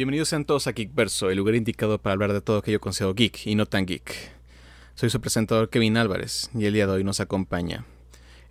Bienvenidos 0.00 0.30
sean 0.30 0.46
todos 0.46 0.66
a 0.66 0.72
Geekverso, 0.72 1.28
el 1.28 1.36
lugar 1.36 1.56
indicado 1.56 1.98
para 1.98 2.14
hablar 2.14 2.32
de 2.32 2.40
todo 2.40 2.56
aquello 2.56 2.64
que 2.64 2.72
yo 2.72 2.80
considero 2.80 3.14
geek 3.14 3.46
y 3.46 3.54
no 3.54 3.66
tan 3.66 3.84
geek. 3.84 4.32
Soy 4.94 5.10
su 5.10 5.20
presentador 5.20 5.68
Kevin 5.68 5.98
Álvarez 5.98 6.48
y 6.54 6.64
el 6.64 6.72
día 6.72 6.86
de 6.86 6.92
hoy 6.92 7.04
nos 7.04 7.20
acompaña 7.20 7.84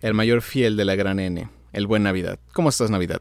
el 0.00 0.14
mayor 0.14 0.42
fiel 0.42 0.76
de 0.76 0.84
la 0.84 0.94
gran 0.94 1.18
N, 1.18 1.50
el 1.72 1.86
buen 1.88 2.04
Navidad. 2.04 2.38
¿Cómo 2.52 2.68
estás, 2.68 2.88
Navidad? 2.88 3.20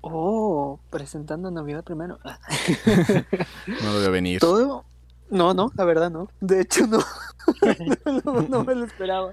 Oh, 0.00 0.78
presentando 0.90 1.50
Navidad 1.50 1.82
primero. 1.82 2.20
no 3.82 3.92
lo 3.92 3.98
veo 3.98 4.12
venir. 4.12 4.38
Todo. 4.38 4.84
No, 5.28 5.54
no, 5.54 5.72
la 5.74 5.84
verdad 5.84 6.12
no. 6.12 6.28
De 6.40 6.60
hecho, 6.60 6.86
no. 6.86 7.00
no, 8.48 8.62
me 8.62 8.76
lo 8.76 8.84
esperaba. 8.84 9.32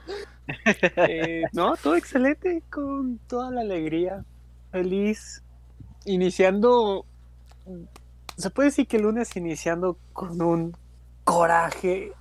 Eh, 1.07 1.43
no, 1.53 1.75
todo 1.77 1.95
excelente, 1.95 2.63
con 2.71 3.19
toda 3.27 3.51
la 3.51 3.61
alegría. 3.61 4.25
Feliz. 4.71 5.43
Iniciando 6.05 7.05
se 8.37 8.49
puede 8.49 8.69
decir 8.69 8.87
que 8.87 8.97
el 8.97 9.03
lunes 9.03 9.35
iniciando 9.35 9.97
con 10.13 10.41
un 10.41 10.75
coraje, 11.23 12.13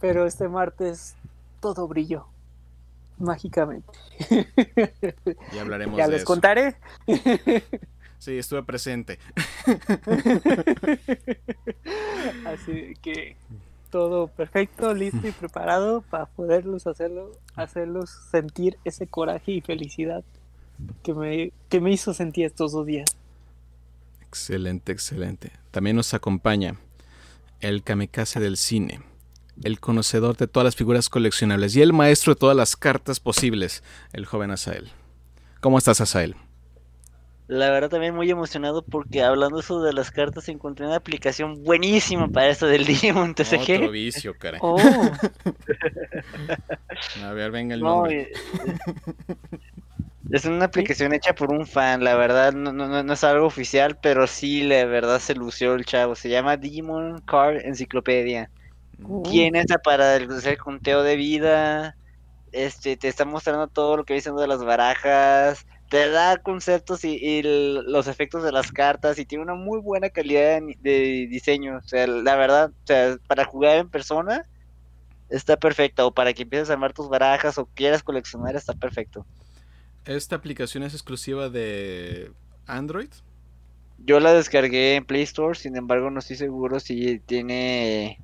pero 0.00 0.26
este 0.26 0.48
martes 0.48 1.14
todo 1.60 1.86
brilló 1.88 2.26
mágicamente. 3.18 3.86
Ya 5.52 5.62
hablaremos 5.62 5.96
ya 5.96 6.08
les 6.08 6.24
contaré. 6.24 6.76
Sí, 8.18 8.36
estuve 8.36 8.62
presente. 8.62 9.18
Así 12.44 12.94
que 13.00 13.36
todo 13.90 14.28
perfecto, 14.28 14.92
listo 14.92 15.26
y 15.26 15.32
preparado 15.32 16.02
para 16.02 16.26
poderlos 16.26 16.86
hacerlo, 16.86 17.32
hacerlos 17.54 18.10
sentir 18.30 18.78
ese 18.84 19.06
coraje 19.06 19.52
y 19.52 19.60
felicidad 19.62 20.22
que 21.02 21.14
me, 21.14 21.52
que 21.70 21.80
me 21.80 21.92
hizo 21.92 22.12
sentir 22.12 22.44
estos 22.44 22.72
dos 22.72 22.84
días. 22.84 23.16
Excelente, 24.30 24.92
excelente. 24.92 25.50
También 25.72 25.96
nos 25.96 26.14
acompaña 26.14 26.76
el 27.58 27.82
kamikaze 27.82 28.38
del 28.38 28.56
cine, 28.56 29.00
el 29.64 29.80
conocedor 29.80 30.36
de 30.36 30.46
todas 30.46 30.64
las 30.64 30.76
figuras 30.76 31.08
coleccionables 31.08 31.74
y 31.74 31.82
el 31.82 31.92
maestro 31.92 32.34
de 32.34 32.38
todas 32.38 32.56
las 32.56 32.76
cartas 32.76 33.18
posibles, 33.18 33.82
el 34.12 34.26
joven 34.26 34.52
Asael. 34.52 34.92
¿Cómo 35.58 35.78
estás, 35.78 36.00
Asael? 36.00 36.36
La 37.48 37.70
verdad 37.70 37.90
también 37.90 38.14
muy 38.14 38.30
emocionado 38.30 38.82
porque 38.82 39.24
hablando 39.24 39.58
eso 39.58 39.82
de 39.82 39.92
las 39.92 40.12
cartas 40.12 40.48
encontré 40.48 40.86
una 40.86 40.94
aplicación 40.94 41.64
buenísima 41.64 42.28
para 42.28 42.50
esto 42.50 42.68
del 42.68 42.86
Digimon 42.86 43.34
TCG. 43.34 43.78
Otro 43.78 43.90
vicio, 43.90 44.38
caray. 44.38 44.60
Oh. 44.62 44.78
A 47.24 47.32
ver, 47.32 47.50
venga 47.50 47.74
el 47.74 47.80
nombre. 47.80 48.22
Eh, 48.22 48.30
es 50.30 50.44
una 50.44 50.66
aplicación 50.66 51.12
hecha 51.12 51.34
por 51.34 51.52
un 51.52 51.66
fan, 51.66 52.04
la 52.04 52.14
verdad 52.14 52.52
no, 52.52 52.72
no, 52.72 53.02
no, 53.02 53.12
es 53.12 53.24
algo 53.24 53.46
oficial, 53.46 53.98
pero 54.00 54.26
sí, 54.26 54.62
la 54.62 54.84
verdad 54.84 55.18
se 55.18 55.34
lució 55.34 55.74
el 55.74 55.84
chavo. 55.84 56.14
Se 56.14 56.28
llama 56.28 56.56
Digimon 56.56 57.20
Card 57.22 57.64
Enciclopedia. 57.64 58.50
Uh. 59.02 59.22
¿Quién 59.22 59.56
es 59.56 59.66
para 59.82 60.14
hacer 60.16 60.58
conteo 60.58 61.02
de 61.02 61.16
vida? 61.16 61.96
Este, 62.52 62.96
te 62.96 63.08
está 63.08 63.24
mostrando 63.24 63.68
todo 63.68 63.96
lo 63.96 64.04
que 64.04 64.14
diciendo 64.14 64.40
de 64.40 64.48
las 64.48 64.64
barajas, 64.64 65.66
te 65.88 66.08
da 66.08 66.36
conceptos 66.36 67.04
y, 67.04 67.42
los 67.42 68.06
efectos 68.06 68.44
de 68.44 68.52
las 68.52 68.70
cartas 68.70 69.18
y 69.18 69.26
tiene 69.26 69.42
una 69.42 69.54
muy 69.54 69.80
buena 69.80 70.10
calidad 70.10 70.60
de, 70.80 71.26
diseño. 71.28 71.78
O 71.78 71.82
sea, 71.82 72.06
la 72.06 72.36
verdad, 72.36 72.70
o 72.70 72.86
sea, 72.86 73.16
para 73.26 73.44
jugar 73.44 73.78
en 73.78 73.90
persona 73.90 74.44
está 75.28 75.56
perfecto. 75.56 76.06
O 76.06 76.14
para 76.14 76.32
que 76.32 76.44
empieces 76.44 76.70
a 76.70 76.74
armar 76.74 76.92
tus 76.92 77.08
barajas 77.08 77.58
o 77.58 77.66
quieras 77.66 78.04
coleccionar 78.04 78.54
está 78.54 78.74
perfecto. 78.74 79.26
¿Esta 80.04 80.36
aplicación 80.36 80.82
es 80.82 80.94
exclusiva 80.94 81.48
de 81.48 82.32
Android? 82.66 83.10
Yo 83.98 84.18
la 84.18 84.32
descargué 84.32 84.96
en 84.96 85.04
Play 85.04 85.22
Store, 85.22 85.58
sin 85.58 85.76
embargo 85.76 86.10
no 86.10 86.20
estoy 86.20 86.36
seguro 86.36 86.80
si 86.80 87.18
tiene 87.20 88.18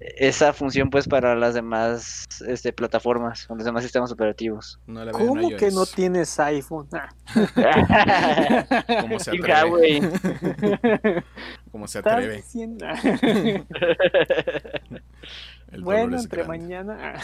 esa 0.00 0.52
función 0.52 0.90
pues 0.90 1.06
para 1.06 1.34
las 1.34 1.54
demás 1.54 2.26
este, 2.46 2.72
plataformas, 2.72 3.46
con 3.46 3.58
los 3.58 3.64
demás 3.64 3.82
sistemas 3.82 4.10
operativos. 4.10 4.80
¿Cómo 5.12 5.56
que 5.56 5.70
no 5.70 5.86
tienes 5.86 6.38
iPhone? 6.40 6.88
¿Cómo 9.00 9.18
se 9.18 9.30
atreve? 9.30 10.00
¿Cómo 11.70 11.86
se 11.86 11.98
atreve? 11.98 12.42
bueno, 15.80 16.18
entre 16.18 16.44
mañana. 16.44 17.14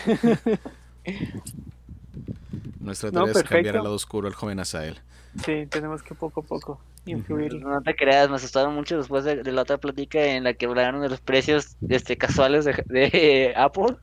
Nuestra 2.86 3.10
tarea 3.10 3.32
es 3.32 3.42
cambiar 3.42 3.76
al 3.78 3.82
lado 3.82 3.96
oscuro 3.96 4.28
al 4.28 4.34
joven 4.34 4.60
Asael. 4.60 5.00
Sí, 5.44 5.66
tenemos 5.66 6.04
que 6.04 6.14
poco 6.14 6.40
a 6.40 6.44
poco 6.44 6.80
influir. 7.04 7.54
No 7.56 7.82
te 7.82 7.96
creas, 7.96 8.30
me 8.30 8.36
asustaron 8.36 8.74
mucho 8.74 8.96
después 8.96 9.24
de, 9.24 9.42
la 9.42 9.62
otra 9.62 9.78
plática 9.78 10.24
en 10.24 10.44
la 10.44 10.54
que 10.54 10.66
hablaron 10.66 11.02
de 11.02 11.08
los 11.08 11.20
precios 11.20 11.76
este, 11.88 12.16
casuales 12.16 12.64
de, 12.64 13.52
Apple. 13.56 13.96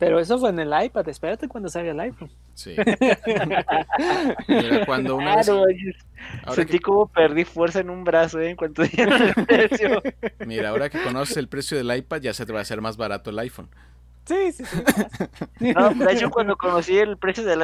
Pero 0.00 0.18
eso 0.18 0.36
fue 0.38 0.50
en 0.50 0.58
el 0.58 0.72
iPad, 0.84 1.08
espérate 1.08 1.46
cuando 1.46 1.68
salga 1.68 1.92
el 1.92 2.00
iPhone. 2.00 2.30
Sí. 2.54 2.74
Mira, 4.48 4.84
cuando 4.84 5.14
una 5.14 5.36
vez... 5.36 5.48
Sentí 6.52 6.80
como 6.80 7.06
perdí 7.06 7.44
fuerza 7.44 7.80
en 7.80 7.88
un 7.88 8.02
brazo 8.02 8.40
¿eh? 8.40 8.50
en 8.50 8.56
cuanto 8.56 8.82
dieron 8.92 9.22
el 9.22 9.46
precio. 9.46 10.02
Mira, 10.44 10.70
ahora 10.70 10.90
que 10.90 11.00
conoces 11.02 11.36
el 11.36 11.48
precio 11.48 11.78
del 11.78 11.96
iPad, 11.96 12.20
ya 12.20 12.34
se 12.34 12.44
te 12.44 12.52
va 12.52 12.58
a 12.58 12.62
hacer 12.62 12.80
más 12.80 12.96
barato 12.96 13.30
el 13.30 13.38
iPhone. 13.38 13.70
Sí, 14.26 14.52
sí, 14.52 14.64
sí. 14.64 14.82
No, 15.74 15.90
de 15.90 16.12
hecho, 16.12 16.30
cuando 16.30 16.56
conocí 16.56 16.98
el 16.98 17.16
precio 17.16 17.44
del 17.44 17.62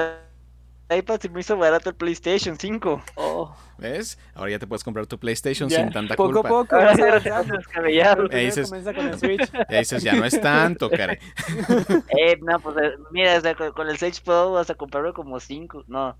iPad 0.96 1.20
se 1.20 1.28
me 1.28 1.40
hizo 1.40 1.56
barato 1.56 1.90
el 1.90 1.96
PlayStation 1.96 2.58
5. 2.58 3.02
Oh. 3.16 3.54
¿Ves? 3.78 4.18
Ahora 4.34 4.52
ya 4.52 4.58
te 4.58 4.66
puedes 4.66 4.84
comprar 4.84 5.06
tu 5.06 5.18
PlayStation 5.18 5.68
sin 5.68 5.90
tanta 5.90 6.14
poco 6.14 6.32
culpa. 6.32 6.48
Poco 6.48 6.60
a 6.60 6.64
poco, 6.64 6.76
vas 6.76 7.26
a 7.26 7.42
descabellado. 7.42 8.26
Y 8.30 8.44
dices, 8.44 8.70
con 8.70 9.08
el 9.08 9.18
Switch. 9.18 9.50
Y 9.70 9.76
dices, 9.76 10.02
ya 10.02 10.14
no 10.14 10.24
es 10.24 10.40
tanto, 10.40 10.90
cara. 10.90 11.18
Eh, 12.18 12.38
no, 12.40 12.60
pues 12.60 12.76
eh, 12.76 12.92
mira, 13.10 13.40
con 13.74 13.88
el 13.88 13.98
Switch 13.98 14.22
Pro 14.22 14.52
vas 14.52 14.70
a 14.70 14.74
comprarlo 14.74 15.12
como 15.14 15.40
5, 15.40 15.84
no, 15.88 16.16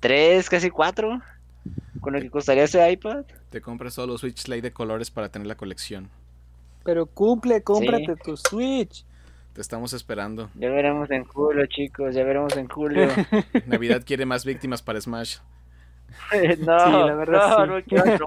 3, 0.00 0.48
casi 0.48 0.70
4. 0.70 1.20
Con 2.00 2.12
lo 2.12 2.20
que 2.20 2.30
costaría 2.30 2.64
ese 2.64 2.88
iPad. 2.88 3.24
Te 3.50 3.60
compras 3.60 3.94
solo 3.94 4.16
Switch 4.18 4.46
Lite 4.46 4.62
de 4.62 4.72
colores 4.72 5.10
para 5.10 5.28
tener 5.28 5.48
la 5.48 5.56
colección. 5.56 6.08
Pero 6.84 7.06
cumple, 7.06 7.62
cómprate 7.62 8.14
tu 8.22 8.36
Switch. 8.36 9.04
Te 9.56 9.62
estamos 9.62 9.94
esperando. 9.94 10.50
Ya 10.54 10.68
veremos 10.68 11.10
en 11.10 11.24
julio, 11.24 11.64
chicos, 11.64 12.14
ya 12.14 12.24
veremos 12.24 12.54
en 12.58 12.68
julio. 12.68 13.08
Navidad 13.66 14.02
quiere 14.04 14.26
más 14.26 14.44
víctimas 14.44 14.82
para 14.82 15.00
Smash. 15.00 15.38
no, 16.58 17.06
la 17.06 17.14
verdad, 17.14 17.66
no, 17.66 17.78
no 17.78 17.82
quiero 17.82 18.26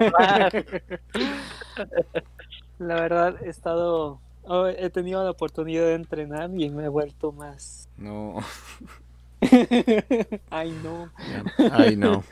La 2.80 2.94
verdad, 2.96 3.36
he 3.44 3.48
estado. 3.48 4.20
Oh, 4.42 4.66
he 4.66 4.90
tenido 4.90 5.22
la 5.22 5.30
oportunidad 5.30 5.84
de 5.84 5.94
entrenar 5.94 6.50
y 6.52 6.68
me 6.68 6.86
he 6.86 6.88
vuelto 6.88 7.30
más. 7.30 7.88
No. 7.96 8.40
Ay, 10.50 10.76
no. 10.82 11.12
Ay, 11.70 11.94
no. 11.94 12.24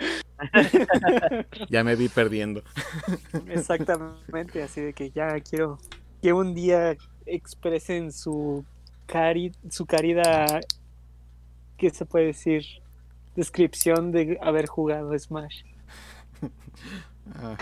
ya 1.70 1.84
me 1.84 1.94
vi 1.94 2.08
perdiendo. 2.08 2.64
Exactamente, 3.46 4.60
así 4.60 4.80
de 4.80 4.92
que 4.92 5.12
ya 5.12 5.38
quiero 5.38 5.78
que 6.20 6.32
un 6.32 6.52
día 6.52 6.96
expresen 7.26 8.10
su 8.10 8.64
su 9.70 9.86
caridad, 9.86 10.60
¿qué 11.76 11.90
se 11.90 12.04
puede 12.06 12.26
decir? 12.26 12.64
Descripción 13.36 14.12
de 14.12 14.38
haber 14.42 14.66
jugado 14.66 15.16
Smash. 15.18 15.62
Ah, 17.34 17.56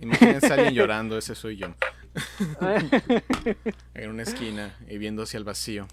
imagínense 0.00 0.46
a 0.46 0.54
alguien 0.54 0.74
llorando, 0.74 1.16
ese 1.18 1.34
soy 1.34 1.56
yo. 1.56 1.68
en 3.94 4.10
una 4.10 4.22
esquina 4.22 4.76
y 4.88 4.98
viendo 4.98 5.22
hacia 5.22 5.38
el 5.38 5.44
vacío. 5.44 5.86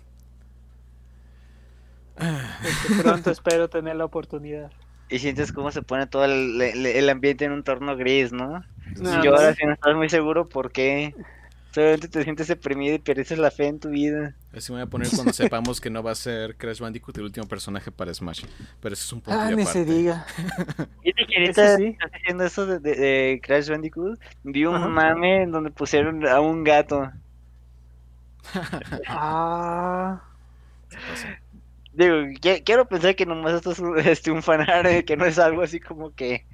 Este, 2.18 3.04
pronto 3.04 3.32
espero 3.32 3.70
tener 3.70 3.96
la 3.96 4.06
oportunidad. 4.06 4.72
Y 5.10 5.20
sientes 5.20 5.52
cómo 5.52 5.72
se 5.72 5.82
pone 5.82 6.08
todo 6.08 6.26
el, 6.26 7.10
ambiente 7.10 7.46
en 7.46 7.52
un 7.52 7.64
torno 7.64 7.96
gris, 7.96 8.32
¿no? 8.32 8.64
no 8.98 9.24
yo 9.24 9.36
ahora 9.36 9.54
si 9.54 9.66
no 9.66 9.74
estás 9.74 9.96
muy 9.96 10.10
seguro 10.10 10.48
por 10.48 10.72
qué 10.72 11.14
Solamente 11.76 12.08
te 12.08 12.24
sientes 12.24 12.48
deprimido 12.48 12.96
y 12.96 13.00
pierdes 13.00 13.38
la 13.38 13.52
fe 13.52 13.68
en 13.68 13.82
tu 13.82 13.90
vida. 13.90 14.34
Así 14.56 14.72
me 14.72 14.78
voy 14.78 14.84
a 14.84 14.90
poner 14.90 15.10
cuando 15.10 15.34
sepamos 15.34 15.82
que 15.82 15.90
no 15.90 16.02
va 16.02 16.12
a 16.12 16.16
ser 16.16 16.56
Crash 16.56 16.80
Bandicoot 16.80 17.18
el 17.18 17.26
último 17.26 17.50
personaje 17.50 17.92
para 17.92 18.14
Smash. 18.14 18.46
Pero 18.80 18.94
eso 18.94 19.04
es 19.04 19.12
un 19.12 19.20
punto 19.20 19.38
ah, 19.38 19.52
de 19.52 19.66
se 19.66 19.84
diga. 19.84 20.26
Que 21.04 21.44
estás 21.44 21.78
haciendo 22.14 22.46
eso 22.46 22.66
de, 22.66 23.42
Crash 23.44 23.70
Bandicoot. 23.70 24.18
Vi 24.44 24.64
un 24.64 24.90
mame 24.90 25.44
en 25.44 25.52
donde 25.52 25.70
pusieron 25.70 26.26
a 26.26 26.40
un 26.40 26.64
gato. 26.64 27.12
ah. 29.10 30.24
Digo, 31.92 32.16
quiero 32.64 32.88
pensar 32.88 33.18
que 33.18 33.26
nomás 33.26 33.56
esto 33.56 33.72
es 33.72 33.80
un, 33.80 34.00
este, 34.00 34.32
un 34.32 34.42
fanart, 34.42 35.04
que 35.04 35.18
no 35.18 35.26
es 35.26 35.38
algo 35.38 35.62
así 35.62 35.82
como 35.82 36.16
que 36.16 36.46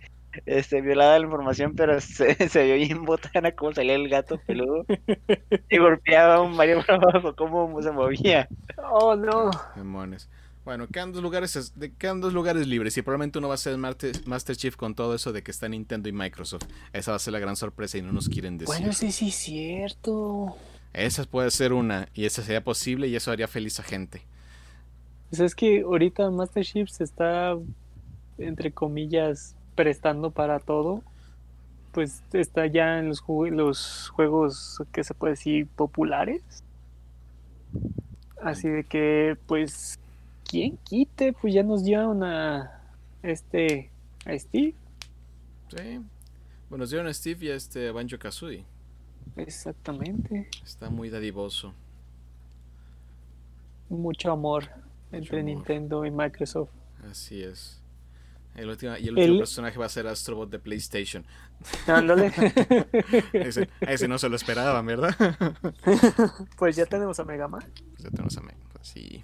este, 0.45 0.81
violada 0.81 1.17
la 1.19 1.25
información, 1.25 1.73
pero 1.75 1.99
se, 2.01 2.49
se 2.49 2.63
vio 2.63 2.75
bien 2.75 3.05
botana 3.05 3.51
cómo 3.51 3.73
salía 3.73 3.95
el 3.95 4.09
gato 4.09 4.39
peludo 4.45 4.85
y 5.69 5.77
golpeaba 5.77 6.35
a 6.35 6.41
un 6.41 6.55
Mario 6.55 6.83
Bros. 6.87 7.35
cómo 7.35 7.81
se 7.81 7.91
movía. 7.91 8.47
Oh, 8.89 9.15
no. 9.15 9.51
Demones. 9.75 10.29
Bueno, 10.63 10.87
quedan 10.87 11.11
dos 11.11 11.23
lugares, 11.23 11.73
quedan 11.97 12.21
dos 12.21 12.33
lugares 12.33 12.67
libres 12.67 12.95
y 12.95 13.01
probablemente 13.01 13.39
uno 13.39 13.47
va 13.47 13.55
a 13.55 13.57
ser 13.57 13.77
Master, 13.77 14.11
Master 14.25 14.55
Chief 14.55 14.75
con 14.75 14.93
todo 14.93 15.15
eso 15.15 15.33
de 15.33 15.41
que 15.41 15.49
está 15.49 15.67
Nintendo 15.67 16.07
y 16.07 16.11
Microsoft. 16.11 16.65
Esa 16.93 17.11
va 17.11 17.17
a 17.17 17.19
ser 17.19 17.33
la 17.33 17.39
gran 17.39 17.55
sorpresa 17.55 17.97
y 17.97 18.03
no 18.03 18.11
nos 18.11 18.29
quieren 18.29 18.59
decir. 18.59 18.75
Bueno, 18.75 18.93
sí, 18.93 19.11
sí, 19.11 19.29
es 19.29 19.35
cierto. 19.35 20.55
Esa 20.93 21.23
puede 21.23 21.49
ser 21.49 21.73
una 21.73 22.09
y 22.13 22.25
esa 22.25 22.43
sería 22.43 22.63
posible 22.63 23.07
y 23.07 23.15
eso 23.15 23.31
haría 23.31 23.47
feliz 23.47 23.79
a 23.79 23.83
gente. 23.83 24.21
Pues 25.29 25.39
es 25.39 25.55
que 25.55 25.81
ahorita 25.81 26.29
Master 26.29 26.63
Chief 26.63 26.89
se 26.89 27.05
está, 27.05 27.57
entre 28.37 28.71
comillas, 28.71 29.55
prestando 29.75 30.31
para 30.31 30.59
todo. 30.59 31.03
Pues 31.91 32.23
está 32.33 32.67
ya 32.67 32.99
en 32.99 33.09
los, 33.09 33.23
los 33.27 34.09
juegos 34.09 34.81
que 34.91 35.03
se 35.03 35.13
puede 35.13 35.33
decir 35.33 35.67
populares. 35.67 36.41
Así 38.41 38.69
de 38.69 38.83
que, 38.83 39.37
pues, 39.45 39.99
¿quién 40.49 40.77
quite? 40.83 41.33
Pues 41.33 41.53
ya 41.53 41.63
nos 41.63 41.83
dieron 41.83 42.23
a 42.23 42.81
este, 43.23 43.91
a 44.25 44.37
Steve. 44.37 44.73
Sí. 45.69 45.99
Bueno, 46.69 46.83
nos 46.83 46.89
dieron 46.89 47.07
a 47.07 47.13
Steve 47.13 47.45
y 47.45 47.49
a 47.49 47.55
este 47.55 47.91
Banjo 47.91 48.17
Kazooie. 48.17 48.63
Exactamente. 49.35 50.49
Está 50.63 50.89
muy 50.89 51.09
dadivoso. 51.09 51.73
Mucho 53.89 54.31
amor 54.31 54.69
entre 55.11 55.41
amor. 55.41 55.45
Nintendo 55.45 56.05
y 56.05 56.11
Microsoft. 56.11 56.69
Así 57.09 57.43
es. 57.43 57.80
El 58.55 58.69
último, 58.69 58.93
y 58.97 59.07
el 59.07 59.09
El- 59.09 59.17
último 59.19 59.39
personaje 59.39 59.77
va 59.79 59.85
a 59.85 59.89
ser 59.89 60.07
Astrobot 60.07 60.49
de 60.49 60.59
PlayStation. 60.59 61.25
Ándale. 61.87 62.31
Ese, 63.33 63.69
ese 63.81 64.07
no 64.07 64.17
se 64.17 64.27
lo 64.29 64.35
esperaban, 64.35 64.85
¿verdad? 64.85 65.15
pues 66.57 66.75
ya 66.75 66.85
tenemos 66.85 67.19
a 67.19 67.23
Mega 67.23 67.47
Man. 67.47 67.63
Pues 67.91 68.03
ya 68.03 68.09
tenemos 68.09 68.37
a 68.37 68.41
Me- 68.41 68.53
pues 68.73 68.87
sí. 68.87 69.23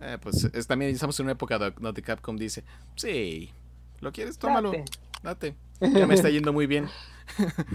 Eh, 0.00 0.18
pues 0.20 0.44
es, 0.52 0.66
también 0.66 0.90
estamos 0.92 1.18
en 1.20 1.24
una 1.26 1.32
época 1.32 1.58
do- 1.58 1.70
donde 1.72 2.02
Capcom 2.02 2.36
dice, 2.36 2.64
sí, 2.96 3.50
¿lo 4.00 4.12
quieres? 4.12 4.38
Tómalo, 4.38 4.70
Date. 4.72 4.84
date. 5.22 5.54
Ya 5.80 6.06
me 6.06 6.14
está 6.14 6.28
yendo 6.30 6.52
muy 6.52 6.66
bien. 6.66 6.88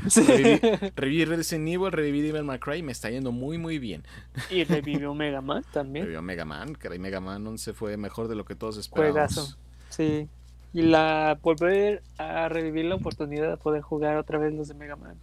Sí. 0.10 0.22
Reviví, 0.28 0.60
reviví 0.96 1.26
Resident 1.26 1.68
Evil, 1.70 1.92
reviví 1.92 2.22
Devil 2.22 2.44
May 2.44 2.60
Cry, 2.60 2.84
me 2.84 2.92
está 2.92 3.10
yendo 3.10 3.32
muy 3.32 3.58
muy 3.58 3.80
bien. 3.80 4.04
Y 4.52 4.66
revivió 4.66 5.14
Mega 5.16 5.42
Man 5.42 5.64
también. 5.72 6.04
Revivió 6.06 6.22
Mega 6.22 6.46
Man, 6.46 6.76
caray, 6.76 7.00
Mega 7.00 7.22
Man 7.22 7.48
11 7.48 7.74
fue 7.74 7.98
mejor 7.98 8.28
de 8.28 8.36
lo 8.36 8.46
que 8.46 8.56
todos 8.56 8.78
esperábamos. 8.78 9.34
Juegazo. 9.34 9.58
Sí. 9.90 10.30
Y 10.78 10.84
la 10.84 11.40
volver 11.42 12.04
a 12.20 12.50
revivir 12.50 12.86
la 12.86 12.94
oportunidad 12.94 13.50
de 13.50 13.58
poder 13.58 13.82
jugar 13.82 14.16
otra 14.18 14.38
vez 14.38 14.54
los 14.54 14.68
de 14.68 14.76
Mega 14.76 14.96
Man. 14.96 15.16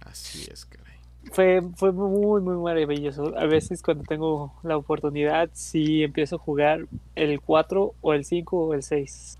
Así 0.00 0.46
es, 0.52 0.66
caray. 0.66 0.92
Fue, 1.32 1.62
fue 1.76 1.90
muy, 1.90 2.42
muy 2.42 2.56
maravilloso. 2.56 3.34
A 3.38 3.46
veces 3.46 3.82
cuando 3.82 4.04
tengo 4.04 4.52
la 4.62 4.76
oportunidad, 4.76 5.48
sí 5.54 6.02
empiezo 6.02 6.36
a 6.36 6.38
jugar 6.38 6.86
el 7.14 7.40
4 7.40 7.94
o 7.98 8.12
el 8.12 8.26
5 8.26 8.58
o 8.58 8.74
el 8.74 8.82
6. 8.82 9.38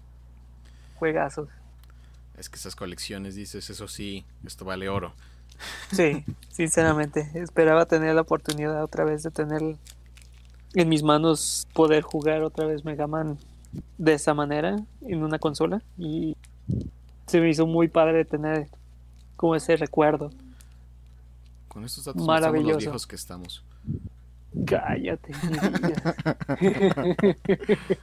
Juegazos. 0.98 1.50
Es 2.38 2.48
que 2.48 2.56
esas 2.56 2.74
colecciones, 2.74 3.34
dices, 3.34 3.68
eso 3.68 3.86
sí, 3.86 4.24
esto 4.46 4.64
vale 4.64 4.88
oro. 4.88 5.12
Sí, 5.92 6.24
sinceramente. 6.48 7.28
Esperaba 7.34 7.84
tener 7.84 8.14
la 8.14 8.22
oportunidad 8.22 8.82
otra 8.82 9.04
vez 9.04 9.24
de 9.24 9.30
tener 9.30 9.60
en 10.72 10.88
mis 10.88 11.02
manos 11.02 11.68
poder 11.74 12.02
jugar 12.02 12.44
otra 12.44 12.64
vez 12.64 12.82
Mega 12.82 13.06
Man 13.06 13.36
de 13.98 14.14
esa 14.14 14.34
manera 14.34 14.76
en 15.02 15.22
una 15.22 15.38
consola. 15.38 15.82
Y 15.98 16.36
se 17.26 17.40
me 17.40 17.48
hizo 17.50 17.66
muy 17.66 17.88
padre 17.88 18.24
tener 18.24 18.68
como 19.36 19.54
ese 19.54 19.76
recuerdo. 19.76 20.30
Con 21.68 21.84
estos 21.84 22.04
datos 22.04 22.26
Maravilloso. 22.26 22.58
estamos 22.60 22.74
los 22.74 22.78
viejos 22.84 23.06
que 23.06 23.16
estamos. 23.16 23.64
Cállate. 24.66 25.32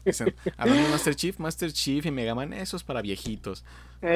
Dicen, 0.06 0.34
hablando 0.58 0.84
de 0.84 0.90
Master 0.90 1.14
Chief, 1.16 1.38
Master 1.40 1.74
Chief 1.74 2.06
y 2.06 2.12
Mega 2.12 2.34
Man, 2.36 2.54
eso 2.54 2.78
es 2.78 2.84
para 2.84 3.02
viejitos. 3.02 3.66
Lo 4.02 4.08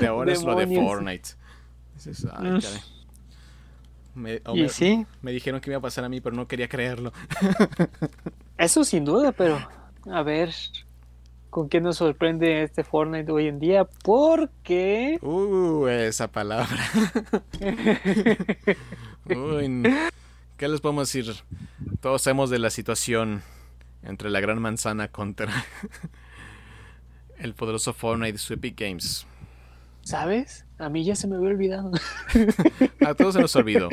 de 0.00 0.06
ahora 0.08 0.32
es 0.32 0.42
lo 0.42 0.54
de. 0.56 0.66
Fortnite. 0.74 1.30
Dices, 1.94 2.26
ay, 2.32 2.60
caray. 2.60 2.80
Me, 4.14 4.40
Y 4.54 4.62
me- 4.62 4.68
sí, 4.70 5.06
me 5.22 5.32
dijeron 5.32 5.60
que 5.60 5.68
me 5.68 5.74
iba 5.74 5.78
a 5.78 5.82
pasar 5.82 6.04
a 6.04 6.08
mí, 6.08 6.20
pero 6.22 6.34
no 6.34 6.48
quería 6.48 6.68
creerlo. 6.68 7.12
Eso 8.58 8.84
sin 8.84 9.04
duda, 9.04 9.32
pero 9.32 9.58
a 10.10 10.22
ver 10.22 10.52
con 11.50 11.68
qué 11.68 11.80
nos 11.80 11.96
sorprende 11.96 12.62
este 12.62 12.84
Fortnite 12.84 13.32
hoy 13.32 13.48
en 13.48 13.58
día, 13.58 13.84
porque 13.84 15.18
Uh, 15.22 15.86
esa 15.86 16.28
palabra. 16.28 16.78
Uy, 19.24 19.82
¿qué 20.56 20.68
les 20.68 20.80
podemos 20.80 21.10
decir? 21.10 21.34
Todos 22.00 22.22
sabemos 22.22 22.50
de 22.50 22.58
la 22.58 22.70
situación 22.70 23.42
entre 24.02 24.30
la 24.30 24.40
gran 24.40 24.60
manzana 24.60 25.08
contra 25.08 25.52
el 27.38 27.54
poderoso 27.54 27.92
Fortnite 27.92 28.32
de 28.32 28.38
su 28.38 28.54
Epic 28.54 28.78
Games. 28.78 29.26
¿sabes? 30.08 30.64
A 30.78 30.88
mí 30.88 31.04
ya 31.04 31.14
se 31.14 31.26
me 31.26 31.36
había 31.36 31.50
olvidado. 31.50 31.90
A 33.04 33.14
todos 33.14 33.34
se 33.34 33.40
nos 33.40 33.54
olvidó, 33.56 33.90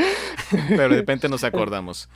pero 0.70 0.84
de 0.84 0.88
repente 0.88 1.28
nos 1.28 1.44
acordamos. 1.44 2.08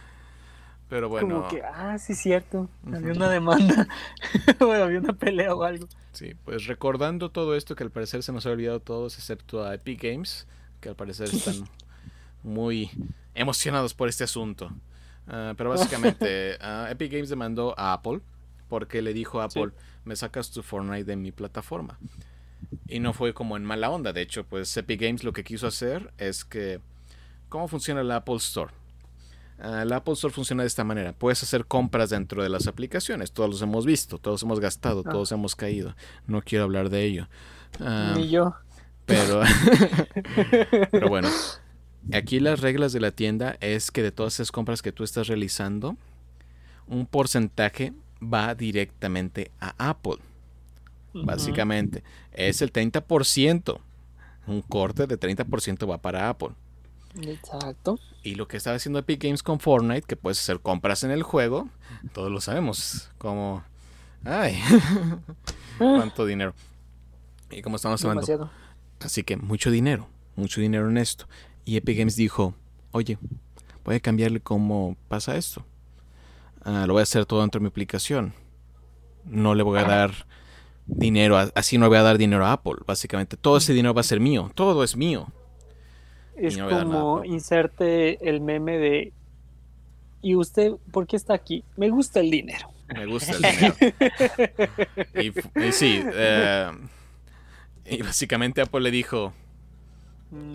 Pero 0.89 1.07
bueno, 1.07 1.35
Como 1.35 1.47
que, 1.47 1.61
ah, 1.61 1.97
sí, 1.99 2.15
cierto. 2.15 2.67
Había 2.91 3.13
una 3.13 3.29
demanda. 3.29 3.87
o 4.59 4.71
había 4.71 4.99
una 4.99 5.13
pelea 5.13 5.53
o 5.53 5.63
algo. 5.63 5.87
sí, 6.13 6.33
pues 6.45 6.65
recordando 6.65 7.29
todo 7.29 7.55
esto 7.55 7.75
que 7.75 7.83
al 7.83 7.91
parecer 7.91 8.23
se 8.23 8.31
nos 8.31 8.45
ha 8.47 8.49
olvidado 8.49 8.77
a 8.77 8.81
todos, 8.81 9.15
excepto 9.17 9.63
a 9.63 9.75
Epic 9.75 10.01
Games, 10.01 10.47
que 10.81 10.89
al 10.89 10.95
parecer 10.95 11.29
están 11.29 11.69
muy 12.43 12.89
emocionados 13.35 13.93
por 13.93 14.09
este 14.09 14.23
asunto. 14.23 14.71
Ah, 15.27 15.53
pero 15.55 15.69
básicamente, 15.69 16.57
ah, 16.61 16.87
Epic 16.89 17.11
Games 17.11 17.29
demandó 17.29 17.75
a 17.77 17.93
Apple 17.93 18.21
porque 18.67 19.03
le 19.03 19.13
dijo 19.13 19.41
a 19.41 19.45
Apple, 19.45 19.69
me 20.05 20.15
sacas 20.15 20.49
tu 20.49 20.63
Fortnite 20.63 21.03
de 21.03 21.15
mi 21.15 21.31
plataforma. 21.31 21.99
Y 22.87 22.99
no 22.99 23.13
fue 23.13 23.33
como 23.33 23.57
en 23.57 23.63
mala 23.63 23.91
onda, 23.91 24.11
de 24.11 24.21
hecho, 24.21 24.43
pues 24.43 24.75
Epic 24.75 25.01
Games 25.01 25.23
lo 25.23 25.33
que 25.33 25.43
quiso 25.43 25.67
hacer 25.67 26.11
es 26.17 26.45
que, 26.45 26.81
¿cómo 27.47 27.67
funciona 27.67 28.03
la 28.03 28.17
Apple 28.17 28.37
Store? 28.37 28.71
Ah, 29.61 29.83
la 29.85 29.97
Apple 29.97 30.13
Store 30.13 30.33
funciona 30.33 30.63
de 30.63 30.67
esta 30.67 30.83
manera. 30.83 31.13
Puedes 31.13 31.43
hacer 31.43 31.65
compras 31.65 32.09
dentro 32.09 32.41
de 32.43 32.49
las 32.49 32.67
aplicaciones. 32.67 33.31
Todos 33.33 33.49
los 33.49 33.61
hemos 33.61 33.85
visto, 33.85 34.17
todos 34.17 34.41
hemos 34.43 34.59
gastado, 34.59 35.03
Ah. 35.05 35.09
todos 35.11 35.31
hemos 35.31 35.55
caído. 35.55 35.95
No 36.27 36.41
quiero 36.41 36.63
hablar 36.63 36.89
de 36.89 37.03
ello. 37.03 37.27
Ah, 37.79 38.13
Ni 38.15 38.29
yo. 38.29 38.55
pero, 39.05 39.41
pero 40.91 41.09
bueno, 41.09 41.29
aquí 42.13 42.39
las 42.39 42.61
reglas 42.61 42.93
de 42.93 42.99
la 43.01 43.11
tienda 43.11 43.57
es 43.59 43.91
que 43.91 44.01
de 44.03 44.11
todas 44.11 44.35
esas 44.35 44.51
compras 44.51 44.81
que 44.81 44.91
tú 44.91 45.03
estás 45.03 45.27
realizando, 45.27 45.97
un 46.87 47.05
porcentaje 47.05 47.93
va 48.21 48.55
directamente 48.55 49.51
a 49.59 49.89
Apple. 49.89 50.17
Básicamente, 51.13 52.03
es 52.31 52.61
el 52.61 52.71
30%. 52.71 53.79
Un 54.47 54.61
corte 54.61 55.05
de 55.05 55.17
30% 55.19 55.87
va 55.89 55.97
para 56.01 56.29
Apple. 56.29 56.49
Exacto. 57.21 57.99
Y 58.23 58.35
lo 58.35 58.47
que 58.47 58.57
estaba 58.57 58.75
haciendo 58.75 58.99
Epic 58.99 59.23
Games 59.23 59.43
con 59.43 59.59
Fortnite, 59.59 60.01
que 60.03 60.15
puedes 60.15 60.39
hacer 60.39 60.59
compras 60.59 61.03
en 61.03 61.11
el 61.11 61.23
juego, 61.23 61.69
todos 62.13 62.31
lo 62.31 62.41
sabemos, 62.41 63.09
como... 63.17 63.63
¡Ay! 64.25 64.59
¿Cuánto 65.77 66.25
dinero? 66.25 66.53
Y 67.49 67.61
como 67.61 67.77
estamos 67.77 68.01
hablando, 68.03 68.21
Demasiado. 68.21 68.51
Así 68.99 69.23
que 69.23 69.37
mucho 69.37 69.71
dinero, 69.71 70.07
mucho 70.35 70.59
dinero 70.61 70.89
en 70.89 70.97
esto. 70.97 71.25
Y 71.65 71.77
Epic 71.77 71.97
Games 71.97 72.15
dijo, 72.17 72.53
oye, 72.91 73.17
voy 73.85 73.95
a 73.95 73.99
cambiarle 74.01 74.41
cómo 74.41 74.97
pasa 75.07 75.37
esto. 75.37 75.65
Ah, 76.63 76.83
lo 76.85 76.93
voy 76.93 76.99
a 76.99 77.03
hacer 77.03 77.25
todo 77.25 77.41
dentro 77.41 77.59
de 77.59 77.63
mi 77.63 77.69
aplicación. 77.69 78.33
No 79.23 79.55
le 79.55 79.63
voy 79.63 79.79
a 79.79 79.83
dar 79.83 80.25
dinero, 80.85 81.37
a- 81.37 81.49
así 81.55 81.77
no 81.77 81.85
le 81.85 81.89
voy 81.89 81.97
a 81.99 82.03
dar 82.03 82.17
dinero 82.17 82.45
a 82.45 82.51
Apple. 82.53 82.75
Básicamente 82.85 83.37
todo 83.37 83.55
ese 83.57 83.73
dinero 83.73 83.93
va 83.93 84.01
a 84.01 84.03
ser 84.03 84.19
mío, 84.19 84.51
todo 84.53 84.83
es 84.83 84.97
mío. 84.97 85.31
Es 86.39 86.57
no 86.57 86.69
como 86.69 87.25
inserte 87.25 88.29
el 88.29 88.41
meme 88.41 88.77
de. 88.77 89.13
¿Y 90.21 90.35
usted 90.35 90.73
por 90.91 91.07
qué 91.07 91.15
está 91.15 91.33
aquí? 91.33 91.63
Me 91.77 91.89
gusta 91.89 92.19
el 92.19 92.29
dinero. 92.29 92.69
Me 92.93 93.05
gusta 93.05 93.33
el 93.33 93.41
dinero. 93.41 93.75
y, 95.15 95.71
sí, 95.71 96.03
eh, 96.13 96.71
y 97.85 98.01
básicamente 98.01 98.61
Apple 98.61 98.81
le 98.81 98.91
dijo, 98.91 99.33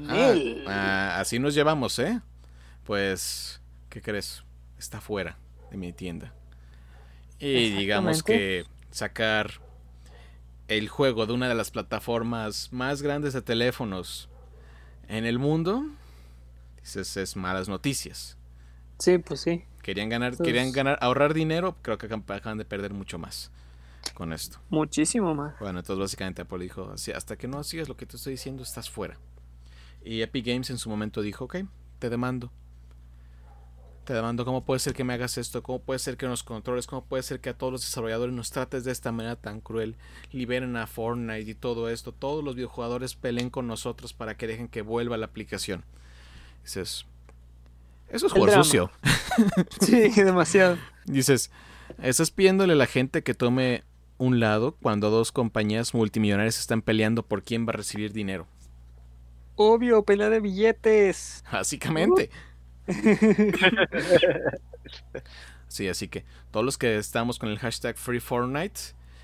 Ah, 0.09 0.35
ah, 0.67 1.21
así 1.21 1.39
nos 1.39 1.55
llevamos, 1.55 1.99
¿eh? 1.99 2.21
Pues, 2.85 3.61
¿qué 3.89 4.01
crees? 4.01 4.45
Está 4.79 5.01
fuera 5.01 5.39
de 5.71 5.77
mi 5.77 5.93
tienda. 5.93 6.33
Y 7.39 7.71
digamos 7.71 8.23
que 8.23 8.65
sacar 8.91 9.61
el 10.69 10.89
juego 10.89 11.27
de 11.27 11.33
una 11.33 11.49
de 11.49 11.55
las 11.55 11.71
plataformas 11.71 12.73
más 12.73 13.03
grandes 13.03 13.33
de 13.33 13.43
teléfonos 13.43 14.29
en 15.09 15.25
el 15.27 15.39
mundo, 15.39 15.85
dices, 16.81 17.17
es 17.17 17.37
malas 17.37 17.69
noticias. 17.69 18.37
Sí, 18.99 19.19
pues 19.19 19.41
sí. 19.41 19.65
Querían 19.83 20.09
ganar, 20.09 20.37
querían 20.37 20.73
ganar, 20.73 20.99
ahorrar 21.01 21.35
dinero, 21.35 21.77
creo 21.83 21.99
que 21.99 22.07
acaban 22.07 22.25
acaban 22.29 22.59
de 22.59 22.65
perder 22.65 22.95
mucho 22.95 23.19
más 23.19 23.51
con 24.15 24.33
esto. 24.33 24.59
Muchísimo 24.71 25.35
más. 25.35 25.59
Bueno, 25.61 25.81
entonces 25.81 26.01
básicamente 26.01 26.43
Apple 26.43 26.59
dijo, 26.63 26.91
"Así, 26.93 27.13
hasta 27.13 27.37
que 27.37 27.49
no 27.49 27.63
sigas 27.65 27.89
lo 27.89 27.97
que 27.97 28.07
te 28.07 28.17
estoy 28.17 28.33
diciendo, 28.33 28.63
estás 28.63 28.89
fuera. 28.89 29.19
Y 30.05 30.21
Epic 30.23 30.47
Games 30.47 30.71
en 30.71 30.79
su 30.79 30.91
momento 30.91 31.23
dijo, 31.23 31.45
ok, 31.47 31.57
te 31.99 32.11
demando. 32.11 32.51
Te 34.05 34.13
demando 34.13 34.45
cómo 34.45 34.65
puede 34.65 34.81
ser 34.81 34.93
que 34.93 35.03
me 35.03 35.15
hagas 35.15 35.39
esto, 35.39 35.63
cómo 35.63 35.79
puede 35.81 35.99
ser 35.99 36.19
que 36.19 36.27
nos 36.27 36.43
controles, 36.43 36.87
cómo 36.87 37.05
puede 37.05 37.23
ser 37.23 37.41
que 37.41 37.49
a 37.49 37.57
todos 37.57 37.73
los 37.73 37.81
desarrolladores 37.81 38.35
nos 38.35 38.51
trates 38.51 38.85
de 38.85 38.93
esta 38.93 39.13
manera 39.13 39.37
tan 39.37 39.61
cruel, 39.63 39.97
liberen 40.31 40.77
a 40.77 40.87
Fortnite 40.87 41.51
y 41.51 41.55
todo 41.55 41.89
esto, 41.89 42.13
todos 42.13 42.45
los 42.45 42.55
videojugadores 42.55 43.15
peleen 43.15 43.49
con 43.49 43.67
nosotros 43.67 44.13
para 44.13 44.37
que 44.37 44.47
dejen 44.47 44.69
que 44.69 44.83
vuelva 44.83 45.17
la 45.17 45.25
aplicación. 45.27 45.85
Dices, 46.63 47.07
eso 48.11 48.27
es 48.27 48.35
drama. 48.35 48.63
sucio. 48.63 48.91
Sí, 49.81 50.11
demasiado. 50.11 50.77
Dices, 51.07 51.51
estás 52.03 52.31
pidiéndole 52.31 52.75
a 52.75 52.77
la 52.77 52.87
gente 52.87 53.23
que 53.23 53.35
tome 53.35 53.85
un 54.19 54.39
lado 54.39 54.77
cuando 54.81 55.11
dos 55.11 55.33
compañías 55.33 55.95
multimillonarias 55.95 56.61
están 56.61 56.83
peleando 56.83 57.25
por 57.25 57.43
quién 57.43 57.67
va 57.67 57.71
a 57.71 57.77
recibir 57.77 58.13
dinero. 58.13 58.47
Obvio, 59.57 60.05
pelea 60.05 60.31
de 60.31 60.41
billetes. 60.41 61.43
Básicamente. 61.51 62.31
Sí, 65.69 65.89
así 65.89 66.09
que 66.09 66.25
todos 66.53 66.65
los 66.65 66.79
que 66.79 66.97
estamos 66.99 67.39
con 67.39 67.49
el 67.49 67.59
hashtag 67.59 67.97
Free 67.97 68.21
Fortnite, 68.21 68.81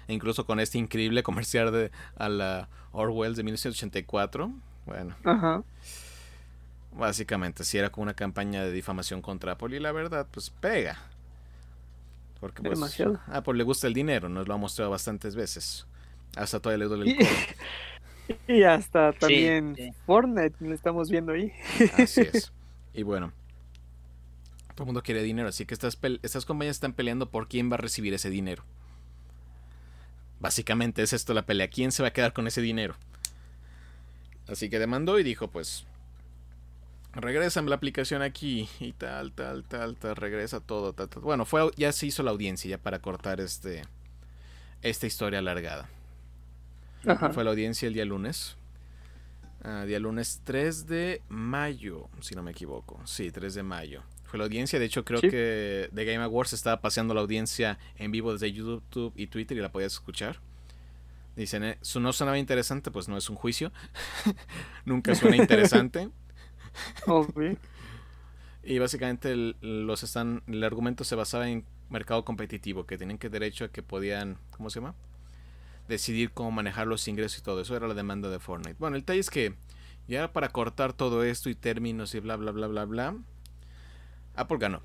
e 0.08 0.14
incluso 0.14 0.46
con 0.46 0.58
este 0.58 0.78
increíble 0.78 1.22
comercial 1.22 1.70
de 1.70 1.90
a 2.16 2.28
la 2.28 2.68
Orwell 2.92 3.34
de 3.36 3.44
1984, 3.44 4.52
bueno, 4.86 5.16
Ajá. 5.24 5.62
básicamente 6.92 7.64
sí 7.64 7.78
era 7.78 7.90
como 7.90 8.02
una 8.04 8.14
campaña 8.14 8.64
de 8.64 8.72
difamación 8.72 9.22
contra 9.22 9.52
Apple 9.52 9.76
y 9.76 9.80
la 9.80 9.92
verdad, 9.92 10.26
pues 10.30 10.50
pega. 10.50 10.98
Porque 12.40 12.62
pues 12.62 12.78
Demasiado. 12.78 13.20
a 13.26 13.38
Apple 13.38 13.54
le 13.58 13.64
gusta 13.64 13.86
el 13.86 13.94
dinero, 13.94 14.28
nos 14.28 14.48
lo 14.48 14.54
ha 14.54 14.56
mostrado 14.56 14.90
bastantes 14.90 15.34
veces. 15.36 15.86
Hasta 16.36 16.60
todavía 16.60 16.84
le 16.84 16.88
duele 16.88 17.04
el 17.04 17.10
Y, 17.10 17.16
codo. 17.16 17.46
y 18.48 18.62
hasta 18.64 19.12
también 19.14 19.76
sí. 19.76 19.92
Fortnite 20.06 20.56
lo 20.60 20.74
estamos 20.74 21.10
viendo 21.10 21.32
ahí. 21.32 21.52
Así 21.92 22.22
es. 22.22 22.52
Y 22.92 23.04
bueno, 23.04 23.32
todo 24.80 24.84
el 24.86 24.94
mundo 24.94 25.02
quiere 25.02 25.22
dinero, 25.22 25.46
así 25.46 25.66
que 25.66 25.74
estas, 25.74 26.46
compañías 26.46 26.76
están 26.76 26.94
peleando 26.94 27.30
por 27.30 27.48
quién 27.48 27.70
va 27.70 27.74
a 27.74 27.76
recibir 27.76 28.14
ese 28.14 28.30
dinero. 28.30 28.64
Básicamente 30.38 31.02
es 31.02 31.12
esto 31.12 31.34
la 31.34 31.44
pelea, 31.44 31.68
quién 31.68 31.92
se 31.92 32.02
va 32.02 32.08
a 32.08 32.12
quedar 32.14 32.32
con 32.32 32.46
ese 32.46 32.62
dinero. 32.62 32.96
Así 34.48 34.70
que 34.70 34.78
demandó 34.78 35.18
y 35.18 35.22
dijo, 35.22 35.48
pues, 35.48 35.84
regrésame 37.12 37.68
la 37.68 37.76
aplicación 37.76 38.22
aquí 38.22 38.70
y 38.80 38.92
tal, 38.92 39.32
tal, 39.32 39.64
tal, 39.64 39.96
tal, 39.96 40.16
regresa 40.16 40.60
todo, 40.60 40.94
tal, 40.94 41.10
tal. 41.10 41.20
Bueno, 41.24 41.44
fue, 41.44 41.70
ya 41.76 41.92
se 41.92 42.06
hizo 42.06 42.22
la 42.22 42.30
audiencia 42.30 42.70
ya 42.70 42.78
para 42.78 43.02
cortar 43.02 43.38
este, 43.42 43.82
esta 44.80 45.06
historia 45.06 45.40
alargada. 45.40 45.90
Ajá. 47.06 47.34
Fue 47.34 47.44
la 47.44 47.50
audiencia 47.50 47.86
el 47.86 47.92
día 47.92 48.06
lunes. 48.06 48.56
Ah, 49.62 49.84
día 49.86 49.98
lunes 49.98 50.40
3 50.44 50.86
de 50.86 51.20
mayo, 51.28 52.08
si 52.22 52.34
no 52.34 52.42
me 52.42 52.52
equivoco. 52.52 52.98
Sí, 53.04 53.30
3 53.30 53.52
de 53.52 53.62
mayo. 53.62 54.02
Fue 54.30 54.38
la 54.38 54.44
audiencia. 54.44 54.78
De 54.78 54.84
hecho, 54.84 55.04
creo 55.04 55.20
Sí. 55.20 55.28
que 55.28 55.90
The 55.92 56.04
Game 56.04 56.22
Awards 56.22 56.52
estaba 56.52 56.80
paseando 56.80 57.14
la 57.14 57.20
audiencia 57.20 57.78
en 57.96 58.12
vivo 58.12 58.32
desde 58.32 58.52
YouTube 58.52 59.12
y 59.16 59.26
Twitter 59.26 59.56
y 59.56 59.60
la 59.60 59.72
podías 59.72 59.92
escuchar. 59.92 60.38
Dicen, 61.34 61.64
eh, 61.64 61.78
"Su- 61.80 61.98
no 62.00 62.12
sonaba 62.12 62.38
interesante, 62.38 62.90
pues 62.92 63.08
no 63.08 63.16
es 63.16 63.28
un 63.28 63.34
juicio. 63.36 63.72
Nunca 64.84 65.14
suena 65.16 65.36
interesante. 65.36 66.10
Y 68.62 68.78
básicamente 68.78 69.32
el, 69.32 69.56
los 69.62 70.02
están, 70.02 70.42
el 70.46 70.62
argumento 70.62 71.02
se 71.02 71.14
basaba 71.16 71.48
en 71.48 71.64
mercado 71.88 72.24
competitivo, 72.24 72.86
que 72.86 72.98
tenían 72.98 73.18
que 73.18 73.30
derecho 73.30 73.64
a 73.64 73.68
que 73.68 73.82
podían, 73.82 74.36
¿cómo 74.50 74.68
se 74.70 74.80
llama? 74.80 74.94
Decidir 75.88 76.30
cómo 76.32 76.50
manejar 76.52 76.86
los 76.86 77.08
ingresos 77.08 77.38
y 77.40 77.42
todo 77.42 77.60
eso 77.62 77.74
era 77.74 77.88
la 77.88 77.94
demanda 77.94 78.28
de 78.28 78.38
Fortnite. 78.38 78.76
Bueno, 78.78 78.96
el 78.96 79.02
detalle 79.02 79.20
es 79.20 79.30
que 79.30 79.54
ya 80.06 80.32
para 80.32 80.50
cortar 80.50 80.92
todo 80.92 81.24
esto 81.24 81.48
y 81.48 81.54
términos 81.54 82.14
y 82.14 82.20
bla 82.20 82.36
bla 82.36 82.52
bla 82.52 82.66
bla 82.68 82.84
bla, 82.84 83.16
Apple 84.34 84.58
ganó. 84.58 84.82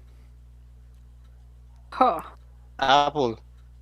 Ja. 1.92 2.38
Apple. 2.78 3.36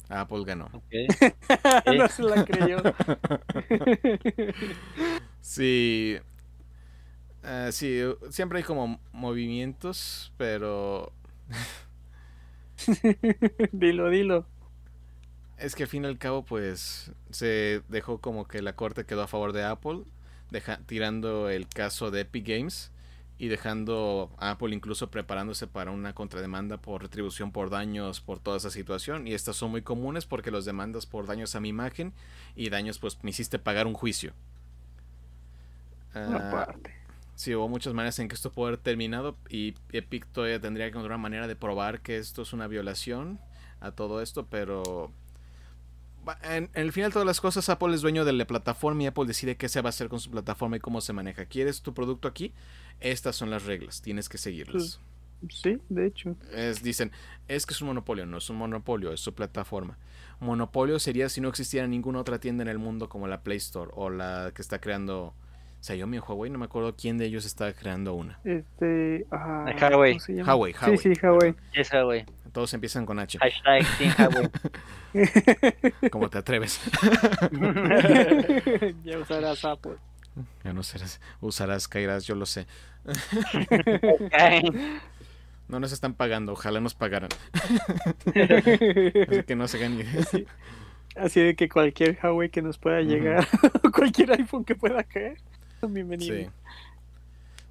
Apple 0.09 0.43
ganó. 0.45 0.71
No 1.97 2.07
se 2.07 2.23
la 2.23 2.43
creyó. 2.45 2.77
Sí. 5.41 6.19
Ah, 7.43 7.69
sí, 7.71 7.99
siempre 8.29 8.59
hay 8.59 8.63
como 8.63 8.99
movimientos, 9.11 10.31
pero 10.37 11.11
dilo, 13.73 14.09
dilo. 14.09 14.45
Es 15.57 15.75
que 15.75 15.83
al 15.83 15.89
fin 15.89 16.03
y 16.03 16.07
al 16.07 16.17
cabo, 16.17 16.43
pues 16.43 17.11
se 17.29 17.81
dejó 17.87 18.19
como 18.19 18.47
que 18.47 18.61
la 18.61 18.75
corte 18.75 19.05
quedó 19.05 19.21
a 19.23 19.27
favor 19.27 19.53
de 19.53 19.63
Apple, 19.63 20.03
deja- 20.51 20.79
tirando 20.85 21.49
el 21.49 21.67
caso 21.67 22.11
de 22.11 22.21
Epic 22.21 22.47
Games 22.47 22.91
y 23.43 23.49
dejando 23.49 24.31
a 24.37 24.51
Apple 24.51 24.73
incluso 24.73 25.11
preparándose 25.11 25.67
para 25.67 25.91
una 25.91 26.13
contrademanda 26.13 26.77
por 26.77 27.01
retribución 27.01 27.51
por 27.51 27.69
daños 27.69 28.21
por 28.21 28.39
toda 28.39 28.55
esa 28.55 28.71
situación. 28.71 29.27
Y 29.27 29.33
estas 29.33 29.57
son 29.57 29.69
muy 29.69 29.81
comunes 29.81 30.25
porque 30.25 30.49
los 30.49 30.63
demandas 30.63 31.05
por 31.05 31.27
daños 31.27 31.53
a 31.53 31.59
mi 31.59 31.67
imagen 31.67 32.13
y 32.55 32.69
daños, 32.69 32.99
pues 32.99 33.21
me 33.21 33.31
hiciste 33.31 33.59
pagar 33.59 33.85
un 33.85 33.95
juicio. 33.95 34.31
Aparte. 36.13 36.95
Sí, 37.35 37.53
hubo 37.53 37.67
muchas 37.67 37.93
maneras 37.93 38.17
en 38.19 38.29
que 38.29 38.35
esto 38.35 38.49
puede 38.49 38.69
haber 38.69 38.79
terminado 38.79 39.35
y 39.49 39.75
Epic 39.91 40.25
todavía 40.27 40.61
tendría 40.61 40.85
que 40.85 40.91
encontrar 40.91 41.17
una 41.17 41.21
manera 41.23 41.45
de 41.45 41.57
probar 41.57 41.99
que 41.99 42.19
esto 42.19 42.43
es 42.43 42.53
una 42.53 42.67
violación 42.67 43.41
a 43.81 43.91
todo 43.91 44.21
esto, 44.21 44.45
pero 44.45 45.11
en, 46.43 46.69
en 46.73 46.81
el 46.81 46.93
final 46.93 47.09
de 47.09 47.13
todas 47.15 47.25
las 47.25 47.41
cosas 47.41 47.67
Apple 47.67 47.93
es 47.93 48.01
dueño 48.01 48.23
de 48.23 48.31
la 48.31 48.47
plataforma 48.47 49.03
y 49.03 49.07
Apple 49.07 49.25
decide 49.25 49.57
qué 49.57 49.67
se 49.67 49.81
va 49.81 49.89
a 49.89 49.91
hacer 49.91 50.07
con 50.07 50.21
su 50.21 50.31
plataforma 50.31 50.77
y 50.77 50.79
cómo 50.79 51.01
se 51.01 51.11
maneja. 51.11 51.43
¿Quieres 51.43 51.81
tu 51.81 51.93
producto 51.93 52.29
aquí? 52.29 52.53
Estas 53.03 53.35
son 53.35 53.49
las 53.49 53.65
reglas, 53.65 54.01
tienes 54.01 54.29
que 54.29 54.37
seguirlas. 54.37 55.01
Sí, 55.49 55.77
de 55.89 56.07
hecho. 56.07 56.37
Es, 56.53 56.81
dicen, 56.81 57.11
es 57.49 57.65
que 57.65 57.73
es 57.73 57.81
un 57.81 57.89
monopolio, 57.89 58.25
no 58.25 58.37
es 58.37 58.49
un 58.49 58.55
monopolio, 58.55 59.11
es 59.11 59.19
su 59.19 59.35
plataforma. 59.35 59.97
Monopolio 60.39 60.97
sería 60.99 61.27
si 61.27 61.41
no 61.41 61.49
existiera 61.49 61.85
ninguna 61.85 62.19
otra 62.19 62.39
tienda 62.39 62.61
en 62.61 62.69
el 62.69 62.79
mundo 62.79 63.09
como 63.09 63.27
la 63.27 63.43
Play 63.43 63.57
Store 63.57 63.91
o 63.93 64.09
la 64.09 64.53
que 64.55 64.61
está 64.61 64.79
creando 64.79 65.33
Xiaomi 65.81 66.19
o 66.19 66.23
Huawei, 66.23 66.49
no 66.49 66.59
me 66.59 66.65
acuerdo 66.65 66.95
quién 66.95 67.17
de 67.17 67.25
ellos 67.25 67.45
está 67.45 67.73
creando 67.73 68.13
una. 68.13 68.39
Este. 68.45 69.25
ah, 69.31 69.65
Huawei. 69.81 70.17
Huawei, 70.45 70.73
Huawei. 70.73 70.97
Sí, 70.97 71.13
sí, 71.13 71.19
Huawei. 71.21 71.55
Esa, 71.73 72.03
güey. 72.03 72.25
Todos 72.53 72.73
empiezan 72.73 73.05
con 73.05 73.19
H. 73.19 73.37
Hashtag 73.37 73.85
Team 73.97 74.13
Huawei. 74.17 74.49
¿Cómo 76.09 76.29
te 76.29 76.37
atreves? 76.37 76.79
ya 79.03 79.19
usarás 79.19 79.65
Apple. 79.65 79.97
Ya 80.63 80.73
no 80.73 80.83
serás, 80.83 81.21
usarás, 81.41 81.87
caerás, 81.87 82.25
yo 82.25 82.35
lo 82.35 82.45
sé. 82.45 82.65
No 85.67 85.79
nos 85.79 85.91
están 85.91 86.13
pagando, 86.13 86.53
ojalá 86.53 86.79
nos 86.79 86.93
pagaran. 86.93 87.29
Así 88.25 89.43
que 89.43 89.55
no 89.55 89.67
se 89.67 89.79
ganen. 89.79 90.07
Así, 90.19 90.45
así 91.15 91.39
de 91.41 91.55
que 91.55 91.69
cualquier 91.69 92.17
Huawei 92.21 92.49
que 92.49 92.61
nos 92.61 92.77
pueda 92.77 93.01
llegar, 93.01 93.47
cualquier 93.93 94.31
iPhone 94.33 94.65
que 94.65 94.75
pueda 94.75 95.03
caer, 95.03 95.37
bienvenido. 95.81 96.35
Sí. 96.35 96.47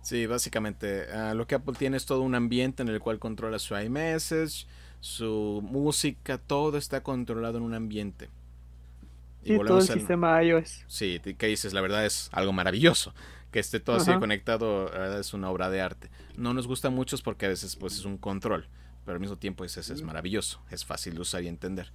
Sí, 0.03 0.27
básicamente. 0.27 1.05
ah, 1.13 1.33
lo 1.35 1.47
que 1.47 1.55
Apple 1.55 1.75
tiene 1.79 1.97
es 1.97 2.07
todo 2.07 2.23
un 2.23 2.35
ambiente 2.35 2.83
en 2.83 2.89
el 2.89 2.99
cual 2.99 3.19
controla 3.21 3.59
su 3.61 3.77
iMessage, 3.79 4.67
su 5.01 5.61
música, 5.63 6.39
todo 6.39 6.77
está 6.79 7.03
controlado 7.03 7.59
en 7.59 7.65
un 7.65 7.75
ambiente. 7.75 8.29
Y 9.45 9.51
Sí, 9.51 9.57
todo 9.59 9.79
el 9.79 9.83
al- 9.83 9.99
sistema 9.99 10.43
iOS. 10.43 10.85
Sí, 10.89 11.21
que 11.21 11.47
dices, 11.47 11.73
la 11.73 11.81
verdad 11.83 12.05
es 12.07 12.31
algo 12.33 12.53
maravilloso. 12.53 13.15
Que 13.53 13.61
esté 13.61 13.81
todo 13.81 13.97
así 13.97 14.13
conectado, 14.15 14.91
la 14.93 14.99
verdad 14.99 15.21
es 15.21 15.35
una 15.35 15.51
obra 15.51 15.71
de 15.71 15.81
arte. 15.81 16.11
No 16.37 16.55
nos 16.55 16.67
gusta 16.67 16.91
mucho 16.91 17.17
porque 17.23 17.47
a 17.47 17.51
veces 17.51 17.77
pues 17.77 17.95
es 17.95 18.05
un 18.07 18.19
control, 18.19 18.67
pero 19.05 19.15
al 19.15 19.21
mismo 19.21 19.37
tiempo 19.39 19.65
es, 19.65 19.77
es, 19.77 19.91
es 19.91 20.03
maravilloso, 20.03 20.63
es 20.71 20.85
fácil 20.85 21.15
de 21.15 21.21
usar 21.21 21.43
y 21.45 21.49
entender. 21.49 21.93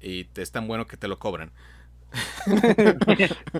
Y 0.00 0.24
te- 0.24 0.42
es 0.42 0.52
tan 0.52 0.68
bueno 0.68 0.86
que 0.86 0.96
te 0.96 1.08
lo 1.08 1.18
cobran. 1.18 1.52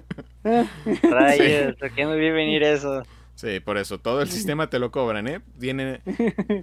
Rayos, 1.09 1.77
¿por 1.77 1.91
qué 1.93 2.05
no 2.05 2.15
vi 2.17 2.31
venir 2.31 2.63
eso? 2.63 3.07
Sí, 3.35 3.59
por 3.61 3.79
eso, 3.79 3.99
todo 3.99 4.21
el 4.21 4.29
sistema 4.29 4.69
te 4.69 4.79
lo 4.79 4.91
cobran, 4.91 5.27
¿eh? 5.27 5.41
Viene, 5.57 6.03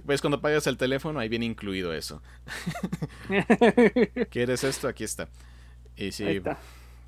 ves 0.04 0.20
cuando 0.20 0.40
pagas 0.40 0.66
el 0.68 0.76
teléfono, 0.76 1.18
ahí 1.18 1.28
viene 1.28 1.44
incluido 1.46 1.92
eso. 1.92 2.22
¿Quieres 4.30 4.64
esto? 4.64 4.88
Aquí 4.88 5.04
está. 5.04 5.28
Y 5.96 6.04
Ahí 6.04 6.12
sí, 6.12 6.24
está. 6.36 6.58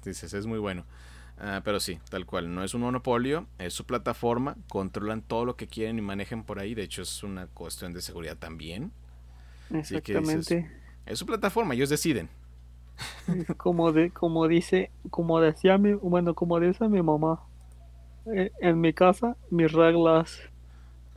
dices, 0.05 0.33
es 0.35 0.47
muy 0.47 0.59
bueno. 0.59 0.87
Ah, 1.43 1.63
pero 1.65 1.81
sí, 1.81 1.99
tal 2.11 2.27
cual, 2.27 2.55
no 2.55 2.63
es 2.65 2.75
un 2.75 2.83
monopolio, 2.83 3.47
es 3.59 3.73
su 3.73 3.87
plataforma, 3.87 4.57
controlan 4.69 5.23
todo 5.23 5.47
lo 5.47 5.57
que 5.57 5.69
quieren 5.69 5.99
y 5.99 6.03
manejen 6.03 6.45
por 6.45 6.59
ahí, 6.59 6.75
de 6.75 6.83
hecho 6.83 7.01
es 7.03 7.23
una 7.23 7.47
cuestión 7.47 7.95
de 7.95 8.03
seguridad 8.03 8.37
también. 8.37 8.93
Sí, 9.83 10.01
¿qué 10.03 10.17
dices? 10.17 10.57
Exactamente. 10.57 10.71
Es 11.07 11.19
su 11.21 11.27
plataforma, 11.27 11.75
ellos 11.75 11.91
deciden. 11.91 12.31
Como 13.57 13.93
de, 13.93 14.11
como 14.11 14.47
dice, 14.49 14.91
como 15.11 15.41
decía 15.41 15.79
mi, 15.79 15.93
bueno, 15.95 16.35
como 16.35 16.61
dice 16.61 16.89
mi 16.89 17.03
mamá. 17.03 17.41
eh, 18.35 18.53
En 18.61 18.81
mi 18.81 18.93
casa, 18.95 19.37
mis 19.51 19.73
reglas. 19.73 20.41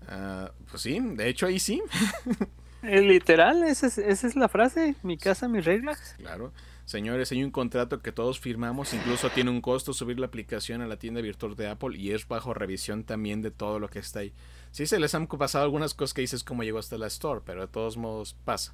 Ah, 0.08 0.52
pues 0.70 0.82
sí, 0.84 1.00
de 1.00 1.30
hecho 1.30 1.46
ahí 1.48 1.60
sí, 1.60 1.82
Literal, 2.84 3.64
esa 3.64 3.88
es, 3.88 3.98
esa 3.98 4.28
es 4.28 4.36
la 4.36 4.50
frase. 4.50 4.96
Mi 5.04 5.18
casa, 5.18 5.48
mis 5.48 5.66
reglas. 5.66 6.18
claro. 6.18 6.52
Señores, 6.86 7.32
hay 7.32 7.44
un 7.44 7.52
contrato 7.52 8.02
que 8.02 8.12
todos 8.12 8.40
firmamos, 8.40 8.94
incluso 8.94 9.30
tiene 9.30 9.50
un 9.50 9.62
costo 9.62 9.94
subir 9.94 10.20
la 10.20 10.26
aplicación 10.26 10.82
a 10.82 10.88
la 10.88 10.98
tienda 10.98 11.22
virtual 11.22 11.56
de 11.56 11.70
Apple 11.70 11.98
y 11.98 12.12
es 12.12 12.28
bajo 12.28 12.54
revisión 12.54 13.06
también 13.06 13.42
de 13.42 13.52
todo 13.52 13.80
lo 13.80 13.88
que 13.88 14.00
está 14.00 14.20
ahí. 14.20 14.34
Sí 14.72 14.86
se 14.86 15.00
les 15.00 15.16
han 15.16 15.28
pasado 15.28 15.64
algunas 15.64 15.94
cosas 15.94 16.14
que 16.14 16.22
dices 16.22 16.44
como 16.44 16.64
llegó 16.64 16.80
hasta 16.80 16.98
la 16.98 17.08
store, 17.08 17.42
pero 17.46 17.62
de 17.62 17.68
todos 17.68 17.96
modos 17.96 18.36
pasa. 18.44 18.74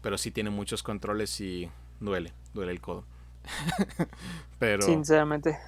Pero 0.00 0.16
sí 0.16 0.30
tiene 0.30 0.50
muchos 0.50 0.82
controles 0.82 1.40
y 1.40 1.68
duele, 1.98 2.32
duele 2.54 2.72
el 2.72 2.80
codo. 2.80 3.04
pero 4.60 4.82
Sinceramente. 4.82 5.58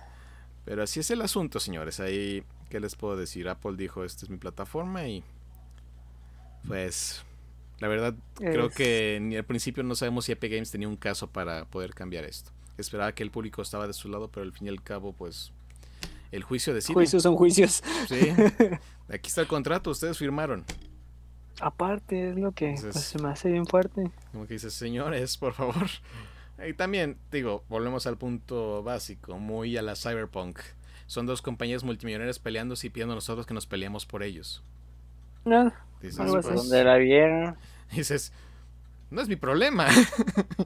pero 0.65 0.85
así 0.85 1.01
es 1.01 1.11
el 1.11 1.21
asunto, 1.21 1.59
señores. 1.59 1.99
Ahí 1.99 2.45
¿qué 2.71 2.81
les 2.81 2.95
puedo 2.97 3.17
decir? 3.17 3.49
Apple 3.49 3.77
dijo, 3.77 4.05
"Esta 4.05 4.25
es 4.25 4.31
mi 4.31 4.37
plataforma" 4.37 5.07
y 5.07 5.25
pues 6.67 7.25
la 7.81 7.89
verdad, 7.89 8.15
creo 8.37 8.71
que 8.71 9.19
ni 9.21 9.37
al 9.37 9.45
principio 9.45 9.83
no 9.83 9.95
sabemos 9.95 10.25
si 10.27 10.33
Epic 10.33 10.53
Games 10.53 10.71
tenía 10.71 10.89
un 10.89 10.97
caso 10.97 11.29
para 11.29 11.65
poder 11.67 11.95
cambiar 11.95 12.25
esto. 12.25 12.51
Esperaba 12.79 13.13
que 13.15 13.23
el 13.23 13.31
público 13.31 13.63
estaba 13.63 13.87
de 13.87 13.93
su 13.93 14.09
lado, 14.09 14.29
pero 14.29 14.45
al 14.45 14.53
fin 14.53 14.67
y 14.67 14.71
al 14.71 14.83
cabo, 14.83 15.13
pues, 15.13 15.53
el 16.33 16.43
juicio 16.43 16.75
decide. 16.75 16.95
Juicios 16.95 17.23
son 17.23 17.37
juicios. 17.37 17.83
Sí. 18.09 18.31
Aquí 19.09 19.29
está 19.29 19.43
el 19.43 19.47
contrato, 19.47 19.91
ustedes 19.91 20.19
firmaron. 20.19 20.65
Aparte, 21.61 22.31
es 22.31 22.37
lo 22.37 22.53
que 22.53 22.71
Entonces- 22.71 22.93
pues, 22.93 23.05
se 23.05 23.19
me 23.23 23.29
hace 23.29 23.51
bien 23.51 23.67
fuerte. 23.67 24.11
Como 24.33 24.47
que 24.47 24.55
dices, 24.55 24.75
señores, 24.75 25.37
por 25.37 25.53
favor. 25.55 25.87
Y 26.67 26.73
también, 26.75 27.17
digo, 27.31 27.65
volvemos 27.69 28.07
al 28.07 28.17
punto 28.17 28.83
básico, 28.83 29.39
muy 29.39 29.77
a 29.77 29.83
la 29.83 29.97
Cyberpunk. 29.97 30.59
Son 31.07 31.27
dos 31.27 31.43
compañías 31.43 31.85
multimillonarias 31.85 32.39
peleándose 32.39 32.87
y 32.87 32.91
pidiendo 32.91 33.13
a 33.13 33.17
nosotros 33.17 33.47
que 33.47 33.55
nos 33.55 33.67
peleemos 33.67 34.07
por 34.07 34.23
ellos. 34.23 34.63
No, 35.45 35.73
Dices, 36.01 36.21
así. 36.21 36.33
pues, 36.33 36.55
¿Dónde 36.57 36.85
la 36.85 36.97
vieron? 36.97 37.57
dices, 37.95 38.33
no 39.11 39.21
es 39.23 39.29
mi 39.29 39.37
problema. 39.37 39.87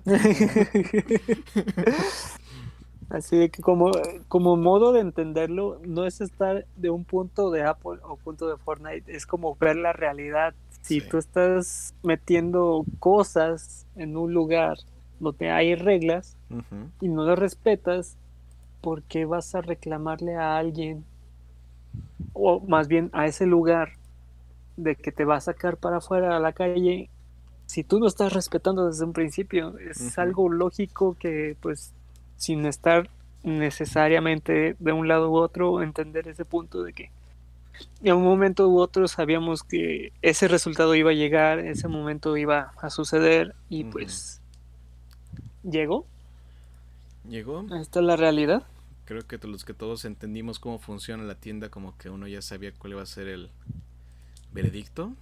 Así 3.11 3.39
de 3.39 3.49
que 3.49 3.63
como, 3.63 3.93
como 4.29 4.57
modo 4.57 4.93
de 4.93 5.01
entenderlo, 5.01 5.81
no 5.87 6.05
es 6.05 6.21
estar 6.21 6.67
de 6.77 6.91
un 6.91 7.05
punto 7.05 7.51
de 7.51 7.63
Apple 7.65 7.99
o 8.03 8.17
punto 8.17 8.49
de 8.49 8.59
Fortnite, 8.59 9.11
es 9.15 9.25
como 9.25 9.57
ver 9.57 9.77
la 9.77 9.93
realidad. 9.95 10.55
Si 10.83 11.01
Sí. 11.01 11.09
tú 11.09 11.17
estás 11.19 11.95
metiendo 12.03 12.85
cosas 12.99 13.87
en 13.97 14.17
un 14.17 14.35
lugar 14.35 14.77
donde 15.21 15.51
hay 15.51 15.75
reglas 15.75 16.37
y 17.01 17.09
no 17.09 17.25
las 17.25 17.39
respetas, 17.39 18.17
¿por 18.83 19.03
qué 19.05 19.25
vas 19.25 19.55
a 19.55 19.63
reclamarle 19.63 20.37
a 20.37 20.59
alguien? 20.59 21.05
O 22.35 22.61
más 22.61 22.89
bien 22.89 23.09
a 23.15 23.27
ese 23.27 23.47
lugar 23.47 23.93
de 24.79 24.95
que 24.95 25.13
te 25.13 25.25
va 25.25 25.37
a 25.37 25.41
sacar 25.41 25.77
para 25.77 25.99
afuera 25.99 26.37
a 26.37 26.41
la 26.41 26.53
calle 26.53 27.11
si 27.67 27.85
tú 27.85 27.99
no 27.99 28.07
estás 28.07 28.33
respetando 28.33 28.87
desde 28.87 29.05
un 29.05 29.13
principio. 29.13 29.77
Es 29.79 30.19
algo 30.19 30.49
lógico 30.49 31.17
que 31.19 31.57
pues 31.61 31.93
sin 32.37 32.65
estar 32.65 33.11
necesariamente 33.43 34.77
de 34.79 34.93
un 34.93 35.09
lado 35.09 35.31
u 35.31 35.37
otro, 35.37 35.83
entender 35.83 36.29
ese 36.29 36.45
punto 36.45 36.83
de 36.83 36.93
que 36.93 37.11
en 38.03 38.17
un 38.17 38.25
momento 38.25 38.69
u 38.69 38.79
otro 38.79 39.07
sabíamos 39.09 39.63
que 39.63 40.13
ese 40.23 40.49
resultado 40.49 40.95
iba 40.95 41.11
a 41.11 41.15
llegar, 41.15 41.59
ese 41.59 41.89
momento 41.89 42.37
iba 42.37 42.73
a 42.81 42.91
suceder 42.91 43.55
y 43.69 43.85
pues 43.85 44.41
llegó. 45.63 46.07
Llegó. 47.29 47.67
Esta 47.75 48.01
es 48.01 48.07
la 48.07 48.17
realidad. 48.17 48.63
Creo 49.05 49.27
que 49.27 49.39
los 49.47 49.65
que 49.65 49.75
todos 49.75 50.05
entendimos 50.05 50.59
cómo 50.59 50.79
funciona 50.79 51.25
la 51.25 51.35
tienda, 51.35 51.69
como 51.69 51.97
que 51.99 52.11
uno 52.11 52.27
ya 52.29 52.43
sabía 52.43 52.73
cuál 52.73 52.93
iba 52.95 53.03
a 53.03 53.07
ser 53.07 53.29
el 53.29 53.51
veredicto. 54.53 55.15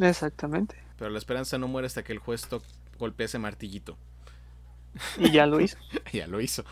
Exactamente. 0.00 0.76
Pero 0.98 1.10
la 1.10 1.18
esperanza 1.18 1.58
no 1.58 1.68
muere 1.68 1.86
hasta 1.86 2.02
que 2.04 2.12
el 2.12 2.18
juez 2.18 2.46
golpee 2.98 3.26
ese 3.26 3.38
martillito. 3.38 3.96
Y 5.16 5.30
ya 5.30 5.46
lo 5.46 5.60
hizo. 5.60 5.76
ya 6.12 6.26
lo 6.26 6.40
hizo. 6.40 6.64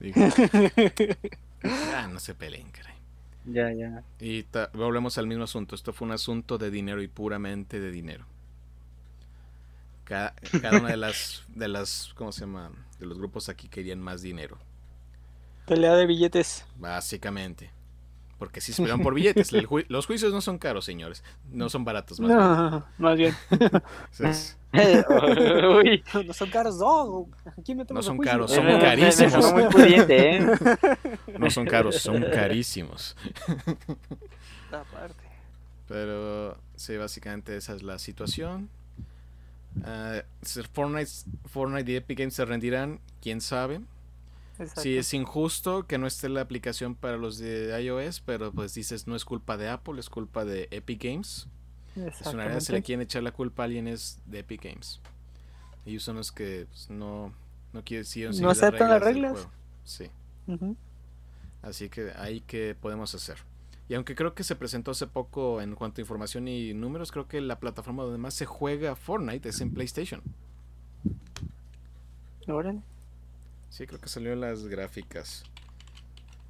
Digo, 0.00 0.20
ah, 1.62 2.08
no 2.10 2.20
se 2.20 2.34
peleen, 2.34 2.70
caray. 2.70 2.94
Ya, 3.44 3.72
ya. 3.72 4.04
Y 4.20 4.42
ta- 4.44 4.70
volvemos 4.74 5.18
al 5.18 5.26
mismo 5.26 5.44
asunto. 5.44 5.74
Esto 5.74 5.92
fue 5.92 6.06
un 6.06 6.12
asunto 6.12 6.58
de 6.58 6.70
dinero 6.70 7.02
y 7.02 7.08
puramente 7.08 7.80
de 7.80 7.90
dinero. 7.90 8.26
Cada, 10.04 10.34
cada 10.60 10.76
una 10.76 10.90
de 10.90 10.96
las, 10.96 11.44
de 11.54 11.68
las, 11.68 12.12
¿cómo 12.14 12.32
se 12.32 12.40
llama? 12.42 12.70
De 12.98 13.06
los 13.06 13.18
grupos 13.18 13.48
aquí 13.48 13.68
querían 13.68 14.00
más 14.00 14.22
dinero, 14.22 14.58
Pelea 15.66 15.94
de 15.94 16.06
billetes. 16.06 16.64
básicamente. 16.74 17.70
Porque 18.38 18.60
si 18.60 18.72
se 18.74 18.82
pelean 18.82 19.00
por 19.00 19.14
billetes, 19.14 19.50
el 19.54 19.66
ju- 19.66 19.86
los 19.88 20.04
juicios 20.06 20.30
no 20.32 20.40
son 20.42 20.58
caros, 20.58 20.84
señores. 20.84 21.24
No 21.50 21.70
son 21.70 21.84
baratos, 21.84 22.20
más 22.20 22.28
bien. 22.28 22.38
No, 22.38 22.86
más 22.98 23.16
bien. 23.16 23.34
Entonces, 23.50 24.58
Uy, 24.72 26.04
No 26.26 26.32
son 26.34 26.50
caros, 26.50 26.76
no. 26.78 27.28
Aquí 27.58 27.74
metemos 27.74 27.94
No 27.94 28.00
a 28.00 28.02
son 28.02 28.16
juicio. 28.18 28.32
caros, 28.32 28.52
son 28.52 28.66
carísimos. 28.78 29.32
sonó 29.32 29.52
muy 29.54 29.64
pudiente, 29.72 30.36
¿eh? 30.36 30.46
no 31.38 31.50
son 31.50 31.64
caros, 31.66 31.96
son 31.96 32.22
carísimos. 32.24 33.16
Aparte. 34.70 35.24
Pero 35.88 36.58
sí, 36.74 36.96
básicamente 36.96 37.56
esa 37.56 37.74
es 37.74 37.82
la 37.82 37.98
situación. 37.98 38.68
Si 40.42 40.62
Fortnite, 40.62 41.10
Fortnite 41.46 41.92
y 41.92 41.96
Epic 41.96 42.18
Games 42.18 42.34
se 42.34 42.44
rendirán, 42.44 43.00
quién 43.22 43.40
sabe. 43.40 43.80
Exacto. 44.58 44.80
Sí, 44.80 44.96
es 44.96 45.12
injusto 45.14 45.86
que 45.86 45.98
no 45.98 46.06
esté 46.06 46.28
la 46.28 46.40
aplicación 46.40 46.94
para 46.94 47.16
los 47.16 47.38
de 47.38 47.78
iOS, 47.82 48.20
pero 48.20 48.52
pues 48.52 48.74
dices, 48.74 49.06
no 49.06 49.14
es 49.16 49.24
culpa 49.24 49.56
de 49.56 49.68
Apple, 49.68 50.00
es 50.00 50.08
culpa 50.08 50.44
de 50.44 50.68
Epic 50.70 51.02
Games. 51.02 51.48
Es 51.96 52.20
una 52.26 52.44
realidad, 52.44 52.60
si 52.60 52.72
le 52.72 52.82
quieren 52.82 53.02
echar 53.02 53.22
la 53.22 53.32
culpa 53.32 53.62
a 53.62 53.66
alguien 53.66 53.88
es 53.88 54.20
de 54.26 54.40
Epic 54.40 54.64
Games. 54.64 55.00
Ellos 55.86 56.02
son 56.02 56.16
los 56.16 56.32
que 56.32 56.66
pues, 56.68 56.90
no, 56.90 57.32
no 57.72 57.84
quieren 57.84 58.06
No 58.40 58.50
aceptan 58.50 58.90
las 58.90 59.00
del 59.04 59.14
reglas. 59.14 59.32
juego. 59.32 59.50
Sí. 59.84 60.10
Así 61.62 61.88
que 61.88 62.12
ahí 62.16 62.40
que 62.40 62.76
podemos 62.80 63.14
hacer. 63.14 63.38
Y 63.88 63.94
aunque 63.94 64.14
creo 64.16 64.34
que 64.34 64.42
se 64.42 64.56
presentó 64.56 64.90
hace 64.90 65.06
poco 65.06 65.60
en 65.60 65.74
cuanto 65.74 66.00
a 66.00 66.02
información 66.02 66.48
y 66.48 66.74
números, 66.74 67.12
creo 67.12 67.28
que 67.28 67.40
la 67.40 67.60
plataforma 67.60 68.02
donde 68.02 68.18
más 68.18 68.34
se 68.34 68.44
juega 68.44 68.96
Fortnite 68.96 69.48
es 69.48 69.60
en 69.60 69.72
PlayStation. 69.72 70.22
Órale. 72.48 72.80
Sí, 73.70 73.86
creo 73.86 74.00
que 74.00 74.08
salió 74.08 74.32
en 74.32 74.40
las 74.40 74.66
gráficas. 74.66 75.44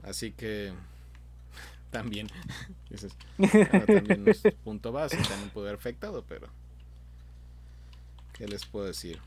Así 0.02 0.32
que 0.32 0.72
también, 1.90 2.28
dices, 2.90 3.12
bueno, 3.70 3.86
también 3.86 4.24
no 4.24 4.30
es 4.30 4.46
punto 4.64 4.92
base, 4.92 5.16
también 5.24 5.50
puede 5.50 5.68
haber 5.68 5.78
afectado, 5.80 6.24
pero 6.28 6.48
¿qué 8.32 8.46
les 8.46 8.64
puedo 8.66 8.86
decir? 8.86 9.20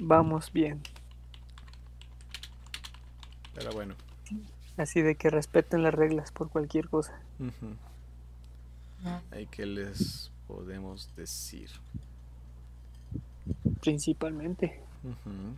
Vamos 0.00 0.52
bien. 0.52 0.80
Pero 3.54 3.72
bueno, 3.72 3.94
Así 4.76 5.02
de 5.02 5.16
que 5.16 5.28
respeten 5.30 5.82
las 5.82 5.92
reglas 5.92 6.30
por 6.30 6.50
cualquier 6.50 6.88
cosa. 6.88 7.12
ujú. 7.40 7.76
Ahí 9.32 9.46
que 9.46 9.66
les 9.66 10.30
podemos 10.46 11.08
decir. 11.16 11.70
Principalmente. 13.80 14.80
Ujú. 15.02 15.54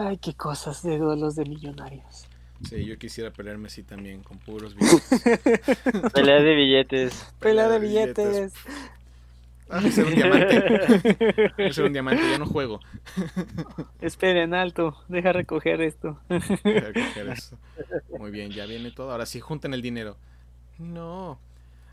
Ay, 0.00 0.16
qué 0.18 0.32
cosas 0.34 0.82
de 0.84 0.96
duelos 0.96 1.34
de 1.34 1.44
millonarios. 1.44 2.28
Sí, 2.68 2.84
yo 2.84 2.96
quisiera 2.98 3.32
pelearme 3.32 3.66
así 3.66 3.82
también, 3.82 4.22
con 4.22 4.38
puros 4.38 4.74
billetes. 4.76 5.22
Pelea 6.12 6.40
de 6.40 6.54
billetes. 6.54 7.26
Pelea 7.40 7.68
de 7.68 7.78
billetes. 7.80 8.28
billetes. 8.28 8.52
Ah, 9.70 9.82
ese 9.84 10.00
era 10.02 10.08
un 10.08 10.14
diamante. 10.14 11.52
Ese 11.68 11.80
era 11.80 11.86
un 11.88 11.92
diamante, 11.92 12.22
ya 12.30 12.38
no 12.38 12.46
juego. 12.46 12.80
Esperen, 14.00 14.54
alto. 14.54 14.96
Deja 15.08 15.32
recoger 15.32 15.82
esto. 15.82 16.18
Voy 16.28 16.38
a 16.38 16.92
coger 16.92 17.28
eso. 17.28 17.58
Muy 18.18 18.30
bien, 18.30 18.50
ya 18.50 18.64
viene 18.66 18.92
todo. 18.92 19.10
Ahora 19.10 19.26
sí, 19.26 19.40
juntan 19.40 19.74
el 19.74 19.82
dinero. 19.82 20.16
No. 20.78 21.38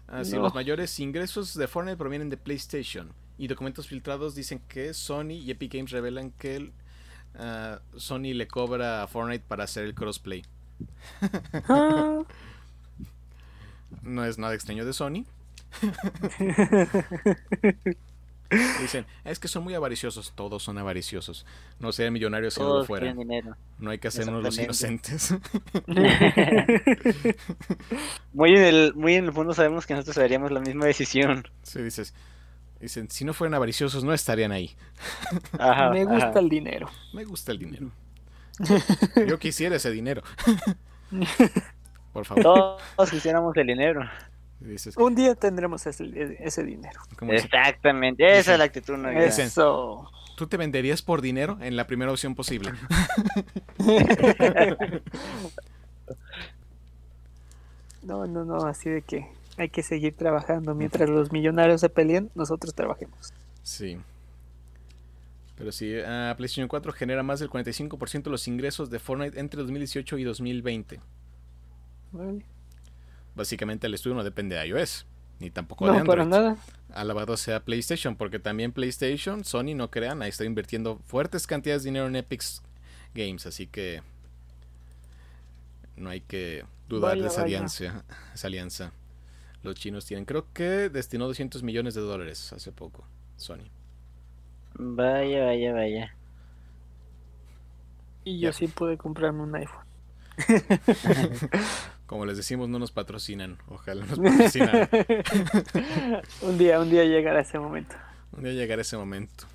Así, 0.07 0.35
No. 0.35 0.43
los 0.43 0.53
mayores 0.53 0.97
ingresos 0.99 1.53
de 1.55 1.67
Fortnite 1.67 1.97
provienen 1.97 2.29
de 2.29 2.37
PlayStation. 2.37 3.11
Y 3.37 3.47
documentos 3.47 3.87
filtrados 3.87 4.35
dicen 4.35 4.61
que 4.69 4.93
Sony 4.93 5.31
y 5.31 5.51
Epic 5.51 5.73
Games 5.73 5.91
revelan 5.91 6.31
que 6.31 6.55
el, 6.55 6.71
ah, 7.37 7.79
Sony 7.95 8.33
le 8.33 8.47
cobra 8.47 9.03
a 9.03 9.07
Fortnite 9.07 9.45
para 9.47 9.65
hacer 9.65 9.85
el 9.85 9.95
crossplay. 9.95 10.43
No 14.03 14.25
es 14.25 14.37
nada 14.37 14.53
extraño 14.53 14.85
de 14.85 14.93
Sony. 14.93 15.25
Dicen, 18.79 19.05
es 19.23 19.39
que 19.39 19.47
son 19.47 19.63
muy 19.63 19.73
avariciosos. 19.73 20.33
Todos 20.35 20.61
son 20.61 20.77
avariciosos. 20.77 21.45
No 21.79 21.91
sean 21.91 22.13
millonarios 22.13 22.53
si 22.53 22.61
no 22.61 22.79
lo 22.79 22.85
fueran. 22.85 23.17
No 23.79 23.89
hay 23.89 23.97
que 23.97 24.07
hacernos 24.07 24.43
los 24.43 24.57
inocentes. 24.57 25.33
Muy 28.33 28.51
en, 28.51 28.63
el, 28.63 28.93
muy 28.95 29.15
en 29.15 29.25
el 29.25 29.33
fondo 29.33 29.53
sabemos 29.53 29.85
que 29.87 29.93
nosotros 29.93 30.17
haríamos 30.17 30.51
la 30.51 30.59
misma 30.59 30.85
decisión. 30.85 31.47
Sí, 31.63 31.81
dices. 31.81 32.13
Dicen, 32.79 33.09
si 33.09 33.25
no 33.25 33.33
fueran 33.33 33.53
avariciosos 33.55 34.03
no 34.03 34.13
estarían 34.13 34.51
ahí. 34.51 34.75
Ajá, 35.57 35.89
Me 35.91 36.03
gusta 36.05 36.27
ajá. 36.29 36.39
el 36.39 36.49
dinero. 36.49 36.89
Me 37.13 37.23
gusta 37.23 37.51
el 37.51 37.59
dinero. 37.59 37.89
Yo 39.27 39.39
quisiera 39.39 39.75
ese 39.77 39.91
dinero. 39.91 40.21
Por 42.13 42.25
favor. 42.25 42.43
Todos 42.95 43.09
quisiéramos 43.11 43.55
el 43.57 43.67
dinero. 43.67 44.01
Dices, 44.59 44.95
Un 44.97 45.15
día 45.15 45.35
tendremos 45.35 45.85
ese, 45.85 46.37
ese 46.39 46.63
dinero. 46.63 46.99
Exactamente, 47.29 48.37
esa 48.37 48.53
es 48.53 48.59
la 48.59 48.65
actitud 48.65 48.97
no 48.97 49.09
Dicen- 49.09 49.47
Eso. 49.47 50.09
¿Tú 50.37 50.47
te 50.47 50.57
venderías 50.57 51.01
por 51.01 51.21
dinero 51.21 51.57
en 51.61 51.75
la 51.77 51.87
primera 51.87 52.11
opción 52.11 52.35
posible? 52.35 52.71
No, 58.03 58.27
no, 58.27 58.45
no, 58.45 58.57
así 58.65 58.89
de 58.89 59.01
que 59.01 59.27
hay 59.57 59.69
que 59.69 59.83
seguir 59.83 60.15
trabajando. 60.15 60.75
Mientras 60.75 61.09
los 61.09 61.31
millonarios 61.31 61.81
se 61.81 61.89
peleen, 61.89 62.29
nosotros 62.35 62.73
trabajemos. 62.73 63.33
Sí. 63.63 63.97
Pero 65.57 65.71
sí, 65.71 65.93
ah, 66.05 66.33
PlayStation 66.35 66.67
4 66.67 66.91
genera 66.93 67.23
más 67.23 67.39
del 67.39 67.49
45% 67.49 68.23
de 68.23 68.29
los 68.29 68.47
ingresos 68.47 68.89
de 68.89 68.99
Fortnite 68.99 69.39
entre 69.39 69.61
2018 69.61 70.17
y 70.17 70.23
2020. 70.25 70.99
Vale. 72.11 72.45
Básicamente 73.35 73.87
el 73.87 73.93
estudio 73.93 74.15
no 74.15 74.23
depende 74.23 74.55
de 74.55 74.67
iOS, 74.67 75.05
ni 75.39 75.49
tampoco 75.51 75.85
de 75.85 75.91
No, 75.93 75.97
Android. 75.99 76.17
para 76.17 76.25
nada. 76.29 76.57
Alabado 76.93 77.35
sea 77.37 77.63
PlayStation, 77.63 78.15
porque 78.15 78.39
también 78.39 78.71
PlayStation, 78.71 79.43
Sony, 79.45 79.75
no 79.75 79.91
crean, 79.91 80.21
ahí 80.21 80.29
está 80.29 80.45
invirtiendo 80.45 80.99
fuertes 81.05 81.47
cantidades 81.47 81.83
de 81.83 81.89
dinero 81.89 82.07
en 82.07 82.15
Epic 82.17 82.41
Games, 83.13 83.45
así 83.45 83.67
que 83.67 84.01
no 85.97 86.09
hay 86.09 86.21
que 86.21 86.65
dudar 86.87 87.11
Vaya, 87.11 87.21
de 87.23 87.27
esa 87.29 87.41
vaya. 87.43 87.57
alianza, 87.57 88.03
esa 88.33 88.47
alianza. 88.47 88.91
Los 89.65 89.75
chinos 89.75 90.05
tienen, 90.05 90.25
creo 90.25 90.45
que 90.53 90.89
destinó 90.89 91.25
200 91.27 91.63
millones 91.63 91.95
de 91.95 92.01
dólares 92.01 92.53
hace 92.53 92.71
poco, 92.71 93.05
Sony. 93.35 93.65
Vaya, 94.75 95.45
vaya, 95.45 95.73
vaya. 95.73 96.15
Y 98.23 98.39
yo 98.39 98.49
Ya. 98.49 98.53
sí 98.53 98.67
pude 98.67 98.95
comprarme 98.97 99.41
un 99.41 99.55
iPhone. 99.55 99.85
Como 102.05 102.25
les 102.27 102.37
decimos, 102.37 102.69
no 102.69 102.77
nos 102.77 102.91
patrocinan, 102.91 103.57
ojalá 103.67 104.05
nos 104.05 104.19
patrocinaran. 104.23 104.87
un 106.41 106.57
día, 106.57 106.79
un 106.79 106.89
día 106.89 107.03
llegará 107.05 107.41
ese 107.41 107.57
momento. 107.57 107.95
Un 108.33 108.43
día 108.43 108.53
llegará 108.53 108.81
ese 108.83 108.97
momento. 108.97 109.45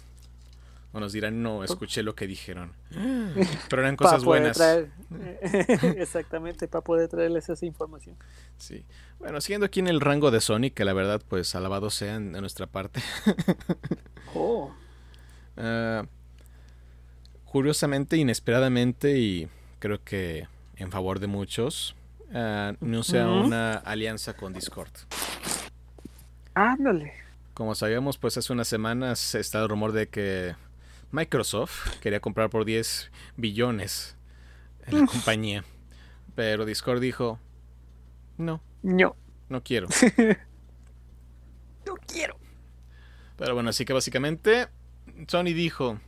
O 0.93 0.99
nos 0.99 1.13
dirán, 1.13 1.41
no, 1.43 1.63
escuché 1.63 2.03
lo 2.03 2.15
que 2.17 2.27
dijeron. 2.27 2.73
Pero 3.69 3.83
eran 3.83 3.97
cosas 3.97 4.25
buenas. 4.25 4.57
traer. 4.57 4.91
Exactamente, 5.99 6.67
para 6.67 6.83
poder 6.83 7.09
traerles 7.09 7.49
esa 7.49 7.65
información. 7.65 8.17
Sí. 8.59 8.85
Bueno, 9.21 9.41
siguiendo 9.41 9.67
aquí 9.67 9.79
en 9.81 9.87
el 9.89 10.01
rango 10.01 10.31
de 10.31 10.41
Sony, 10.41 10.71
que 10.75 10.85
la 10.85 10.93
verdad, 10.93 11.21
pues 11.29 11.55
alabado 11.55 11.91
sean 11.91 12.33
de 12.33 12.41
nuestra 12.41 12.67
parte. 12.67 13.01
Oh, 14.35 14.73
Ah, 15.57 16.05
curiosamente, 17.45 18.17
inesperadamente 18.17 19.19
y 19.19 19.49
creo 19.81 20.03
que 20.05 20.47
en 20.77 20.91
favor 20.93 21.19
de 21.19 21.27
muchos, 21.27 21.97
ah, 22.33 22.75
anuncia 22.81 23.27
Ujú. 23.29 23.47
una 23.47 23.73
alianza 23.75 24.35
con 24.37 24.53
Discord. 24.53 24.91
ándale. 26.55 27.13
Como 27.55 27.75
sabíamos, 27.75 28.17
pues 28.19 28.39
hace 28.39 28.53
unas 28.53 28.69
semanas 28.69 29.35
está 29.35 29.61
el 29.63 29.69
rumor 29.69 29.93
de 29.93 30.09
que 30.09 30.55
Microsoft 31.13 31.99
quería 32.01 32.21
comprar 32.21 32.51
por 32.51 32.65
10 32.65 33.11
billones 33.37 34.17
en 34.87 35.01
la 35.01 35.07
compañía. 35.07 35.65
Pero 36.35 36.65
Discord 36.65 37.01
dijo, 37.01 37.39
no, 38.39 38.61
No, 38.83 39.17
no 39.49 39.63
quiero. 39.63 39.89
no 41.87 41.95
quiero. 42.07 42.37
Pero 43.37 43.55
bueno, 43.55 43.71
así 43.71 43.85
que 43.85 43.93
básicamente 43.93 44.69
Sony 45.27 45.45
dijo, 45.55 45.99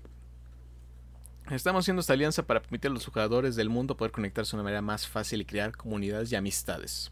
estamos 1.51 1.85
haciendo 1.85 2.01
esta 2.01 2.13
alianza 2.13 2.45
para 2.45 2.61
permitir 2.61 2.91
a 2.91 2.95
los 2.95 3.07
jugadores 3.07 3.57
del 3.57 3.69
mundo 3.71 3.97
poder 3.97 4.13
conectarse 4.13 4.51
de 4.53 4.57
una 4.57 4.65
manera 4.65 4.83
más 4.83 5.09
fácil 5.09 5.41
y 5.41 5.45
crear 5.45 5.77
comunidades 5.77 6.31
y 6.31 6.37
amistades. 6.37 7.11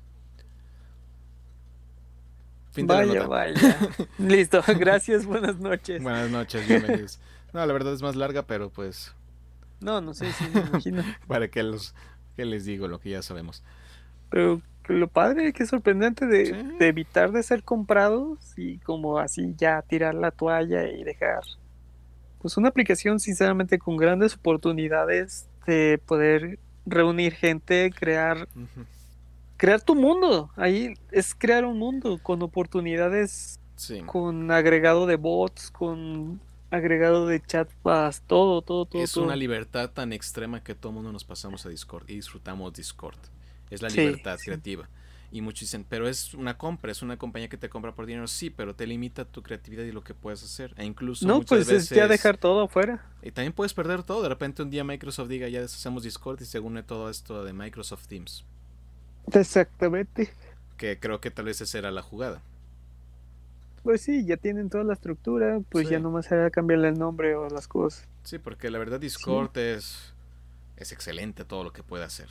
Fin 2.73 2.87
de 2.87 2.95
la 2.95 3.01
Vaya, 3.01 3.15
nota. 3.15 3.27
vaya. 3.29 3.79
Listo, 4.19 4.63
gracias, 4.79 5.27
buenas 5.27 5.59
noches. 5.59 6.01
Buenas 6.03 6.31
noches, 6.31 6.69
bienvenidos. 6.69 7.19
No, 7.53 7.65
la 7.67 7.73
verdad 7.73 7.93
es 7.93 8.03
más 8.03 8.17
larga, 8.17 8.43
pero 8.47 8.71
pues, 8.71 9.15
No, 9.81 10.01
no 10.01 10.15
sé 10.15 10.33
si 10.33 10.45
me 10.51 10.61
imagino. 10.69 11.03
para 11.27 11.49
que 11.49 11.63
los 11.63 11.95
que 12.37 12.45
les 12.45 12.65
digo 12.65 12.89
lo 12.89 13.01
que 13.01 13.11
ya 13.11 13.23
sabemos. 13.23 13.63
Pero 14.31 14.63
lo 14.87 15.09
padre, 15.09 15.53
que 15.53 15.67
sorprendente 15.67 16.27
de, 16.27 16.47
Sí. 16.47 16.53
de 16.79 16.89
evitar 16.89 17.33
de 17.33 17.43
ser 17.43 17.63
comprados 17.63 18.39
y 18.57 18.79
como 18.79 19.19
así 19.19 19.55
ya 19.57 19.83
tirar 19.83 20.15
la 20.15 20.31
toalla 20.31 20.89
y 20.89 21.05
dejar. 21.05 21.43
Pues 22.41 22.57
una 22.57 22.69
aplicación 22.69 23.21
sinceramente 23.21 23.79
con 23.79 23.97
grandes 23.97 24.35
oportunidades 24.37 25.49
de 25.67 26.01
poder 26.07 26.59
reunir 26.87 27.35
gente, 27.35 27.91
crear, 27.95 28.49
crear 29.57 29.81
tu 29.83 29.95
mundo. 29.95 30.51
Ahí 30.57 30.95
es 31.13 31.35
crear 31.35 31.65
un 31.65 31.79
mundo 31.79 32.19
con 32.23 32.43
oportunidades, 32.43 33.61
Sí. 33.77 34.01
con 34.07 34.51
agregado 34.51 35.07
de 35.07 35.17
bots, 35.17 35.71
con 35.71 36.41
agregado 36.71 37.27
de 37.27 37.43
chatbots, 37.43 38.23
todo, 38.23 38.63
todo, 38.63 38.87
todo. 38.87 39.03
Es 39.03 39.13
todo. 39.13 39.25
una 39.25 39.37
libertad 39.37 39.91
tan 39.91 40.13
extrema 40.13 40.63
que 40.63 40.75
todo 40.75 40.91
el 40.91 40.97
mundo 40.97 41.13
nos 41.13 41.25
pasamos 41.25 41.67
a 41.67 41.69
Discord 41.69 42.09
y 42.09 42.15
disfrutamos 42.15 42.73
Discord. 42.73 43.19
Es 43.71 43.83
la 43.83 43.89
libertad 43.89 44.39
sí. 44.39 44.47
creativa. 44.47 44.89
Y 45.33 45.43
muchos 45.43 45.61
dicen, 45.61 45.87
pero 45.89 46.09
es 46.09 46.35
una 46.35 46.59
compra, 46.59 46.91
es 46.91 47.03
una 47.03 47.17
compañía 47.17 47.49
que 47.49 47.57
te 47.57 47.69
compra 47.69 47.95
por 47.95 48.07
dinero. 48.07 48.27
Sí, 48.27 48.51
pero 48.51 48.75
te 48.75 48.87
limita 48.87 49.25
tu 49.25 49.43
creatividad 49.43 49.85
y 49.85 49.93
lo 49.93 50.03
que 50.03 50.13
puedes 50.13 50.43
hacer. 50.43 50.75
E 50.77 50.85
incluso 50.85 51.25
No, 51.25 51.37
muchas 51.37 51.49
pues 51.49 51.69
veces... 51.69 51.93
es 51.93 51.97
ya 51.97 52.09
dejar 52.09 52.37
todo 52.37 52.63
afuera. 52.63 53.07
Y 53.23 53.31
también 53.31 53.53
puedes 53.53 53.73
perder 53.73 54.03
todo. 54.03 54.23
De 54.23 54.29
repente 54.29 54.63
un 54.63 54.71
día 54.71 54.83
Microsoft 54.83 55.29
diga, 55.29 55.49
ya 55.49 55.61
deshacemos 55.61 56.03
Discord 56.03 56.41
y 56.43 56.47
se 56.47 56.59
une 56.59 56.83
todo 56.83 57.09
esto 57.09 57.45
de 57.45 57.53
Microsoft 57.53 58.09
Teams. 58.09 58.45
Exactamente. 59.33 60.33
Que 60.77 60.99
creo 60.99 61.21
que 61.21 61.31
tal 61.31 61.45
vez 61.45 61.61
esa 61.61 61.79
era 61.79 61.93
la 61.93 62.03
jugada. 62.03 62.43
Pues 63.83 64.03
sí, 64.03 64.25
ya 64.27 64.37
tienen 64.37 64.69
toda 64.69 64.85
la 64.85 64.93
estructura, 64.93 65.61
pues 65.71 65.87
Sí. 65.89 65.93
ya 65.93 66.01
nomás 66.01 66.31
era 66.31 66.51
cambiarle 66.51 66.89
el 66.89 66.99
nombre 66.99 67.35
o 67.35 67.49
las 67.49 67.67
cosas. 67.67 68.07
Sí, 68.25 68.39
porque 68.39 68.71
la 68.71 68.79
verdad 68.79 69.01
Discord 69.01 69.57
es, 69.57 70.13
es 70.77 70.93
excelente 70.93 71.45
todo 71.45 71.65
lo 71.65 71.73
que 71.73 71.83
puede 71.83 72.05
hacer. 72.05 72.29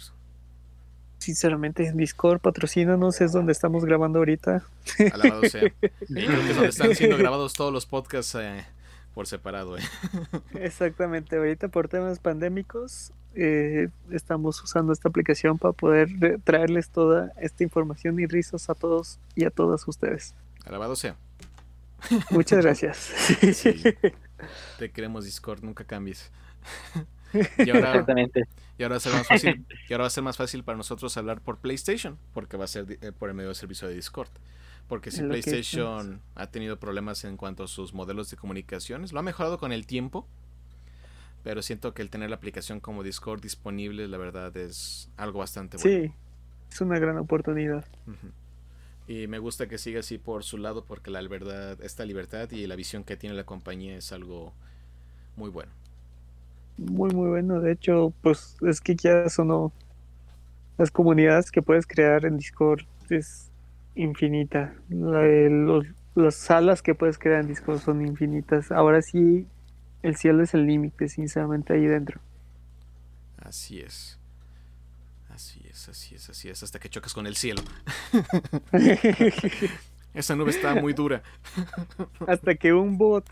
Sinceramente, 1.18 1.92
Discord, 1.94 2.40
patrocínanos, 2.40 3.20
es 3.20 3.34
donde 3.34 3.52
estamos 3.52 3.84
grabando 3.84 4.20
ahorita. 4.20 4.64
Alabado 5.12 5.44
sea. 5.50 5.64
Y 6.08 6.14
creo 6.26 6.40
que 6.40 6.50
es 6.50 6.56
donde 6.56 6.70
están 6.70 6.96
siendo 6.96 7.18
grabados 7.18 7.54
todos 7.54 7.74
los 7.74 7.86
podcasts 7.86 8.36
eh, 8.36 8.66
por 9.14 9.28
separado. 9.28 9.78
eh. 9.78 9.82
Exactamente, 10.54 11.36
ahorita 11.36 11.68
por 11.68 11.90
temas 11.90 12.20
pandémicos 12.20 13.12
eh, 13.36 13.90
estamos 14.12 14.64
usando 14.64 14.94
esta 14.94 15.10
aplicación 15.10 15.58
para 15.58 15.74
poder 15.74 16.10
traerles 16.44 16.90
toda 16.90 17.32
esta 17.42 17.64
información 17.64 18.20
y 18.20 18.26
risas 18.26 18.70
a 18.70 18.76
todos 18.76 19.20
y 19.36 19.44
a 19.46 19.50
todas 19.50 19.88
ustedes. 19.88 20.36
Alabado 20.66 20.96
sea. 20.96 21.18
Muchas 22.30 22.64
gracias. 22.64 23.14
Sí. 23.54 23.84
Te 24.78 24.92
queremos 24.92 25.26
Discord, 25.26 25.64
nunca 25.64 25.84
cambies. 25.84 26.32
Y 27.32 27.70
ahora, 27.70 27.92
Exactamente. 27.92 28.48
y 28.80 28.82
ahora 28.82 28.94
va 28.94 28.98
a 28.98 29.00
ser 29.02 29.14
más 29.14 29.28
fácil, 29.28 29.66
y 29.88 29.94
ahora 29.94 30.04
va 30.04 30.08
a 30.08 30.10
ser 30.10 30.24
más 30.24 30.38
fácil 30.38 30.64
para 30.64 30.78
nosotros 30.78 31.16
hablar 31.16 31.42
por 31.42 31.60
PlayStation, 31.60 32.18
porque 32.34 32.58
va 32.58 32.64
a 32.66 32.68
ser 32.68 32.98
eh, 33.02 33.12
por 33.12 33.30
el 33.30 33.36
medio 33.36 33.50
del 33.50 33.56
servicio 33.56 33.88
de 33.88 33.94
Discord. 33.94 34.30
Porque 34.88 35.12
si 35.12 35.22
PlayStation 35.22 36.22
ha 36.34 36.48
tenido 36.48 36.80
problemas 36.80 37.24
en 37.26 37.38
cuanto 37.38 37.64
a 37.66 37.68
sus 37.68 37.94
modelos 37.94 38.32
de 38.32 38.38
comunicaciones, 38.38 39.14
lo 39.14 39.20
ha 39.20 39.22
mejorado 39.22 39.60
con 39.60 39.72
el 39.72 39.86
tiempo, 39.86 40.28
pero 41.44 41.62
siento 41.62 41.94
que 41.94 42.02
el 42.02 42.10
tener 42.10 42.32
la 42.32 42.38
aplicación 42.38 42.80
como 42.80 43.04
Discord 43.04 43.42
disponible, 43.42 44.08
la 44.08 44.18
verdad, 44.18 44.58
es 44.58 45.12
algo 45.16 45.40
bastante 45.40 45.78
bueno. 45.78 46.08
Sí, 46.08 46.14
es 46.72 46.82
una 46.82 46.98
gran 46.98 47.18
oportunidad. 47.18 47.86
Y 49.10 49.28
me 49.28 49.40
gusta 49.40 49.68
que 49.68 49.78
siga 49.78 50.00
así 50.02 50.18
por 50.18 50.46
su 50.46 50.58
lado 50.58 50.86
porque 50.86 51.12
la 51.12 51.22
verdad, 51.28 51.82
esta 51.84 52.06
libertad 52.06 52.50
y 52.52 52.66
la 52.68 52.78
visión 52.78 53.04
que 53.04 53.18
tiene 53.18 53.36
la 53.36 53.46
compañía 53.46 53.98
es 53.98 54.14
algo 54.14 54.54
muy 55.38 55.50
bueno. 55.50 55.72
Muy, 56.78 57.12
muy 57.12 57.30
bueno. 57.30 57.60
De 57.62 57.72
hecho, 57.74 58.12
pues 58.22 58.58
es 58.62 58.82
que 58.82 58.96
ya 58.96 59.30
sonó. 59.30 59.72
Las 60.80 60.90
comunidades 60.90 61.52
que 61.52 61.62
puedes 61.62 61.86
crear 61.86 62.26
en 62.26 62.38
Discord 62.38 62.82
es 63.10 63.52
infinita. 63.94 64.76
La- 64.90 65.22
los- 65.50 65.86
las 66.16 66.36
salas 66.36 66.82
que 66.82 66.96
puedes 66.96 67.20
crear 67.20 67.42
en 67.42 67.48
Discord 67.48 67.80
son 67.80 68.02
infinitas. 68.06 68.72
Ahora 68.72 69.02
sí, 69.04 69.48
el 70.02 70.16
cielo 70.16 70.44
es 70.44 70.54
el 70.56 70.66
límite, 70.66 71.08
sinceramente, 71.08 71.74
ahí 71.74 71.86
dentro. 71.86 72.22
Así 73.38 73.80
es. 73.82 74.19
Así 75.88 75.90
es, 75.90 75.90
así 75.90 76.16
es, 76.16 76.30
así 76.30 76.50
es, 76.50 76.64
hasta 76.64 76.80
que 76.80 76.90
chocas 76.90 77.14
con 77.14 77.28
el 77.28 77.36
cielo. 77.36 77.62
Esa 80.14 80.36
nube 80.36 80.50
está 80.50 80.76
muy 80.76 80.94
dura. 80.94 81.22
Hasta 82.28 82.56
que 82.56 82.74
un 82.74 82.98
bot 82.98 83.26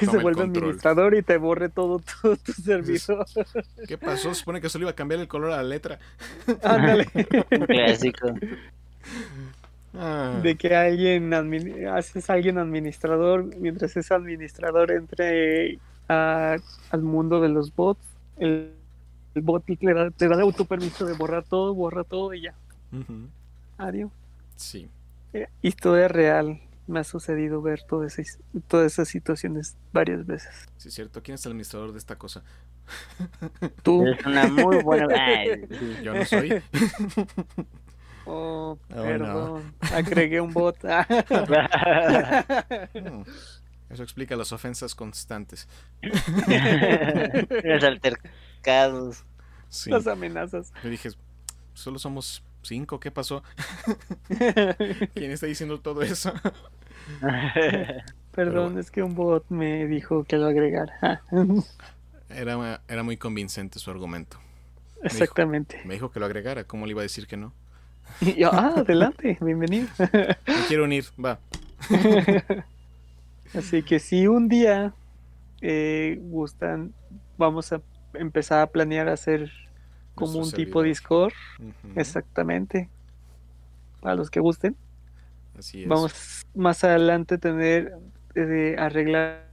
se 0.00 0.18
vuelve 0.18 0.42
administrador 0.42 1.14
y 1.14 1.22
te 1.22 1.36
borre 1.36 1.68
todo 1.68 2.00
tu, 2.00 2.36
tu 2.38 2.52
servidor. 2.52 3.26
¿Qué 3.86 3.98
pasó? 3.98 4.30
Se 4.34 4.40
supone 4.40 4.60
que 4.60 4.68
solo 4.68 4.84
iba 4.84 4.90
a 4.92 4.96
cambiar 4.96 5.20
el 5.20 5.28
color 5.28 5.52
a 5.52 5.56
la 5.58 5.62
letra. 5.62 5.98
Ándale. 6.62 7.08
Un 7.50 7.66
clásico. 7.66 8.34
Ah, 9.96 10.40
de 10.42 10.56
que 10.56 10.74
alguien 10.74 11.32
haces 11.34 12.28
a 12.28 12.32
alguien 12.32 12.58
administrador 12.58 13.44
mientras 13.58 13.96
ese 13.96 14.12
administrador 14.14 14.90
entre 14.90 15.78
a- 16.08 16.56
al 16.90 17.02
mundo 17.02 17.40
de 17.40 17.48
los 17.48 17.74
bots 17.74 18.00
el, 18.38 18.72
el 19.34 19.42
bot 19.42 19.64
le 19.68 19.94
da, 19.94 20.10
te 20.10 20.28
da 20.28 20.34
el 20.34 20.40
autopermiso 20.42 21.04
de 21.06 21.14
borrar 21.14 21.44
todo 21.44 21.74
borra 21.74 22.04
todo 22.04 22.32
y 22.34 22.42
ya 22.42 22.54
ujú. 22.92 23.28
adiós 23.78 24.10
Sí. 24.56 24.88
Eh, 25.32 25.48
historia 25.62 26.06
real. 26.08 26.60
Me 26.86 27.00
ha 27.00 27.04
sucedido 27.04 27.60
ver 27.62 27.80
todas 27.88 28.18
esas, 28.18 28.38
todas 28.68 28.92
esas 28.92 29.08
situaciones 29.08 29.74
varias 29.92 30.24
veces. 30.26 30.68
Sí, 30.76 30.88
es 30.88 30.94
cierto. 30.94 31.22
¿Quién 31.22 31.34
es 31.36 31.44
el 31.46 31.52
administrador 31.52 31.92
de 31.92 31.98
esta 31.98 32.16
cosa? 32.16 32.44
Tú. 33.82 34.04
Es 34.18 34.24
una 34.26 34.46
muy 34.48 34.76
buena. 34.82 35.06
Ay, 35.18 35.64
sí. 35.68 35.96
Yo 36.02 36.14
no 36.14 36.24
soy. 36.24 36.62
Oh, 38.26 38.78
Oh, 38.90 38.94
no. 38.94 39.02
perdón. 39.02 39.74
Agregué 39.92 40.40
un 40.40 40.52
bot. 40.54 40.76
Eso 43.90 44.02
explica 44.02 44.34
las 44.36 44.50
ofensas 44.52 44.94
constantes. 44.94 45.68
Los 46.02 47.82
Sí. 49.68 49.90
Las 49.90 50.06
amenazas. 50.06 50.72
Yo 50.82 50.90
dije, 50.90 51.10
solo 51.74 51.98
somos 51.98 52.42
cinco, 52.62 53.00
¿qué 53.00 53.10
pasó? 53.10 53.42
¿Quién 55.14 55.30
está 55.30 55.46
diciendo 55.46 55.80
todo 55.80 56.02
eso? 56.02 56.32
Perdón, 58.32 58.64
bueno. 58.64 58.80
es 58.80 58.90
que 58.90 59.02
un 59.02 59.14
bot 59.14 59.44
me 59.50 59.86
dijo 59.86 60.24
que 60.24 60.36
lo 60.36 60.46
agregara. 60.46 61.22
Era, 62.30 62.82
era 62.88 63.04
muy 63.04 63.16
convincente 63.16 63.78
su 63.78 63.92
argumento. 63.92 64.38
Exactamente. 65.04 65.80
Me 65.84 65.94
dijo 65.94 66.10
que 66.10 66.18
lo 66.18 66.26
agregara, 66.26 66.64
¿cómo 66.64 66.84
le 66.86 66.90
iba 66.90 67.00
a 67.00 67.04
decir 67.04 67.28
que 67.28 67.36
no? 67.36 67.52
Y 68.20 68.34
yo, 68.34 68.50
ah, 68.52 68.74
adelante, 68.78 69.38
bienvenido. 69.40 69.86
Me 69.98 70.66
quiero 70.66 70.82
unir, 70.84 71.04
va. 71.22 71.38
Así 73.54 73.84
que 73.84 74.00
si 74.00 74.26
un 74.26 74.48
día 74.48 74.94
eh, 75.60 76.18
gustan, 76.22 76.92
vamos 77.38 77.72
a 77.72 77.80
empezar 78.14 78.60
a 78.60 78.66
planear 78.66 79.08
hacer 79.08 79.50
como 80.14 80.38
un 80.38 80.50
tipo. 80.50 80.82
Discord. 80.82 81.32
Exactamente. 81.96 82.88
Para 84.00 84.14
los 84.14 84.30
que 84.30 84.40
gusten. 84.40 84.76
Así 85.58 85.82
es. 85.82 85.88
Vamos 85.88 86.46
más 86.54 86.84
adelante 86.84 87.38
tener, 87.38 87.96
eh, 88.34 88.76
arreglar 88.78 89.48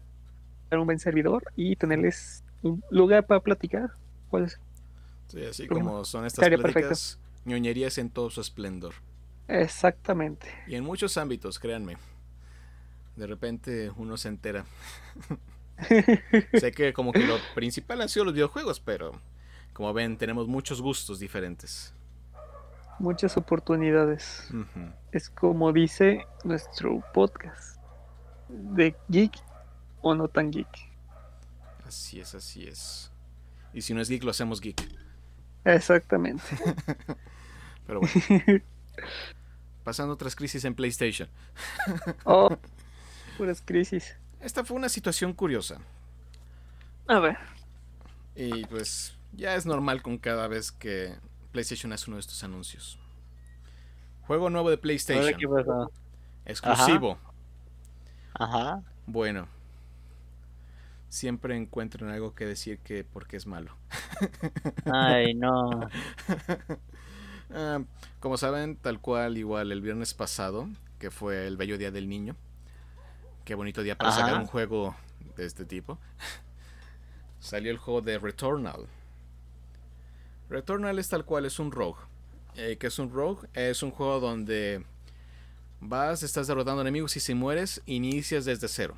un 0.72 0.86
buen 0.86 1.00
servidor 1.00 1.44
y 1.56 1.76
tenerles 1.76 2.44
un 2.62 2.84
lugar 2.90 3.26
para 3.26 3.42
platicar. 3.42 3.92
¿Cuál 4.30 4.46
es? 4.46 4.60
Sí, 5.28 5.46
así 5.46 5.68
como 5.68 6.04
son 6.06 6.26
estas 6.26 6.48
pláticas, 6.48 7.20
ñoñerías 7.46 7.98
en 7.98 8.10
todo 8.10 8.30
su 8.30 8.42
esplendor. 8.42 8.94
Exactamente. 9.48 10.48
Y 10.68 10.76
en 10.76 10.84
muchos 10.84 11.18
ámbitos, 11.18 11.60
créanme. 11.60 11.98
De 13.16 13.28
repente 13.28 13.92
uno 13.98 14.18
se 14.18 14.30
entera. 14.30 14.66
sé 16.60 16.72
que 16.72 16.94
como 16.94 17.12
que 17.12 17.26
lo 17.26 17.38
principal 17.56 18.02
han 18.02 18.10
sido 18.10 18.26
los 18.26 18.34
videojuegos, 18.34 18.80
pero 18.80 19.20
como 19.74 19.94
ven, 19.94 20.18
tenemos 20.18 20.48
muchos 20.48 20.82
gustos 20.82 21.20
diferentes. 21.20 21.94
Muchas 23.00 23.36
oportunidades. 23.38 24.48
Es 25.12 25.30
como 25.30 25.72
dice 25.74 26.28
nuestro 26.44 27.04
podcast. 27.14 27.82
De 28.48 28.96
geek 29.08 29.34
o 30.02 30.14
no 30.14 30.28
tan 30.28 30.52
geek. 30.52 30.68
Así 31.88 32.20
es, 32.20 32.36
así 32.36 32.68
es. 32.68 33.12
Y 33.74 33.82
si 33.82 33.94
no 33.94 34.02
es 34.02 34.10
geek, 34.10 34.24
lo 34.24 34.32
hacemos 34.32 34.62
geek. 34.62 34.88
Exactamente. 35.64 36.44
Pero 37.88 38.02
bueno, 38.02 38.62
pasando 39.84 40.14
otras 40.14 40.36
crisis 40.36 40.66
en 40.66 40.76
PlayStation. 40.76 41.30
oh, 42.26 42.56
puras 43.38 43.64
crisis. 43.66 44.16
Esta 44.42 44.64
fue 44.64 44.76
una 44.78 44.90
situación 44.90 45.34
curiosa. 45.34 45.80
A 47.08 47.20
ver. 47.20 47.38
Y 48.36 48.66
pues 48.66 49.18
ya 49.34 49.56
es 49.56 49.66
normal 49.66 50.02
con 50.02 50.18
cada 50.18 50.48
vez 50.48 50.72
que 50.72 51.16
PlayStation 51.52 51.94
hace 51.94 52.10
uno 52.10 52.18
de 52.18 52.22
estos 52.22 52.44
anuncios. 52.44 52.98
Juego 54.22 54.50
nuevo 54.50 54.70
de 54.70 54.78
PlayStation. 54.78 55.38
¿Qué 55.38 55.48
pasó? 55.48 55.92
Exclusivo. 56.46 57.18
Ajá. 58.34 58.82
Bueno. 59.06 59.48
Siempre 61.10 61.58
encuentran 61.58 62.10
algo 62.10 62.34
que 62.34 62.46
decir 62.46 62.80
que 62.80 63.04
porque 63.04 63.36
es 63.36 63.46
malo. 63.46 63.76
Ay, 64.92 65.34
no. 65.34 65.70
Ah, 67.54 67.84
como 68.22 68.38
saben, 68.38 68.78
tal 68.78 69.02
cual, 69.02 69.38
igual 69.38 69.74
el 69.74 69.82
viernes 69.82 70.14
pasado, 70.14 70.70
que 71.00 71.12
fue 71.12 71.48
el 71.48 71.58
bello 71.58 71.78
día 71.78 71.92
del 71.92 72.08
niño. 72.08 72.38
Qué 73.46 73.56
bonito 73.56 73.82
día 73.84 73.98
para 73.98 74.10
Ajá. 74.12 74.22
sacar 74.22 74.40
un 74.40 74.48
juego 74.48 74.96
de 75.36 75.46
este 75.46 75.66
tipo. 75.66 75.98
Salió 77.40 77.72
el 77.72 77.78
juego 77.78 78.02
de 78.02 78.20
Returnal. 78.20 78.88
Returnal 80.50 81.00
es 81.00 81.10
tal 81.10 81.26
cual, 81.26 81.46
es 81.46 81.60
un 81.60 81.72
rogue. 81.72 82.00
Eh, 82.56 82.78
¿Qué 82.80 82.88
es 82.88 83.00
un 83.00 83.12
rogue? 83.12 83.48
Es 83.54 83.82
un 83.82 83.92
juego 83.92 84.20
donde 84.20 84.86
vas, 85.80 86.24
estás 86.24 86.48
derrotando 86.48 86.82
enemigos 86.82 87.16
y 87.16 87.20
si 87.20 87.34
mueres, 87.34 87.82
inicias 87.86 88.46
desde 88.46 88.68
cero. 88.68 88.96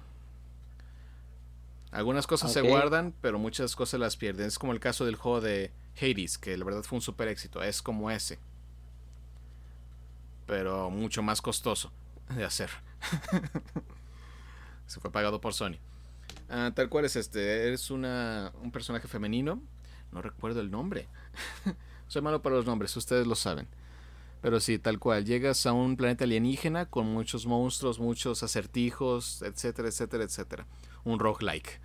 Algunas 1.91 2.25
cosas 2.25 2.51
se 2.51 2.61
guardan, 2.61 3.13
pero 3.21 3.37
muchas 3.37 3.75
cosas 3.75 3.99
las 3.99 4.17
pierden. 4.17 4.47
Es 4.47 4.57
como 4.57 4.73
el 4.73 4.79
caso 4.79 5.05
del 5.05 5.15
juego 5.15 5.41
de 5.41 5.71
Hades, 6.01 6.39
que 6.39 6.57
la 6.57 6.65
verdad 6.65 6.81
fue 6.81 6.97
un 6.97 7.01
super 7.01 7.27
éxito. 7.27 7.61
Es 7.61 7.83
como 7.83 8.09
ese. 8.09 8.39
Pero 10.47 10.89
mucho 10.89 11.21
más 11.21 11.39
costoso 11.39 11.91
de 12.35 12.43
hacer. 12.43 12.71
Se 14.87 14.99
fue 14.99 15.11
pagado 15.11 15.41
por 15.41 15.53
Sony. 15.53 15.77
Ah, 16.49 16.71
tal 16.75 16.89
cual 16.89 17.05
es 17.05 17.15
este. 17.15 17.67
Eres 17.67 17.89
una, 17.91 18.51
un 18.61 18.71
personaje 18.71 19.07
femenino. 19.07 19.61
No 20.11 20.21
recuerdo 20.21 20.61
el 20.61 20.69
nombre. 20.71 21.07
Soy 22.07 22.21
malo 22.21 22.41
para 22.41 22.55
los 22.55 22.65
nombres, 22.65 22.95
ustedes 22.95 23.25
lo 23.25 23.35
saben. 23.35 23.67
Pero 24.41 24.59
sí, 24.59 24.77
tal 24.77 24.99
cual. 24.99 25.25
Llegas 25.25 25.65
a 25.65 25.73
un 25.73 25.95
planeta 25.97 26.25
alienígena 26.25 26.85
con 26.85 27.07
muchos 27.07 27.45
monstruos, 27.45 27.99
muchos 27.99 28.43
acertijos, 28.43 29.41
etcétera, 29.41 29.87
etcétera, 29.87 30.23
etcétera. 30.25 30.67
Un 31.05 31.17
roguelike. 31.19 31.79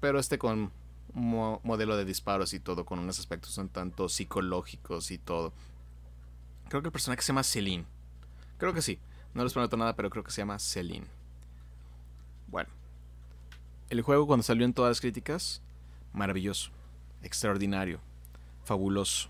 Pero 0.00 0.18
este 0.18 0.38
con 0.38 0.70
mo- 1.12 1.60
modelo 1.64 1.96
de 1.96 2.04
disparos 2.04 2.54
y 2.54 2.60
todo, 2.60 2.84
con 2.86 3.00
unos 3.00 3.18
aspectos 3.18 3.58
un 3.58 3.68
tanto 3.68 4.08
psicológicos 4.08 5.10
y 5.10 5.18
todo. 5.18 5.52
Creo 6.68 6.80
que 6.80 6.88
el 6.88 6.92
personaje 6.92 7.22
se 7.22 7.28
llama 7.28 7.42
Celine. 7.42 7.84
Creo 8.56 8.72
que 8.72 8.82
sí. 8.82 8.98
No 9.34 9.42
les 9.44 9.52
prometo 9.52 9.76
nada, 9.76 9.96
pero 9.96 10.08
creo 10.10 10.22
que 10.24 10.30
se 10.30 10.40
llama 10.42 10.58
Celine. 10.60 11.06
Bueno. 12.50 12.68
El 13.90 14.02
juego 14.02 14.26
cuando 14.26 14.42
salió 14.42 14.64
en 14.64 14.72
todas 14.74 14.90
las 14.90 15.00
críticas, 15.00 15.60
maravilloso, 16.12 16.70
extraordinario, 17.22 18.00
fabuloso. 18.64 19.28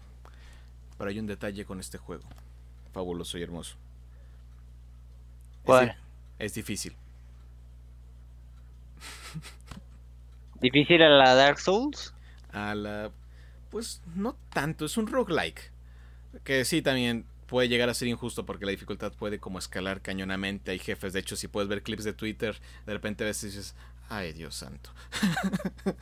Pero 0.99 1.11
hay 1.11 1.19
un 1.19 1.27
detalle 1.27 1.65
con 1.65 1.81
este 1.81 1.99
juego. 1.99 2.25
Fabuloso 2.93 3.39
y 3.39 3.43
hermoso. 3.43 3.77
Es 5.65 5.65
¿Cuál? 5.65 5.81
di- 5.81 5.93
Es 6.39 6.55
difícil. 6.55 6.95
¿Difícil 10.61 11.03
a 11.03 11.09
la 11.09 11.35
Dark 11.35 11.59
Souls? 11.59 12.13
A 12.53 12.75
la. 12.75 13.11
Pues 13.71 14.03
no 14.15 14.37
tanto, 14.53 14.85
es 14.85 14.97
un 14.97 15.07
roguelike. 15.07 15.71
Que 16.45 16.65
sí, 16.65 16.83
también 16.83 17.25
puede 17.51 17.69
llegar 17.69 17.89
a 17.89 17.95
ser 17.95 18.07
injusto 18.07 18.47
porque 18.47 18.65
la 18.65 18.71
dificultad 18.71 19.13
puede 19.13 19.41
como 19.41 19.59
escalar 19.59 20.03
cañonamente. 20.03 20.71
Hay 20.71 20.79
jefes, 20.79 21.13
de 21.13 21.19
hecho, 21.19 21.35
si 21.35 21.49
puedes 21.49 21.69
ver 21.69 21.83
clips 21.83 22.05
de 22.05 22.13
Twitter, 22.13 22.57
de 22.87 22.93
repente 22.93 23.25
a 23.25 23.27
veces 23.27 23.53
dices, 23.53 23.75
ay 24.09 24.33
Dios 24.33 24.55
santo. 24.55 24.91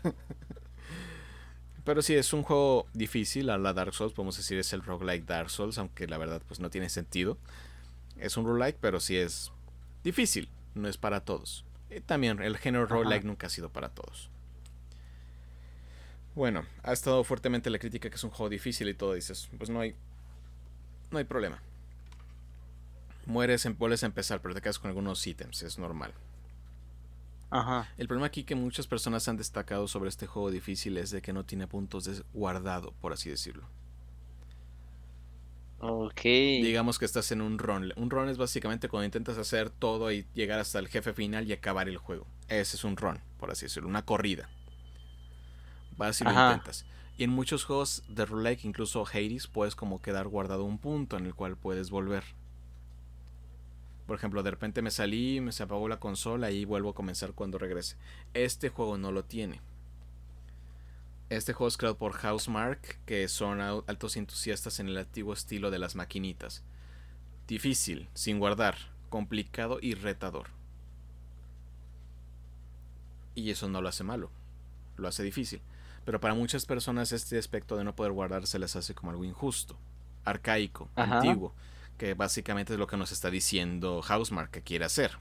Pero 1.85 2.03
sí, 2.03 2.15
es 2.15 2.35
un 2.35 2.43
juego 2.43 2.87
difícil 2.93 3.49
a 3.49 3.57
la 3.57 3.73
Dark 3.73 3.95
Souls, 3.95 4.13
podemos 4.13 4.37
decir 4.37 4.59
es 4.59 4.75
el 4.75 4.83
roguelike 4.83 5.25
Dark 5.25 5.49
Souls, 5.49 5.79
aunque 5.79 6.07
la 6.07 6.19
verdad 6.19 6.43
pues 6.47 6.61
no 6.61 6.69
tiene 6.69 6.91
sentido. 6.91 7.39
Es 8.19 8.37
un 8.37 8.45
roguelike, 8.45 8.77
pero 8.79 9.01
sí 9.01 9.17
es 9.17 9.51
difícil, 10.05 10.51
no 10.75 10.87
es 10.87 10.99
para 10.99 11.21
todos. 11.21 11.65
Y 11.89 12.01
también 12.01 12.43
el 12.43 12.59
género 12.59 12.85
roguelike 12.85 13.25
nunca 13.25 13.47
ha 13.47 13.51
sido 13.51 13.71
para 13.71 13.89
todos. 13.89 14.29
Bueno, 16.35 16.67
ha 16.83 16.93
estado 16.93 17.25
fuertemente 17.25 17.71
la 17.71 17.79
crítica 17.79 18.11
que 18.11 18.17
es 18.17 18.25
un 18.25 18.31
juego 18.31 18.51
difícil 18.51 18.87
y 18.91 18.95
todo, 18.95 19.15
dices, 19.15 19.49
pues 19.57 19.71
no 19.71 19.81
hay 19.81 19.95
no 21.11 21.19
hay 21.19 21.25
problema. 21.25 21.63
Mueres, 23.27 23.65
em- 23.65 23.77
vuelves 23.79 24.03
a 24.03 24.07
empezar, 24.07 24.43
pero 24.43 24.55
te 24.55 24.61
quedas 24.61 24.81
con 24.81 24.89
algunos 24.89 25.25
ítems, 25.25 25.63
es 25.63 25.79
normal. 25.79 26.13
Ajá. 27.51 27.89
El 27.99 28.09
problema 28.09 28.29
aquí 28.29 28.45
que 28.45 28.55
muchas 28.55 28.87
personas 28.87 29.29
han 29.29 29.37
destacado 29.37 29.89
sobre 29.89 30.09
este 30.09 30.27
juego 30.27 30.51
difícil 30.51 30.97
es 30.97 31.11
de 31.11 31.21
que 31.21 31.35
no 31.35 31.45
tiene 31.45 31.67
puntos 31.67 32.05
de 32.05 32.23
guardado, 32.33 32.93
por 32.93 33.13
así 33.13 33.29
decirlo. 33.29 33.69
Ok. 35.81 36.23
Digamos 36.59 36.99
que 36.99 37.05
estás 37.05 37.31
en 37.33 37.41
un 37.41 37.59
run. 37.59 37.93
Un 37.97 38.11
run 38.11 38.29
es 38.29 38.37
básicamente 38.37 38.89
cuando 38.89 39.07
intentas 39.07 39.39
hacer 39.39 39.71
todo 39.71 40.11
y 40.13 40.27
llegar 40.35 40.59
hasta 40.61 40.79
el 40.79 40.89
jefe 40.89 41.13
final 41.15 41.49
y 41.49 41.53
acabar 41.53 41.89
el 41.89 41.97
juego. 41.99 42.27
Ese 42.49 42.77
es 42.77 42.85
un 42.85 42.97
run, 42.97 43.21
por 43.39 43.51
así 43.51 43.67
decirlo, 43.67 43.89
una 43.89 44.05
corrida. 44.05 44.51
Vas 45.97 46.21
y 46.21 46.25
lo 46.25 46.31
Ajá. 46.31 46.39
intentas. 46.39 46.87
Y 47.19 47.25
en 47.25 47.31
muchos 47.31 47.65
juegos 47.65 48.05
de 48.09 48.25
roguelike, 48.25 48.65
incluso 48.65 49.05
Hades, 49.05 49.49
puedes 49.49 49.75
como 49.75 50.01
quedar 50.01 50.29
guardado 50.29 50.65
un 50.65 50.79
punto 50.79 51.17
en 51.17 51.27
el 51.27 51.35
cual 51.35 51.57
puedes 51.57 51.91
volver. 51.91 52.23
Por 54.07 54.17
ejemplo, 54.17 54.45
de 54.45 54.53
repente 54.53 54.83
me 54.83 54.93
salí, 54.93 55.41
me 55.41 55.51
se 55.51 55.65
apagó 55.65 55.89
la 55.89 55.99
consola 55.99 56.53
y 56.53 56.65
vuelvo 56.65 56.91
a 56.91 56.95
comenzar 56.95 57.33
cuando 57.33 57.59
regrese. 57.59 57.97
Este 58.35 58.69
juego 58.69 58.99
no 58.99 59.11
lo 59.11 59.25
tiene. 59.25 59.61
Este 61.29 61.53
juego 61.53 61.69
es 61.69 61.77
creado 61.77 61.99
por 61.99 62.13
Housemark, 62.13 63.05
que 63.05 63.27
son 63.27 63.61
altos 63.61 64.17
entusiastas 64.17 64.79
en 64.79 64.89
el 64.89 64.97
antiguo 64.97 65.35
estilo 65.35 65.73
de 65.73 65.81
las 65.81 65.97
maquinitas. 65.97 66.63
difícil, 67.49 68.09
sin 68.15 68.39
guardar, 68.39 68.77
complicado 69.09 69.79
y 69.83 69.95
retador. 69.95 70.51
Y 73.35 73.51
eso 73.51 73.69
no 73.69 73.83
lo 73.83 73.89
hace 73.89 74.05
malo, 74.05 74.31
lo 74.97 75.09
hace 75.09 75.23
difícil. 75.25 75.61
Pero 76.09 76.21
para 76.21 76.33
muchas 76.33 76.65
personas 76.65 77.13
este 77.13 77.37
aspecto 77.37 77.77
de 77.77 77.85
no 77.85 77.95
poder 77.95 78.13
guardar 78.13 78.47
se 78.47 78.59
les 78.59 78.75
hace 78.77 78.95
como 78.95 79.11
algo 79.11 79.27
injusto, 79.27 79.77
arcaico, 80.25 80.89
antiguo, 80.97 81.53
que 81.99 82.15
básicamente 82.15 82.73
es 82.73 82.79
lo 82.79 82.87
que 82.87 82.97
nos 82.97 83.13
está 83.13 83.29
diciendo 83.29 84.01
Housemark 84.01 84.51
que 84.51 84.63
quiere 84.63 84.87
hacer. 84.87 85.19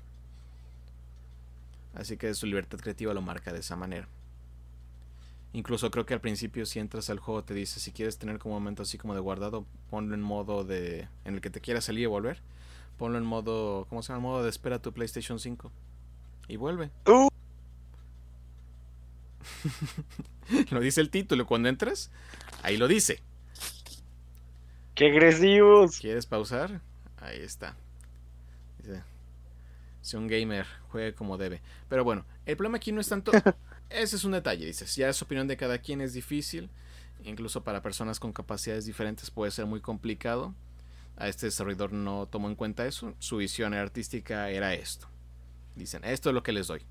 Así 1.93 2.15
que 2.15 2.33
su 2.33 2.45
libertad 2.45 2.79
creativa 2.79 3.13
lo 3.13 3.21
marca 3.21 3.51
de 3.51 3.59
esa 3.59 3.75
manera. 3.75 4.07
Incluso 5.51 5.91
creo 5.91 6.05
que 6.05 6.13
al 6.13 6.21
principio 6.21 6.65
si 6.65 6.79
entras 6.79 7.09
al 7.09 7.19
juego 7.19 7.43
te 7.43 7.53
dice 7.53 7.81
si 7.81 7.91
quieres 7.91 8.17
tener 8.17 8.39
como 8.39 8.55
un 8.55 8.61
momento 8.61 8.83
así 8.83 8.97
como 8.97 9.13
de 9.13 9.19
guardado, 9.19 9.65
ponlo 9.89 10.15
en 10.15 10.21
modo 10.21 10.63
de 10.63 11.09
en 11.25 11.33
el 11.33 11.41
que 11.41 11.49
te 11.49 11.59
quieras 11.59 11.83
salir 11.83 12.03
y 12.03 12.05
volver. 12.05 12.41
Ponlo 12.97 13.17
en 13.17 13.25
modo, 13.25 13.87
¿cómo 13.89 14.01
se 14.03 14.13
llama? 14.13 14.21
Modo 14.21 14.43
de 14.43 14.49
espera 14.49 14.81
tu 14.81 14.93
PlayStation 14.93 15.37
5 15.37 15.69
y 16.47 16.55
vuelve. 16.55 16.91
Uh. 17.05 17.27
lo 20.71 20.79
dice 20.79 21.01
el 21.01 21.09
título 21.09 21.45
cuando 21.45 21.69
entres, 21.69 22.11
ahí 22.63 22.77
lo 22.77 22.87
dice. 22.87 23.21
¡Qué 24.95 25.07
agresivos! 25.07 25.99
¿Quieres 25.99 26.25
pausar? 26.25 26.81
Ahí 27.17 27.39
está. 27.39 27.75
Dice, 28.79 29.03
si 30.01 30.17
un 30.17 30.27
gamer 30.27 30.65
juegue 30.89 31.13
como 31.13 31.37
debe. 31.37 31.61
Pero 31.89 32.03
bueno, 32.03 32.25
el 32.45 32.57
problema 32.57 32.77
aquí 32.77 32.91
no 32.91 33.01
es 33.01 33.09
tanto 33.09 33.31
ese 33.89 34.15
es 34.15 34.23
un 34.23 34.31
detalle, 34.31 34.65
dices. 34.65 34.95
Ya 34.95 35.09
es 35.09 35.21
opinión 35.21 35.47
de 35.47 35.57
cada 35.57 35.77
quien, 35.77 36.01
es 36.01 36.13
difícil. 36.13 36.69
Incluso 37.23 37.63
para 37.63 37.81
personas 37.81 38.19
con 38.19 38.33
capacidades 38.33 38.85
diferentes 38.85 39.31
puede 39.31 39.51
ser 39.51 39.65
muy 39.65 39.81
complicado. 39.81 40.53
A 41.17 41.27
este 41.27 41.47
desarrollador 41.47 41.93
no 41.93 42.27
tomó 42.27 42.47
en 42.47 42.55
cuenta 42.55 42.85
eso. 42.85 43.15
Su 43.19 43.37
visión 43.37 43.73
artística 43.73 44.49
era 44.49 44.73
esto. 44.73 45.07
Dicen, 45.75 46.03
esto 46.03 46.29
es 46.29 46.33
lo 46.33 46.43
que 46.43 46.53
les 46.53 46.67
doy. 46.67 46.81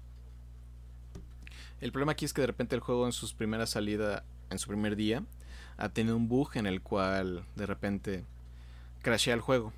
El 1.81 1.93
problema 1.93 2.13
aquí 2.13 2.25
es 2.25 2.33
que 2.33 2.41
de 2.41 2.47
repente 2.47 2.75
el 2.75 2.81
juego 2.81 3.07
en 3.07 3.13
sus 3.13 3.35
primeras 3.35 3.71
salidas, 3.71 4.23
en 4.51 4.59
su 4.59 4.69
primer 4.69 4.97
día, 4.97 5.23
ha 5.77 5.91
tenido 5.91 6.17
un 6.17 6.29
bug 6.29 6.51
en 6.55 6.67
el 6.67 6.81
cual 6.81 7.45
de 7.55 7.67
repente 7.67 8.25
crashea 9.03 9.35
el 9.35 9.41
juego. 9.41 9.73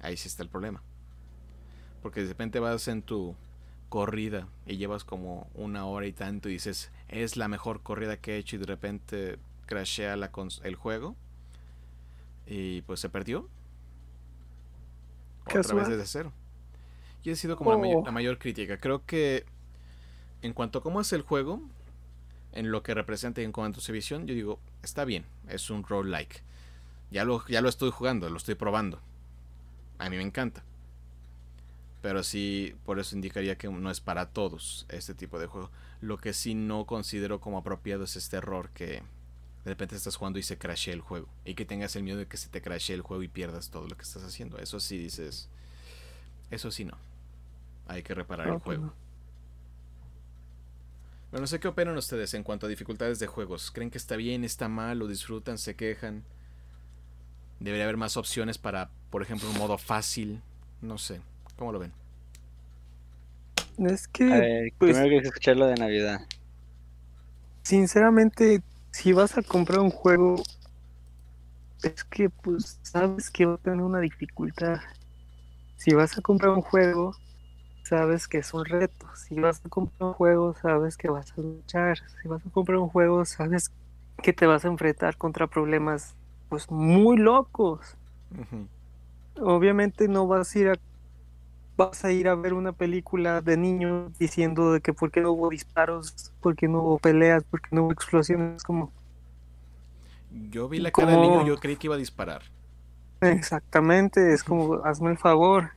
Ahí 0.00 0.16
sí 0.16 0.28
está 0.28 0.42
el 0.42 0.48
problema. 0.48 0.82
Porque 2.02 2.22
de 2.22 2.28
repente 2.28 2.58
vas 2.60 2.88
en 2.88 3.02
tu 3.02 3.36
corrida 3.88 4.48
y 4.66 4.76
llevas 4.76 5.04
como 5.04 5.48
una 5.54 5.86
hora 5.86 6.06
y 6.06 6.12
tanto 6.12 6.48
y 6.48 6.52
dices, 6.52 6.90
es 7.08 7.36
la 7.36 7.48
mejor 7.48 7.82
corrida 7.82 8.18
que 8.18 8.34
he 8.34 8.38
hecho 8.38 8.56
y 8.56 8.58
de 8.58 8.66
repente 8.66 9.38
crashea 9.66 10.16
la 10.16 10.30
el 10.64 10.74
juego 10.74 11.16
y 12.46 12.82
pues 12.82 13.00
se 13.00 13.08
perdió. 13.08 13.48
Otra 15.46 15.74
vez 15.74 15.88
desde 15.88 16.06
cero. 16.06 16.32
Y 17.24 17.30
ha 17.30 17.36
sido 17.36 17.56
como 17.56 17.70
oh. 17.70 18.04
la, 18.04 18.10
mayor, 18.10 18.38
crítica. 18.38 18.78
Creo 18.78 19.04
que 19.04 19.44
en 20.42 20.52
cuanto 20.52 20.78
a 20.78 20.82
cómo 20.82 21.00
es 21.00 21.12
el 21.12 21.22
juego, 21.22 21.60
en 22.52 22.70
lo 22.70 22.82
que 22.82 22.94
representa 22.94 23.40
y 23.40 23.44
en 23.44 23.52
cuanto 23.52 23.80
a 23.80 23.82
su 23.82 23.92
visión, 23.92 24.26
yo 24.26 24.34
digo, 24.34 24.60
está 24.82 25.04
bien, 25.04 25.24
es 25.48 25.70
un 25.70 25.84
roguelike. 25.84 26.42
Ya 27.10 27.24
lo, 27.24 27.46
ya 27.46 27.60
lo 27.60 27.68
estoy 27.68 27.90
jugando, 27.90 28.30
lo 28.30 28.36
estoy 28.36 28.54
probando. 28.54 29.00
A 29.98 30.08
mí 30.08 30.16
me 30.16 30.22
encanta. 30.22 30.62
Pero 32.00 32.22
sí, 32.22 32.74
por 32.84 32.98
eso 33.00 33.16
indicaría 33.16 33.58
que 33.58 33.68
no 33.68 33.90
es 33.90 34.00
para 34.00 34.30
todos 34.30 34.86
este 34.88 35.14
tipo 35.14 35.38
de 35.38 35.46
juego. 35.46 35.70
Lo 36.00 36.18
que 36.18 36.32
sí 36.32 36.54
no 36.54 36.86
considero 36.86 37.40
como 37.40 37.58
apropiado 37.58 38.04
es 38.04 38.16
este 38.16 38.36
error 38.36 38.70
que 38.70 39.02
de 39.64 39.72
repente 39.72 39.96
estás 39.96 40.16
jugando 40.16 40.38
y 40.38 40.44
se 40.44 40.58
crashea 40.58 40.94
el 40.94 41.00
juego. 41.00 41.28
Y 41.44 41.54
que 41.54 41.64
tengas 41.64 41.96
el 41.96 42.04
miedo 42.04 42.18
de 42.18 42.26
que 42.26 42.36
se 42.36 42.48
te 42.48 42.62
crashee 42.62 42.94
el 42.94 43.02
juego 43.02 43.22
y 43.22 43.28
pierdas 43.28 43.70
todo 43.70 43.88
lo 43.88 43.96
que 43.96 44.04
estás 44.04 44.22
haciendo. 44.22 44.58
Eso 44.58 44.78
sí 44.78 44.96
dices. 44.96 45.48
Eso 46.50 46.70
sí 46.70 46.84
no. 46.84 46.96
Hay 47.88 48.02
que 48.02 48.14
reparar 48.14 48.48
el 48.48 48.58
juego. 48.58 48.92
Bueno, 51.30 51.42
no 51.42 51.46
sé 51.46 51.60
qué 51.60 51.68
opinan 51.68 51.96
ustedes 51.96 52.32
en 52.34 52.42
cuanto 52.42 52.66
a 52.66 52.68
dificultades 52.68 53.18
de 53.18 53.26
juegos. 53.26 53.70
¿Creen 53.70 53.90
que 53.90 53.98
está 53.98 54.16
bien, 54.16 54.44
está 54.44 54.68
mal, 54.68 54.98
lo 54.98 55.08
disfrutan, 55.08 55.58
se 55.58 55.74
quejan? 55.74 56.24
Debería 57.60 57.84
haber 57.84 57.96
más 57.96 58.16
opciones 58.16 58.56
para, 58.56 58.90
por 59.10 59.22
ejemplo, 59.22 59.50
un 59.50 59.58
modo 59.58 59.76
fácil. 59.78 60.40
No 60.80 60.96
sé. 60.96 61.20
¿Cómo 61.56 61.72
lo 61.72 61.78
ven? 61.78 61.92
Es 63.78 64.08
que. 64.08 64.72
pues, 64.78 64.96
primero 64.96 65.20
que 65.20 65.28
escucharlo 65.28 65.66
de 65.66 65.74
Navidad. 65.74 66.20
Sinceramente, 67.62 68.62
si 68.90 69.12
vas 69.12 69.36
a 69.36 69.42
comprar 69.42 69.80
un 69.80 69.90
juego, 69.90 70.42
es 71.82 72.04
que 72.04 72.30
pues 72.30 72.78
sabes 72.82 73.30
que 73.30 73.46
va 73.46 73.54
a 73.54 73.58
tener 73.58 73.80
una 73.80 74.00
dificultad. 74.00 74.80
Si 75.76 75.94
vas 75.94 76.16
a 76.18 76.22
comprar 76.22 76.52
un 76.52 76.62
juego, 76.62 77.14
sabes 77.88 78.28
que 78.28 78.38
es 78.38 78.52
un 78.54 78.64
reto. 78.64 79.06
Si 79.16 79.34
vas 79.40 79.64
a 79.64 79.68
comprar 79.68 80.08
un 80.08 80.14
juego, 80.14 80.54
sabes 80.54 80.96
que 80.96 81.08
vas 81.08 81.32
a 81.36 81.40
luchar. 81.40 81.98
Si 82.20 82.28
vas 82.28 82.44
a 82.44 82.50
comprar 82.50 82.78
un 82.78 82.88
juego, 82.88 83.24
sabes 83.24 83.72
que 84.22 84.32
te 84.32 84.46
vas 84.46 84.64
a 84.64 84.68
enfrentar 84.68 85.16
contra 85.16 85.46
problemas 85.46 86.14
pues 86.48 86.70
muy 86.70 87.16
locos. 87.16 87.96
Obviamente 89.40 90.08
no 90.08 90.26
vas 90.26 90.54
a 90.54 90.58
ir 90.58 90.68
a 90.68 90.74
vas 91.78 92.04
a 92.04 92.10
ir 92.10 92.26
a 92.26 92.34
ver 92.34 92.54
una 92.54 92.72
película 92.72 93.40
de 93.40 93.56
niños 93.56 94.10
diciendo 94.18 94.72
de 94.72 94.80
que 94.80 94.92
por 94.92 95.12
qué 95.12 95.20
no 95.20 95.30
hubo 95.30 95.48
disparos, 95.48 96.32
por 96.40 96.56
qué 96.56 96.66
no 96.66 96.82
hubo 96.82 96.98
peleas, 96.98 97.44
por 97.44 97.60
qué 97.60 97.68
no 97.70 97.84
hubo 97.84 97.92
explosiones, 97.92 98.64
como... 98.64 98.92
Yo 100.50 100.68
vi 100.68 100.80
la 100.80 100.90
cara 100.90 101.12
del 101.12 101.20
niño, 101.20 101.46
yo 101.46 101.56
creí 101.56 101.76
que 101.76 101.86
iba 101.86 101.94
a 101.94 101.98
disparar. 101.98 102.42
Exactamente, 103.20 104.34
es 104.34 104.42
como, 104.42 104.84
hazme 104.84 105.12
el 105.12 105.18
favor. 105.18 105.70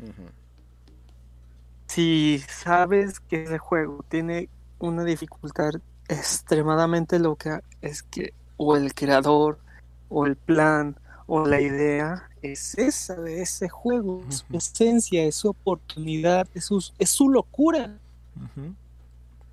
Si 1.91 2.41
sabes 2.47 3.19
que 3.19 3.43
ese 3.43 3.57
juego 3.57 4.05
tiene 4.07 4.47
una 4.79 5.03
dificultad 5.03 5.71
extremadamente 6.07 7.19
loca, 7.19 7.63
es 7.81 8.01
que 8.01 8.33
o 8.55 8.77
el 8.77 8.93
creador, 8.93 9.59
o 10.07 10.25
el 10.25 10.37
plan, 10.37 10.95
o 11.27 11.45
la 11.45 11.59
idea 11.59 12.29
es 12.41 12.77
esa 12.77 13.15
de 13.15 13.41
ese 13.41 13.67
juego, 13.67 14.23
es 14.29 14.45
su 14.47 14.55
esencia, 14.55 15.25
es 15.25 15.35
su 15.35 15.49
oportunidad, 15.49 16.47
es 16.53 16.63
su, 16.63 16.81
es 16.97 17.09
su 17.09 17.29
locura. 17.29 17.97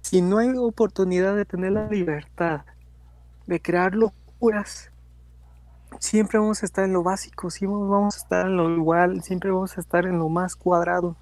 Si 0.03 0.23
no 0.23 0.39
hay 0.39 0.51
oportunidad 0.57 1.35
de 1.35 1.45
tener 1.45 1.73
la 1.73 1.89
libertad 1.89 2.61
de 3.49 3.61
crear 3.61 3.97
locuras, 3.97 4.93
siempre 5.99 6.39
vamos 6.39 6.63
a 6.63 6.67
estar 6.67 6.85
en 6.85 6.93
lo 6.93 7.03
básico, 7.03 7.51
siempre 7.51 7.81
vamos 7.81 8.15
a 8.15 8.19
estar 8.19 8.47
en 8.47 8.57
lo 8.57 8.71
igual, 8.71 9.25
siempre 9.25 9.51
vamos 9.51 9.77
a 9.77 9.81
estar 9.81 10.07
en 10.07 10.21
lo 10.21 10.29
más 10.29 10.55
cuadrado. 10.55 11.17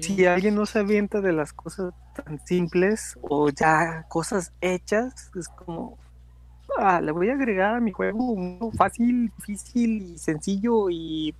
Si 0.00 0.24
alguien 0.24 0.54
no 0.54 0.66
se 0.66 0.78
avienta 0.78 1.20
de 1.20 1.32
las 1.32 1.52
cosas 1.52 1.92
tan 2.14 2.44
simples 2.46 3.18
o 3.20 3.50
ya 3.50 4.06
cosas 4.08 4.52
hechas, 4.60 5.30
es 5.34 5.48
como, 5.48 5.98
Ah, 6.78 7.00
le 7.00 7.12
voy 7.12 7.28
a 7.28 7.34
agregar 7.34 7.74
a 7.74 7.80
mi 7.80 7.92
juego 7.92 8.32
uno 8.32 8.70
fácil, 8.72 9.30
difícil 9.38 10.14
y 10.14 10.18
sencillo 10.18 10.88
y 10.90 11.34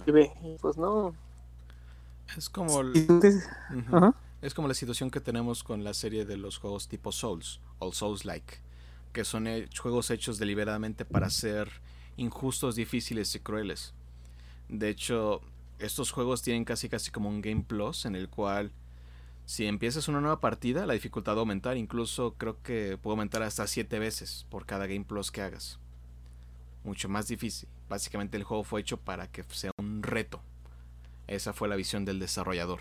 Pues 0.61 0.77
no. 0.77 1.15
Es 2.37 2.49
como 2.49 2.83
es 4.43 4.55
como 4.55 4.67
la 4.67 4.75
situación 4.75 5.11
que 5.11 5.21
tenemos 5.21 5.63
con 5.63 5.85
la 5.85 5.95
serie 5.95 6.25
de 6.25 6.37
los 6.37 6.59
juegos 6.59 6.89
tipo 6.89 7.13
Souls 7.13 7.61
o 7.79 7.93
Souls 7.93 8.25
like, 8.25 8.55
que 9.13 9.25
son 9.25 9.47
juegos 9.81 10.11
hechos 10.11 10.39
deliberadamente 10.39 11.05
para 11.05 11.31
ser 11.31 11.69
injustos, 12.17 12.75
difíciles 12.75 13.35
y 13.37 13.41
crueles. 13.41 13.95
De 14.69 14.89
hecho, 14.89 15.43
estos 15.85 16.11
juegos 16.11 16.43
tienen 16.43 16.65
casi 16.65 16.89
casi 16.89 17.11
como 17.11 17.29
un 17.29 17.41
game 17.41 17.63
plus 17.63 18.07
en 18.07 18.17
el 18.17 18.29
cual 18.29 18.73
si 19.45 19.67
empiezas 19.67 20.09
una 20.09 20.21
nueva 20.21 20.41
partida, 20.41 20.87
la 20.87 20.95
dificultad 20.95 21.33
va 21.33 21.39
a 21.39 21.41
aumentar. 21.41 21.77
Incluso 21.77 22.35
creo 22.39 22.63
que 22.63 22.97
puede 22.97 23.15
aumentar 23.15 23.43
hasta 23.43 23.67
7 23.67 23.99
veces 23.99 24.47
por 24.51 24.67
cada 24.67 24.87
Game 24.87 25.05
Plus 25.05 25.31
que 25.31 25.43
hagas. 25.43 25.79
Mucho 26.85 27.09
más 27.09 27.29
difícil. 27.29 27.69
Básicamente 27.89 28.37
el 28.37 28.45
juego 28.45 28.65
fue 28.65 28.81
hecho 28.81 28.99
para 28.99 29.27
que 29.31 29.45
sea 29.51 29.71
un 29.79 30.03
reto. 30.03 30.41
Esa 31.27 31.53
fue 31.53 31.69
la 31.69 31.77
visión 31.77 32.05
del 32.05 32.19
desarrollador. 32.19 32.81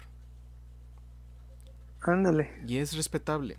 Ándale. 2.02 2.52
Y 2.68 2.78
es 2.78 2.96
respetable. 2.96 3.58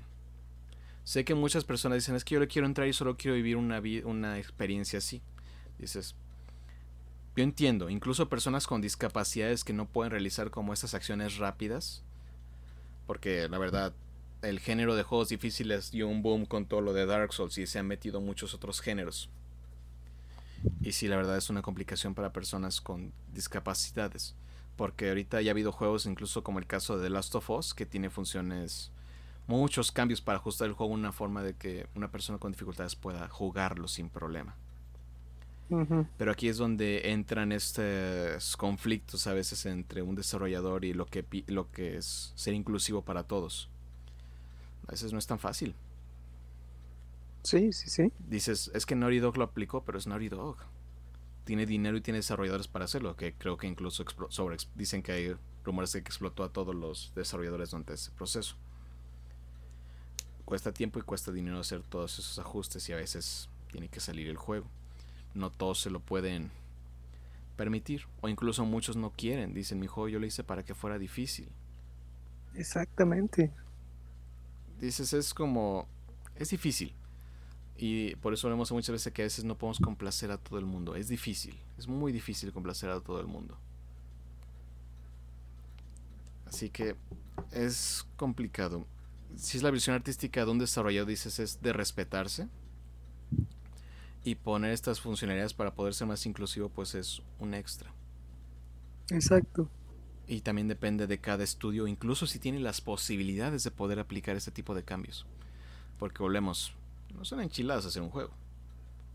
Sé 1.05 1.25
que 1.25 1.35
muchas 1.35 1.65
personas 1.65 1.97
dicen, 1.97 2.15
es 2.15 2.25
que 2.25 2.35
yo 2.35 2.41
le 2.41 2.49
quiero 2.49 2.67
entrar 2.67 2.87
y 2.89 2.93
solo 2.93 3.17
quiero 3.17 3.35
vivir 3.35 3.57
una, 3.57 3.81
una 4.05 4.39
experiencia 4.39 4.99
así. 4.99 5.23
Dices, 5.79 6.15
yo 7.37 7.43
entiendo, 7.43 7.89
incluso 7.89 8.29
personas 8.29 8.67
con 8.67 8.81
discapacidades 8.81 9.65
que 9.65 9.73
no 9.73 9.87
pueden 9.87 10.11
realizar 10.11 10.51
como 10.51 10.73
esas 10.73 10.95
acciones 10.95 11.39
rápidas, 11.39 12.03
porque 13.07 13.49
la 13.49 13.59
verdad, 13.59 13.95
el 14.43 14.61
género 14.61 14.97
de 14.97 15.03
juegos 15.03 15.29
difíciles 15.29 15.91
dio 15.91 16.09
un 16.09 16.23
boom 16.23 16.47
con 16.47 16.67
todo 16.67 16.81
lo 16.81 16.93
de 16.93 17.07
Dark 17.07 17.33
Souls 17.33 17.57
y 17.59 17.67
se 17.67 17.79
han 17.79 17.87
metido 17.87 18.21
muchos 18.21 18.55
otros 18.55 18.81
géneros. 18.81 19.31
Y 20.81 20.93
sí, 20.93 21.09
la 21.09 21.17
verdad 21.17 21.37
es 21.37 21.51
una 21.51 21.63
complicación 21.63 22.15
para 22.15 22.33
personas 22.33 22.81
con 22.81 23.13
discapacidades. 23.33 24.35
Porque 24.77 25.09
ahorita 25.09 25.41
ya 25.43 25.51
ha 25.51 25.53
habido 25.53 25.73
juegos, 25.73 26.07
incluso 26.07 26.43
como 26.43 26.59
el 26.59 26.67
caso 26.67 26.97
de 26.97 27.05
The 27.05 27.11
Last 27.11 27.35
of 27.35 27.51
Us, 27.51 27.75
que 27.75 27.87
tiene 27.87 28.11
funciones, 28.11 28.91
muchos 29.47 29.93
cambios 29.93 30.21
para 30.21 30.39
ajustar 30.39 30.69
el 30.69 30.75
juego 30.75 30.93
una 30.93 31.13
forma 31.13 31.43
de 31.43 31.55
que 31.55 31.87
una 31.95 32.11
persona 32.11 32.39
con 32.39 32.53
dificultades 32.53 32.97
pueda 32.97 33.29
jugarlo 33.29 33.89
sin 33.89 34.09
problema. 34.09 34.57
Pero 36.19 36.33
aquí 36.33 36.49
es 36.49 36.57
donde 36.57 37.13
entran 37.13 37.53
estos 37.53 38.57
conflictos 38.57 39.27
a 39.27 39.33
veces 39.33 39.65
entre 39.67 40.03
un 40.03 40.15
desarrollador 40.15 40.85
y 40.85 40.93
lo 40.93 41.07
que, 41.07 41.25
lo 41.47 41.71
que 41.71 41.97
es 41.97 42.33
ser 42.35 42.55
inclusivo 42.55 43.03
para 43.03 43.25
todos. 43.25 43.71
A 44.87 44.93
veces 44.93 45.13
no 45.13 45.19
es 45.19 45.27
tan 45.27 45.39
fácil. 45.39 45.75
Sí, 47.43 47.73
sí, 47.73 47.91
sí. 47.91 48.13
Dices, 48.19 48.71
es 48.75 48.87
que 48.87 48.95
Naughty 48.95 49.19
Dog 49.19 49.37
lo 49.37 49.45
aplicó, 49.45 49.85
pero 49.85 49.99
es 49.99 50.07
Naughty 50.07 50.29
Dog. 50.29 50.57
Tiene 51.45 51.67
dinero 51.67 51.97
y 51.97 52.01
tiene 52.01 52.19
desarrolladores 52.19 52.69
para 52.69 52.85
hacerlo, 52.85 53.17
que 53.17 53.35
creo 53.35 53.57
que 53.57 53.67
incluso 53.67 54.05
sobre, 54.29 54.57
dicen 54.77 55.03
que 55.03 55.13
hay 55.13 55.37
rumores 55.65 55.93
de 55.93 56.03
que 56.03 56.09
explotó 56.09 56.45
a 56.45 56.53
todos 56.53 56.75
los 56.75 57.13
desarrolladores 57.15 57.71
durante 57.71 57.95
ese 57.95 58.11
proceso. 58.13 58.57
Cuesta 60.45 60.73
tiempo 60.73 60.99
y 60.99 61.03
cuesta 61.03 61.33
dinero 61.33 61.59
hacer 61.59 61.83
todos 61.83 62.19
esos 62.19 62.39
ajustes 62.39 62.89
y 62.89 62.93
a 62.93 62.97
veces 62.97 63.49
tiene 63.71 63.89
que 63.89 64.01
salir 64.01 64.29
el 64.29 64.37
juego. 64.37 64.69
No 65.35 65.51
todos 65.51 65.81
se 65.81 65.91
lo 65.91 66.01
pueden 66.01 66.51
permitir, 67.57 68.07
o 68.21 68.29
incluso 68.29 68.65
muchos 68.65 68.97
no 68.97 69.11
quieren. 69.11 69.55
Dicen, 69.55 69.79
mi 69.79 69.87
juego 69.87 70.09
yo 70.09 70.19
lo 70.19 70.27
hice 70.27 70.45
para 70.45 70.65
que 70.65 70.75
fuera 70.75 70.99
difícil. 70.99 71.49
Exactamente. 72.55 73.53
dices, 74.81 75.13
es 75.13 75.33
como, 75.35 75.87
es 76.37 76.51
difícil. 76.51 76.95
Y 77.77 78.15
por 78.17 78.35
eso 78.35 78.49
vemos 78.49 78.71
muchas 78.73 78.93
veces 78.93 79.13
que 79.13 79.23
a 79.23 79.25
veces 79.25 79.45
no 79.45 79.57
podemos 79.57 79.81
complacer 79.81 80.31
a 80.31 80.39
todo 80.39 80.59
el 80.59 80.67
mundo. 80.67 80.95
Es 80.95 81.09
difícil, 81.09 81.59
es 81.79 81.89
muy 81.89 82.13
difícil 82.13 82.53
complacer 82.53 82.91
a 82.91 83.01
todo 83.01 83.21
el 83.21 83.27
mundo. 83.27 83.59
Así 86.47 86.69
que 86.69 86.97
es 87.51 88.07
complicado. 88.17 88.87
Si 89.37 89.57
es 89.57 89.63
la 89.63 89.71
visión 89.71 89.97
artística 89.97 90.45
de 90.45 90.51
un 90.51 90.59
desarrollador, 90.59 91.09
dices, 91.09 91.39
es 91.39 91.63
de 91.63 91.73
respetarse. 91.73 92.49
Y 94.25 94.37
poner 94.37 94.73
estas 94.73 95.01
funcionalidades 95.01 95.55
para 95.55 95.75
poder 95.75 95.95
ser 95.95 96.07
más 96.07 96.27
inclusivo, 96.27 96.69
pues 96.69 96.95
es 96.95 97.23
un 97.39 97.55
extra. 97.55 97.93
Exacto. 99.11 99.69
Y 100.29 100.43
también 100.43 100.69
depende 100.69 101.07
de 101.07 101.19
cada 101.19 101.43
estudio, 101.43 101.87
incluso 101.87 102.27
si 102.27 102.39
tiene 102.39 102.61
las 102.61 102.81
posibilidades 102.81 103.65
de 103.65 103.71
poder 103.71 103.99
aplicar 103.99 104.37
este 104.37 104.53
tipo 104.53 104.75
de 104.75 104.85
cambios. 104.85 105.27
Porque 105.99 106.23
volvemos, 106.23 106.75
no 107.15 107.25
son 107.25 107.41
enchiladas 107.41 107.87
hacer 107.87 108.03
un 108.03 108.11
juego. 108.11 108.31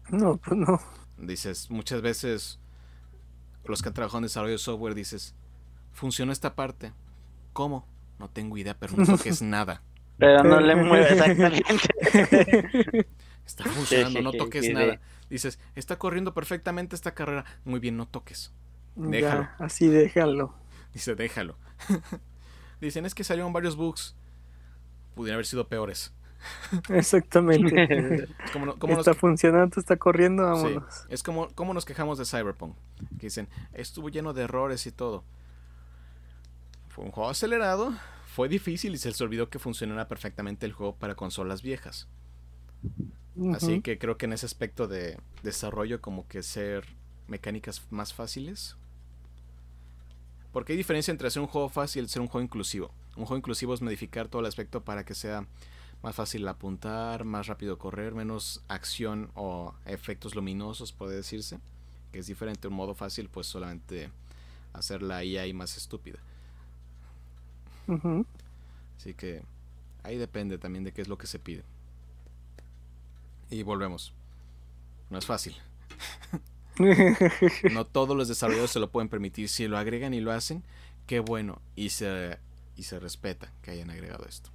No, 0.09 0.37
pues 0.37 0.57
no. 0.57 0.79
Dices, 1.17 1.69
muchas 1.69 2.01
veces 2.01 2.59
los 3.65 3.81
que 3.81 3.89
han 3.89 3.93
trabajado 3.93 4.19
en 4.19 4.23
desarrollo 4.23 4.53
de 4.53 4.59
software 4.59 4.95
dices, 4.95 5.35
funcionó 5.91 6.31
esta 6.31 6.55
parte. 6.55 6.93
¿Cómo? 7.53 7.85
No 8.19 8.29
tengo 8.29 8.57
idea, 8.57 8.77
pero 8.77 8.95
no 8.95 9.05
toques 9.05 9.41
nada. 9.41 9.81
Pero 10.17 10.43
no 10.43 10.59
le 10.59 10.75
mueve 10.83 11.13
exactamente. 11.13 11.63
Está 13.47 13.63
funcionando, 13.65 14.19
sí, 14.19 14.23
no 14.23 14.31
sí, 14.33 14.37
toques 14.37 14.65
sí, 14.65 14.73
nada. 14.73 14.95
sí. 14.95 14.99
Dices, 15.29 15.59
está 15.75 15.97
corriendo 15.97 16.33
perfectamente 16.35 16.95
esta 16.95 17.15
carrera. 17.15 17.45
Muy 17.65 17.79
bien, 17.79 17.97
no 17.97 18.07
toques. 18.07 18.53
Déjalo. 18.95 19.43
Ya, 19.43 19.55
así 19.59 19.87
déjalo. 19.87 20.53
Dice, 20.93 21.15
déjalo. 21.15 21.57
Dicen, 22.81 23.05
es 23.05 23.15
que 23.15 23.23
salieron 23.23 23.53
varios 23.53 23.75
bugs. 23.75 24.15
Pudieran 25.15 25.35
haber 25.37 25.45
sido 25.47 25.67
peores. 25.67 26.13
Exactamente. 26.89 28.27
Es 28.45 28.51
como, 28.51 28.77
como 28.77 28.95
nos 28.95 29.07
está 29.07 29.13
funcionando, 29.15 29.79
está 29.79 29.97
corriendo, 29.97 30.43
Sí, 30.55 30.75
vámonos. 30.75 31.05
es 31.09 31.23
como, 31.23 31.49
como 31.55 31.73
nos 31.73 31.85
quejamos 31.85 32.17
de 32.19 32.25
Cyberpunk. 32.25 32.75
Que 33.17 33.27
dicen, 33.27 33.49
estuvo 33.73 34.09
lleno 34.09 34.33
de 34.33 34.43
errores 34.43 34.85
y 34.85 34.91
todo. 34.91 35.23
Fue 36.89 37.05
un 37.05 37.11
juego 37.11 37.29
acelerado, 37.29 37.93
fue 38.25 38.49
difícil 38.49 38.93
y 38.93 38.97
se 38.97 39.09
les 39.09 39.21
olvidó 39.21 39.49
que 39.49 39.59
funcionara 39.59 40.07
perfectamente 40.07 40.65
el 40.65 40.73
juego 40.73 40.95
para 40.95 41.15
consolas 41.15 41.61
viejas. 41.61 42.07
Así 43.53 43.81
que 43.81 43.99
creo 43.99 44.17
que 44.17 44.25
en 44.25 44.33
ese 44.33 44.45
aspecto 44.45 44.88
de 44.88 45.19
desarrollo 45.43 46.01
como 46.01 46.27
que 46.27 46.41
ser 46.41 46.85
mecánicas 47.27 47.83
más 47.91 48.13
fáciles. 48.13 48.75
Porque 50.51 50.73
hay 50.73 50.77
diferencia 50.77 51.11
entre 51.11 51.27
hacer 51.27 51.41
un 51.41 51.47
juego 51.47 51.69
fácil 51.69 52.05
y 52.05 52.07
ser 52.07 52.21
un 52.21 52.27
juego 52.27 52.43
inclusivo. 52.43 52.91
Un 53.15 53.25
juego 53.25 53.38
inclusivo 53.38 53.73
es 53.73 53.81
modificar 53.81 54.27
todo 54.27 54.39
el 54.39 54.47
aspecto 54.47 54.83
para 54.83 55.05
que 55.05 55.13
sea 55.13 55.45
más 56.01 56.15
fácil 56.15 56.47
apuntar, 56.47 57.25
más 57.25 57.47
rápido 57.47 57.77
correr, 57.77 58.15
menos 58.15 58.63
acción 58.67 59.29
o 59.35 59.73
efectos 59.85 60.35
luminosos, 60.35 60.93
puede 60.93 61.15
decirse. 61.15 61.59
Que 62.11 62.19
es 62.19 62.27
diferente. 62.27 62.67
Un 62.67 62.73
modo 62.73 62.95
fácil, 62.95 63.29
pues 63.29 63.45
solamente 63.45 64.09
hacer 64.73 65.01
la 65.01 65.23
IA 65.23 65.53
más 65.53 65.77
estúpida. 65.77 66.19
Así 68.97 69.13
que 69.13 69.43
ahí 70.03 70.17
depende 70.17 70.57
también 70.57 70.83
de 70.83 70.91
qué 70.91 71.01
es 71.01 71.07
lo 71.07 71.17
que 71.17 71.27
se 71.27 71.39
pide. 71.39 71.63
Y 73.49 73.63
volvemos. 73.63 74.13
No 75.09 75.17
es 75.19 75.25
fácil. 75.25 75.55
No 77.65 77.85
todos 77.85 78.15
los 78.15 78.27
desarrolladores 78.27 78.71
se 78.71 78.79
lo 78.79 78.91
pueden 78.91 79.09
permitir. 79.09 79.49
Si 79.49 79.67
lo 79.67 79.77
agregan 79.77 80.13
y 80.13 80.21
lo 80.21 80.31
hacen, 80.31 80.63
qué 81.05 81.19
bueno. 81.19 81.61
Y 81.75 81.89
se, 81.89 82.39
y 82.75 82.83
se 82.83 82.99
respeta 82.99 83.51
que 83.61 83.71
hayan 83.71 83.89
agregado 83.89 84.25
esto. 84.25 84.51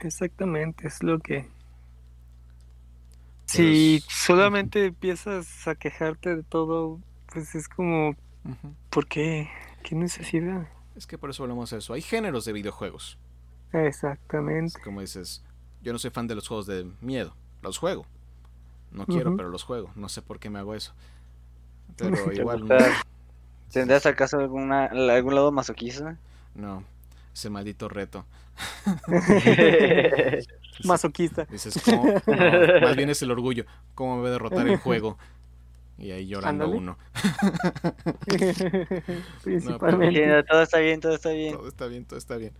Exactamente, 0.00 0.88
es 0.88 1.02
lo 1.04 1.20
que... 1.20 1.46
Pero 3.52 3.70
Si 3.70 3.72
es- 3.72 4.08
solamente 4.08 4.84
empiezas 4.86 5.66
a 5.66 5.74
quejarte 5.74 6.36
de 6.36 6.42
todo, 6.44 7.00
pues 7.32 7.54
es 7.54 7.68
como, 7.68 8.14
¿por 8.90 9.08
qué? 9.08 9.50
¿Qué 9.84 9.94
necesidad? 9.96 10.68
Es 10.94 11.06
que 11.06 11.16
por 11.16 11.30
eso 11.30 11.42
volvemos 11.44 11.72
a 11.72 11.78
eso. 11.78 11.94
Hay 11.94 12.02
géneros 12.02 12.44
de 12.44 12.52
videojuegos. 12.52 13.18
Exactamente. 13.72 14.78
Como 14.82 15.00
dices, 15.00 15.42
yo 15.82 15.92
no 15.92 15.98
soy 15.98 16.10
fan 16.10 16.26
de 16.26 16.34
los 16.34 16.48
juegos 16.48 16.66
de 16.66 16.90
miedo. 17.00 17.34
Los 17.62 17.78
juego. 17.78 18.06
No 18.90 19.06
quiero, 19.06 19.36
pero 19.36 19.48
los 19.48 19.64
juego. 19.64 19.90
No 19.94 20.08
sé 20.08 20.22
por 20.22 20.38
qué 20.38 20.50
me 20.50 20.58
hago 20.58 20.74
eso. 20.74 20.92
Pero 21.96 22.32
igual 22.32 22.66
no. 22.66 22.76
¿Tendrás 23.70 24.06
acaso 24.06 24.38
alguna, 24.38 24.86
algún 24.86 25.34
lado 25.34 25.52
masoquista? 25.52 26.16
No. 26.54 26.84
Ese 27.34 27.50
maldito 27.50 27.88
reto. 27.88 28.24
Masoquista. 30.84 31.44
Dices, 31.44 31.80
¿cómo? 31.84 32.04
No, 32.04 32.80
más 32.80 32.96
bien 32.96 33.10
es 33.10 33.22
el 33.22 33.30
orgullo. 33.30 33.64
¿Cómo 33.94 34.16
me 34.16 34.22
voy 34.22 34.28
a 34.28 34.32
derrotar 34.32 34.66
el 34.66 34.76
juego? 34.80 35.18
Y 35.98 36.12
ahí 36.12 36.26
llorando 36.28 36.68
uno. 36.68 36.96
Principalmente. 39.42 40.42
Todo 40.44 40.62
está 40.62 40.78
bien, 40.78 41.00
todo 41.00 41.14
está 41.14 41.30
bien. 41.30 41.56
Todo 41.56 41.68
está 41.68 41.86
bien, 41.86 42.04
todo 42.04 42.18
está 42.18 42.36
bien. 42.36 42.52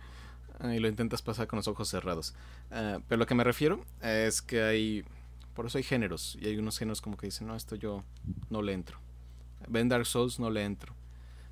Y 0.63 0.79
lo 0.79 0.87
intentas 0.87 1.21
pasar 1.21 1.47
con 1.47 1.57
los 1.57 1.67
ojos 1.67 1.87
cerrados. 1.87 2.33
Ah, 2.71 2.99
pero 3.07 3.19
lo 3.19 3.25
que 3.25 3.35
me 3.35 3.43
refiero 3.43 3.85
es 4.01 4.41
que 4.41 4.61
hay. 4.61 5.05
Por 5.53 5.65
eso 5.65 5.77
hay 5.77 5.83
géneros. 5.83 6.37
Y 6.41 6.47
hay 6.47 6.57
unos 6.57 6.77
géneros 6.77 7.01
como 7.01 7.17
que 7.17 7.27
dicen, 7.27 7.47
no, 7.47 7.55
esto 7.55 7.75
yo 7.75 8.03
no 8.49 8.61
le 8.61 8.73
entro. 8.73 8.97
Ven 9.67 9.89
Dark 9.89 10.05
Souls, 10.05 10.39
no 10.39 10.49
le 10.49 10.63
entro. 10.63 10.93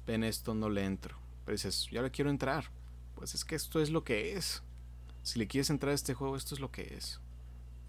Ven 0.05 0.23
esto, 0.23 0.53
no 0.53 0.69
le 0.69 0.83
entro. 0.83 1.17
Pero 1.45 1.53
dices, 1.53 1.87
yo 1.91 2.01
le 2.01 2.11
quiero 2.11 2.29
entrar. 2.29 2.65
Pues 3.15 3.33
es 3.33 3.43
que 3.43 3.55
esto 3.55 3.81
es 3.81 3.89
lo 3.89 4.03
que 4.03 4.33
es. 4.33 4.61
Si 5.23 5.39
le 5.39 5.47
quieres 5.47 5.69
entrar 5.69 5.91
a 5.91 5.95
este 5.95 6.13
juego, 6.13 6.35
esto 6.35 6.55
es 6.55 6.61
lo 6.61 6.71
que 6.71 6.93
es. 6.95 7.19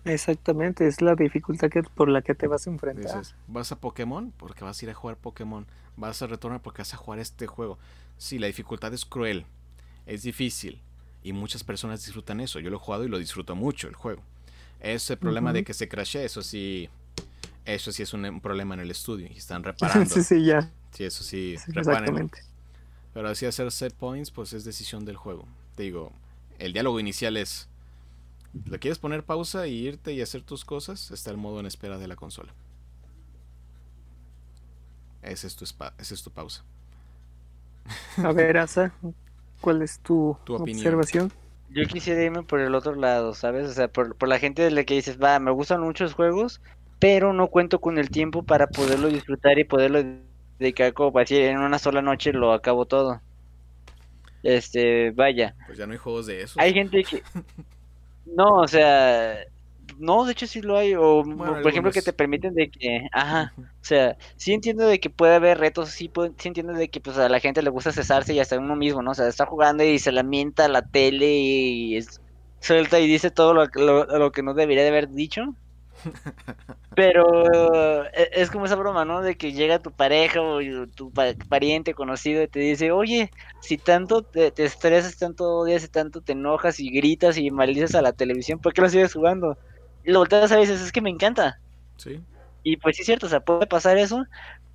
Exactamente, 0.05 0.87
es 0.87 1.03
la 1.03 1.15
dificultad 1.15 1.69
que, 1.69 1.83
por 1.83 2.09
la 2.09 2.23
que 2.23 2.35
te 2.35 2.47
vas 2.47 2.67
a 2.67 2.71
enfrentar. 2.71 3.19
Dices, 3.19 3.35
¿vas 3.47 3.73
a 3.73 3.81
Pokémon? 3.81 4.33
Porque 4.37 4.65
vas 4.65 4.81
a 4.81 4.85
ir 4.85 4.91
a 4.91 4.95
jugar 4.95 5.17
Pokémon. 5.17 5.67
Vas 5.97 6.23
a 6.23 6.27
retornar 6.27 6.63
porque 6.63 6.83
vas 6.83 6.95
a 6.95 6.97
jugar 6.97 7.19
este 7.19 7.47
juego. 7.47 7.79
Sí, 8.17 8.39
la 8.39 8.47
dificultad 8.47 8.93
es 8.95 9.05
cruel. 9.05 9.45
Es 10.07 10.23
difícil. 10.23 10.81
Y 11.29 11.33
muchas 11.33 11.65
personas 11.65 12.05
disfrutan 12.05 12.41
eso. 12.41 12.61
Yo 12.61 12.71
lo 12.71 12.77
he 12.77 12.81
jugado 12.81 13.05
y 13.05 13.09
lo 13.09 13.19
disfruto 13.19 13.55
mucho 13.57 13.89
el 13.89 13.95
juego. 13.95 14.23
Ese 14.81 15.17
problema 15.17 15.53
de 15.53 15.65
que 15.65 15.75
se 15.75 15.89
crashee, 15.89 16.25
eso 16.25 16.43
sí. 16.43 16.89
Eso 17.65 17.93
sí 17.93 18.03
es 18.03 18.13
un, 18.15 18.25
un 18.27 18.41
problema 18.41 18.75
en 18.75 18.81
el 18.81 18.91
estudio. 18.91 19.29
Y 19.33 19.39
están 19.39 19.65
reparando. 19.71 20.11
sí, 20.11 20.23
sí, 20.23 20.45
ya. 20.45 20.71
Sí, 20.93 21.05
eso 21.05 21.25
sí, 21.25 21.61
exactamente. 21.75 22.41
Pero 23.15 23.29
así 23.29 23.47
hacer 23.47 23.71
set 23.73 23.95
points, 23.95 24.31
pues 24.31 24.53
es 24.53 24.65
decisión 24.65 25.05
del 25.05 25.17
juego. 25.17 25.47
Te 25.77 25.85
digo, 25.85 26.13
el 26.59 26.73
diálogo 26.73 27.01
inicial 27.01 27.37
es. 27.37 27.69
¿Le 28.67 28.79
quieres 28.79 28.99
poner 28.99 29.25
pausa 29.25 29.67
y 29.67 29.75
irte 29.89 30.13
y 30.15 30.23
hacer 30.23 30.43
tus 30.43 30.65
cosas? 30.65 31.11
Está 31.11 31.31
el 31.33 31.39
modo 31.39 31.61
en 31.61 31.67
espera 31.67 31.99
de 31.99 32.09
la 32.09 32.17
consola. 32.17 32.55
Ese 35.23 35.47
es 35.47 35.55
tu, 35.57 35.65
spa- 35.67 35.95
esa 35.99 36.15
es 36.15 36.23
tu 36.23 36.31
pausa. 36.31 36.65
A 38.23 38.33
ver, 38.33 38.57
Asa, 38.59 38.93
¿cuál 39.61 39.83
es 39.83 40.01
tu, 40.01 40.39
Tu 40.45 40.55
opinión. 40.55 40.89
observación? 40.89 41.33
Yo 41.69 41.87
quisiera 41.87 42.23
irme 42.23 42.43
por 42.43 42.61
el 42.61 42.75
otro 42.75 42.95
lado, 42.95 43.35
¿sabes? 43.35 43.69
O 43.69 43.73
sea, 43.73 43.89
por, 43.89 44.17
por 44.17 44.29
la 44.29 44.39
gente 44.39 44.63
de 44.63 44.71
la 44.71 44.85
que 44.85 44.95
dices, 44.95 45.19
va, 45.23 45.39
me 45.39 45.51
gustan 45.51 45.83
muchos 45.83 46.15
juegos, 46.15 46.63
pero 46.99 47.33
no 47.33 47.49
cuento 47.49 47.81
con 47.81 47.99
el 47.99 48.11
tiempo 48.11 48.43
para 48.43 48.69
poderlo 48.69 49.09
disfrutar 49.09 49.59
y 49.59 49.65
poderlo 49.65 50.03
dedicar 50.59 50.93
como 50.95 51.13
para 51.13 51.25
decir, 51.25 51.43
en 51.43 51.59
una 51.59 51.79
sola 51.79 52.03
noche 52.03 52.33
lo 52.33 52.53
acabo 52.53 52.87
todo. 52.87 53.21
Este, 54.43 55.11
vaya. 55.11 55.55
Pues 55.67 55.79
ya 55.79 55.87
no 55.87 55.93
hay 55.93 55.99
juegos 55.99 56.27
de 56.27 56.43
esos. 56.43 56.57
Hay 56.59 56.73
gente 56.73 57.03
que... 57.05 57.23
No, 58.27 58.57
o 58.61 58.69
sea... 58.69 59.39
No, 59.97 60.25
de 60.25 60.33
hecho 60.33 60.47
sí 60.47 60.61
lo 60.61 60.77
hay. 60.77 60.95
O, 60.95 61.25
Bueno, 61.25 61.59
por 61.61 61.71
ejemplo, 61.71 61.93
que 61.93 62.03
te 62.03 62.13
permiten 62.13 62.55
de 62.55 62.71
que... 62.71 63.07
Ajá. 63.13 63.55
O 63.57 63.87
sea, 63.89 64.17
sí 64.37 64.53
entiendo 64.53 64.87
de 64.87 64.99
que 65.01 65.09
puede 65.09 65.35
haber 65.37 65.59
retos, 65.59 65.91
sí, 65.91 66.09
puedo- 66.09 66.35
sí 66.39 66.49
entiendo 66.49 66.73
de 66.75 66.91
que 66.91 67.01
pues 67.01 67.17
a 67.17 67.29
la 67.29 67.41
gente 67.41 67.63
le 67.63 67.71
gusta 67.71 67.93
cesarse 67.93 68.35
y 68.35 68.41
hasta 68.41 68.59
uno 68.59 68.77
mismo, 68.77 69.03
¿no? 69.03 69.13
O 69.13 69.15
sea, 69.15 69.29
está 69.29 69.47
jugando 69.47 69.85
y 69.85 69.99
se 69.99 70.13
lamenta 70.13 70.69
la 70.69 70.83
tele 70.83 71.27
y 71.39 71.97
es- 71.97 72.21
suelta 72.61 72.99
y 73.01 73.07
dice 73.07 73.31
todo 73.31 73.55
lo, 73.55 73.67
lo, 73.75 74.05
lo 74.05 74.33
que 74.33 74.43
no 74.43 74.53
debería 74.55 74.83
de 74.83 74.89
haber 74.91 75.09
dicho. 75.11 75.43
Pero 76.95 78.05
e- 78.13 78.31
es 78.33 78.51
como 78.51 78.67
esa 78.67 78.75
broma, 78.77 79.05
¿no? 79.05 79.23
De 79.23 79.37
que 79.37 79.53
llega 79.53 79.79
tu 79.79 79.93
pareja 79.95 80.43
o 80.43 80.59
tu 80.89 81.13
pa- 81.13 81.35
pariente 81.49 81.95
conocido 81.95 82.43
y 82.43 82.49
te 82.49 82.59
dice, 82.61 82.91
oye, 82.93 83.33
si 83.61 83.79
tanto 83.79 84.23
te, 84.25 84.51
te 84.51 84.65
estresas, 84.65 85.17
tanto 85.17 85.45
odias, 85.59 85.85
y 85.85 85.89
tanto 85.89 86.21
te 86.23 86.33
enojas 86.33 86.81
y 86.81 86.91
gritas 86.91 87.39
y 87.39 87.51
maldices 87.51 87.95
a 87.95 88.03
la 88.03 88.13
televisión, 88.13 88.59
¿por 88.61 88.73
qué 88.73 88.81
lo 88.83 88.89
sigues 88.89 89.13
jugando? 89.15 89.59
Lo 90.09 90.21
volteas 90.21 90.51
a 90.53 90.57
veces, 90.57 90.81
es 90.81 90.93
que 90.93 91.01
me 91.01 91.11
encanta. 91.11 91.61
Sí. 91.97 92.21
Y 92.63 92.77
pues 92.77 92.97
sí 92.97 93.03
es 93.03 93.07
cierto, 93.07 93.27
o 93.27 93.29
sea, 93.29 93.41
puede 93.41 93.67
pasar 93.67 93.99
eso, 93.99 94.25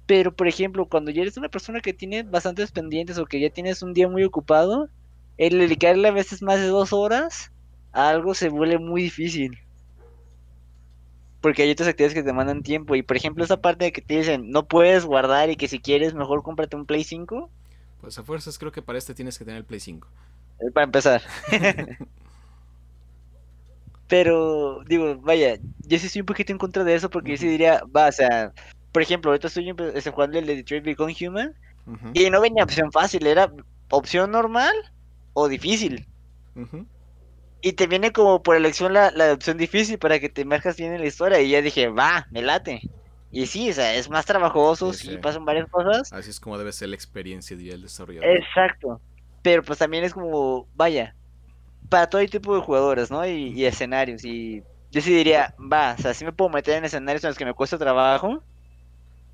pero 0.07 0.35
por 0.35 0.47
ejemplo, 0.47 0.87
cuando 0.87 1.11
ya 1.11 1.23
eres 1.23 1.37
una 1.37 1.49
persona 1.49 1.81
que 1.81 1.93
tiene 1.93 2.23
bastantes 2.23 2.71
pendientes 2.71 3.17
o 3.19 3.25
que 3.25 3.41
ya 3.41 3.49
tienes 3.51 3.81
un 3.83 3.93
día 3.93 4.09
muy 4.09 4.23
ocupado, 4.25 4.89
el 5.37 5.59
dedicarle 5.59 6.09
a 6.09 6.11
veces 6.13 6.41
más 6.43 6.59
de 6.61 6.67
dos 6.67 6.93
horas 6.93 7.51
a 7.93 8.09
algo 8.09 8.35
se 8.35 8.49
vuelve 8.49 8.79
muy 8.79 9.03
difícil. 9.03 9.59
Porque 11.41 11.61
hay 11.63 11.69
otras 11.71 11.89
actividades 11.89 12.15
que 12.15 12.21
te 12.21 12.27
demandan 12.27 12.63
tiempo. 12.63 12.95
Y 12.95 13.03
por 13.03 13.17
ejemplo, 13.17 13.43
esa 13.43 13.61
parte 13.61 13.85
de 13.85 13.91
que 13.91 14.01
te 14.01 14.17
dicen, 14.17 14.49
no 14.49 14.67
puedes 14.67 15.05
guardar 15.05 15.49
y 15.51 15.57
que 15.57 15.67
si 15.67 15.79
quieres 15.79 16.13
mejor 16.15 16.41
cómprate 16.43 16.75
un 16.75 16.85
Play 16.87 17.03
5, 17.03 17.51
Pues 18.01 18.17
a 18.19 18.23
fuerzas 18.23 18.59
creo 18.59 18.71
que 18.71 18.81
para 18.83 18.99
este 18.99 19.15
tienes 19.15 19.37
que 19.39 19.45
tener 19.45 19.57
el 19.59 19.65
Play 19.65 19.79
5. 19.79 20.07
eh, 20.59 20.71
para 20.73 20.85
empezar. 20.85 21.21
Pero, 24.13 24.83
digo, 24.85 25.17
vaya, 25.21 25.57
yo 25.87 25.97
sí 25.97 26.05
estoy 26.05 26.19
un 26.19 26.27
poquito 26.27 26.51
en 26.51 26.59
contra 26.59 26.83
de 26.83 26.93
eso 26.93 27.09
porque 27.09 27.31
yo 27.31 27.37
sí 27.37 27.47
diría, 27.47 27.81
va, 27.97 28.09
o 28.09 28.11
sea, 28.11 28.53
por 28.91 29.01
ejemplo, 29.01 29.31
ahorita 29.31 29.47
estoy 29.47 29.73
estoy 29.95 30.11
jugando 30.13 30.37
el 30.37 30.45
de 30.45 30.57
Detroit 30.57 30.83
Become 30.83 31.15
Human 31.19 31.55
y 32.13 32.29
no 32.29 32.39
venía 32.39 32.63
opción 32.63 32.91
fácil, 32.91 33.25
era 33.25 33.51
opción 33.89 34.29
normal 34.29 34.71
o 35.33 35.47
difícil. 35.47 36.05
Y 37.63 37.73
te 37.73 37.87
viene 37.87 38.11
como 38.11 38.43
por 38.43 38.55
elección 38.55 38.93
la, 38.93 39.09
la 39.09 39.33
opción 39.33 39.57
difícil 39.57 39.97
para 39.97 40.19
que 40.19 40.29
te 40.29 40.41
emerjas 40.41 40.77
bien 40.77 40.93
en 40.93 41.01
la 41.01 41.07
historia. 41.07 41.41
Y 41.41 41.49
ya 41.49 41.63
dije, 41.63 41.87
va, 41.87 42.27
me 42.29 42.43
late. 42.43 42.81
Y 43.31 43.47
sí, 43.47 43.71
o 43.71 43.73
sea, 43.73 43.95
es 43.95 44.11
más 44.11 44.27
trabajoso, 44.27 44.93
Sí, 44.93 45.07
sí, 45.07 45.13
sí. 45.13 45.17
pasan 45.17 45.43
varias 45.43 45.67
cosas. 45.71 46.13
Así 46.13 46.29
es 46.29 46.39
como 46.39 46.59
debe 46.59 46.71
ser 46.71 46.89
la 46.89 46.95
experiencia, 46.95 47.57
diría 47.57 47.73
el 47.73 47.81
desarrollador. 47.81 48.29
Exacto. 48.29 49.01
Pero 49.41 49.63
pues 49.63 49.79
también 49.79 50.03
es 50.03 50.13
como, 50.13 50.67
vaya, 50.75 51.15
para 51.89 52.07
todo 52.07 52.25
tipo 52.27 52.55
de 52.55 52.61
jugadores, 52.61 53.11
¿no? 53.11 53.25
Y, 53.27 53.49
y 53.53 53.65
escenarios. 53.65 54.23
Y 54.25 54.63
yo 54.91 55.01
sí 55.01 55.13
diría, 55.13 55.53
va, 55.59 55.95
o 55.97 56.01
sea, 56.01 56.13
sí 56.13 56.25
me 56.25 56.33
puedo 56.33 56.49
meter 56.49 56.75
en 56.77 56.85
escenarios 56.85 57.23
en 57.23 57.29
los 57.29 57.37
que 57.37 57.45
me 57.45 57.53
cuesta 57.53 57.77
trabajo, 57.77 58.43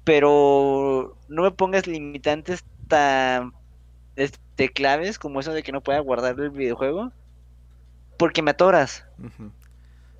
pero 0.03 1.17
no 1.27 1.43
me 1.43 1.51
pongas 1.51 1.87
limitantes 1.87 2.61
tan 2.87 3.53
este, 4.15 4.69
claves 4.69 5.19
como 5.19 5.39
eso 5.41 5.53
de 5.53 5.63
que 5.63 5.71
no 5.73 5.83
pueda 5.83 5.99
guardar 6.01 6.39
el 6.39 6.51
videojuego, 6.51 7.13
porque 8.17 8.41
me 8.43 8.51
atoras. 8.51 9.03
Ujú. 9.17 9.51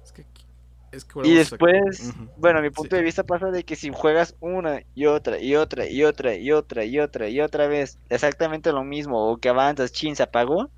Es 0.03 0.11
que, 0.11 0.21
aquí- 0.23 0.45
es 0.91 1.05
que 1.05 1.19
Y 1.21 1.33
después, 1.35 2.13
bueno, 2.35 2.61
mi 2.61 2.69
punto 2.71 2.95
Sí. 2.95 2.95
de 2.95 3.01
vista 3.03 3.23
pasa 3.23 3.51
de 3.51 3.63
que 3.63 3.75
si 3.75 3.91
juegas 3.93 4.35
una 4.39 4.81
y 4.93 5.05
otra 5.05 5.39
y 5.39 5.55
otra 5.55 5.85
y 5.87 6.03
otra 6.03 6.35
y 6.35 6.51
otra 6.51 6.85
y 6.85 6.99
otra 6.99 7.27
y 7.29 7.41
otra 7.41 7.67
vez 7.67 7.99
exactamente 8.09 8.71
lo 8.71 8.83
mismo 8.83 9.29
o 9.31 9.37
que 9.37 9.49
avanzas, 9.49 9.91
chin, 9.91 10.15
se 10.15 10.23
apagó. 10.23 10.71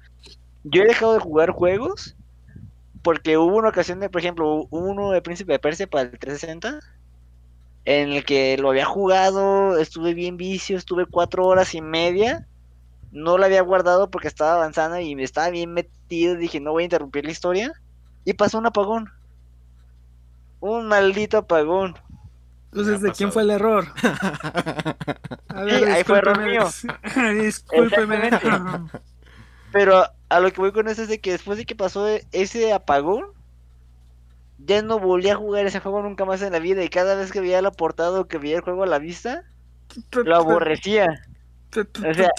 Yo 0.63 0.83
he 0.83 0.87
dejado 0.87 1.13
de 1.13 1.19
jugar 1.19 1.51
juegos 1.51 2.15
porque 3.01 3.37
hubo 3.37 3.55
una 3.55 3.69
ocasión 3.69 3.99
de, 3.99 4.09
por 4.09 4.21
ejemplo, 4.21 4.67
uno 4.69 5.11
de 5.11 5.21
Príncipe 5.21 5.53
de 5.53 5.59
Persia 5.59 5.87
para 5.87 6.03
el 6.03 6.19
360 6.19 6.79
en 7.85 8.11
el 8.11 8.23
que 8.25 8.57
lo 8.57 8.69
había 8.69 8.85
jugado, 8.85 9.77
estuve 9.77 10.13
bien 10.13 10.37
vicio, 10.37 10.77
estuve 10.77 11.05
cuatro 11.05 11.47
horas 11.47 11.73
y 11.73 11.81
media. 11.81 12.47
No 13.11 13.37
lo 13.37 13.45
había 13.45 13.61
guardado 13.61 14.09
porque 14.09 14.27
estaba 14.27 14.53
avanzando 14.53 14.99
y 14.99 15.15
me 15.15 15.23
estaba 15.23 15.49
bien 15.49 15.73
metido. 15.73 16.35
Dije, 16.35 16.59
no 16.59 16.71
voy 16.71 16.83
a 16.83 16.85
interrumpir 16.85 17.25
la 17.25 17.31
historia. 17.31 17.73
Y 18.23 18.33
pasó 18.33 18.59
un 18.59 18.67
apagón. 18.67 19.09
Un 20.59 20.87
maldito 20.87 21.39
apagón. 21.39 21.97
Entonces, 22.71 23.01
¿de 23.01 23.11
quién 23.11 23.31
fue 23.31 23.41
el 23.41 23.49
error? 23.49 23.87
A 25.49 25.65
Sí, 25.65 25.83
ahí 25.83 26.03
fue 26.03 26.19
error. 26.19 26.39
Discúlpeme. 27.33 28.29
Pero 29.71 30.03
a 30.29 30.39
lo 30.39 30.51
que 30.51 30.61
voy 30.61 30.71
con 30.71 30.87
eso 30.87 31.01
es 31.03 31.07
de 31.07 31.19
que 31.19 31.31
después 31.31 31.57
de 31.57 31.65
que 31.65 31.75
pasó 31.75 32.07
e- 32.07 32.25
ese 32.31 32.73
apagón, 32.73 33.25
ya 34.57 34.81
no 34.81 34.99
volví 34.99 35.29
a 35.29 35.35
jugar 35.35 35.65
ese 35.65 35.79
juego 35.79 36.01
nunca 36.01 36.25
más 36.25 36.41
en 36.41 36.53
la 36.53 36.59
vida. 36.59 36.83
Y 36.83 36.89
cada 36.89 37.15
vez 37.15 37.31
que 37.31 37.41
veía 37.41 37.61
la 37.61 37.71
portada 37.71 38.19
o 38.19 38.27
que 38.27 38.37
veía 38.37 38.57
el 38.57 38.63
juego 38.63 38.83
a 38.83 38.87
la 38.87 38.99
vista, 38.99 39.43
lo 40.11 40.35
aborrecía. 40.35 41.21
O 41.75 42.13
sea, 42.13 42.29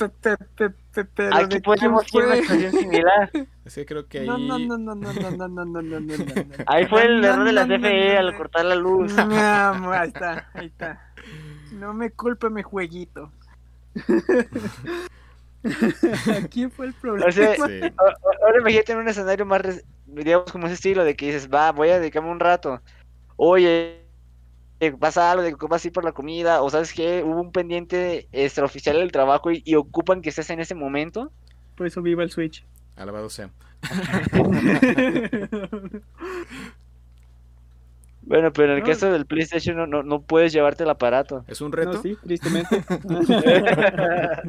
Pero 1.14 1.36
Aquí 1.36 1.54
¿de 1.54 1.60
podemos 1.62 2.04
ir 2.14 2.24
una 2.24 2.36
situación 2.36 2.72
similar. 2.72 3.30
Es 3.64 3.74
que 3.74 3.86
creo 3.86 4.06
que 4.06 4.20
ahí. 4.20 4.26
No, 4.26 4.38
no, 4.38 4.58
no, 4.58 4.76
no, 4.76 4.94
no, 4.94 5.12
no, 5.12 5.30
no, 5.30 5.48
no, 5.48 5.64
no, 5.64 5.64
no, 5.64 5.82
no, 5.82 6.00
no, 6.00 6.16
no. 6.18 6.64
Ahí 6.66 6.84
fue 6.86 7.04
el 7.04 7.20
No, 7.22 7.28
error 7.28 7.44
de 7.46 7.52
la 7.52 7.64
no, 7.64 7.78
no, 7.78 7.78
CFE 7.78 8.12
no, 8.14 8.18
al 8.18 8.32
no. 8.32 8.38
cortar 8.38 8.64
la 8.64 8.74
luz. 8.74 9.12
No, 9.16 9.92
ahí 9.92 10.08
está, 10.08 10.50
ahí 10.52 10.66
está. 10.66 11.00
No 11.72 11.94
me 11.94 12.10
culpe 12.10 12.50
mi 12.50 12.62
jueguito. 12.62 13.32
Aquí 16.44 16.68
fue 16.68 16.86
el 16.86 16.94
problema. 16.94 17.28
O 17.28 17.32
sea, 17.32 17.54
Sí. 17.56 17.80
Ahora 18.42 18.58
imagínate 18.60 18.92
en 18.92 18.98
un 18.98 19.08
escenario 19.08 19.46
más, 19.46 19.84
digamos, 20.06 20.50
como 20.50 20.66
ese 20.66 20.74
estilo 20.74 21.04
de 21.04 21.16
que 21.16 21.26
dices, 21.26 21.48
va, 21.48 21.72
voy 21.72 21.90
a 21.90 21.98
dedicarme 21.98 22.30
un 22.30 22.40
rato. 22.40 22.80
Oye, 23.36 24.00
eh, 24.80 24.92
pasa 24.92 25.30
algo 25.30 25.42
de 25.42 25.54
que 25.54 25.66
a 25.70 25.78
ir 25.84 25.92
por 25.92 26.04
la 26.04 26.12
comida, 26.12 26.62
o 26.62 26.70
sabes 26.70 26.92
que 26.92 27.22
hubo 27.22 27.40
un 27.40 27.52
pendiente 27.52 28.28
extraoficial 28.32 28.96
del 28.96 29.12
trabajo 29.12 29.52
y, 29.52 29.62
y 29.64 29.76
ocupan 29.76 30.22
que 30.22 30.30
estés 30.30 30.50
en 30.50 30.60
ese 30.60 30.74
momento. 30.74 31.32
Por 31.76 31.86
eso 31.86 32.02
viva 32.02 32.22
el 32.22 32.30
Switch. 32.30 32.66
Alabado 32.96 33.30
sea. 33.30 33.50
Bueno, 38.24 38.52
pero 38.52 38.72
en 38.72 38.78
el 38.78 38.84
No. 38.84 38.88
caso 38.88 39.10
del 39.10 39.26
PlayStation 39.26 39.76
no, 39.76 39.86
no, 39.86 40.02
no 40.02 40.22
puedes 40.22 40.52
llevarte 40.52 40.84
el 40.84 40.90
aparato. 40.90 41.44
¿Es 41.48 41.60
un 41.60 41.72
reto? 41.72 41.94
No, 41.94 42.02
sí, 42.02 42.16
tristemente. 42.22 42.84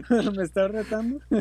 Me 0.37 0.43
está 0.43 0.67
retando. 0.67 1.19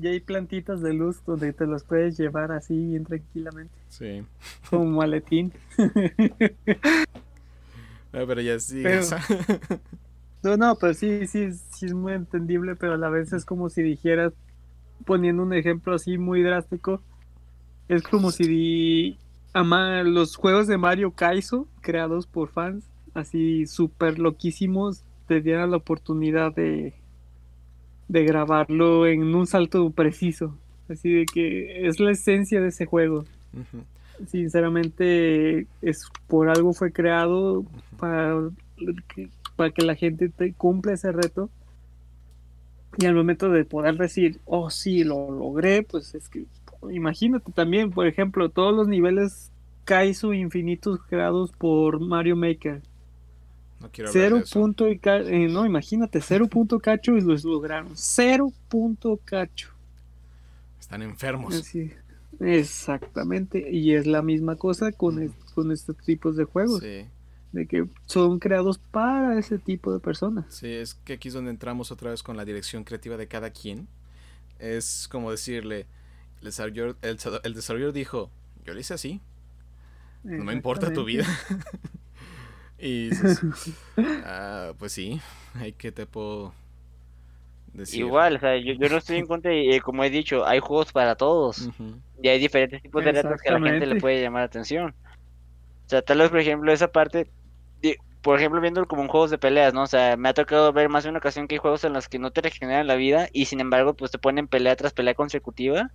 Y 0.00 0.06
hay 0.06 0.20
plantitas 0.20 0.80
de 0.82 0.94
luz 0.94 1.20
donde 1.26 1.52
te 1.52 1.66
los 1.66 1.82
puedes 1.82 2.16
llevar 2.16 2.52
así 2.52 2.74
bien 2.86 3.04
tranquilamente, 3.04 3.74
Sí. 3.88 4.22
como 4.70 4.84
maletín. 4.86 5.52
No, 8.12 8.26
pero 8.26 8.40
ya 8.40 8.58
sí. 8.60 8.82
Pero- 8.82 9.04
No, 10.42 10.56
no, 10.56 10.76
pero 10.76 10.94
sí, 10.94 11.26
sí, 11.26 11.52
sí 11.52 11.86
es 11.86 11.92
muy 11.92 12.12
entendible, 12.14 12.76
pero 12.76 12.94
a 12.94 12.96
la 12.96 13.10
vez 13.10 13.32
es 13.32 13.44
como 13.44 13.68
si 13.68 13.82
dijeras, 13.82 14.32
poniendo 15.04 15.42
un 15.42 15.52
ejemplo 15.52 15.94
así 15.94 16.16
muy 16.18 16.40
drástico, 16.42 17.02
es 17.88 18.02
como 18.02 18.30
si 18.30 18.44
di- 18.48 19.18
ama 19.52 20.02
los 20.02 20.36
juegos 20.36 20.66
de 20.66 20.78
Mario 20.78 21.12
Kaizo, 21.12 21.66
creados 21.80 22.26
por 22.26 22.48
fans, 22.48 22.84
así 23.14 23.66
súper 23.66 24.18
loquísimos, 24.18 25.02
te 25.26 25.40
dieran 25.40 25.70
la 25.70 25.76
oportunidad 25.76 26.54
de, 26.54 26.94
de 28.08 28.24
grabarlo 28.24 29.06
en 29.06 29.34
un 29.34 29.46
salto 29.46 29.90
preciso. 29.90 30.56
Así 30.88 31.12
de 31.12 31.26
que 31.26 31.86
es 31.86 32.00
la 32.00 32.10
esencia 32.10 32.60
de 32.60 32.68
ese 32.68 32.84
juego. 32.84 33.24
Sinceramente, 34.26 35.66
es 35.82 36.08
por 36.26 36.50
algo 36.50 36.72
fue 36.72 36.92
creado 36.92 37.64
para 37.96 38.50
que, 39.14 39.28
para 39.54 39.70
que 39.70 39.82
la 39.82 39.94
gente 39.94 40.28
te 40.28 40.52
cumpla 40.52 40.94
ese 40.94 41.12
reto. 41.12 41.48
Y 42.98 43.06
al 43.06 43.14
momento 43.14 43.50
de 43.50 43.64
poder 43.64 43.96
decir, 43.96 44.40
oh 44.46 44.68
sí, 44.68 45.04
lo 45.04 45.30
logré, 45.30 45.84
pues 45.84 46.14
es 46.16 46.28
que 46.28 46.44
imagínate 46.90 47.52
también, 47.52 47.90
por 47.90 48.06
ejemplo, 48.06 48.48
todos 48.48 48.74
los 48.74 48.88
niveles 48.88 49.50
Kaizo 49.84 50.32
infinitos 50.32 51.00
creados 51.08 51.52
por 51.52 52.00
Mario 52.00 52.36
Maker. 52.36 52.82
No 53.80 53.90
quiero 53.90 54.10
Cero 54.12 54.36
de 54.36 54.42
eso. 54.42 54.60
punto 54.60 54.88
y 54.88 55.00
eh, 55.02 55.48
no, 55.50 55.64
imagínate, 55.64 56.20
cero 56.20 56.46
punto 56.48 56.78
cacho 56.80 57.16
y 57.16 57.22
los 57.22 57.44
lograron. 57.44 57.88
Cero 57.94 58.52
punto 58.68 59.18
cacho. 59.24 59.70
Están 60.78 61.02
enfermos. 61.02 61.54
Así, 61.54 61.90
exactamente. 62.40 63.70
Y 63.70 63.94
es 63.94 64.06
la 64.06 64.22
misma 64.22 64.56
cosa 64.56 64.92
con, 64.92 65.32
con 65.54 65.72
estos 65.72 65.96
tipos 65.96 66.36
de 66.36 66.44
juegos. 66.44 66.80
Sí. 66.80 67.06
De 67.52 67.66
que 67.66 67.86
son 68.06 68.38
creados 68.38 68.78
para 68.78 69.38
ese 69.38 69.58
tipo 69.58 69.92
de 69.92 69.98
personas. 69.98 70.44
Sí, 70.50 70.68
es 70.68 70.94
que 70.94 71.14
aquí 71.14 71.28
es 71.28 71.34
donde 71.34 71.50
entramos 71.50 71.90
otra 71.90 72.10
vez 72.10 72.22
con 72.22 72.36
la 72.36 72.44
dirección 72.44 72.84
creativa 72.84 73.16
de 73.16 73.26
cada 73.26 73.50
quien. 73.50 73.88
Es 74.58 75.08
como 75.10 75.30
decirle, 75.30 75.86
el 76.40 76.44
desarrollador, 76.46 76.96
el, 77.02 77.18
desa- 77.18 77.40
el 77.44 77.54
desarrollador 77.54 77.94
dijo, 77.94 78.30
yo 78.64 78.74
lo 78.74 78.80
hice 78.80 78.94
así, 78.94 79.20
no 80.24 80.44
me 80.44 80.52
importa 80.52 80.92
tu 80.92 81.04
vida. 81.04 81.24
y 82.78 83.06
dices, 83.06 83.44
"Ah, 84.24 84.72
pues 84.78 84.92
sí, 84.92 85.20
hay 85.54 85.72
que 85.72 85.92
te 85.92 86.06
puedo 86.06 86.52
decir. 87.72 88.00
Igual, 88.00 88.36
o 88.36 88.38
sea, 88.40 88.56
yo, 88.56 88.72
yo 88.74 88.88
no 88.88 88.96
estoy 88.98 89.16
en 89.18 89.26
contra 89.26 89.52
y 89.54 89.72
eh, 89.74 89.80
como 89.80 90.04
he 90.04 90.10
dicho, 90.10 90.46
hay 90.46 90.60
juegos 90.60 90.92
para 90.92 91.16
todos. 91.16 91.72
Y 92.22 92.28
hay 92.28 92.38
diferentes 92.38 92.82
tipos 92.82 93.02
de 93.04 93.12
retos 93.12 93.40
que 93.42 93.48
a 93.50 93.52
la 93.52 93.60
gente 93.60 93.86
le 93.86 93.96
puede 93.96 94.20
llamar 94.20 94.42
la 94.42 94.46
atención. 94.46 94.90
O 94.90 95.88
sea, 95.90 96.02
tal 96.02 96.18
vez, 96.18 96.30
por 96.30 96.40
ejemplo, 96.40 96.72
esa 96.72 96.88
parte, 96.88 97.30
de- 97.82 97.98
por 98.22 98.38
ejemplo, 98.38 98.60
viéndolo 98.60 98.86
como 98.88 99.02
en 99.02 99.08
juegos 99.08 99.30
de 99.30 99.38
peleas, 99.38 99.74
¿no? 99.74 99.82
O 99.84 99.86
sea, 99.86 100.16
me 100.16 100.28
ha 100.30 100.34
tocado 100.34 100.72
ver 100.72 100.88
más 100.88 101.04
de 101.04 101.10
una 101.10 101.18
ocasión 101.20 101.48
que 101.48 101.56
hay 101.56 101.60
juegos 101.60 101.84
en 101.84 101.92
los 101.94 102.08
que 102.08 102.18
no 102.18 102.30
te 102.32 102.42
regeneran 102.42 102.86
la 102.86 102.96
vida 102.96 103.28
y 103.32 103.46
sin 103.46 103.60
embargo, 103.60 103.94
pues 103.94 104.10
te 104.12 104.18
ponen 104.18 104.48
pelea 104.48 104.76
tras 104.76 104.92
pelea 104.94 105.14
consecutiva. 105.14 105.92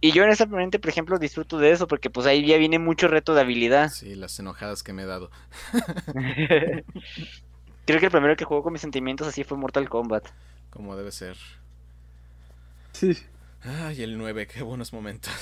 Y 0.00 0.12
yo 0.12 0.24
honestamente, 0.24 0.78
por 0.78 0.88
ejemplo, 0.88 1.18
disfruto 1.18 1.58
de 1.58 1.72
eso 1.72 1.86
porque 1.86 2.08
pues 2.08 2.26
ahí 2.26 2.46
ya 2.46 2.56
viene 2.56 2.78
mucho 2.78 3.06
reto 3.08 3.34
de 3.34 3.42
habilidad. 3.42 3.90
Sí, 3.90 4.14
las 4.14 4.38
enojadas 4.38 4.82
que 4.82 4.92
me 4.94 5.02
he 5.02 5.06
dado. 5.06 5.30
Creo 7.86 7.98
que 7.98 8.06
el 8.06 8.12
primero 8.12 8.36
que 8.36 8.44
jugó 8.44 8.62
con 8.62 8.72
mis 8.72 8.80
sentimientos 8.80 9.28
así 9.28 9.44
fue 9.44 9.58
Mortal 9.58 9.88
Kombat. 9.88 10.28
Como 10.70 10.96
debe 10.96 11.12
ser. 11.12 11.36
Sí. 12.92 13.16
Ay, 13.62 14.02
el 14.02 14.16
9, 14.16 14.46
qué 14.46 14.62
buenos 14.62 14.92
momentos. 14.92 15.32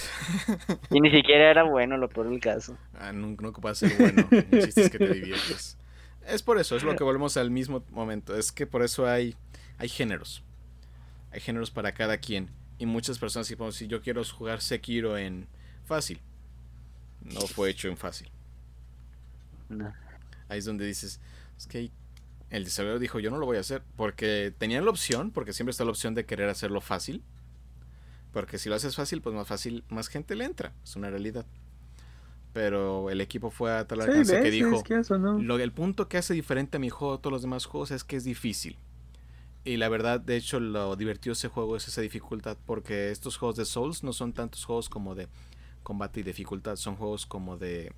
Y 0.91 1.01
ni 1.01 1.11
siquiera 1.11 1.51
era 1.51 1.63
bueno, 1.63 1.97
lo 1.97 2.09
peor 2.09 2.29
del 2.29 2.41
caso. 2.41 2.77
Ah, 2.95 3.13
nunca, 3.13 3.45
nunca 3.45 3.61
puede 3.61 3.77
ser 3.77 3.93
bueno. 3.97 4.27
El 4.31 4.65
chiste 4.65 4.83
es 4.83 4.91
que 4.91 4.99
te 4.99 5.13
diviertes. 5.13 5.77
Es 6.27 6.43
por 6.43 6.59
eso, 6.59 6.77
es 6.77 6.83
lo 6.83 6.97
que 6.97 7.05
volvemos 7.05 7.37
al 7.37 7.51
mismo 7.51 7.85
momento. 7.91 8.37
Es 8.37 8.51
que 8.51 8.67
por 8.67 8.83
eso 8.83 9.07
hay, 9.07 9.37
hay 9.79 9.89
géneros. 9.89 10.43
Hay 11.31 11.41
géneros 11.41 11.71
para 11.71 11.93
cada 11.93 12.19
quien. 12.19 12.51
Y 12.79 12.87
muchas 12.87 13.19
personas 13.19 13.49
dicen, 13.49 13.73
si 13.73 13.87
yo 13.89 14.01
quiero 14.01 14.23
jugar 14.25 14.61
Sekiro 14.61 15.19
en 15.19 15.47
fácil. 15.85 16.21
No 17.23 17.41
fue 17.41 17.71
hecho 17.71 17.89
en 17.89 17.97
fácil. 17.97 18.31
No. 19.69 19.93
Ahí 20.49 20.59
es 20.59 20.65
donde 20.65 20.87
dices, 20.87 21.21
es 21.57 21.67
que 21.67 21.91
el 22.51 22.65
desarrollador 22.65 23.01
dijo, 23.01 23.19
yo 23.21 23.31
no 23.31 23.39
lo 23.39 23.47
voy 23.47 23.57
a 23.57 23.61
hacer. 23.61 23.83
Porque 23.97 24.55
tenían 24.57 24.85
la 24.85 24.91
opción, 24.91 25.31
porque 25.33 25.53
siempre 25.53 25.73
está 25.73 25.85
la 25.85 25.91
opción 25.91 26.15
de 26.15 26.25
querer 26.25 26.49
hacerlo 26.49 26.81
fácil. 26.81 27.23
Porque 28.33 28.59
si 28.59 28.69
lo 28.69 28.77
haces 28.77 28.95
fácil, 28.95 29.21
pues 29.21 29.35
más 29.35 29.49
fácil, 29.49 29.85
más 29.89 30.09
gente 30.09 30.37
le 30.37 30.45
entra. 30.45 30.73
Es 30.85 30.95
una 30.97 31.11
realidad. 31.11 31.47
Pero 32.53 33.11
el 33.11 33.21
equipo 33.21 33.51
fue 33.51 33.73
a 33.73 33.87
tal 33.87 33.99
Sí, 34.03 34.05
alcance 34.09 34.41
que 34.41 34.51
dijo, 34.51 34.77
es 34.77 34.83
que 34.83 34.95
eso 34.99 35.19
no. 35.19 35.39
lo, 35.39 35.59
el 35.59 35.73
punto 35.73 36.09
que 36.09 36.19
hace 36.19 36.35
diferente 36.35 36.77
a 36.77 36.81
mi 36.81 36.89
juego 36.91 37.15
a 37.15 37.19
todos 37.21 37.33
los 37.33 37.43
demás 37.43 37.67
juegos 37.67 37.91
es 37.91 38.05
que 38.05 38.17
es 38.17 38.25
difícil. 38.25 38.79
Y 39.69 39.77
la 39.77 39.91
verdad, 39.91 40.19
de 40.19 40.35
hecho, 40.35 40.61
lo 40.61 40.97
divertido 40.97 41.35
de 41.35 41.37
ese 41.37 41.49
juego 41.49 41.77
es 41.77 41.87
esa 41.89 42.01
dificultad. 42.01 42.57
Porque 42.65 43.11
estos 43.11 43.37
juegos 43.37 43.57
de 43.57 43.67
Souls 43.67 44.03
no 44.03 44.15
son 44.15 44.33
tantos 44.33 44.65
juegos 44.65 44.89
como 44.89 45.15
de 45.15 45.29
combate 45.83 46.21
y 46.21 46.23
dificultad. 46.23 46.77
Son 46.77 46.97
juegos 46.97 47.27
como 47.27 47.59
de 47.59 47.93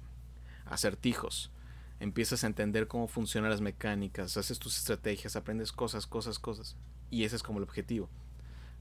acertijos. 0.64 1.52
Empiezas 2.00 2.42
a 2.42 2.48
entender 2.48 2.88
cómo 2.88 3.06
funcionan 3.06 3.50
las 3.50 3.60
mecánicas, 3.60 4.36
haces 4.36 4.58
tus 4.58 4.78
estrategias, 4.78 5.36
aprendes 5.36 5.70
cosas, 5.70 6.08
cosas, 6.08 6.40
cosas. 6.40 6.74
Y 7.08 7.22
ese 7.22 7.36
es 7.36 7.44
como 7.44 7.60
el 7.60 7.64
objetivo. 7.64 8.08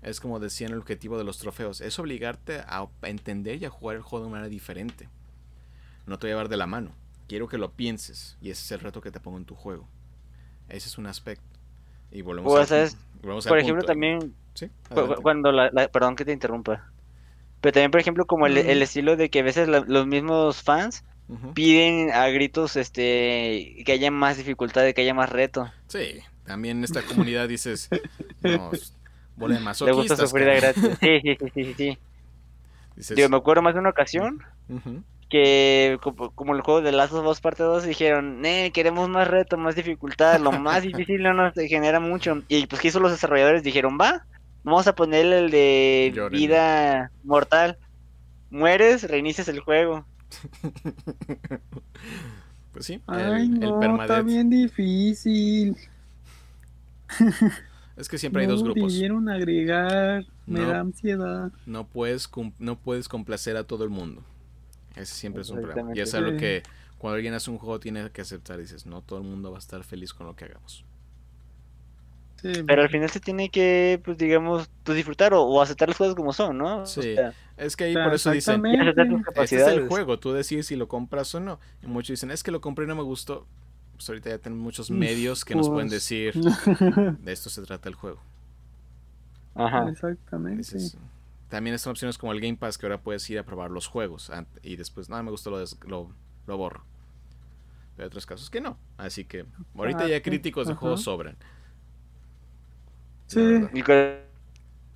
Es 0.02 0.20
como 0.20 0.40
decían 0.40 0.72
el 0.72 0.80
objetivo 0.80 1.20
de 1.20 1.26
los 1.26 1.38
trofeos. 1.38 1.82
Es 1.82 2.00
obligarte 2.00 2.62
a 2.62 2.90
entender 3.04 3.62
y 3.62 3.66
a 3.66 3.70
jugar 3.70 3.98
el 3.98 4.02
juego 4.02 4.26
de 4.26 4.32
manera 4.32 4.50
diferente. 4.50 5.10
No 6.08 6.18
te 6.18 6.26
voy 6.26 6.32
a 6.32 6.34
llevar 6.34 6.50
de 6.50 6.58
la 6.58 6.66
mano. 6.66 6.96
Quiero 7.28 7.48
que 7.48 7.60
lo 7.60 7.72
pienses. 7.72 8.36
Y 8.42 8.50
ese 8.50 8.64
es 8.64 8.72
el 8.72 8.80
reto 8.80 9.00
que 9.00 9.12
te 9.12 9.20
pongo 9.20 9.38
en 9.38 9.46
tu 9.46 9.54
juego. 9.54 9.88
Ese 10.70 10.88
es 10.88 10.98
un 10.98 11.06
aspecto. 11.06 11.49
Y 12.12 12.22
volvemos 12.22 12.52
O 12.52 12.58
al- 12.58 12.68
sea, 12.68 12.84
es- 12.84 12.98
volvemos 13.22 13.46
Por 13.48 13.60
ejemplo, 13.60 13.82
punto. 13.82 13.92
también 13.94 14.34
Sí, 14.54 14.70
cuando 15.22 15.52
la, 15.52 15.70
la- 15.72 15.88
Perdón 15.88 16.16
que 16.16 16.26
te 16.26 16.32
interrumpa. 16.32 16.86
Pero 17.62 17.74
también, 17.74 17.92
por 17.92 18.00
ejemplo, 18.00 18.26
como 18.26 18.48
el, 18.48 18.58
el 18.58 18.82
estilo 18.82 19.16
de 19.18 19.30
que 19.30 19.40
a 19.40 19.44
veces 19.44 19.68
la- 19.68 19.82
los 19.88 20.08
mismos 20.08 20.62
fans 20.64 21.04
piden 21.54 22.12
a 22.12 22.28
gritos 22.30 22.76
este 22.76 23.84
que 23.86 23.92
haya 23.92 24.10
más 24.12 24.38
dificultad, 24.38 24.92
que 24.94 25.02
haya 25.02 25.14
más 25.14 25.30
reto. 25.30 25.72
Sí, 25.88 26.20
también 26.46 26.80
en 26.80 26.84
esta 26.86 27.04
comunidad 27.04 27.48
dices, 27.48 27.90
no, 28.42 28.72
bola 29.36 29.60
de 29.60 29.86
Le 29.86 29.92
gusta 29.92 30.16
sufrir 30.16 30.48
de 30.48 30.60
cabrón". 30.60 30.74
gratis. 30.82 30.98
Sí, 31.00 31.20
sí, 31.22 31.38
sí, 31.54 31.64
sí, 31.66 31.74
sí. 31.78 31.98
Dices, 32.96 33.16
Digo, 33.16 33.30
me 33.30 33.38
acuerdo 33.38 33.62
más 33.62 33.74
de 33.76 33.80
una 33.80 33.90
ocasión 33.92 34.44
ujú. 34.68 35.04
Que 35.30 35.98
como, 36.02 36.32
como 36.32 36.56
el 36.56 36.62
juego 36.62 36.82
de 36.82 36.92
Last 36.92 37.14
of 37.14 37.26
Us 37.28 37.40
parte 37.42 37.64
2 37.64 37.84
dijeron, 37.86 38.44
eh, 38.46 38.72
queremos 38.74 39.08
más 39.10 39.28
reto, 39.28 39.58
más 39.58 39.76
dificultad, 39.76 40.40
lo 40.40 40.52
más 40.52 40.82
difícil 40.84 41.22
no 41.24 41.34
nos 41.34 41.54
genera 41.54 42.00
mucho. 42.00 42.42
Y 42.48 42.66
pues 42.68 42.82
que 42.82 42.88
hizo 42.90 43.00
los 43.00 43.12
desarrolladores 43.12 43.64
dijeron, 43.64 43.98
va, 44.02 44.26
vamos 44.64 44.88
a 44.88 44.96
ponerle 44.96 45.40
el 45.40 45.52
de 45.52 46.30
vida 46.32 47.12
mortal. 47.24 47.78
Mueres, 48.50 49.04
reinicias 49.10 49.48
el 49.48 49.60
juego. 49.60 50.06
Pues 52.72 52.86
sí, 52.86 53.02
Ay, 53.08 53.46
el, 53.46 53.54
el 53.54 53.60
no, 53.60 53.68
está 53.68 53.80
permadeath. 53.80 54.26
bien 54.26 54.50
difícil. 54.50 55.76
Es 57.98 58.08
que 58.08 58.18
siempre 58.18 58.44
hay 58.44 58.48
dos 58.48 58.64
grupos. 58.64 58.94
agregar, 59.30 60.24
me 60.46 60.60
No. 60.62 60.68
da 60.68 60.80
ansiedad. 60.82 61.52
No 61.66 61.86
puedes, 61.88 62.30
no 62.60 62.76
puedes 62.78 63.10
complacer 63.10 63.58
a 63.58 63.64
todo 63.64 63.84
el 63.84 63.90
mundo. 63.90 64.24
Ese 65.00 65.14
siempre 65.16 65.42
es 65.44 65.50
un 65.50 65.62
problema. 65.62 65.92
Y 65.94 66.02
es 66.02 66.14
algo 66.14 66.36
que 66.36 66.64
cuando 66.98 67.16
alguien 67.16 67.34
hace 67.34 67.50
un 67.52 67.58
juego 67.58 67.80
tiene 67.80 68.12
que 68.12 68.22
aceptar. 68.22 68.60
Dices, 68.60 68.86
no 68.86 69.02
todo 69.02 69.20
el 69.20 69.26
mundo 69.26 69.52
va 69.52 69.58
a 69.58 69.60
estar 69.60 69.84
feliz 69.84 70.14
con 70.14 70.28
lo 70.28 70.36
que 70.36 70.46
hagamos. 70.46 70.86
Sí, 72.42 72.64
Pero 72.66 72.82
al 72.84 72.90
final 72.90 73.10
se 73.10 73.20
tiene 73.20 73.50
que, 73.50 74.02
pues 74.06 74.18
digamos, 74.18 74.70
pues 74.84 74.96
disfrutar 74.96 75.34
o, 75.34 75.44
o 75.44 75.62
aceptar 75.62 75.90
las 75.90 75.98
cosas 75.98 76.16
como 76.16 76.32
son, 76.34 76.58
¿no? 76.58 76.84
O 76.84 76.86
Sí. 76.86 77.14
sea, 77.14 77.36
Es 77.58 77.76
que 77.76 77.86
ahí 77.86 77.98
por 77.98 78.14
eso 78.14 78.32
dicen, 78.32 78.66
este 79.38 79.64
es 79.66 79.72
el 79.72 79.82
capacidades. 79.82 79.82
juego, 79.82 80.20
tú 80.20 80.32
decides 80.32 80.68
si 80.68 80.76
lo 80.76 80.88
compras 80.88 81.34
o 81.36 81.40
no. 81.40 81.60
Y 81.84 81.88
muchos 81.88 82.14
dicen, 82.14 82.32
es 82.32 82.44
que 82.44 82.52
lo 82.52 82.62
compré 82.62 82.86
y 82.86 82.88
no 82.88 82.96
me 82.96 83.04
gustó. 83.04 83.48
Pues 83.96 84.08
ahorita 84.10 84.30
ya 84.30 84.40
tenemos 84.40 84.64
muchos 84.64 84.92
medios 84.92 85.44
que 85.46 85.56
nos 85.56 85.70
pueden 85.70 85.90
Pues. 85.90 85.92
decir, 85.92 86.34
de 87.20 87.32
esto 87.34 87.50
se 87.50 87.62
trata 87.64 87.90
el 87.90 87.96
juego. 87.96 88.22
Ajá. 89.56 89.90
Exactamente. 89.90 90.58
Dices, 90.58 90.98
también 91.50 91.76
están 91.76 91.92
opciones 91.92 92.18
como 92.18 92.32
el 92.32 92.40
Game 92.40 92.58
Pass 92.58 92.78
que 92.78 92.86
ahora 92.86 93.02
puedes 93.02 93.28
ir 93.30 93.40
a 93.40 93.44
probar 93.44 93.72
los 93.72 93.88
juegos 93.88 94.32
y 94.62 94.76
después, 94.76 95.10
no, 95.10 95.22
me 95.22 95.32
gustó, 95.32 95.50
lo, 95.50 95.64
lo, 95.88 96.14
lo 96.46 96.58
borro. 96.58 96.86
Pero 97.96 98.06
hay 98.06 98.08
otros 98.08 98.26
casos 98.26 98.50
que 98.50 98.62
no. 98.62 98.78
Así 98.98 99.26
que 99.26 99.46
ahorita 99.76 100.08
ya 100.08 100.22
críticos 100.22 100.68
de 100.68 100.76
juegos 100.76 101.04
sobran. 101.04 101.36
Sí. 103.28 103.42
Y 103.74 103.82
con 103.82 103.96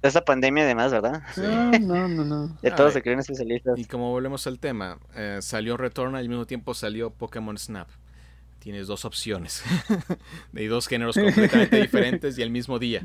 esta 0.02 0.24
pandemia 0.24 0.64
además, 0.64 0.92
¿verdad? 0.92 1.24
Sí. 1.34 1.42
Ah, 1.44 1.72
no, 1.82 2.08
no, 2.08 2.24
no. 2.24 2.58
Ya 2.62 2.76
todos 2.76 2.94
se 2.94 3.02
creen 3.02 3.20
especialistas. 3.20 3.78
Y 3.80 3.86
como 3.86 4.12
volvemos 4.12 4.46
al 4.48 4.60
tema, 4.60 5.00
eh, 5.16 5.40
salió 5.42 5.76
Return 5.76 6.16
al 6.16 6.30
mismo 6.30 6.46
tiempo 6.46 6.74
salió 6.74 7.10
Pokémon 7.10 7.58
Snap. 7.58 7.90
Tienes 8.60 8.88
dos 8.88 9.06
opciones 9.06 9.64
de 10.54 10.68
dos 10.68 10.88
géneros 10.88 11.16
completamente 11.16 11.76
diferentes 11.82 12.38
y 12.38 12.42
el 12.42 12.52
mismo 12.52 12.80
día. 12.80 13.04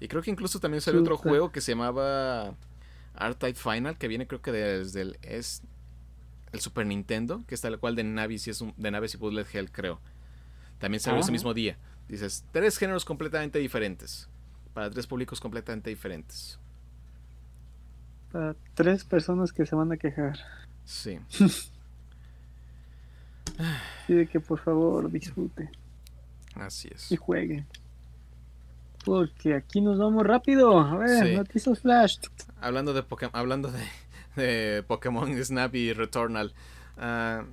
Y 0.00 0.08
creo 0.08 0.20
que 0.20 0.30
incluso 0.30 0.60
también 0.60 0.80
salió 0.80 1.00
otro 1.00 1.16
juego 1.16 1.50
que 1.50 1.60
se 1.60 1.72
llamaba 1.72 2.54
R-Type 3.18 3.54
Final, 3.58 3.96
que 3.98 4.08
viene 4.08 4.26
creo 4.26 4.40
que 4.42 4.52
desde 4.52 5.00
el, 5.02 5.18
es 5.22 5.62
el 6.52 6.60
Super 6.60 6.86
Nintendo, 6.86 7.42
que 7.46 7.54
es 7.54 7.60
tal 7.60 7.78
cual 7.78 7.94
de 7.96 8.04
naves 8.04 8.46
y 8.46 8.50
es 8.50 8.60
un- 8.60 8.74
de 8.76 8.90
naves 8.90 9.14
y 9.14 9.16
Bullet 9.18 9.46
Hell, 9.52 9.70
creo. 9.70 10.00
También 10.78 11.00
salió 11.00 11.20
ese 11.20 11.30
Ah. 11.30 11.32
mismo 11.32 11.52
día. 11.54 11.76
Dices, 12.08 12.44
tres 12.52 12.78
géneros 12.78 13.04
completamente 13.04 13.58
diferentes. 13.58 14.28
Para 14.72 14.88
tres 14.90 15.06
públicos 15.06 15.40
completamente 15.40 15.90
diferentes. 15.90 16.58
Para 18.32 18.54
tres 18.74 19.04
personas 19.04 19.52
que 19.52 19.66
se 19.66 19.74
van 19.74 19.90
a 19.92 19.96
quejar. 19.96 20.38
Sí. 20.84 21.18
Y 24.08 24.14
de 24.14 24.26
que 24.28 24.38
por 24.40 24.60
favor 24.60 25.10
disfrute 25.10 25.68
Así 26.54 26.88
es. 26.94 27.10
y 27.10 27.16
juegue. 27.16 27.66
Porque 29.08 29.54
aquí 29.54 29.80
nos 29.80 29.98
vamos 29.98 30.26
rápido. 30.26 30.78
A 30.78 30.96
ver, 30.96 31.26
Sí. 31.28 31.34
noticias 31.36 31.80
flash. 31.80 32.18
Hablando 32.60 32.92
de 32.92 33.02
Pokémon, 33.02 33.34
hablando 33.34 33.70
de, 33.72 33.84
de 34.36 34.82
Pokémon 34.82 35.28
Snap 35.44 35.74
y 35.74 35.92
Returnal, 35.94 36.52
ah, 36.98 37.44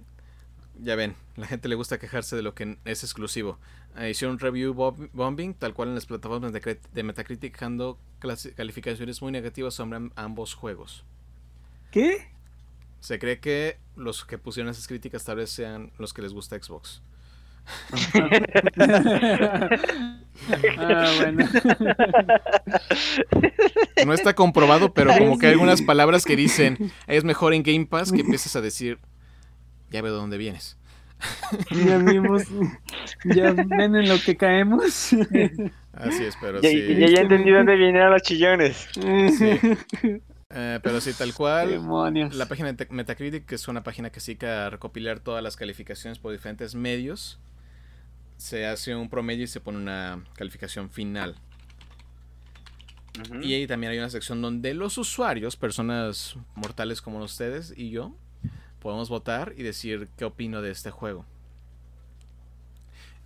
ya 0.82 0.96
ven, 0.96 1.16
la 1.38 1.48
gente 1.48 1.70
le 1.70 1.76
gusta 1.76 1.98
quejarse 2.00 2.36
de 2.36 2.42
lo 2.42 2.54
que 2.54 2.78
es 2.86 3.04
exclusivo. 3.04 3.58
Ah, 3.96 4.10
hicieron 4.10 4.34
un 4.34 4.40
review 4.40 4.74
bob- 4.74 5.10
bombing, 5.14 5.54
tal 5.54 5.74
cual 5.74 5.88
en 5.90 5.96
las 5.96 6.06
plataformas 6.06 6.52
de, 6.52 6.78
de 6.94 7.04
Metacritic, 7.04 7.54
dejando 7.54 7.98
clasi- 8.20 8.54
calificaciones 8.54 9.22
muy 9.22 9.32
negativas 9.32 9.74
sobre 9.74 9.96
am- 9.96 10.12
ambos 10.18 10.54
juegos. 10.54 11.06
¿Qué? 11.92 12.28
Se 13.00 13.20
cree 13.20 13.40
que 13.40 13.78
los 13.96 14.26
que 14.26 14.38
pusieron 14.38 14.70
esas 14.70 14.88
críticas 14.88 15.24
tal 15.24 15.38
vez 15.38 15.50
sean 15.52 15.92
los 15.98 16.14
que 16.14 16.22
les 16.24 16.34
gusta 16.34 16.62
Xbox. 16.62 17.02
Ah, 20.78 21.12
bueno. 21.20 21.46
No 24.06 24.14
está 24.14 24.34
comprobado, 24.34 24.94
pero 24.94 25.12
como 25.18 25.40
que 25.40 25.48
hay 25.48 25.54
algunas 25.54 25.82
palabras 25.82 26.26
que 26.26 26.36
dicen 26.36 26.92
es 27.08 27.24
mejor 27.24 27.54
en 27.54 27.64
Game 27.64 27.86
Pass 27.86 28.12
que 28.12 28.22
empiezas 28.22 28.56
a 28.56 28.62
decir 28.62 29.00
ya 29.90 30.02
veo 30.02 30.14
de 30.14 30.20
dónde 30.20 30.38
vienes. 30.38 30.78
ya 31.72 31.98
vimos. 31.98 32.44
Ya 33.24 33.52
ven 33.54 33.96
en 33.96 34.10
lo 34.10 34.20
que 34.20 34.36
caemos. 34.36 35.14
Así 35.94 36.24
es, 36.26 36.36
pero 36.42 36.62
Ya, 36.62 36.70
sí. 36.70 36.96
ya, 37.00 37.08
ya 37.08 37.22
entendí 37.22 37.52
dónde 37.52 37.76
vienen 37.76 38.10
los 38.10 38.22
chillones. 38.22 38.88
Eh, 40.58 40.80
pero 40.84 41.02
sí, 41.02 41.12
tal 41.18 41.34
cual. 41.34 41.70
Demonios. 41.70 42.34
La 42.36 42.46
página 42.46 42.72
de 42.72 42.88
Metacritic, 42.90 43.46
que 43.46 43.56
es 43.56 43.68
una 43.68 43.84
página 43.84 44.12
que 44.12 44.20
se 44.22 44.32
dedica 44.32 44.68
a 44.68 44.70
recopilar 44.70 45.20
todas 45.20 45.44
las 45.44 45.58
calificaciones 45.58 46.20
por 46.20 46.32
diferentes 46.32 46.76
medios, 46.76 47.40
se 48.38 48.66
hace 48.66 48.96
un 48.96 49.10
promedio 49.10 49.44
y 49.44 49.48
se 49.48 49.62
pone 49.62 49.78
una 49.78 50.24
calificación 50.36 50.90
final. 50.90 51.36
Y 53.42 53.54
ahí 53.54 53.66
también 53.66 53.92
hay 53.94 53.98
una 53.98 54.10
sección 54.10 54.42
donde 54.42 54.74
los 54.74 54.98
usuarios, 54.98 55.56
personas 55.56 56.36
mortales 56.56 57.02
como 57.02 57.20
ustedes 57.20 57.74
y 57.76 57.90
yo, 57.90 58.14
podemos 58.82 59.10
votar 59.10 59.54
y 59.56 59.64
decir 59.64 60.10
qué 60.18 60.26
opino 60.26 60.62
de 60.62 60.72
este 60.72 60.92
juego. 60.92 61.26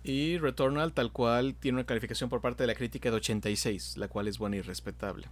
Y 0.04 0.38
Returnal 0.38 0.92
tal 0.92 1.12
cual 1.12 1.54
tiene 1.54 1.78
una 1.78 1.86
calificación 1.86 2.30
por 2.30 2.40
parte 2.40 2.62
de 2.62 2.68
la 2.68 2.74
crítica 2.74 3.10
de 3.10 3.16
86, 3.16 3.96
la 3.98 4.08
cual 4.08 4.28
es 4.28 4.38
buena 4.38 4.56
y 4.56 4.60
respetable. 4.62 5.26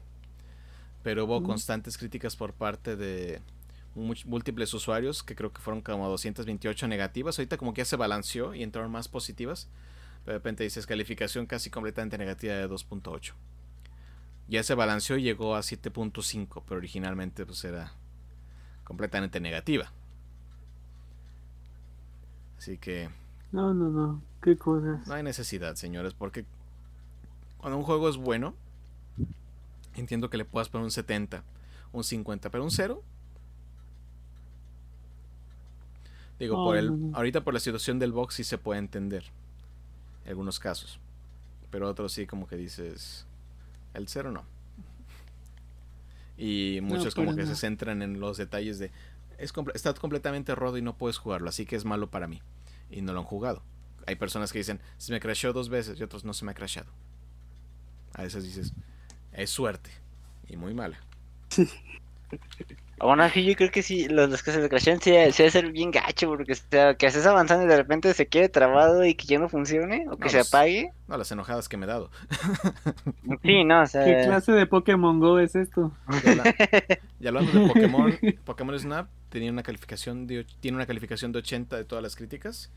pero 1.02 1.24
hubo 1.24 1.42
constantes 1.42 1.96
críticas 1.96 2.36
por 2.36 2.52
parte 2.52 2.96
de 2.96 3.40
múltiples 3.94 4.72
usuarios, 4.74 5.22
que 5.22 5.34
creo 5.34 5.52
que 5.52 5.60
fueron 5.60 5.82
como 5.82 6.08
228 6.08 6.88
negativas. 6.88 7.38
Ahorita 7.38 7.56
como 7.56 7.74
que 7.74 7.80
ya 7.80 7.84
se 7.84 7.96
balanceó 7.96 8.54
y 8.54 8.62
entraron 8.62 8.90
más 8.90 9.08
positivas. 9.08 9.68
de 10.26 10.32
repente 10.32 10.62
dices 10.64 10.86
calificación 10.86 11.46
casi 11.46 11.70
completamente 11.70 12.18
negativa 12.18 12.54
de 12.54 12.68
2.8. 12.68 13.32
Ya 14.48 14.62
se 14.62 14.74
balanceó 14.74 15.16
y 15.16 15.22
llegó 15.22 15.56
a 15.56 15.60
7.5, 15.60 16.62
pero 16.66 16.78
originalmente 16.78 17.44
pues 17.44 17.64
era 17.64 17.92
completamente 18.84 19.40
negativa. 19.40 19.92
Así 22.58 22.78
que... 22.78 23.10
No, 23.52 23.72
no, 23.72 23.88
no. 23.88 24.22
¿Qué 24.42 24.56
cosas? 24.56 25.06
No 25.06 25.14
hay 25.14 25.22
necesidad, 25.22 25.74
señores, 25.76 26.14
porque 26.14 26.44
cuando 27.58 27.76
un 27.78 27.84
juego 27.84 28.08
es 28.08 28.16
bueno, 28.16 28.54
entiendo 29.94 30.30
que 30.30 30.36
le 30.36 30.44
puedas 30.44 30.68
poner 30.68 30.84
un 30.84 30.90
70, 30.90 31.42
un 31.92 32.04
50, 32.04 32.50
pero 32.50 32.64
un 32.64 32.70
0. 32.70 33.02
Digo, 36.38 36.64
por 36.64 36.76
el, 36.76 37.10
ahorita 37.14 37.42
por 37.42 37.54
la 37.54 37.60
situación 37.60 37.98
del 37.98 38.12
box 38.12 38.34
sí 38.36 38.44
se 38.44 38.58
puede 38.58 38.78
entender. 38.78 39.24
En 40.24 40.30
algunos 40.30 40.58
casos. 40.58 41.00
Pero 41.70 41.88
otros 41.88 42.12
sí 42.12 42.26
como 42.26 42.46
que 42.46 42.56
dices, 42.56 43.26
el 43.94 44.08
0 44.08 44.30
no. 44.32 44.44
Y 46.36 46.78
muchos 46.82 47.14
como 47.14 47.34
que 47.34 47.46
se 47.46 47.56
centran 47.56 48.00
en 48.00 48.20
los 48.20 48.36
detalles 48.36 48.78
de, 48.78 48.92
es 49.38 49.52
está 49.74 49.94
completamente 49.94 50.54
roto 50.54 50.78
y 50.78 50.82
no 50.82 50.96
puedes 50.96 51.18
jugarlo, 51.18 51.48
así 51.48 51.66
que 51.66 51.76
es 51.76 51.84
malo 51.84 52.10
para 52.10 52.28
mí. 52.28 52.40
Y 52.90 53.02
no 53.02 53.12
lo 53.12 53.20
han 53.20 53.24
jugado. 53.24 53.62
Hay 54.06 54.16
personas 54.16 54.52
que 54.52 54.58
dicen, 54.58 54.80
se 54.96 55.12
me 55.12 55.20
crashó 55.20 55.52
dos 55.52 55.68
veces 55.68 55.98
y 55.98 56.02
otros 56.02 56.24
no 56.24 56.32
se 56.32 56.44
me 56.44 56.52
ha 56.52 56.54
crashado. 56.54 56.90
A 58.14 58.22
veces 58.22 58.44
dices, 58.44 58.72
es 59.32 59.50
suerte. 59.50 59.90
Y 60.48 60.56
muy 60.56 60.74
mala. 60.74 60.98
Aún 63.00 63.20
así, 63.20 63.44
yo 63.44 63.54
creo 63.54 63.70
que 63.70 63.82
sí, 63.82 64.08
los, 64.08 64.42
que 64.42 64.52
se 64.52 64.60
le 64.60 64.68
crashean 64.68 65.00
sí, 65.00 65.10
sí 65.32 65.42
debe 65.42 65.50
ser 65.50 65.72
bien 65.72 65.90
gacho, 65.90 66.28
porque 66.28 66.54
sea, 66.54 66.94
que 66.94 67.06
haces 67.06 67.26
avanzando 67.26 67.64
y 67.64 67.68
de 67.68 67.76
repente 67.76 68.12
se 68.14 68.26
quede 68.26 68.48
trabado 68.48 69.04
y 69.04 69.14
que 69.14 69.26
ya 69.26 69.38
no 69.38 69.48
funcione, 69.48 70.06
o 70.10 70.16
que 70.16 70.28
se 70.28 70.40
apague. 70.40 70.92
No, 71.06 71.16
las 71.16 71.30
enojadas 71.30 71.68
que 71.68 71.76
me 71.76 71.86
he 71.86 71.88
dado. 71.88 72.10
Sí, 73.42 73.64
no, 73.64 73.82
o 73.82 73.86
sea... 73.86 74.04
¿Qué 74.04 74.24
clase 74.24 74.52
de 74.52 74.66
Pokémon 74.66 75.20
Go 75.20 75.38
es 75.38 75.54
esto? 75.54 75.92
Ya, 77.20 77.28
hablando 77.28 77.52
de 77.52 77.68
Pokémon, 77.68 78.18
Pokémon 78.44 78.78
Snap 78.78 79.08
tenía 79.28 79.50
una 79.52 79.62
calificación 79.62 80.26
de, 80.26 80.46
tiene 80.60 80.76
una 80.76 80.86
calificación 80.86 81.32
de 81.32 81.38
80 81.38 81.76
de 81.76 81.84
todas 81.84 82.02
las 82.02 82.16
críticas. 82.16 82.70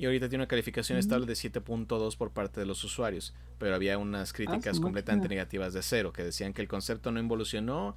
Y 0.00 0.06
ahorita 0.06 0.30
tiene 0.30 0.42
una 0.42 0.48
calificación 0.48 0.96
estable 0.98 1.26
de 1.26 1.34
7.2 1.34 2.16
por 2.16 2.30
parte 2.30 2.58
de 2.58 2.64
los 2.64 2.82
usuarios. 2.84 3.34
Pero 3.58 3.74
había 3.74 3.98
unas 3.98 4.32
críticas 4.32 4.78
ah, 4.78 4.82
completamente 4.82 5.28
negativas 5.28 5.74
de 5.74 5.82
cero, 5.82 6.10
que 6.10 6.24
decían 6.24 6.54
que 6.54 6.62
el 6.62 6.68
concepto 6.68 7.10
no 7.10 7.20
evolucionó, 7.20 7.96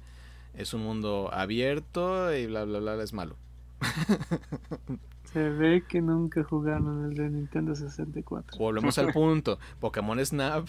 es 0.56 0.74
un 0.74 0.82
mundo 0.82 1.30
abierto 1.32 2.34
y 2.34 2.46
bla, 2.46 2.64
bla, 2.64 2.78
bla, 2.78 3.02
es 3.02 3.12
malo. 3.12 3.36
Se 5.32 5.48
ve 5.48 5.82
que 5.88 6.00
nunca 6.00 6.44
jugaron 6.44 7.10
el 7.10 7.16
de 7.16 7.28
Nintendo 7.28 7.74
64. 7.74 8.56
Volvemos 8.56 8.96
al 8.98 9.12
punto. 9.12 9.58
Pokémon 9.80 10.24
Snap 10.24 10.68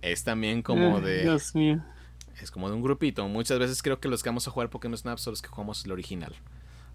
es 0.00 0.24
también 0.24 0.62
como 0.62 1.00
de... 1.00 1.22
Dios 1.22 1.54
mío. 1.54 1.82
Es 2.40 2.50
como 2.50 2.70
de 2.70 2.76
un 2.76 2.82
grupito. 2.82 3.28
Muchas 3.28 3.58
veces 3.58 3.82
creo 3.82 4.00
que 4.00 4.08
los 4.08 4.22
que 4.22 4.30
vamos 4.30 4.48
a 4.48 4.50
jugar 4.50 4.70
Pokémon 4.70 4.96
Snap 4.96 5.18
son 5.18 5.32
los 5.32 5.42
que 5.42 5.48
jugamos 5.48 5.84
el 5.84 5.92
original. 5.92 6.34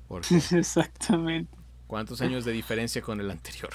Exactamente. 0.51 1.55
¿Cuántos 1.87 2.21
años 2.21 2.45
de 2.45 2.51
diferencia 2.51 3.01
con 3.01 3.19
el 3.19 3.29
anterior? 3.29 3.71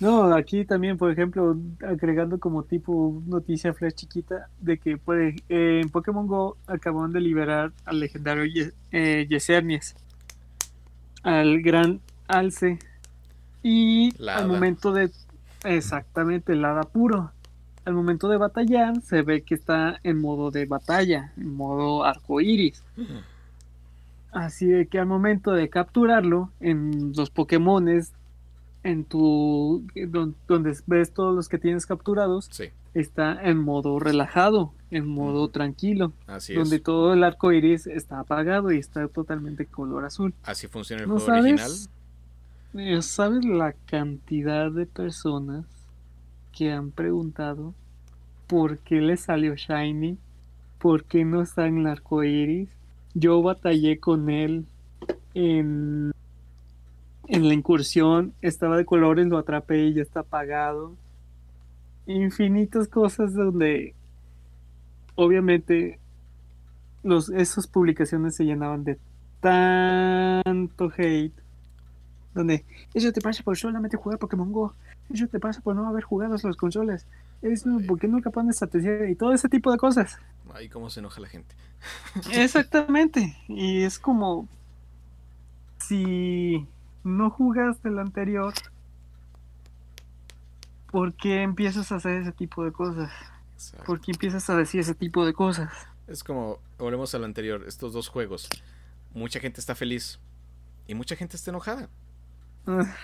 No, 0.00 0.34
aquí 0.34 0.64
también, 0.64 0.96
por 0.96 1.10
ejemplo, 1.10 1.56
agregando 1.86 2.38
como 2.38 2.62
tipo 2.62 3.22
noticia 3.26 3.74
flash 3.74 3.94
chiquita, 3.94 4.48
de 4.60 4.78
que 4.78 4.96
pues, 4.96 5.34
en 5.48 5.88
Pokémon 5.90 6.26
Go 6.26 6.56
acaban 6.66 7.12
de 7.12 7.20
liberar 7.20 7.72
al 7.84 8.00
legendario 8.00 8.44
eh, 8.92 9.26
Yesernies, 9.28 9.96
al 11.22 11.62
gran 11.62 12.00
Alce, 12.28 12.78
y 13.62 14.12
al 14.26 14.48
momento 14.48 14.92
de... 14.92 15.10
Exactamente, 15.64 16.52
el 16.52 16.64
hada 16.64 16.82
puro. 16.82 17.32
Al 17.84 17.94
momento 17.94 18.28
de 18.28 18.36
batallar, 18.36 19.00
se 19.02 19.22
ve 19.22 19.42
que 19.42 19.54
está 19.54 19.98
en 20.04 20.20
modo 20.20 20.50
de 20.50 20.66
batalla, 20.66 21.32
en 21.36 21.56
modo 21.56 22.04
arco 22.04 22.40
iris. 22.40 22.84
Así 24.30 24.66
de 24.66 24.86
que 24.86 24.98
al 24.98 25.06
momento 25.06 25.52
de 25.52 25.68
capturarlo 25.68 26.50
en 26.60 27.12
los 27.16 27.30
Pokémones, 27.30 28.12
en 28.82 29.04
tu 29.04 29.84
donde 30.46 30.76
ves 30.86 31.12
todos 31.12 31.34
los 31.34 31.48
que 31.48 31.58
tienes 31.58 31.86
capturados, 31.86 32.50
está 32.94 33.38
en 33.42 33.58
modo 33.58 33.98
relajado, 33.98 34.72
en 34.90 35.06
modo 35.06 35.48
tranquilo, 35.48 36.12
donde 36.54 36.78
todo 36.78 37.12
el 37.12 37.24
arco 37.24 37.52
iris 37.52 37.86
está 37.86 38.20
apagado 38.20 38.72
y 38.72 38.78
está 38.78 39.06
totalmente 39.08 39.66
color 39.66 40.04
azul. 40.04 40.34
Así 40.44 40.68
funciona 40.68 41.02
el 41.02 41.08
juego 41.08 41.26
original. 41.26 41.70
Eh, 42.74 43.02
¿Sabes 43.02 43.44
la 43.44 43.72
cantidad 43.86 44.70
de 44.70 44.86
personas 44.86 45.64
que 46.52 46.70
han 46.70 46.90
preguntado 46.90 47.74
por 48.46 48.78
qué 48.78 49.00
le 49.00 49.16
salió 49.16 49.54
Shiny? 49.54 50.18
¿Por 50.78 51.04
qué 51.04 51.24
no 51.24 51.42
está 51.42 51.66
en 51.66 51.78
el 51.78 51.86
arco 51.86 52.22
iris? 52.22 52.68
Yo 53.14 53.42
batallé 53.42 53.98
con 53.98 54.30
él 54.30 54.66
en, 55.34 56.12
en 57.28 57.46
la 57.46 57.54
incursión, 57.54 58.32
estaba 58.40 58.76
de 58.76 58.86
colores, 58.86 59.26
lo 59.26 59.38
atrapé 59.38 59.84
y 59.84 59.94
ya 59.94 60.02
está 60.02 60.20
apagado. 60.20 60.96
Infinitas 62.06 62.88
cosas 62.88 63.34
donde 63.34 63.94
obviamente 65.14 65.98
los, 67.02 67.28
esas 67.28 67.66
publicaciones 67.66 68.34
se 68.34 68.44
llenaban 68.44 68.82
de 68.82 68.98
tanto 69.40 70.90
hate. 70.96 71.34
Donde 72.34 72.64
eso 72.94 73.12
te 73.12 73.20
pasa 73.20 73.42
por 73.42 73.56
solamente 73.56 73.96
jugar 73.96 74.18
Pokémon 74.18 74.50
Go. 74.50 74.74
Eso 75.12 75.26
te 75.26 75.38
pasa 75.38 75.60
por 75.60 75.76
no 75.76 75.86
haber 75.86 76.04
jugado 76.04 76.34
a 76.34 76.46
las 76.46 76.56
consolas. 76.56 77.06
Eso, 77.42 77.68
¿por 77.86 77.98
qué 77.98 78.08
nunca 78.08 78.30
pones 78.30 78.62
atención? 78.62 79.08
Y 79.08 79.14
todo 79.14 79.32
ese 79.32 79.48
tipo 79.48 79.70
de 79.70 79.78
cosas. 79.78 80.18
Ay, 80.54 80.68
cómo 80.68 80.88
se 80.88 81.00
enoja 81.00 81.20
la 81.20 81.28
gente. 81.28 81.54
Exactamente. 82.32 83.36
Y 83.48 83.82
es 83.82 83.98
como 83.98 84.48
si 85.78 86.66
no 87.08 87.30
jugaste 87.30 87.88
el 87.88 87.98
anterior, 87.98 88.54
¿por 90.90 91.14
qué 91.14 91.42
empiezas 91.42 91.90
a 91.90 91.96
hacer 91.96 92.22
ese 92.22 92.32
tipo 92.32 92.64
de 92.64 92.72
cosas? 92.72 93.10
¿Por 93.84 94.00
qué 94.00 94.12
empiezas 94.12 94.48
a 94.50 94.56
decir 94.56 94.80
ese 94.80 94.94
tipo 94.94 95.26
de 95.26 95.32
cosas? 95.32 95.72
Es 96.06 96.22
como, 96.22 96.60
volvemos 96.78 97.14
al 97.14 97.24
anterior, 97.24 97.64
estos 97.66 97.92
dos 97.92 98.08
juegos. 98.08 98.48
Mucha 99.12 99.40
gente 99.40 99.60
está 99.60 99.74
feliz 99.74 100.20
y 100.86 100.94
mucha 100.94 101.16
gente 101.16 101.36
está 101.36 101.50
enojada. 101.50 101.88
Ah. 102.66 102.94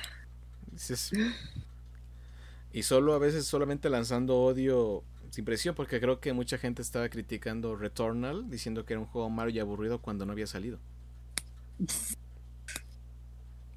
y 2.72 2.82
solo 2.82 3.14
a 3.14 3.18
veces 3.18 3.46
solamente 3.46 3.88
lanzando 3.88 4.36
odio 4.36 5.02
sin 5.30 5.44
presión, 5.44 5.74
porque 5.74 6.00
creo 6.00 6.20
que 6.20 6.32
mucha 6.32 6.58
gente 6.58 6.82
estaba 6.82 7.08
criticando 7.08 7.74
Returnal, 7.74 8.48
diciendo 8.50 8.84
que 8.84 8.92
era 8.92 9.00
un 9.00 9.06
juego 9.06 9.30
malo 9.30 9.50
y 9.50 9.58
aburrido 9.58 10.00
cuando 10.00 10.26
no 10.26 10.32
había 10.32 10.46
salido. 10.46 10.78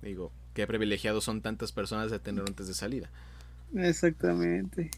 Digo, 0.02 0.32
qué 0.54 0.68
privilegiados 0.68 1.24
son 1.24 1.42
tantas 1.42 1.72
personas 1.72 2.12
de 2.12 2.20
tener 2.20 2.44
antes 2.48 2.68
de 2.68 2.74
salida. 2.74 3.10
Exactamente. 3.76 4.92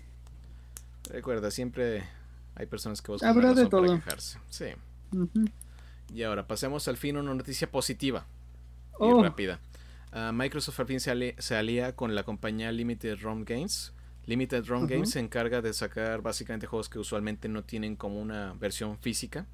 Recuerda, 1.09 1.51
siempre 1.51 2.03
hay 2.55 2.65
personas 2.65 3.01
que 3.01 3.11
buscan 3.11 3.29
Habrá 3.29 3.53
de 3.53 3.67
todo. 3.67 3.85
para 3.85 3.95
quejarse. 3.95 4.39
Sí. 4.49 4.65
Y 6.13 6.23
ahora 6.23 6.47
pasemos 6.47 6.87
al 6.87 6.97
fin 6.97 7.17
a 7.17 7.21
una 7.21 7.33
noticia 7.33 7.69
positiva 7.71 8.25
y 8.93 8.95
oh. 8.99 9.23
rápida. 9.23 9.59
Ah, 10.11 10.31
Microsoft 10.33 10.79
al 10.79 10.87
fin 10.87 10.99
se, 10.99 11.35
se 11.37 11.55
alía 11.55 11.95
con 11.95 12.15
la 12.15 12.23
compañía 12.23 12.71
Limited 12.71 13.19
Run 13.21 13.45
Games 13.45 13.93
Limited 14.29 14.63
Run 14.67 14.85
Games 14.85 15.09
se 15.09 15.19
encarga 15.19 15.59
de 15.63 15.73
sacar 15.73 16.21
básicamente 16.21 16.67
juegos 16.67 16.87
que 16.87 16.99
usualmente 16.99 17.49
no 17.49 17.63
tienen 17.63 17.95
como 17.95 18.21
una 18.21 18.53
versión 18.53 18.99
física. 18.99 19.47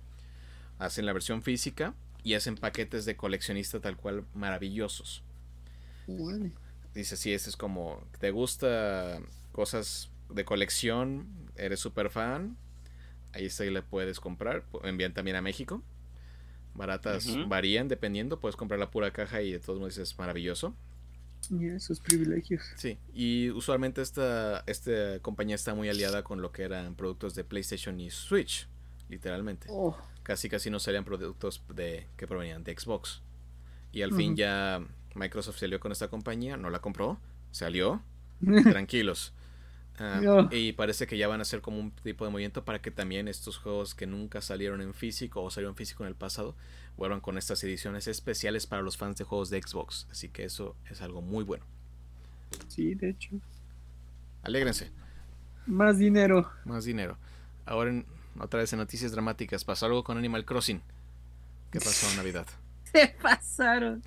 Hacen 0.80 1.06
la 1.06 1.14
versión 1.14 1.42
física 1.42 1.94
y 2.24 2.34
hacen 2.34 2.56
paquetes 2.56 3.06
de 3.06 3.16
coleccionista 3.16 3.80
tal 3.80 3.96
cual 3.96 4.26
maravillosos. 4.34 5.24
Dice, 6.94 7.18
si 7.18 7.34
ese 7.34 7.50
es 7.50 7.58
como, 7.58 8.02
¿te 8.20 8.32
gusta 8.32 9.20
cosas 9.52 10.10
de 10.30 10.46
colección? 10.46 11.28
¿Eres 11.56 11.80
super 11.80 12.10
fan? 12.10 12.58
Ahí 13.34 13.46
está, 13.46 13.66
le 13.66 13.82
puedes 13.82 14.20
comprar. 14.20 14.64
Envían 14.84 15.14
también 15.14 15.36
a 15.36 15.42
México. 15.42 15.82
Baratas 16.74 17.28
varían 17.48 17.88
dependiendo. 17.88 18.40
Puedes 18.40 18.56
comprar 18.56 18.80
la 18.80 18.92
pura 18.92 19.12
caja 19.12 19.42
y 19.42 19.52
de 19.52 19.60
todos 19.60 19.80
modos 19.80 19.98
es 19.98 20.18
maravilloso. 20.18 20.76
Y 21.50 21.68
esos 21.68 22.00
privilegios. 22.00 22.64
Sí, 22.76 22.98
y 23.14 23.50
usualmente 23.52 24.02
esta, 24.02 24.64
esta 24.66 25.20
compañía 25.22 25.56
está 25.56 25.76
muy 25.76 25.90
aliada 25.90 26.24
con 26.24 26.42
lo 26.42 26.52
que 26.52 26.64
eran 26.64 26.96
productos 26.96 27.36
de 27.36 27.44
PlayStation 27.44 28.00
y 28.00 28.10
Switch, 28.10 28.68
literalmente. 29.10 29.68
Oh. 29.70 29.96
Casi 30.24 30.50
casi 30.50 30.70
no 30.70 30.80
salían 30.80 31.06
productos 31.06 31.62
de, 31.74 32.08
que 32.18 32.26
provenían 32.26 32.64
de 32.64 32.76
Xbox. 32.78 33.22
Y 33.92 34.02
al 34.02 34.14
fin 34.14 34.36
ya 34.36 34.84
Microsoft 35.16 35.58
salió 35.58 35.80
con 35.80 35.92
esta 35.92 36.08
compañía, 36.10 36.58
no 36.58 36.70
la 36.70 36.80
compró, 36.80 37.20
salió, 37.52 38.02
tranquilos. 38.64 39.34
Ah, 39.98 40.20
No. 40.22 40.50
Y 40.52 40.74
parece 40.74 41.08
que 41.08 41.18
ya 41.18 41.28
van 41.28 41.40
a 41.42 41.46
ser 41.46 41.62
como 41.62 41.80
un 41.80 41.92
tipo 41.92 42.26
de 42.26 42.32
movimiento 42.32 42.66
para 42.66 42.82
que 42.82 42.92
también 42.92 43.28
estos 43.30 43.58
juegos 43.58 43.96
que 43.96 44.06
nunca 44.08 44.42
salieron 44.42 44.82
en 44.82 44.94
físico 44.94 45.42
o 45.42 45.50
salieron 45.50 45.76
físico 45.76 46.04
en 46.04 46.10
el 46.10 46.16
pasado 46.16 46.56
vuelvan 46.98 47.22
con 47.22 47.38
estas 47.38 47.64
ediciones 47.64 48.08
especiales 48.08 48.68
para 48.68 48.82
los 48.82 48.98
fans 48.98 49.18
de 49.18 49.24
juegos 49.24 49.50
de 49.50 49.62
Xbox. 49.62 50.08
Así 50.12 50.30
que 50.30 50.44
eso 50.44 50.76
es 50.90 51.02
algo 51.02 51.22
muy 51.22 51.44
bueno. 51.46 51.66
Sí, 52.68 52.94
de 52.96 53.10
hecho. 53.12 53.30
Alégrense, 54.44 54.92
Más 55.66 55.98
dinero. 55.98 56.52
más 56.66 56.86
dinero. 56.86 57.18
Ahora 57.66 57.90
en- 57.90 58.06
otra 58.40 58.60
vez 58.60 58.72
en 58.74 58.80
noticias 58.80 59.12
dramáticas, 59.14 59.64
pasó 59.64 59.86
algo 59.86 60.04
con 60.04 60.18
Animal 60.18 60.44
Crossing. 60.46 60.82
¿Qué 61.72 61.80
pasó 61.80 62.10
en 62.12 62.18
Navidad? 62.18 62.46
Se 62.92 63.16
pasaron. 63.22 64.04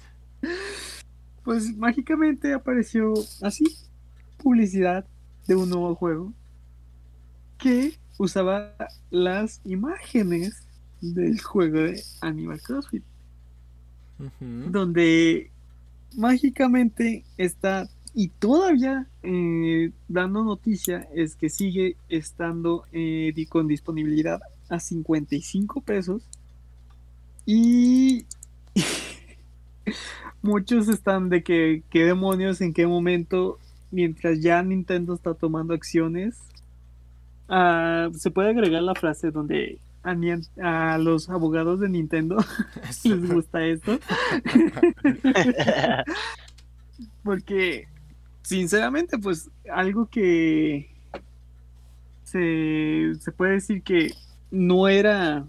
Pues 1.49 1.75
mágicamente 1.79 2.53
apareció 2.53 3.15
así 3.41 3.65
publicidad 4.37 5.07
de 5.47 5.57
un 5.57 5.71
nuevo 5.71 5.95
juego 5.95 6.35
que 7.57 7.95
usaba 8.19 8.75
las 9.11 9.63
imágenes 9.65 10.63
del 11.01 11.41
juego 11.41 11.79
de 11.85 12.03
Animal 12.21 12.61
Crossing, 12.61 13.03
Ujú. 14.19 14.71
donde 14.71 15.51
mágicamente 16.19 17.25
está 17.39 17.89
y 18.13 18.29
todavía 18.29 19.07
eh, 19.23 19.91
dando 20.07 20.45
noticia 20.45 21.09
es 21.15 21.35
que 21.35 21.49
sigue 21.49 21.97
estando 22.11 22.85
eh, 22.93 23.33
con 23.49 23.69
disponibilidad 23.69 24.39
a 24.69 24.79
55 24.79 25.81
pesos 25.81 26.21
y 27.47 28.27
muchos 30.43 30.89
están 30.89 31.29
de 31.29 31.43
que 31.43 31.83
qué 31.91 32.05
demonios 32.05 32.61
en 32.61 32.73
qué 32.73 32.87
momento 32.87 33.59
mientras 33.91 34.41
ya 34.41 34.63
Nintendo 34.63 35.15
está 35.15 35.35
tomando 35.35 35.75
acciones. 35.75 36.39
Ah, 37.49 38.09
se 38.15 38.31
puede 38.31 38.51
agregar 38.51 38.83
la 38.83 38.95
frase 38.95 39.31
donde 39.31 39.79
a, 40.03 40.95
a 40.95 40.99
los 40.99 41.29
abogados 41.29 41.81
de 41.81 41.89
Nintendo 41.89 42.37
les 43.05 43.33
gusta 43.33 43.65
esto 43.65 43.99
porque 47.23 47.89
sinceramente 48.43 49.19
pues 49.19 49.51
algo 49.73 50.07
que 50.07 50.91
se, 52.25 53.13
se 53.21 53.33
puede 53.33 53.53
decir 53.53 53.83
que 53.83 54.13
no 54.51 54.89
era 54.89 55.47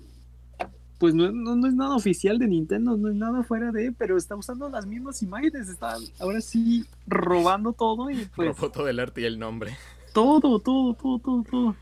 pues 1.00 1.16
no, 1.16 1.32
no, 1.32 1.56
no 1.56 1.68
es 1.68 1.74
nada 1.74 1.96
oficial 1.96 2.38
de 2.38 2.48
Nintendo, 2.48 2.98
no 2.98 3.08
es 3.08 3.16
nada 3.16 3.42
fuera 3.44 3.72
de, 3.72 3.94
pero 3.94 4.18
está 4.18 4.36
usando 4.36 4.70
las 4.70 4.86
mismas 4.86 5.24
imágenes, 5.24 5.70
está 5.70 5.96
ahora 6.20 6.42
sí 6.42 6.86
robando 7.08 7.72
todo 7.72 8.12
y 8.12 8.26
pues 8.36 8.50
Robó 8.50 8.70
todo 8.70 8.90
el 8.90 9.00
arte 9.00 9.22
y 9.22 9.26
el 9.26 9.40
nombre. 9.40 9.78
todo, 10.14 10.60
todo, 10.60 10.94
todo, 10.94 11.20
todo, 11.20 11.44
todo. 11.50 11.76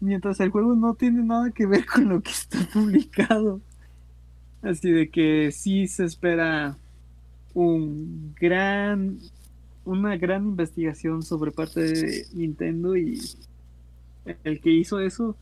Mientras 0.00 0.38
el 0.40 0.50
juego 0.50 0.76
no 0.76 0.94
tiene 0.94 1.22
nada 1.24 1.50
que 1.50 1.66
ver 1.66 1.84
con 1.86 2.08
lo 2.08 2.20
que 2.22 2.30
está 2.30 2.58
publicado. 2.72 3.60
Así 4.62 4.90
de 4.92 5.10
que 5.10 5.50
sí 5.50 5.88
se 5.88 6.04
espera 6.04 6.76
un 7.54 8.32
gran, 8.40 9.18
una 9.84 10.16
gran 10.16 10.46
investigación 10.46 11.22
sobre 11.22 11.50
parte 11.50 11.80
de 11.80 12.26
Nintendo 12.32 12.96
y 12.96 13.20
el 14.44 14.60
que 14.60 14.70
hizo 14.70 15.00
eso, 15.00 15.36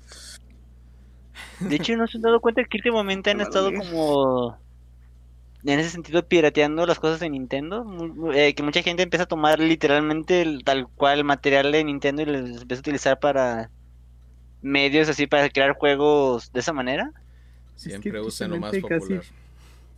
De 1.61 1.77
hecho, 1.77 1.97
¿no 1.97 2.07
se 2.07 2.19
han 2.19 2.23
dado 2.23 2.41
cuenta 2.41 2.65
que 2.65 2.79
últimamente 2.79 3.31
han 3.31 3.41
estado 3.41 3.73
como 3.73 4.59
en 5.63 5.79
ese 5.79 5.91
sentido 5.91 6.27
pirateando 6.27 6.87
las 6.87 6.99
cosas 6.99 7.21
de 7.21 7.29
Nintendo? 7.29 7.85
Eh, 8.33 8.55
que 8.55 8.63
mucha 8.63 8.83
gente 8.83 9.03
empieza 9.03 9.25
a 9.25 9.29
tomar 9.29 9.61
literalmente 9.61 10.43
el, 10.43 10.65
tal 10.65 10.89
cual 10.89 11.25
material 11.25 11.71
de 11.73 11.85
Nintendo 11.85 12.23
y 12.23 12.27
les 12.27 12.63
empieza 12.63 12.81
a 12.81 12.81
utilizar 12.81 13.19
para 13.21 13.71
medios 14.63 15.09
así 15.09 15.27
para 15.27 15.49
crear 15.51 15.73
juegos 15.73 16.53
de 16.53 16.61
esa 16.61 16.73
manera. 16.73 17.13
Siempre 17.77 18.21
usan 18.21 18.51
lo 18.51 18.59
más 18.59 18.77
popular. 18.77 19.23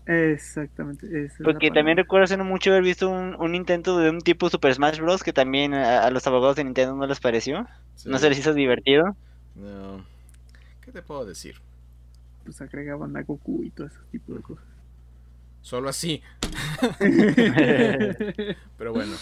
exactamente. 0.06 1.24
es 1.24 1.32
Porque 1.42 1.70
también 1.70 1.96
recuerdo 1.96 2.24
hace 2.24 2.36
no 2.36 2.44
mucho 2.44 2.70
haber 2.70 2.82
visto 2.82 3.08
un, 3.08 3.36
un 3.36 3.54
intento 3.54 3.98
de 3.98 4.10
un 4.10 4.20
tipo 4.20 4.50
Super 4.50 4.74
Smash 4.74 4.98
Bros. 4.98 5.22
que 5.22 5.32
también 5.32 5.74
a, 5.74 6.04
a 6.04 6.10
los 6.10 6.26
abogados 6.26 6.56
de 6.56 6.64
Nintendo 6.64 6.94
no 6.96 7.06
les 7.06 7.20
pareció. 7.20 7.66
No 8.04 8.18
se 8.18 8.28
les 8.28 8.38
hizo 8.38 8.54
divertido. 8.54 9.16
No. 9.54 10.11
¿Qué 10.92 11.00
te 11.00 11.06
puedo 11.06 11.24
decir? 11.24 11.54
Pues 12.44 12.60
agregaban 12.60 13.16
a 13.16 13.22
Goku 13.22 13.62
y 13.62 13.70
todo 13.70 13.86
ese 13.86 13.96
tipo 14.10 14.34
de 14.34 14.42
cosas. 14.42 14.66
Solo 15.62 15.88
así. 15.88 16.20
Pero 18.76 18.92
bueno. 18.92 19.16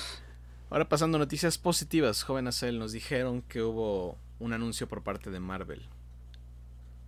Ahora 0.68 0.88
pasando 0.88 1.16
a 1.16 1.20
noticias 1.20 1.58
positivas, 1.58 2.24
joven 2.24 2.48
Acel, 2.48 2.80
nos 2.80 2.90
dijeron 2.90 3.42
que 3.42 3.62
hubo 3.62 4.18
un 4.40 4.52
anuncio 4.52 4.88
por 4.88 5.04
parte 5.04 5.30
de 5.30 5.38
Marvel. 5.38 5.86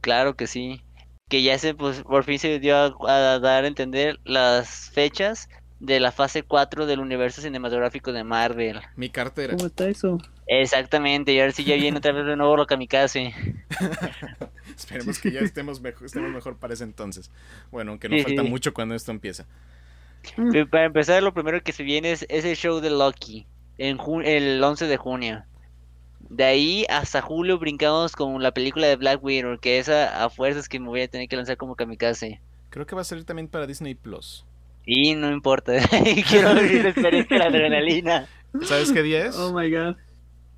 Claro 0.01 0.37
que 0.37 0.47
sí. 0.47 0.81
Que 1.29 1.43
ya 1.43 1.59
se, 1.59 1.75
pues, 1.75 2.03
por 2.03 2.23
fin 2.23 2.39
se 2.39 2.61
dio 2.61 2.77
a, 2.77 2.95
a 3.09 3.41
dar 3.41 3.65
a 3.65 3.67
entender 3.67 4.21
las 4.23 4.91
fechas 4.91 5.49
de 5.83 5.99
la 5.99 6.13
fase 6.13 6.45
4 6.45 6.87
del 6.87 7.01
universo 7.01 7.43
cinematográfico 7.43 8.13
de 8.13 8.23
Marvel. 8.23 8.81
Mi 8.95 9.11
cartera. 9.11 9.57
¿Cómo 9.57 9.67
está 9.67 9.89
eso? 9.89 10.19
Exactamente, 10.47 11.33
y 11.33 11.41
ahora 11.41 11.51
sí 11.51 11.65
ya 11.65 11.75
viene 11.75 11.99
otra 11.99 12.13
vez 12.13 12.25
de 12.25 12.37
nuevo 12.37 12.57
lo 12.57 12.67
kamikaze. 12.67 13.35
Esperemos 14.77 15.19
que 15.19 15.33
ya 15.33 15.41
estemos 15.41 15.81
mejor, 15.81 16.07
estemos 16.07 16.31
mejor 16.31 16.57
para 16.57 16.75
ese 16.75 16.85
entonces. 16.85 17.33
Bueno, 17.73 17.91
aunque 17.91 18.09
no 18.09 18.17
Sí, 18.17 18.23
falta 18.23 18.43
sí. 18.43 18.49
mucho 18.49 18.73
cuando 18.73 18.95
esto 18.95 19.11
empieza. 19.11 19.45
Pero 20.37 20.69
Para 20.69 20.85
empezar, 20.85 21.21
lo 21.21 21.35
primero 21.35 21.61
que 21.65 21.73
se 21.73 21.83
viene 21.83 22.13
es, 22.13 22.25
es 22.29 22.45
el 22.45 22.55
show 22.57 22.79
de 22.79 22.91
Loki, 22.91 23.45
en 23.79 23.99
el 24.25 24.63
11 24.63 24.87
de 24.87 24.97
junio. 24.97 25.43
De 26.21 26.45
ahí 26.45 26.87
hasta 26.89 27.21
julio 27.23 27.59
brincamos 27.59 28.15
con 28.15 28.41
la 28.41 28.53
película 28.53 28.87
de 28.87 28.95
Black 28.95 29.23
Widow, 29.23 29.59
que 29.59 29.81
esa 29.81 30.25
a 30.25 30.31
fuerzas 30.31 30.69
que 30.69 30.79
me 30.79 30.87
voy 30.87 31.01
a 31.01 31.09
tener 31.09 31.29
que 31.29 31.35
lanzar 31.37 31.57
como 31.57 31.75
kamikaze. 31.75 32.41
Creo 32.71 32.87
que 32.87 32.95
va 32.95 33.01
a 33.01 33.05
salir 33.05 33.25
también 33.25 33.49
para 33.49 33.67
Disney 33.67 33.97
Plus. 33.97 34.47
Y 34.85 35.15
no 35.15 35.31
importa, 35.31 35.75
quiero 36.29 36.55
vivir 36.55 36.83
la 36.83 36.91
experiencia 36.91 37.37
de 37.37 37.39
la 37.39 37.49
adrenalina. 37.51 38.27
¿Sabes 38.63 38.93
qué 38.93 39.03
día 39.03 39.27
es? 39.27 39.37
Oh 39.37 39.53
my 39.53 39.71
god. 39.71 39.97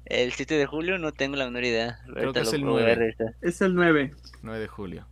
El 0.06 0.32
7 0.32 0.54
de 0.56 0.66
julio 0.66 0.98
no 0.98 1.12
tengo 1.12 1.36
la 1.36 1.44
menor 1.46 1.64
idea. 1.64 1.98
Creo 2.12 2.32
que 2.32 2.40
es 2.40 2.52
el 2.52 2.64
voy 2.64 2.82
a 2.82 2.86
9. 2.86 2.94
revisar. 2.94 3.34
Es 3.42 3.60
el 3.62 3.74
9. 3.74 4.12
9 4.42 4.58
de 4.60 4.66
julio. 4.68 5.06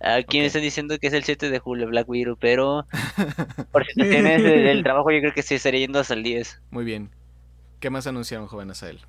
Aquí 0.00 0.38
Ok. 0.38 0.42
me 0.42 0.46
están 0.46 0.62
diciendo 0.62 0.98
que 0.98 1.08
es 1.08 1.12
el 1.12 1.24
7 1.24 1.50
de 1.50 1.58
julio 1.58 1.86
Black 1.88 2.08
Widow, 2.08 2.36
pero 2.38 2.86
por 3.72 3.84
situaciones 3.86 4.42
de- 4.42 4.58
del 4.62 4.82
trabajo 4.82 5.10
yo 5.10 5.20
creo 5.20 5.32
que 5.34 5.42
sí 5.42 5.54
estaría 5.54 5.80
yendo 5.80 5.98
hasta 5.98 6.14
el 6.14 6.22
10. 6.22 6.60
Muy 6.70 6.84
bien. 6.84 7.10
¿Qué 7.80 7.90
más 7.90 8.06
anunciaron, 8.06 8.46
joven 8.48 8.70
Asael? 8.70 9.00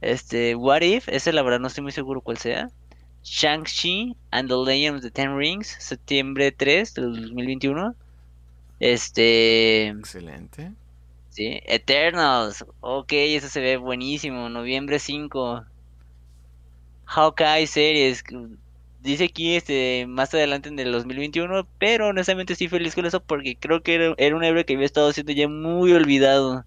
Este, 0.00 0.54
What 0.56 0.82
If, 0.82 1.08
ese 1.08 1.32
la 1.32 1.42
verdad 1.42 1.60
no 1.60 1.68
estoy 1.68 1.82
muy 1.82 1.92
seguro 1.92 2.20
cuál 2.20 2.38
sea. 2.38 2.68
Shang-Chi 3.24 4.16
and 4.32 4.48
the 4.48 4.56
Legend 4.56 4.96
of 4.96 5.02
the 5.02 5.10
Ten 5.10 5.36
Rings, 5.36 5.76
septiembre 5.78 6.50
3 6.52 6.94
del 6.94 7.12
2021. 7.12 7.94
Este, 8.82 9.86
Excelente. 9.90 10.72
sí, 11.28 11.60
Eternals, 11.66 12.64
ok, 12.80 13.12
eso 13.12 13.48
se 13.48 13.60
ve 13.60 13.76
buenísimo, 13.76 14.48
noviembre 14.48 14.98
5. 14.98 15.64
Hawkeye 17.04 17.68
series, 17.68 18.24
dice 19.00 19.26
aquí 19.26 19.54
este 19.54 20.04
más 20.08 20.34
adelante 20.34 20.68
en 20.68 20.80
el 20.80 20.90
2021, 20.90 21.64
pero 21.78 22.08
honestamente 22.08 22.54
estoy 22.54 22.66
feliz 22.66 22.96
con 22.96 23.06
eso 23.06 23.20
porque 23.22 23.54
creo 23.54 23.84
que 23.84 23.94
era, 23.94 24.14
era 24.18 24.34
un 24.34 24.42
héroe 24.42 24.64
que 24.64 24.74
había 24.74 24.86
estado 24.86 25.12
siendo 25.12 25.30
ya 25.30 25.46
muy 25.46 25.92
olvidado. 25.92 26.64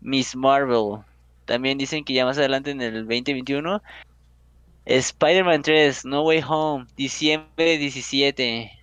Miss 0.00 0.36
Marvel, 0.36 1.00
también 1.46 1.78
dicen 1.78 2.04
que 2.04 2.14
ya 2.14 2.24
más 2.24 2.38
adelante 2.38 2.70
en 2.70 2.80
el 2.80 2.94
2021. 3.08 3.82
Spider-Man 4.84 5.62
3, 5.62 6.04
No 6.04 6.22
Way 6.22 6.44
Home, 6.46 6.86
diciembre 6.96 7.76
17. 7.78 8.81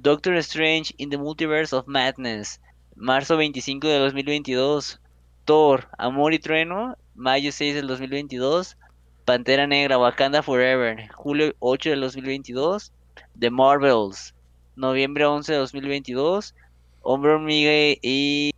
Doctor 0.00 0.40
Strange 0.44 0.94
in 0.98 1.10
the 1.10 1.16
Multiverse 1.16 1.72
of 1.72 1.88
Madness, 1.88 2.60
marzo 2.94 3.36
25 3.36 3.88
de 3.88 3.98
2022. 3.98 5.00
Thor, 5.44 5.88
Amor 5.98 6.32
y 6.32 6.38
Trueno, 6.38 6.94
mayo 7.16 7.50
6 7.50 7.74
del 7.74 7.88
2022. 7.88 8.76
Pantera 9.24 9.66
Negra, 9.66 9.98
Wakanda 9.98 10.40
Forever, 10.44 11.08
julio 11.16 11.52
8 11.58 11.90
del 11.90 12.00
2022. 12.02 12.92
The 13.40 13.50
Marvels, 13.50 14.36
noviembre 14.76 15.26
11 15.26 15.52
de 15.52 15.58
2022. 15.58 16.54
Hombre 17.02 17.32
Hormiga 17.32 17.72
y 18.00 18.52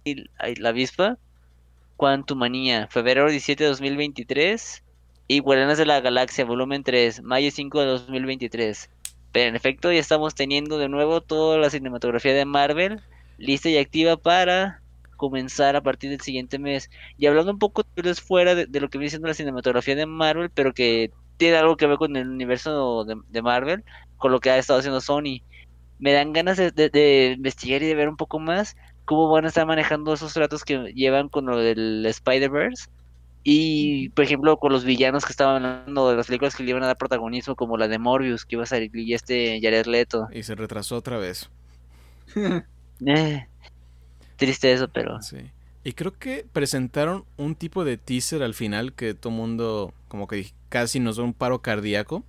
la 0.58 0.68
avispa. 0.68 1.16
Quantumania, 1.96 2.86
febrero 2.88 3.30
17 3.30 3.64
de 3.64 3.70
2023. 3.70 4.82
Y 5.26 5.38
Guardianes 5.38 5.78
de 5.78 5.86
la 5.86 6.00
Galaxia, 6.00 6.44
volumen 6.44 6.82
3, 6.82 7.22
mayo 7.22 7.50
5 7.50 7.80
de 7.80 7.86
2023. 7.86 8.90
Pero 9.32 9.48
en 9.48 9.56
efecto, 9.56 9.92
ya 9.92 10.00
estamos 10.00 10.34
teniendo 10.34 10.78
de 10.78 10.88
nuevo 10.88 11.20
toda 11.20 11.58
la 11.58 11.70
cinematografía 11.70 12.34
de 12.34 12.44
Marvel 12.44 13.00
lista 13.40 13.68
y 13.70 13.78
activa 13.78 14.16
para 14.16 14.82
comenzar 15.16 15.76
a 15.76 15.82
partir 15.82 16.10
del 16.10 16.20
siguiente 16.20 16.58
mes. 16.58 16.90
Y 17.16 17.26
hablando 17.26 17.52
un 17.52 17.58
poco 17.58 17.84
fuera 18.24 18.54
de, 18.54 18.66
lo 18.80 18.88
que 18.88 18.98
viene 18.98 19.10
siendo 19.10 19.28
la 19.28 19.34
cinematografía 19.34 19.96
de 19.96 20.06
Marvel, 20.06 20.50
pero 20.50 20.72
que 20.74 21.10
tiene 21.36 21.56
algo 21.56 21.76
que 21.76 21.86
ver 21.86 21.96
con 21.98 22.16
el 22.16 22.28
universo 22.28 23.04
de, 23.04 23.42
Marvel, 23.42 23.84
con 24.16 24.32
lo 24.32 24.40
que 24.40 24.50
ha 24.50 24.58
estado 24.58 24.78
haciendo 24.80 25.00
Sony. 25.00 25.42
Me 25.98 26.12
dan 26.12 26.32
ganas 26.32 26.56
de- 26.58 26.70
de 26.72 27.34
investigar 27.36 27.82
y 27.82 27.86
de 27.86 27.94
ver 27.94 28.08
un 28.08 28.16
poco 28.16 28.38
más 28.38 28.76
cómo 29.04 29.28
van 29.30 29.44
a 29.44 29.48
estar 29.48 29.66
manejando 29.66 30.12
esos 30.14 30.32
tratos 30.34 30.64
que 30.64 30.92
llevan 30.94 31.28
con 31.28 31.46
lo 31.46 31.58
del 31.58 32.04
Spider-Verse. 32.06 32.86
Y, 33.42 34.10
por 34.10 34.24
ejemplo, 34.24 34.58
con 34.58 34.72
los 34.72 34.84
villanos 34.84 35.24
que 35.24 35.32
estaban 35.32 35.64
hablando 35.64 36.10
de 36.10 36.16
las 36.16 36.26
películas 36.26 36.54
que 36.54 36.62
le 36.62 36.70
iban 36.70 36.82
a 36.82 36.88
dar 36.88 36.98
protagonismo, 36.98 37.56
como 37.56 37.78
la 37.78 37.88
de 37.88 37.98
Morbius, 37.98 38.44
que 38.44 38.56
iba 38.56 38.64
a 38.64 38.66
salir 38.66 38.94
y 38.94 39.14
este 39.14 39.60
Jared 39.62 39.86
Leto. 39.86 40.28
Y 40.32 40.42
se 40.42 40.54
retrasó 40.54 40.96
otra 40.96 41.18
vez. 41.18 41.50
Eh, 43.06 43.46
triste 44.36 44.70
eso, 44.70 44.86
pero. 44.86 45.22
Sí. 45.22 45.38
Y 45.84 45.94
creo 45.94 46.12
que 46.12 46.44
presentaron 46.52 47.24
un 47.38 47.54
tipo 47.54 47.82
de 47.82 47.96
teaser 47.96 48.42
al 48.42 48.52
final 48.52 48.92
que 48.92 49.14
todo 49.14 49.32
mundo 49.32 49.94
como 50.08 50.26
que 50.26 50.52
casi 50.68 51.00
nos 51.00 51.16
da 51.16 51.22
un 51.22 51.32
paro 51.32 51.62
cardíaco. 51.62 52.24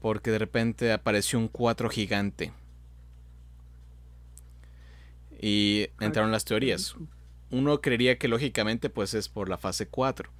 Porque 0.00 0.30
de 0.30 0.38
repente 0.38 0.92
apareció 0.92 1.40
un 1.40 1.48
4 1.48 1.90
gigante. 1.90 2.52
Y 5.40 5.88
entraron 5.98 6.30
las 6.30 6.44
teorías. 6.44 6.94
Uno 7.50 7.80
creería 7.80 8.18
que 8.18 8.28
lógicamente 8.28 8.90
pues 8.90 9.14
es 9.14 9.28
por 9.28 9.48
la 9.48 9.58
fase 9.58 9.86
4. 9.86 10.30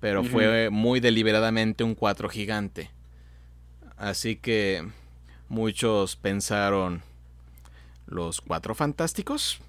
Pero 0.00 0.24
fue 0.24 0.68
muy 0.70 0.98
deliberadamente 0.98 1.84
un 1.84 1.94
4 1.94 2.28
gigante. 2.28 2.90
Así 3.96 4.34
que 4.34 4.84
muchos 5.48 6.16
pensaron 6.16 7.02
los 8.06 8.40
cuatro 8.40 8.74
fantásticos. 8.74 9.60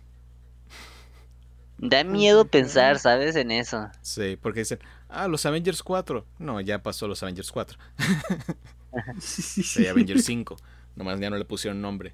Da 1.78 2.04
miedo 2.04 2.46
pensar, 2.46 2.98
¿sabes? 2.98 3.36
En 3.36 3.52
eso. 3.52 3.90
Sí, 4.02 4.38
porque 4.42 4.62
dicen, 4.62 4.80
ah, 5.10 5.28
los 5.28 5.46
Avengers 5.46 5.84
4. 5.84 6.26
No, 6.40 6.62
ya 6.62 6.82
pasó 6.82 7.08
los 7.08 7.22
Avengers 7.24 7.52
4. 7.52 7.78
Sí, 9.20 9.88
Avengers 9.88 10.24
5. 10.26 10.56
Nomás 10.96 11.20
ya 11.20 11.32
no 11.32 11.38
le 11.38 11.46
pusieron 11.46 11.82
nombre. 11.82 12.14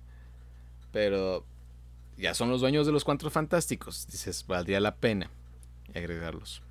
Pero 0.94 1.46
ya 2.20 2.34
son 2.34 2.50
los 2.50 2.62
dueños 2.62 2.86
de 2.86 2.92
los 2.94 3.04
cuatro 3.04 3.30
fantásticos. 3.30 4.08
Dices, 4.12 4.46
valdría 4.48 4.80
la 4.80 4.96
pena 4.96 5.30
agregarlos. 5.96 6.62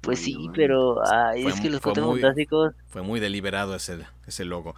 Pues 0.00 0.20
sí, 0.20 0.48
pero 0.54 0.96
ay, 1.06 1.46
es 1.46 1.60
que 1.60 1.68
los 1.70 1.80
cuatro 1.80 2.06
muy- 2.06 2.20
fantásticos, 2.20 2.74
Fue 2.88 3.02
muy 3.02 3.20
deliberado 3.20 3.74
ese, 3.74 4.06
ese 4.26 4.44
logo. 4.44 4.74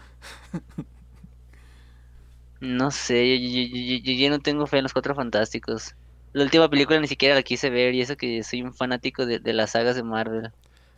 no 2.60 2.90
sé, 2.90 3.38
yo, 3.38 3.48
yo- 3.48 3.98
yo- 3.98 4.02
yo- 4.04 4.12
yo 4.24 4.30
no 4.30 4.38
tengo 4.40 4.66
fe 4.66 4.78
en 4.78 4.84
los 4.84 4.92
cuatro 4.92 5.14
fantásticos. 5.14 5.94
La 6.32 6.44
última 6.44 6.68
película 6.70 7.00
ni 7.00 7.08
siquiera 7.08 7.34
la 7.34 7.42
quise 7.42 7.70
ver 7.70 7.94
y 7.94 8.02
eso 8.02 8.16
que 8.16 8.42
soy 8.44 8.62
un 8.62 8.74
fanático 8.74 9.26
de, 9.26 9.38
de 9.40 9.52
las 9.52 9.70
sagas 9.72 9.96
de 9.96 10.02
Marvel. 10.02 10.52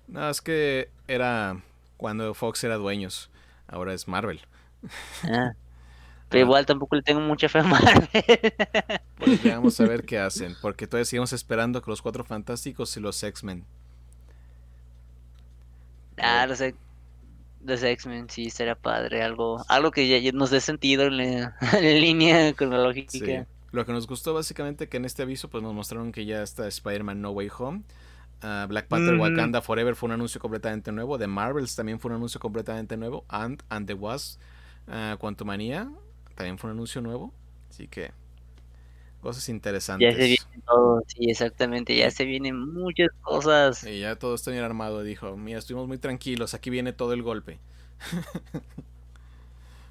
No, 0.08 0.28
es 0.28 0.40
que 0.40 0.90
era 1.08 1.62
cuando 1.96 2.34
Fox 2.34 2.62
era 2.64 2.76
dueños. 2.76 3.30
Ahora 3.66 3.94
es 3.94 4.08
Marvel. 4.08 4.40
Ah, 5.22 5.52
Pero 6.32 6.46
igual 6.46 6.64
tampoco 6.64 6.96
le 6.96 7.02
tengo 7.02 7.20
mucha 7.20 7.46
fe 7.46 7.58
a 7.58 7.62
Marvel. 7.62 8.08
Pues 9.18 9.42
ya 9.42 9.56
vamos 9.56 9.78
a 9.80 9.84
ver 9.84 10.02
qué 10.06 10.18
hacen. 10.18 10.56
Porque 10.62 10.86
todavía 10.86 11.04
seguimos 11.04 11.34
esperando 11.34 11.82
que 11.82 11.90
los 11.90 12.00
cuatro 12.00 12.24
fantásticos 12.24 12.96
y 12.96 13.00
los 13.00 13.22
X-Men. 13.22 13.66
Ah, 16.16 16.46
los, 16.46 16.62
los 17.62 17.82
X-Men, 17.82 18.30
sí, 18.30 18.48
será 18.48 18.74
padre, 18.74 19.22
algo, 19.22 19.62
algo 19.68 19.90
que 19.90 20.08
ya, 20.08 20.16
ya 20.16 20.32
nos 20.32 20.50
dé 20.50 20.62
sentido 20.62 21.04
en, 21.04 21.18
la, 21.18 21.56
en 21.74 22.00
línea 22.00 22.54
cronológica. 22.54 23.10
Sí. 23.10 23.44
Lo 23.72 23.84
que 23.84 23.92
nos 23.92 24.06
gustó 24.06 24.32
básicamente 24.32 24.88
que 24.88 24.96
en 24.96 25.04
este 25.04 25.22
aviso 25.22 25.50
pues 25.50 25.62
nos 25.62 25.74
mostraron 25.74 26.12
que 26.12 26.24
ya 26.24 26.42
está 26.42 26.66
Spider-Man 26.66 27.20
No 27.20 27.32
Way 27.32 27.50
Home. 27.58 27.82
Ah, 28.40 28.64
Black 28.70 28.88
Panther 28.88 29.14
Ujú. 29.14 29.24
Wakanda 29.24 29.60
Forever 29.60 29.94
fue 29.96 30.06
un 30.06 30.12
anuncio 30.12 30.40
completamente 30.40 30.92
nuevo. 30.92 31.18
The 31.18 31.26
Marvels 31.26 31.76
también 31.76 32.00
fue 32.00 32.10
un 32.10 32.16
anuncio 32.16 32.40
completamente 32.40 32.96
nuevo. 32.96 33.26
Ant 33.28 33.62
and 33.68 33.86
the 33.86 33.94
Wasp 33.94 34.40
uh, 34.88 35.18
Quantumania 35.18 35.90
también 36.32 36.58
fue 36.58 36.70
un 36.70 36.76
anuncio 36.76 37.00
nuevo. 37.00 37.32
Así 37.70 37.88
que 37.88 38.12
cosas 39.20 39.48
interesantes. 39.48 40.14
Ya 40.14 40.20
se 40.20 40.26
viene 40.26 40.62
todo, 40.66 41.02
sí, 41.06 41.30
exactamente, 41.30 41.96
ya 41.96 42.10
se 42.10 42.24
vienen 42.24 42.58
muchas 42.72 43.08
cosas. 43.22 43.84
Y 43.84 44.00
ya 44.00 44.16
todo 44.16 44.34
está 44.34 44.50
bien 44.50 44.64
armado. 44.64 45.02
Dijo, 45.02 45.36
mira, 45.36 45.58
estuvimos 45.58 45.88
muy 45.88 45.98
tranquilos. 45.98 46.54
Aquí 46.54 46.70
viene 46.70 46.92
todo 46.92 47.12
el 47.12 47.22
golpe. 47.22 47.58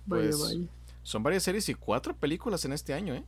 Pues, 0.08 0.38
vaya. 0.42 0.68
Son 1.04 1.24
varias 1.24 1.44
series 1.44 1.70
y 1.70 1.74
cuatro 1.74 2.16
películas 2.16 2.66
en 2.66 2.74
este 2.74 2.94
año, 2.94 3.14
¿eh? 3.14 3.24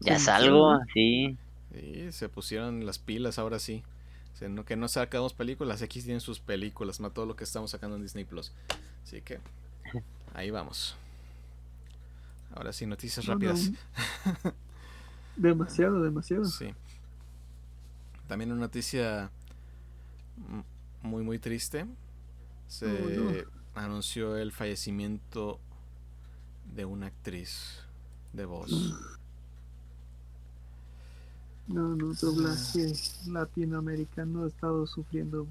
Ya 0.00 0.14
¿En 0.14 0.20
salgo, 0.20 0.78
sí. 0.92 1.36
Sí, 1.72 2.12
se 2.12 2.28
pusieron 2.28 2.84
las 2.84 2.98
pilas 2.98 3.38
ahora 3.38 3.58
sí. 3.58 3.82
O 4.34 4.36
sea, 4.36 4.48
no, 4.48 4.64
que 4.64 4.76
no 4.76 4.88
sacamos 4.88 5.32
películas, 5.32 5.82
aquí 5.82 6.02
tienen 6.02 6.20
sus 6.20 6.40
películas, 6.40 7.00
más 7.00 7.14
todo 7.14 7.26
lo 7.26 7.36
que 7.36 7.44
estamos 7.44 7.70
sacando 7.70 7.96
en 7.96 8.02
Disney 8.02 8.24
Plus. 8.24 8.52
Así 9.04 9.22
que 9.22 9.38
ahí 10.34 10.50
vamos. 10.50 10.96
Ahora 12.54 12.72
sí, 12.72 12.86
noticias 12.86 13.26
No, 13.26 13.34
rápidas. 13.34 13.70
no. 13.70 14.52
Demasiado, 15.36 16.00
demasiado. 16.02 16.44
Sí. 16.44 16.72
También 18.28 18.52
una 18.52 18.60
noticia 18.62 19.30
muy 21.02 21.22
muy 21.24 21.38
triste. 21.38 21.86
Se 22.68 22.86
Oh, 22.86 23.10
no. 23.74 23.82
anunció 23.82 24.36
el 24.36 24.52
fallecimiento 24.52 25.58
de 26.74 26.84
una 26.84 27.06
actriz 27.06 27.80
de 28.32 28.44
voz. 28.44 28.70
No, 31.66 31.96
no, 31.96 32.12
doblaje 32.14 32.92
latinoamericano 33.26 34.44
ha 34.44 34.48
estado 34.48 34.86
sufriendo, 34.86 35.46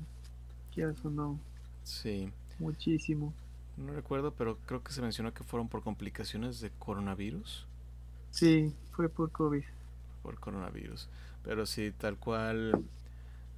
quieras 0.73 1.03
o 1.03 1.09
no, 1.09 1.39
Sí. 1.83 2.31
muchísimo. 2.59 3.33
No 3.77 3.93
recuerdo, 3.93 4.33
pero 4.33 4.57
creo 4.65 4.83
que 4.83 4.93
se 4.93 5.01
mencionó 5.01 5.33
que 5.33 5.43
fueron 5.43 5.67
por 5.67 5.81
complicaciones 5.83 6.59
de 6.61 6.69
coronavirus. 6.79 7.65
Sí, 8.31 8.73
fue 8.91 9.09
por 9.09 9.31
COVID. 9.31 9.63
Por 10.21 10.39
coronavirus. 10.39 11.09
Pero 11.43 11.65
sí, 11.65 11.91
tal 11.97 12.17
cual 12.17 12.83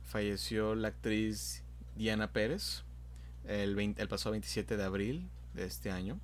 falleció 0.06 0.76
la 0.76 0.90
actriz 0.90 1.64
Diana 1.96 2.32
Pérez 2.32 2.84
el, 3.48 3.76
20 3.76 4.02
el 4.02 4.08
pasado 4.08 4.32
27 4.32 4.78
de 4.78 4.84
abril 4.84 5.28
de 5.54 5.66
este 5.66 5.92
año. 5.92 6.20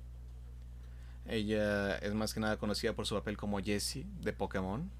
Ella 1.26 1.96
es 1.98 2.14
más 2.14 2.34
que 2.34 2.40
nada 2.40 2.56
conocida 2.56 2.94
por 2.94 3.06
su 3.06 3.14
papel 3.14 3.36
como 3.36 3.60
Jessie 3.60 4.06
de 4.22 4.32
Pokémon. 4.32 4.90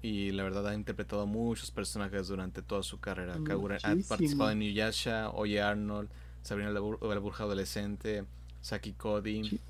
Y 0.00 0.30
la 0.32 0.44
verdad 0.44 0.68
ha 0.68 0.74
interpretado 0.74 1.26
muchos 1.26 1.70
personajes 1.70 2.28
durante 2.28 2.62
toda 2.62 2.82
su 2.82 3.00
carrera. 3.00 3.36
Kagura- 3.44 3.78
ha 3.82 3.94
participado 4.08 4.50
en 4.50 4.60
Nuyasha, 4.60 5.30
Oye 5.30 5.60
Arnold, 5.60 6.08
Sabrina 6.48 6.70
la, 6.70 6.80
Bur- 6.80 6.98
la 7.06 7.18
Burja 7.18 7.44
Adolescente, 7.44 8.24
Saki 8.62 8.94
Cody, 8.94 9.60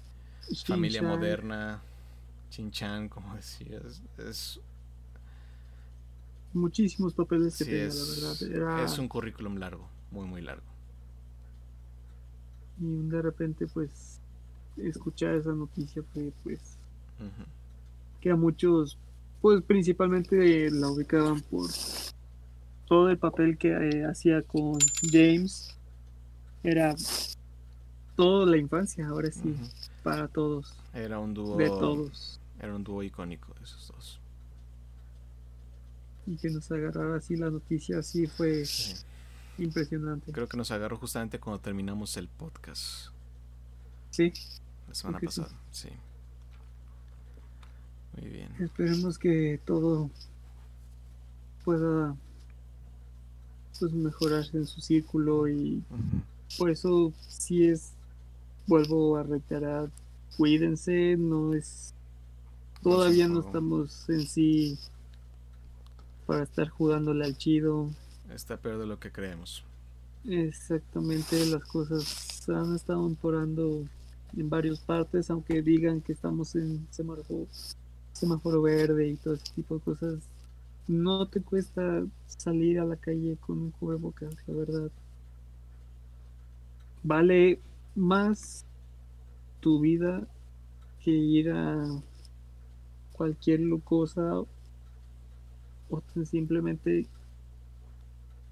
Familia 0.64 1.02
Moderna, 1.02 1.82
Chin-chan, 2.50 3.08
como 3.08 3.34
decías. 3.34 4.00
Es, 4.16 4.60
Muchísimos 6.54 7.14
papeles 7.14 7.58
que 7.58 7.64
sí, 7.64 7.70
tenía, 7.70 7.86
es, 7.86 8.22
la 8.22 8.28
verdad. 8.56 8.78
Era... 8.78 8.84
es 8.84 8.98
un 8.98 9.08
currículum 9.08 9.56
largo, 9.56 9.88
muy, 10.12 10.26
muy 10.26 10.40
largo. 10.40 10.62
Y 12.80 13.08
de 13.08 13.22
repente, 13.22 13.66
pues, 13.66 14.20
escuchar 14.76 15.34
esa 15.34 15.52
noticia 15.52 16.02
fue, 16.14 16.30
pues, 16.44 16.60
que 18.20 18.30
a 18.30 18.36
muchos, 18.36 18.96
pues, 19.40 19.62
principalmente 19.62 20.70
la 20.70 20.88
ubicaban 20.88 21.40
por 21.40 21.68
todo 22.86 23.10
el 23.10 23.18
papel 23.18 23.58
que 23.58 23.68
eh, 23.72 24.04
hacía 24.06 24.42
con 24.42 24.78
James. 25.10 25.77
Era 26.70 26.94
toda 28.14 28.44
la 28.44 28.58
infancia, 28.58 29.08
ahora 29.08 29.30
sí, 29.32 29.54
para 30.02 30.28
todos, 30.28 30.74
Era 30.92 31.18
un 31.18 31.32
dúo. 31.32 31.56
de 31.56 31.66
todos. 31.68 32.38
Era 32.60 32.74
un 32.74 32.84
dúo 32.84 33.02
icónico 33.02 33.54
esos 33.62 33.88
dos. 33.88 34.20
Y 36.26 36.36
que 36.36 36.50
nos 36.50 36.70
agarrara 36.70 37.16
así 37.16 37.36
la 37.36 37.48
noticia, 37.50 38.00
así 38.00 38.26
fue 38.26 38.66
Sí. 38.66 38.96
impresionante. 39.56 40.30
Creo 40.30 40.46
que 40.46 40.58
nos 40.58 40.70
agarró 40.70 40.98
justamente 40.98 41.40
cuando 41.40 41.60
terminamos 41.60 42.16
el 42.18 42.28
podcast 42.28 43.08
Sí, 44.10 44.32
la 44.88 44.94
semana 44.94 45.20
que 45.20 45.28
sí. 45.30 45.40
pasada. 45.40 45.58
Sí. 45.70 45.88
Muy 48.20 48.28
bien. 48.30 48.52
esperemos 48.58 49.18
que 49.18 49.60
todo 49.64 50.10
pueda 51.64 52.14
pues 53.78 53.92
mejorarse 53.92 54.56
en 54.56 54.66
su 54.66 54.80
círculo 54.80 55.46
y. 55.48 55.82
por 56.56 56.70
eso 56.70 57.12
sí 57.28 57.66
es 57.66 57.92
vuelvo 58.66 59.16
a 59.16 59.22
reiterar 59.22 59.90
cuídense 60.36 61.16
no 61.16 61.54
es 61.54 61.94
todavía 62.82 63.28
no 63.28 63.40
estamos 63.40 64.08
en 64.08 64.26
sí 64.26 64.78
para 66.26 66.44
estar 66.44 66.68
jugándole 66.68 67.24
al 67.24 67.38
chido. 67.38 67.88
Está 68.30 68.58
peor 68.58 68.78
de 68.78 68.86
lo 68.86 69.00
que 69.00 69.10
creemos. 69.10 69.64
exactamente 70.26 71.46
las 71.46 71.64
cosas 71.64 72.46
han 72.48 72.74
estado 72.74 73.06
empeorando 73.06 73.84
en 74.36 74.50
varias 74.50 74.78
partes 74.80 75.30
aunque 75.30 75.62
digan 75.62 76.02
que 76.02 76.12
estamos 76.12 76.54
en 76.54 76.86
semáforo 76.90 77.46
semáforo 78.12 78.62
verde 78.62 79.08
y 79.08 79.16
todo 79.16 79.34
ese 79.34 79.52
tipo 79.54 79.76
de 79.76 79.80
cosas 79.80 80.18
no 80.86 81.26
te 81.26 81.40
cuesta 81.40 82.04
salir 82.26 82.80
a 82.80 82.84
la 82.84 82.96
calle 82.96 83.36
con 83.46 83.58
un 83.58 83.70
cubrebocas 83.70 84.34
la 84.46 84.54
verdad 84.54 84.90
vale 87.02 87.60
más 87.94 88.64
tu 89.60 89.80
vida 89.80 90.26
que 91.02 91.10
ir 91.10 91.50
a 91.50 92.02
cualquier 93.12 93.60
cosa 93.84 94.40
o 95.90 96.02
simplemente 96.24 97.06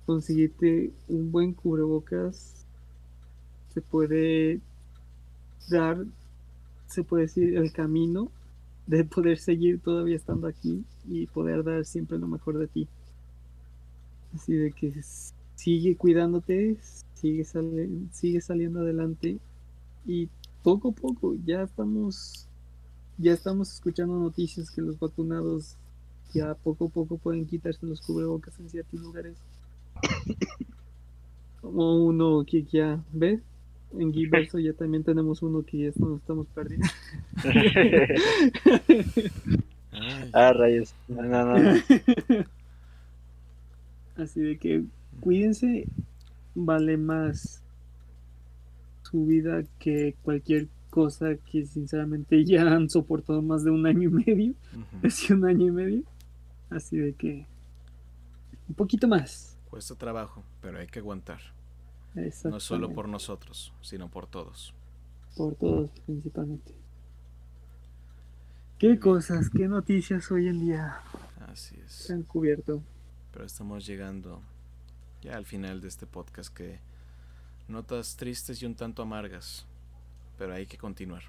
conseguirte 0.07 0.93
un 1.09 1.31
buen 1.31 1.53
cubrebocas 1.53 2.67
se 3.77 3.83
puede 3.83 4.61
dar, 5.69 6.03
se 6.87 7.05
puede 7.05 7.25
decir, 7.25 7.59
el 7.59 7.73
camino 7.73 8.31
de 8.87 9.05
poder 9.05 9.39
seguir 9.39 9.81
todavía 9.81 10.17
estando 10.17 10.47
aquí 10.47 10.83
y 11.07 11.27
poder 11.27 11.63
dar 11.63 11.85
siempre 11.85 12.19
lo 12.19 12.27
mejor 12.27 12.57
de 12.59 12.69
ti. 12.69 12.89
Así 14.35 14.55
de 14.55 14.73
que 14.73 14.95
sigue 15.57 15.97
cuidándote, 15.97 16.79
sigue, 17.17 17.45
sigue 18.13 18.41
saliendo 18.41 18.81
adelante 18.81 19.39
y 20.07 20.29
poco 20.63 20.91
a 20.91 20.93
poco 20.93 21.35
ya 21.45 21.63
estamos 21.63 22.47
ya 23.19 23.33
estamos 23.33 23.73
escuchando 23.73 24.19
noticias 24.19 24.71
que 24.71 24.83
los 24.83 24.99
vacunados 24.99 25.77
ya 26.35 26.55
poco 26.55 26.87
a 26.87 26.89
poco 26.89 27.19
pueden 27.19 27.47
quitarse 27.47 27.87
los 27.87 28.01
cubrebocas 28.01 28.59
en 28.61 28.69
ciertos 28.69 29.01
lugares. 29.01 29.39
Como 31.61 32.05
uno 32.05 32.45
que 32.45 32.65
ya 32.65 33.03
ve 33.13 33.41
en 33.99 34.13
Giverso 34.13 34.59
ya 34.59 34.75
también 34.75 35.05
tenemos 35.05 35.43
uno 35.43 35.65
que 35.65 35.79
ya 35.79 35.91
nos 35.97 36.21
estamos 36.21 36.47
perdiendo. 36.49 36.87
ah, 40.33 40.53
rayos. 40.53 40.93
No, 41.09 41.23
no. 41.23 41.81
Así 44.17 44.41
de 44.41 44.59
que 44.59 44.83
cuídense, 45.21 45.87
vale 46.57 46.97
más 46.97 47.63
su 49.03 49.27
vida 49.27 49.63
que 49.79 50.17
cualquier 50.23 50.69
cosa 50.91 51.37
que 51.37 51.67
sinceramente 51.67 52.45
ya 52.47 52.63
han 52.63 52.89
soportado 52.91 53.43
más 53.43 53.63
de 53.63 53.71
un 53.71 53.87
año 53.87 54.09
y 54.09 54.25
medio. 54.25 54.55
Uh 54.75 55.07
un 55.35 55.45
año 55.45 55.67
y 55.67 55.71
medio. 55.71 56.03
Así 56.71 56.97
de 56.97 57.13
que 57.13 57.47
un 58.69 58.75
poquito 58.75 59.07
más. 59.07 59.57
Cuesta 59.71 59.95
trabajo, 59.95 60.43
pero 60.61 60.79
hay 60.79 60.87
que 60.87 60.99
aguantar. 60.99 61.41
No 62.45 62.61
solo 62.61 62.93
por 62.95 63.09
nosotros, 63.09 63.75
sino 63.83 64.09
por 64.09 64.27
todos. 64.27 64.73
Por 65.37 65.55
todos, 65.55 65.91
principalmente. 66.07 66.75
¿Qué 68.79 68.99
cosas, 68.99 69.51
qué 69.51 69.69
noticias 69.69 70.31
hoy 70.31 70.49
en 70.49 70.61
día 70.61 70.99
Así 71.47 71.77
es. 71.85 71.93
se 71.93 72.15
han 72.15 72.23
cubierto? 72.23 72.83
Pero 73.33 73.45
estamos 73.45 73.87
llegando 73.87 74.43
ya 75.27 75.37
al 75.37 75.45
final 75.45 75.81
de 75.81 75.89
este 75.89 76.07
podcast 76.07 76.55
que 76.55 76.79
notas 77.67 78.17
tristes 78.17 78.63
y 78.63 78.67
un 78.67 78.77
tanto 78.77 79.03
amargas, 79.03 79.67
pero 80.39 80.55
hay 80.55 80.67
que 80.67 80.79
continuar. 80.79 81.23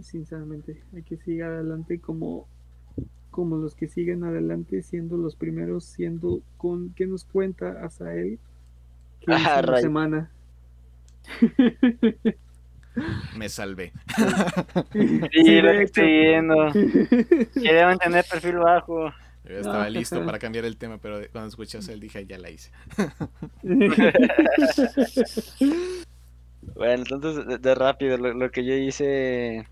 Sinceramente, 0.00 0.82
hay 0.94 1.02
que 1.02 1.16
seguir 1.18 1.44
adelante 1.44 2.00
como 2.00 2.48
como 3.30 3.56
los 3.56 3.74
que 3.74 3.88
siguen 3.88 4.22
adelante 4.22 4.80
siendo 4.82 5.16
los 5.16 5.34
primeros, 5.34 5.84
siendo 5.84 6.40
con 6.56 6.94
que 6.94 7.06
nos 7.06 7.24
cuenta 7.24 7.84
él 8.14 8.38
ah, 9.26 9.76
semana. 9.80 10.30
Me 13.36 13.48
salvé. 13.48 13.92
Sí, 15.32 15.60
lo 15.60 15.70
estoy 15.72 16.06
viendo. 16.06 16.70
Quería 17.54 17.86
mantener 17.86 18.24
perfil 18.30 18.58
bajo. 18.58 19.10
Yo 19.48 19.58
estaba 19.58 19.90
listo 19.90 20.24
para 20.24 20.38
cambiar 20.38 20.64
el 20.64 20.78
tema, 20.78 20.96
pero 20.98 21.20
cuando 21.30 21.48
escuchas 21.48 21.86
él 21.88 22.00
dije, 22.00 22.24
ya 22.26 22.38
la 22.38 22.48
hice. 22.50 22.70
bueno, 26.74 27.04
entonces 27.10 27.60
de, 27.60 27.74
rápido, 27.74 28.16
lo, 28.16 28.50
que 28.50 28.64
yo 28.64 28.74
hice 28.74 29.66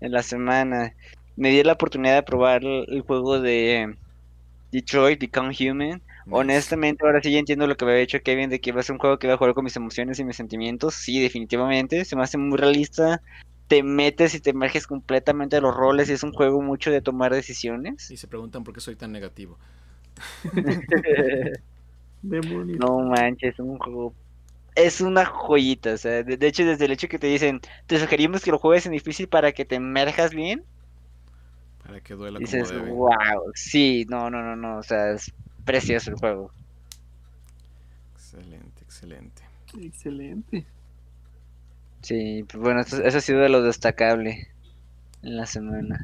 en 0.00 0.12
la 0.12 0.22
semana, 0.22 0.94
me 1.36 1.50
di 1.50 1.62
la 1.62 1.74
oportunidad 1.74 2.14
de 2.14 2.22
probar 2.22 2.64
el, 2.64 3.02
juego 3.02 3.38
de 3.38 3.94
Detroit 4.72 5.20
Become 5.20 5.54
Human. 5.60 6.00
Honestamente, 6.30 7.04
ahora 7.04 7.22
sí 7.22 7.30
ya 7.30 7.38
entiendo 7.38 7.66
lo 7.66 7.76
que 7.76 7.84
me 7.84 7.90
había 7.92 8.00
dicho 8.02 8.20
Kevin 8.22 8.48
de 8.50 8.60
que 8.60 8.70
iba 8.70 8.80
a 8.80 8.82
ser 8.82 8.94
un 8.94 8.98
juego 8.98 9.18
que 9.18 9.26
iba 9.26 9.34
a 9.34 9.38
jugar 9.38 9.54
con 9.54 9.64
mis 9.64 9.76
emociones 9.76 10.18
y 10.18 10.24
mis 10.24 10.36
sentimientos. 10.36 10.94
Sí, 10.94 11.20
definitivamente. 11.20 12.04
Se 12.04 12.16
me 12.16 12.22
hace 12.22 12.38
muy 12.38 12.56
realista. 12.58 13.22
Te 13.68 13.82
metes 13.82 14.34
y 14.34 14.40
te 14.40 14.50
emerges 14.50 14.86
completamente 14.86 15.56
de 15.56 15.62
los 15.62 15.74
roles 15.74 16.08
y 16.08 16.14
es 16.14 16.22
un 16.22 16.32
juego 16.32 16.60
mucho 16.62 16.90
de 16.90 17.02
tomar 17.02 17.32
decisiones. 17.32 18.10
Y 18.10 18.16
se 18.16 18.26
preguntan 18.26 18.64
por 18.64 18.74
qué 18.74 18.80
soy 18.80 18.96
tan 18.96 19.12
negativo. 19.12 19.58
no 22.22 22.98
manches, 23.00 23.54
es 23.54 23.58
un 23.60 23.78
juego. 23.78 24.14
Es 24.74 25.00
una 25.00 25.24
joyita. 25.26 25.92
O 25.92 25.98
sea, 25.98 26.22
de, 26.22 26.46
hecho, 26.46 26.64
desde 26.64 26.84
el 26.86 26.92
hecho 26.92 27.08
que 27.08 27.18
te 27.18 27.26
dicen, 27.26 27.60
te 27.86 27.98
sugerimos 27.98 28.42
que 28.42 28.50
lo 28.50 28.58
juegues 28.58 28.86
en 28.86 28.92
difícil 28.92 29.28
para 29.28 29.52
que 29.52 29.64
te 29.64 29.76
emerjas 29.76 30.32
bien. 30.32 30.64
Para 31.84 32.00
que 32.00 32.14
duela 32.14 32.38
Dices, 32.38 32.72
wow, 32.86 33.52
sí, 33.54 34.06
no, 34.08 34.30
no, 34.30 34.42
no, 34.42 34.56
no. 34.56 34.78
O 34.78 34.82
sea, 34.82 35.12
es 35.12 35.32
precioso 35.64 36.10
el 36.10 36.16
juego. 36.16 36.52
Excelente, 38.14 38.82
excelente. 38.82 39.42
Excelente. 39.80 40.66
Sí, 42.02 42.44
pues 42.48 42.62
bueno, 42.62 42.80
eso, 42.80 42.96
ha 43.04 43.20
sido 43.20 43.40
de 43.40 43.48
lo 43.48 43.62
destacable 43.62 44.48
en 45.22 45.36
la 45.36 45.46
semana. 45.46 46.02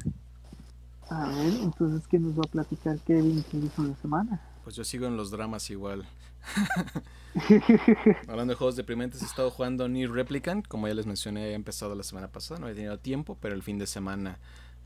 A 1.08 1.28
ver, 1.28 1.52
entonces, 1.62 2.06
¿qué 2.08 2.18
nos 2.18 2.36
va 2.36 2.42
a 2.46 2.50
platicar 2.50 2.98
Kevin 3.00 3.44
que 3.50 3.58
hizo 3.58 3.84
la 3.84 3.94
semana? 3.96 4.40
Pues 4.64 4.76
yo 4.76 4.84
sigo 4.84 5.06
en 5.06 5.16
los 5.16 5.30
dramas 5.30 5.70
igual. 5.70 6.06
Hablando 8.28 8.52
de 8.52 8.56
juegos 8.56 8.76
deprimentes, 8.76 9.22
he 9.22 9.26
estado 9.26 9.50
jugando 9.50 9.88
New 9.88 10.12
Replicant. 10.12 10.66
Como 10.66 10.88
ya 10.88 10.94
les 10.94 11.06
mencioné, 11.06 11.50
he 11.50 11.54
empezado 11.54 11.94
la 11.94 12.02
semana 12.02 12.28
pasada. 12.28 12.60
No 12.60 12.68
he 12.68 12.74
tenido 12.74 12.98
tiempo, 12.98 13.36
pero 13.40 13.54
el 13.54 13.62
fin 13.62 13.78
de 13.78 13.86
semana 13.86 14.38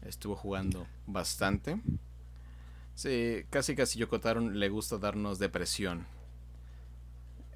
estuvo 0.02 0.36
jugando 0.36 0.86
bastante. 1.06 1.80
Sí, 2.94 3.44
casi 3.50 3.76
casi 3.76 3.98
Yokotaron 3.98 4.58
le 4.58 4.68
gusta 4.68 4.98
darnos 4.98 5.38
depresión. 5.38 6.06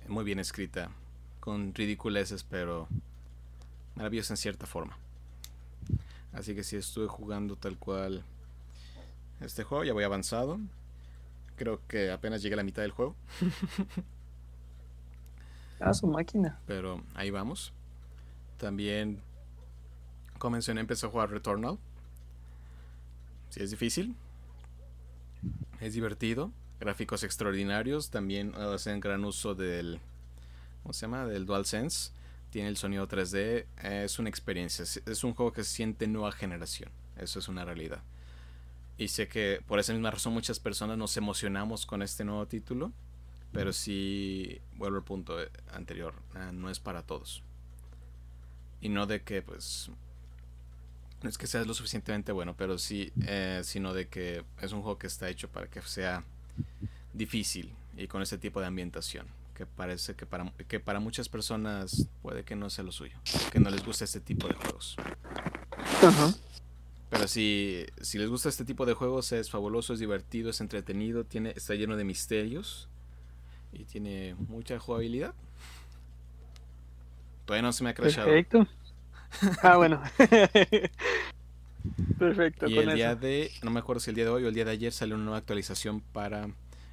Muy 0.08 0.24
bien 0.24 0.38
escrita, 0.38 0.90
con 1.40 1.74
ridiculeces, 1.74 2.44
pero 2.44 2.88
maravillosa 3.94 4.32
en 4.32 4.36
cierta 4.36 4.66
forma. 4.66 4.98
Así 6.32 6.54
que 6.54 6.64
si 6.64 6.76
estuve 6.76 7.08
jugando 7.08 7.56
tal 7.56 7.78
cual 7.78 8.24
este 9.40 9.64
juego, 9.64 9.84
ya 9.84 9.92
voy 9.92 10.04
avanzado. 10.04 10.58
Creo 11.56 11.80
que 11.86 12.10
apenas 12.10 12.42
llegué 12.42 12.54
a 12.54 12.56
la 12.56 12.62
mitad 12.62 12.82
del 12.82 12.92
juego. 12.92 13.14
ah, 15.80 15.92
su 15.92 16.06
máquina. 16.06 16.58
Pero 16.66 17.02
ahí 17.14 17.30
vamos. 17.30 17.72
También, 18.56 19.20
como 20.38 20.52
mencioné, 20.52 20.80
empecé 20.80 21.06
a 21.06 21.10
jugar 21.10 21.30
Returnal. 21.30 21.78
Si 23.50 23.62
es 23.62 23.70
difícil, 23.70 24.16
es 25.80 25.92
divertido, 25.92 26.52
gráficos 26.80 27.22
extraordinarios, 27.22 28.10
también 28.10 28.54
hacen 28.54 29.00
gran 29.00 29.24
uso 29.24 29.54
del, 29.54 30.00
¿cómo 30.82 30.94
se 30.94 31.02
llama? 31.02 31.26
Del 31.26 31.44
DualSense, 31.44 32.12
tiene 32.52 32.68
el 32.68 32.76
sonido 32.76 33.08
3D, 33.08 33.64
es 33.82 34.18
una 34.18 34.28
experiencia, 34.28 34.84
es 34.84 35.24
un 35.24 35.34
juego 35.34 35.52
que 35.52 35.64
se 35.64 35.70
siente 35.70 36.06
nueva 36.06 36.32
generación, 36.32 36.90
eso 37.16 37.38
es 37.38 37.48
una 37.48 37.64
realidad. 37.64 38.02
Y 38.98 39.08
sé 39.08 39.26
que 39.26 39.62
por 39.66 39.78
esa 39.78 39.94
misma 39.94 40.10
razón 40.10 40.34
muchas 40.34 40.60
personas 40.60 40.98
nos 40.98 41.16
emocionamos 41.16 41.86
con 41.86 42.02
este 42.02 42.24
nuevo 42.24 42.46
título, 42.46 42.92
pero 43.52 43.72
sí, 43.72 44.60
vuelvo 44.76 44.98
al 44.98 45.04
punto 45.04 45.38
anterior, 45.72 46.14
ah, 46.34 46.52
no 46.52 46.68
es 46.68 46.78
para 46.78 47.02
todos. 47.02 47.42
Y 48.82 48.90
no 48.90 49.06
de 49.06 49.22
que 49.22 49.40
pues 49.40 49.90
no 51.22 51.30
es 51.30 51.38
que 51.38 51.46
sea 51.46 51.64
lo 51.64 51.72
suficientemente 51.72 52.32
bueno, 52.32 52.54
pero 52.54 52.76
sí, 52.76 53.12
eh, 53.22 53.62
sino 53.64 53.94
de 53.94 54.08
que 54.08 54.44
es 54.60 54.72
un 54.72 54.82
juego 54.82 54.98
que 54.98 55.06
está 55.06 55.30
hecho 55.30 55.48
para 55.48 55.68
que 55.68 55.80
sea 55.80 56.22
difícil 57.14 57.72
y 57.96 58.08
con 58.08 58.20
ese 58.20 58.36
tipo 58.36 58.60
de 58.60 58.66
ambientación, 58.66 59.26
que 59.62 59.66
parece 59.66 60.16
que 60.16 60.26
para, 60.26 60.52
que 60.66 60.80
para 60.80 60.98
muchas 60.98 61.28
personas 61.28 62.08
puede 62.20 62.42
que 62.42 62.56
no 62.56 62.68
sea 62.68 62.82
lo 62.82 62.90
suyo, 62.90 63.16
que 63.52 63.60
no 63.60 63.70
les 63.70 63.84
gusta 63.84 64.04
este 64.04 64.18
tipo 64.18 64.48
de 64.48 64.54
juegos. 64.54 64.96
Pero 67.08 67.28
si, 67.28 67.86
si 68.00 68.18
les 68.18 68.28
gusta 68.28 68.48
este 68.48 68.64
tipo 68.64 68.86
de 68.86 68.94
juegos, 68.94 69.30
es 69.30 69.50
fabuloso, 69.50 69.92
es 69.92 70.00
divertido, 70.00 70.50
es 70.50 70.60
entretenido, 70.60 71.22
tiene, 71.22 71.52
está 71.54 71.76
lleno 71.76 71.96
de 71.96 72.02
misterios 72.02 72.88
y 73.72 73.84
tiene 73.84 74.34
mucha 74.48 74.80
jugabilidad. 74.80 75.32
Todavía 77.44 77.62
no 77.62 77.72
se 77.72 77.84
me 77.84 77.90
ha 77.90 77.94
crashado. 77.94 78.26
Perfecto. 78.26 78.66
Ah, 79.62 79.76
bueno. 79.76 80.02
Perfecto. 82.18 82.66
Y 82.66 82.78
el 82.78 82.94
día 82.94 83.14
de, 83.14 83.52
no 83.62 83.70
me 83.70 83.78
acuerdo 83.78 84.00
si 84.00 84.10
el 84.10 84.16
día 84.16 84.24
de 84.24 84.30
hoy 84.30 84.44
o 84.44 84.48
el 84.48 84.54
día 84.54 84.64
de 84.64 84.72
ayer 84.72 84.92
salió 84.92 85.14
una 85.14 85.24
nueva 85.24 85.38
actualización 85.38 86.00
para 86.00 86.48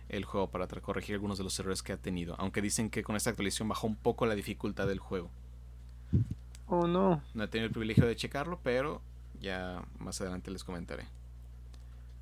el 0.10 0.26
juego, 0.26 0.50
para 0.50 0.68
corregir 0.68 1.16
algunos 1.16 1.38
de 1.38 1.44
los 1.44 1.58
errores 1.60 1.82
que 1.84 1.94
ha 1.94 1.98
tenido. 1.98 2.36
Aunque 2.40 2.62
dicen 2.62 2.90
que 2.90 3.04
con 3.04 3.16
esta 3.16 3.30
actualización 3.30 3.70
bajó 3.70 3.88
un 3.88 3.96
poco 3.96 4.26
la 4.26 4.36
dificultad 4.36 4.88
del 4.88 5.00
juego. 5.00 5.30
Oh, 6.68 6.88
no. 6.88 7.22
No 7.34 7.44
he 7.44 7.48
tenido 7.48 7.68
el 7.68 7.72
privilegio 7.72 8.06
de 8.06 8.16
checarlo, 8.16 8.60
pero 8.62 9.02
ya 9.40 9.84
más 10.00 10.20
adelante 10.22 10.52
les 10.52 10.64
comentaré. 10.64 11.06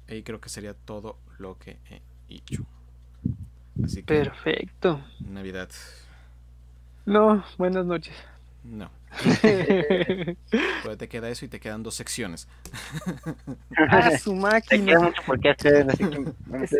Y 0.08 0.24
creo 0.24 0.40
que 0.40 0.50
sería 0.50 0.74
todo 0.74 1.18
lo 1.38 1.58
que 1.58 1.80
he 1.90 2.02
hecho. 2.30 2.64
Así 3.84 4.04
que. 4.04 4.14
Perfecto. 4.14 5.02
Navidad. 5.20 5.70
No, 7.06 7.44
buenas 7.58 7.86
noches. 7.86 8.16
No. 8.64 8.90
Pero 9.42 10.98
te 10.98 11.08
queda 11.08 11.30
eso 11.30 11.46
y 11.46 11.48
te 11.48 11.60
quedan 11.60 11.84
dos 11.84 11.96
secciones. 11.96 12.48
ah, 13.78 14.12
su 14.18 14.32
Te 14.32 14.40
máquina. 14.40 14.86
queda 14.86 15.00
mucho 15.00 15.22
por 15.26 15.40
qué 15.40 15.50
hacer, 15.52 15.90
así 15.90 16.04
que 16.04 16.34
Es 16.64 16.74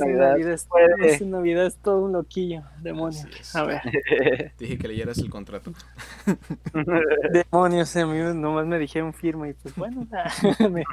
Navidad 0.00 0.38
es, 0.40 0.66
puede. 0.66 1.14
es 1.14 1.20
en 1.22 1.30
Navidad 1.30 1.66
es 1.66 1.76
todo 1.76 2.04
un 2.04 2.12
loquillo, 2.12 2.62
demonios. 2.82 3.54
A 3.56 3.62
ver, 3.64 3.80
Te 3.82 4.52
dije 4.64 4.76
que 4.78 4.88
leyeras 4.88 5.18
el 5.18 5.30
contrato. 5.30 5.72
demonios, 7.32 7.96
a 7.96 8.06
mí 8.06 8.18
nomás 8.34 8.66
me 8.66 8.78
dijeron 8.78 9.14
firma 9.14 9.48
y 9.48 9.54
pues 9.54 9.74
bueno, 9.76 10.06
me, 10.70 10.84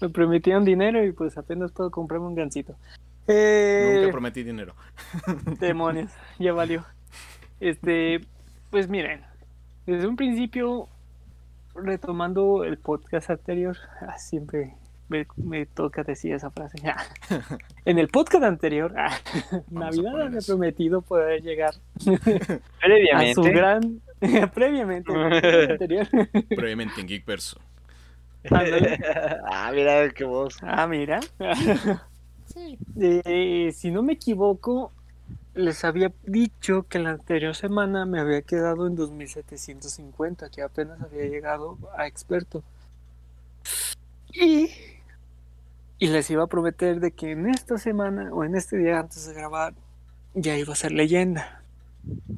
me 0.00 0.08
prometieron 0.08 0.64
dinero 0.64 1.04
y 1.04 1.12
pues 1.12 1.38
apenas 1.38 1.70
puedo 1.72 1.90
comprarme 1.90 2.26
un 2.26 2.34
gancito. 2.34 2.74
Eh, 3.26 3.92
Nunca 4.00 4.12
prometí 4.12 4.42
dinero. 4.42 4.74
Demonios, 5.60 6.10
ya 6.38 6.52
valió. 6.52 6.84
Este, 7.64 8.20
pues 8.68 8.90
miren, 8.90 9.22
desde 9.86 10.06
un 10.06 10.16
principio, 10.16 10.86
retomando 11.74 12.62
el 12.62 12.76
podcast 12.76 13.30
anterior, 13.30 13.74
ah, 14.02 14.18
siempre 14.18 14.74
me, 15.08 15.26
me 15.36 15.64
toca 15.64 16.04
decir 16.04 16.34
esa 16.34 16.50
frase. 16.50 16.76
en 17.86 17.98
el 17.98 18.08
podcast 18.08 18.44
anterior, 18.44 18.94
ah, 18.98 19.16
Navidad 19.70 20.20
había 20.24 20.38
eso. 20.40 20.52
prometido 20.52 21.00
poder 21.00 21.40
llegar 21.40 21.70
a 21.70 21.98
su 22.04 22.18
Previamente. 22.82 23.50
gran. 23.50 24.02
previamente, 24.52 25.10
en 25.10 25.20
el 25.22 25.40
podcast 25.40 25.70
anterior. 25.70 26.08
Previamente 26.54 27.00
en 27.00 27.08
Geekverso. 27.08 27.58
Ándale. 28.50 28.98
ah, 29.50 29.70
mira 29.74 30.10
qué 30.10 30.24
voz. 30.24 30.58
Ah, 30.60 30.86
mira. 30.86 31.18
Eh, 32.94 33.72
si 33.74 33.90
no 33.90 34.02
me 34.02 34.12
equivoco, 34.12 34.92
les 35.54 35.84
había 35.84 36.12
dicho 36.24 36.86
que 36.88 36.98
la 36.98 37.10
anterior 37.10 37.54
semana 37.54 38.06
me 38.06 38.20
había 38.20 38.42
quedado 38.42 38.86
en 38.86 38.96
2750, 38.96 40.50
que 40.50 40.62
apenas 40.62 41.00
había 41.00 41.26
llegado 41.26 41.78
a 41.96 42.06
experto. 42.06 42.62
Y, 44.32 44.70
y 45.98 46.06
les 46.08 46.28
iba 46.30 46.44
a 46.44 46.48
prometer 46.48 47.00
de 47.00 47.12
que 47.12 47.30
en 47.30 47.48
esta 47.48 47.78
semana 47.78 48.32
o 48.32 48.44
en 48.44 48.56
este 48.56 48.76
día 48.76 48.98
antes 48.98 49.26
de 49.26 49.34
grabar 49.34 49.74
ya 50.34 50.56
iba 50.56 50.72
a 50.72 50.76
ser 50.76 50.92
leyenda. 50.92 51.62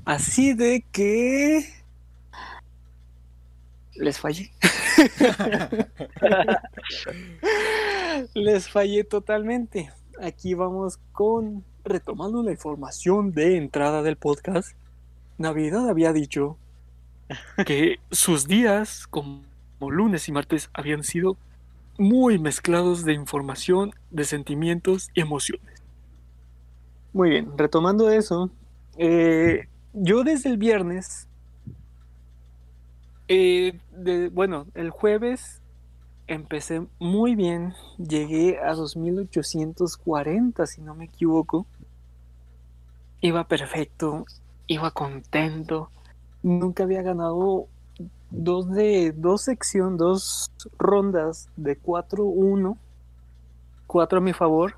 Así 0.05 0.55
de 0.55 0.84
que 0.93 1.66
les 3.94 4.18
fallé. 4.18 4.52
Les 8.34 8.68
fallé 8.68 9.05
totalmente. 9.05 9.93
Aquí 10.20 10.55
vamos 10.55 10.98
con 11.12 11.64
retomando 11.86 12.42
la 12.42 12.50
información 12.50 13.32
de 13.32 13.56
entrada 13.56 14.02
del 14.02 14.16
podcast. 14.16 14.76
Navidad 15.38 15.88
había 15.88 16.12
dicho 16.12 16.58
que 17.66 18.00
sus 18.10 18.46
días 18.46 19.06
como 19.06 19.42
lunes 19.80 20.28
y 20.28 20.32
martes 20.32 20.68
habían 20.74 21.04
sido 21.04 21.36
muy 21.98 22.38
mezclados 22.38 23.04
de 23.04 23.14
información, 23.14 23.92
de 24.10 24.24
sentimientos 24.24 25.10
y 25.14 25.20
emociones. 25.20 25.82
Muy 27.12 27.30
bien, 27.30 27.56
retomando 27.56 28.10
eso, 28.10 28.50
eh, 28.98 29.68
yo 29.94 30.24
desde 30.24 30.50
el 30.50 30.58
viernes, 30.58 31.28
eh, 33.28 33.78
bueno, 34.32 34.66
el 34.74 34.90
jueves 34.90 35.62
empecé 36.26 36.86
muy 36.98 37.34
bien, 37.34 37.74
llegué 37.96 38.58
a 38.58 38.74
2840 38.74 40.66
si 40.66 40.82
no 40.82 40.94
me 40.94 41.06
equivoco. 41.06 41.66
Iba 43.27 43.43
perfecto, 43.43 44.24
iba 44.69 44.93
contento. 44.93 45.90
Nunca 46.44 46.85
había 46.85 47.03
ganado 47.03 47.66
dos 48.31 48.70
de 48.70 49.11
dos 49.11 49.43
sección, 49.43 49.97
dos 49.97 50.53
rondas 50.78 51.48
de 51.57 51.77
4-1, 51.77 52.78
4 53.89 54.19
a 54.19 54.20
mi 54.20 54.32
favor 54.32 54.77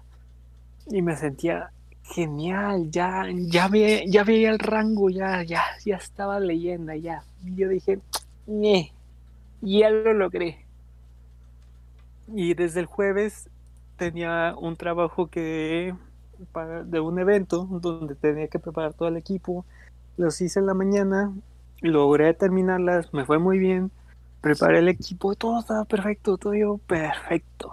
y 0.86 1.02
me 1.02 1.14
sentía 1.14 1.72
genial, 2.04 2.90
ya 2.90 3.26
ya 3.36 3.68
ve, 3.68 4.06
ya 4.08 4.24
veía 4.24 4.48
el 4.48 4.58
rango, 4.58 5.10
ya 5.10 5.42
ya 5.42 5.62
ya 5.84 5.96
estaba 5.96 6.40
leyenda 6.40 6.96
ya. 6.96 7.22
Y 7.44 7.54
yo 7.54 7.68
dije, 7.68 8.00
"Ñe, 8.46 8.94
ya 9.60 9.90
lo 9.90 10.14
logré." 10.14 10.64
Y 12.34 12.54
desde 12.54 12.80
el 12.80 12.86
jueves 12.86 13.50
tenía 13.98 14.54
un 14.58 14.76
trabajo 14.76 15.26
que 15.26 15.94
para- 16.52 16.84
de 16.84 17.00
un 17.00 17.18
evento 17.18 17.66
donde 17.70 18.14
tenía 18.14 18.48
que 18.48 18.58
preparar 18.58 18.94
todo 18.94 19.08
el 19.08 19.16
equipo. 19.16 19.64
Los 20.16 20.40
hice 20.40 20.60
en 20.60 20.66
la 20.66 20.74
mañana, 20.74 21.32
logré 21.80 22.34
terminarlas, 22.34 23.12
me 23.14 23.24
fue 23.24 23.38
muy 23.38 23.58
bien. 23.58 23.90
Preparé 24.40 24.78
el 24.80 24.88
equipo, 24.88 25.34
todo 25.34 25.60
estaba 25.60 25.84
perfecto, 25.84 26.38
todo 26.38 26.54
iba 26.54 26.76
perfecto. 26.78 27.72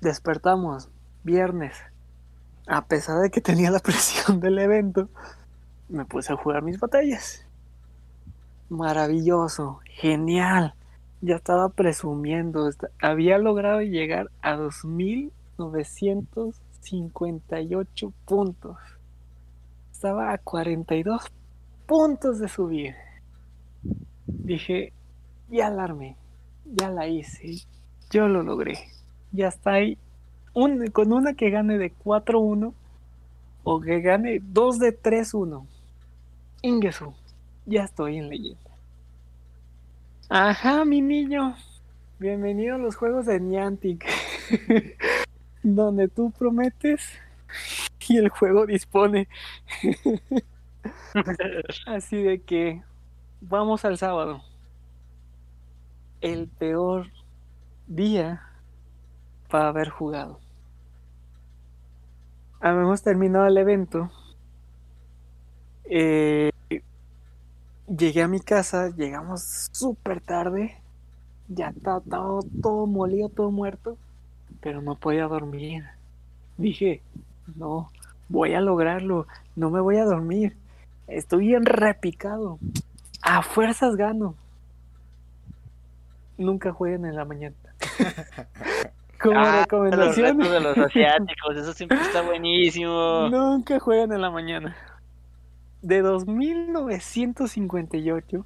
Despertamos, 0.00 0.88
viernes. 1.24 1.76
A 2.66 2.86
pesar 2.86 3.20
de 3.20 3.30
que 3.30 3.40
tenía 3.40 3.70
la 3.70 3.78
presión 3.80 4.40
del 4.40 4.58
evento, 4.58 5.08
me 5.88 6.04
puse 6.04 6.32
a 6.32 6.36
jugar 6.36 6.62
mis 6.62 6.80
batallas. 6.80 7.46
Maravilloso, 8.68 9.80
genial 9.84 10.74
ya 11.20 11.36
estaba 11.36 11.68
presumiendo, 11.70 12.70
había 13.00 13.38
logrado 13.38 13.80
llegar 13.82 14.30
a 14.42 14.56
2.958 16.90 18.12
puntos. 18.24 18.76
Estaba 19.92 20.32
a 20.32 20.38
42 20.38 21.24
puntos 21.86 22.38
de 22.38 22.48
subir. 22.48 22.94
Dije, 24.26 24.92
ya 25.48 25.70
la 25.70 25.84
armé, 25.84 26.16
ya 26.64 26.90
la 26.90 27.06
hice, 27.08 27.62
yo 28.10 28.28
lo 28.28 28.42
logré. 28.42 28.78
Ya 29.32 29.48
está 29.48 29.72
ahí. 29.72 29.98
Un- 30.54 30.86
con 30.88 31.12
una 31.12 31.34
que 31.34 31.50
gane 31.50 31.78
de 31.78 31.92
4-1 31.92 32.72
o 33.64 33.80
que 33.80 34.00
gane 34.00 34.40
2 34.42 34.78
de 34.78 34.92
3-1. 34.92 35.66
Ingesu, 36.62 37.14
ya 37.66 37.84
estoy 37.84 38.18
en 38.18 38.28
leyenda. 38.28 38.60
Ajá, 40.28 40.84
mi 40.84 41.00
niño. 41.00 41.54
Bienvenido 42.18 42.76
a 42.76 42.78
los 42.78 42.96
juegos 42.96 43.26
de 43.26 43.38
Niantic. 43.40 44.04
donde 45.74 46.08
tú 46.08 46.30
prometes 46.30 47.02
y 48.08 48.18
el 48.18 48.28
juego 48.28 48.66
dispone. 48.66 49.28
Así 51.86 52.22
de 52.22 52.40
que 52.40 52.82
vamos 53.40 53.84
al 53.84 53.98
sábado. 53.98 54.42
El 56.20 56.48
peor 56.48 57.08
día 57.86 58.42
para 59.48 59.68
haber 59.68 59.88
jugado. 59.88 60.40
Habíamos 62.60 63.02
terminado 63.02 63.46
el 63.46 63.58
evento. 63.58 64.10
Eh, 65.84 66.50
llegué 67.86 68.22
a 68.22 68.28
mi 68.28 68.40
casa, 68.40 68.90
llegamos 68.90 69.68
súper 69.72 70.20
tarde. 70.20 70.80
Ya 71.48 71.68
estaba 71.68 72.00
todo, 72.00 72.40
todo 72.62 72.86
molido, 72.86 73.28
todo 73.28 73.50
muerto. 73.50 73.98
Pero 74.60 74.80
no 74.82 74.94
podía 74.96 75.24
dormir. 75.26 75.84
Dije, 76.56 77.02
no, 77.54 77.90
voy 78.28 78.54
a 78.54 78.60
lograrlo. 78.60 79.26
No 79.54 79.70
me 79.70 79.80
voy 79.80 79.96
a 79.96 80.04
dormir. 80.04 80.56
Estoy 81.06 81.46
bien 81.48 81.64
repicado. 81.66 82.58
A 83.22 83.42
fuerzas 83.42 83.96
gano. 83.96 84.34
Nunca 86.38 86.72
jueguen 86.72 87.04
en 87.06 87.16
la 87.16 87.24
mañana. 87.24 87.54
Como 89.20 89.38
Ah, 89.38 89.44
Los 89.52 89.60
recomendación. 89.62 90.38
retos 90.38 90.52
de 90.52 90.60
los 90.60 90.76
asiáticos, 90.78 91.56
eso 91.56 91.72
siempre 91.72 91.98
está 92.00 92.20
buenísimo. 92.22 93.28
Nunca 93.30 93.80
juegan 93.80 94.12
en 94.12 94.20
la 94.20 94.30
mañana. 94.30 94.76
De 95.80 96.02
2958 96.02 98.44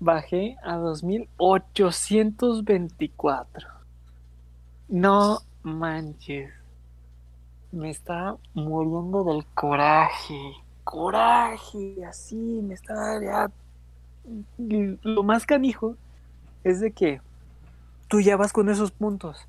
bajé 0.00 0.56
a 0.62 0.76
2824. 0.76 3.68
No 4.88 5.40
manches. 5.62 6.52
Me 7.72 7.90
está 7.90 8.36
muriendo 8.52 9.24
del 9.24 9.44
coraje. 9.54 10.38
Coraje, 10.84 12.04
así, 12.06 12.36
me 12.36 12.74
está 12.74 13.20
ya. 13.22 13.50
Lo 15.02 15.22
más 15.22 15.46
canijo 15.46 15.96
es 16.62 16.80
de 16.80 16.92
que 16.92 17.20
tú 18.08 18.20
ya 18.20 18.36
vas 18.36 18.52
con 18.52 18.68
esos 18.68 18.90
puntos. 18.90 19.46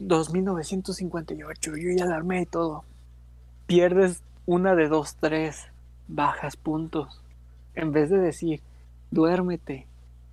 2958, 0.00 1.76
yo 1.76 1.90
ya 1.96 2.04
la 2.04 2.16
armé 2.16 2.42
y 2.42 2.46
todo. 2.46 2.84
Pierdes 3.66 4.22
una 4.46 4.74
de 4.74 4.88
dos, 4.88 5.16
tres, 5.20 5.66
bajas 6.06 6.56
puntos. 6.56 7.20
En 7.74 7.92
vez 7.92 8.10
de 8.10 8.18
decir, 8.18 8.60
duérmete, 9.10 9.86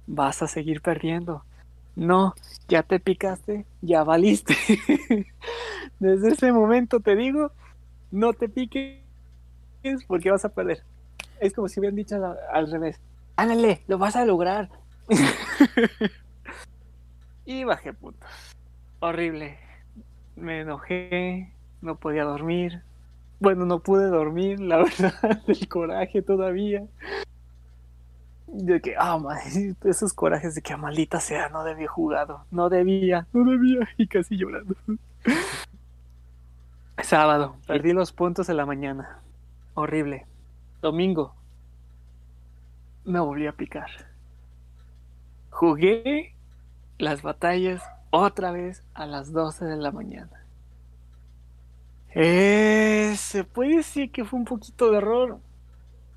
vas 0.07 0.41
a 0.41 0.47
seguir 0.47 0.81
perdiendo. 0.81 1.43
No, 1.95 2.35
ya 2.67 2.83
te 2.83 2.99
picaste, 2.99 3.65
ya 3.81 4.03
valiste. 4.03 4.55
Desde 5.99 6.29
ese 6.29 6.51
momento 6.51 6.99
te 6.99 7.15
digo, 7.15 7.51
no 8.11 8.33
te 8.33 8.49
piques 8.49 8.99
porque 10.07 10.31
vas 10.31 10.43
a 10.43 10.49
perder. 10.49 10.83
Es 11.39 11.53
como 11.53 11.67
si 11.67 11.79
hubieran 11.79 11.95
dicho 11.95 12.15
al, 12.51 12.71
revés. 12.71 12.99
Ándale, 13.37 13.81
lo 13.87 13.97
vas 13.97 14.15
a 14.15 14.25
lograr. 14.25 14.69
y 17.45 17.63
bajé 17.63 17.93
puntos. 17.93 18.29
Horrible. 18.99 19.57
Me 20.35 20.61
enojé, 20.61 21.53
no 21.81 21.95
podía 21.95 22.23
dormir. 22.23 22.81
Bueno, 23.39 23.65
no 23.65 23.79
pude 23.79 24.07
dormir, 24.07 24.59
la 24.59 24.77
verdad, 24.83 25.43
del 25.45 25.67
coraje 25.69 26.21
todavía. 26.21 26.85
De 28.47 28.79
que, 28.79 28.95
ah, 28.97 29.17
madre, 29.17 29.75
esos 29.83 30.13
corajes 30.13 30.55
de 30.55 30.61
que 30.61 30.77
maldita 30.77 31.19
sea, 31.19 31.49
no 31.49 31.63
debía 31.63 31.87
jugado, 31.87 32.45
no 32.51 32.69
debía, 32.69 33.27
no 33.33 33.49
debía, 33.49 33.89
y 33.97 34.07
casi 34.07 34.37
llorando. 34.37 34.75
Sábado, 37.03 37.57
perdí 37.67 37.93
los 37.93 38.11
puntos 38.11 38.49
en 38.49 38.57
la 38.57 38.65
mañana. 38.65 39.19
Horrible. 39.73 40.25
Domingo, 40.81 41.35
me 43.03 43.19
volví 43.19 43.47
a 43.47 43.51
picar. 43.51 43.89
Jugué 45.49 46.33
las 46.97 47.21
batallas 47.21 47.83
otra 48.09 48.51
vez 48.51 48.83
a 48.93 49.05
las 49.05 49.31
12 49.31 49.65
de 49.65 49.77
la 49.77 49.91
mañana. 49.91 50.45
Eh, 52.13 53.13
se 53.17 53.43
puede 53.43 53.77
decir 53.77 54.11
que 54.11 54.23
fue 54.23 54.39
un 54.39 54.45
poquito 54.45 54.89
de 54.89 54.97
error, 54.97 55.39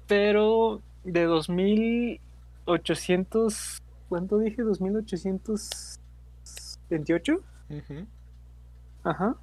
pero 0.06 0.80
de 1.04 1.24
2800, 1.24 3.82
¿cuánto 4.08 4.38
dije? 4.38 4.62
2828. 4.62 7.36
Ujú. 7.70 8.06
Ajá. 9.04 9.36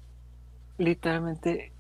literalmente 0.78 1.72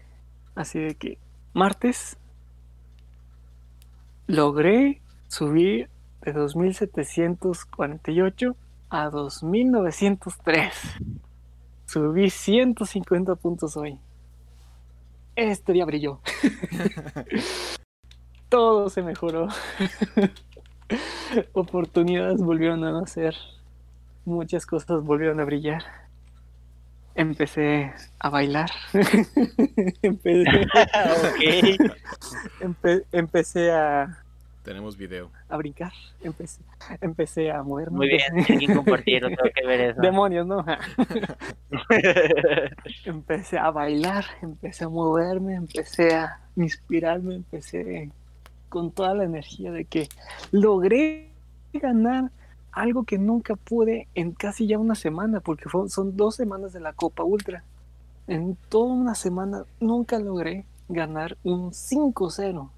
Así 0.56 0.80
de 0.80 0.96
que, 0.96 1.18
martes, 1.54 2.18
logré 4.28 5.02
subir 5.28 5.90
de 6.22 6.34
2748 6.34 8.56
a 8.90 9.10
2903. 9.10 10.74
Subí 11.86 12.30
150 12.30 13.36
puntos 13.36 13.78
hoy. 13.78 14.00
este 15.36 15.74
día 15.74 15.86
brilló. 15.86 16.20
Todo 18.50 18.90
se 18.90 19.02
mejoró. 19.02 19.48
Oportunidades 21.54 22.42
volvieron 22.42 22.84
a 22.84 22.92
nacer. 22.92 23.36
Muchas 24.24 24.66
cosas 24.66 25.04
volvieron 25.04 25.40
a 25.40 25.46
brillar. 25.46 26.05
Empecé 27.16 27.94
a 28.20 28.30
bailar. 28.30 28.70
empecé, 30.02 30.44
empe- 32.60 33.06
empecé 33.14 33.72
a, 33.72 34.18
Tenemos 34.64 34.98
video. 34.98 35.32
a 35.48 35.56
brincar. 35.58 35.94
Empecé, 36.22 36.62
empecé 37.00 37.52
a 37.52 37.64
moverme. 37.64 37.96
Muy 37.98 38.08
bien, 38.10 38.44
tienen 38.46 38.68
que 38.68 38.76
compartirlo, 38.76 39.30
tengo 39.30 39.50
que 39.56 39.66
ver 39.66 39.80
eso. 39.82 40.02
Demonios, 40.02 40.46
¿no? 40.46 40.66
empecé 43.06 43.58
a 43.58 43.72
bailar, 43.72 44.26
empecé 44.42 44.86
a 44.86 44.90
moverme, 44.90 45.56
empecé 45.56 46.16
a 46.16 46.40
inspirarme, 46.56 47.36
empecé 47.36 48.12
con 48.70 48.92
toda 48.92 49.14
la 49.14 49.24
energía 49.24 49.72
de 49.72 49.86
que 49.86 50.08
logré 50.52 51.30
ganar 51.74 52.32
algo 52.76 53.06
que 53.06 53.18
nunca 53.18 53.56
pude 53.56 54.10
en 54.16 54.34
casi 54.34 54.68
ya 54.68 54.78
una 54.78 54.96
semana, 54.96 55.40
porque 55.40 55.70
son 55.88 56.18
dos 56.18 56.36
semanas 56.36 56.74
de 56.74 56.82
la 56.82 56.92
Copa 56.92 57.24
Ultra. 57.24 57.64
En 58.28 58.58
toda 58.70 58.94
una 58.94 59.16
semana 59.16 59.64
nunca 59.80 60.20
logré 60.20 60.66
ganar 60.90 61.38
un 61.44 61.72
5-0. 61.72 62.70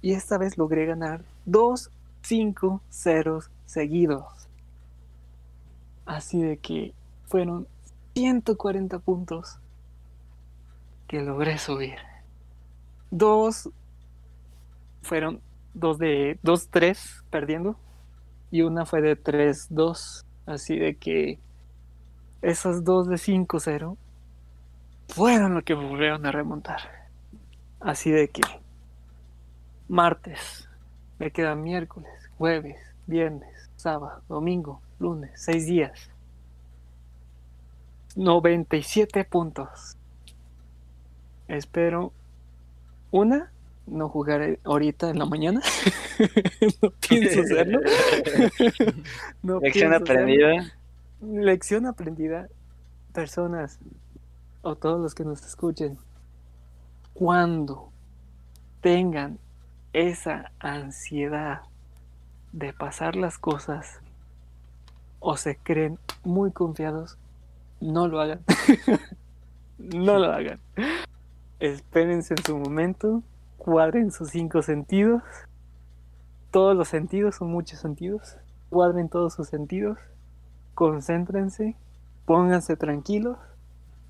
Y 0.00 0.12
esta 0.12 0.38
vez 0.38 0.56
logré 0.56 0.86
ganar 0.86 1.22
dos 1.44 1.90
5-0 2.22 3.48
seguidos. 3.66 4.24
Así 6.04 6.40
de 6.40 6.58
que 6.58 6.94
fueron 7.24 7.66
140 8.14 9.00
puntos 9.00 9.58
que 11.08 11.20
logré 11.22 11.58
subir. 11.58 11.96
Dos 13.10 13.70
fueron 15.02 15.40
dos 15.74 15.98
de 15.98 16.38
2-3 16.44 17.24
perdiendo 17.30 17.76
y 18.50 18.62
una 18.62 18.86
fue 18.86 19.00
de 19.00 19.20
3-2. 19.20 20.24
Así 20.46 20.78
de 20.78 20.96
que 20.96 21.38
esas 22.42 22.84
dos 22.84 23.08
de 23.08 23.16
5-0 23.16 23.96
fueron 25.08 25.54
lo 25.54 25.62
que 25.62 25.74
volvieron 25.74 26.24
a 26.26 26.32
remontar. 26.32 26.80
Así 27.80 28.10
de 28.10 28.28
que 28.28 28.42
martes, 29.88 30.68
me 31.18 31.30
queda 31.30 31.54
miércoles, 31.54 32.10
jueves, 32.38 32.76
viernes, 33.06 33.70
sábado, 33.76 34.22
domingo, 34.28 34.80
lunes, 34.98 35.30
seis 35.34 35.66
días. 35.66 36.10
97 38.16 39.24
puntos. 39.24 39.96
Espero 41.48 42.12
una 43.10 43.52
no 43.86 44.08
jugar 44.08 44.58
ahorita 44.64 45.10
en 45.10 45.18
la 45.18 45.26
mañana. 45.26 45.60
no 46.82 46.90
pienso 47.08 47.40
hacerlo. 47.40 47.80
No 49.42 49.60
Lección 49.60 49.90
pienso 49.90 49.96
hacerlo. 49.96 49.96
aprendida. 49.96 50.72
Lección 51.20 51.86
aprendida. 51.86 52.48
Personas 53.12 53.78
o 54.62 54.74
todos 54.74 55.00
los 55.00 55.14
que 55.14 55.24
nos 55.24 55.44
escuchen, 55.46 55.98
cuando 57.14 57.90
tengan 58.80 59.38
esa 59.92 60.50
ansiedad 60.58 61.62
de 62.52 62.72
pasar 62.72 63.16
las 63.16 63.38
cosas 63.38 64.00
o 65.20 65.36
se 65.36 65.56
creen 65.56 65.98
muy 66.24 66.50
confiados, 66.52 67.16
no 67.80 68.08
lo 68.08 68.20
hagan. 68.20 68.40
no 69.78 70.18
lo 70.18 70.32
hagan. 70.32 70.60
Espérense 71.60 72.34
en 72.34 72.44
su 72.44 72.58
momento, 72.58 73.22
cuadren 73.66 74.12
sus 74.12 74.30
cinco 74.30 74.62
sentidos. 74.62 75.22
Todos 76.52 76.76
los 76.76 76.86
sentidos 76.86 77.34
son 77.34 77.50
muchos 77.50 77.80
sentidos. 77.80 78.36
Cuadren 78.70 79.08
todos 79.08 79.34
sus 79.34 79.48
sentidos. 79.48 79.98
Concéntrense. 80.74 81.74
Pónganse 82.26 82.76
tranquilos. 82.76 83.38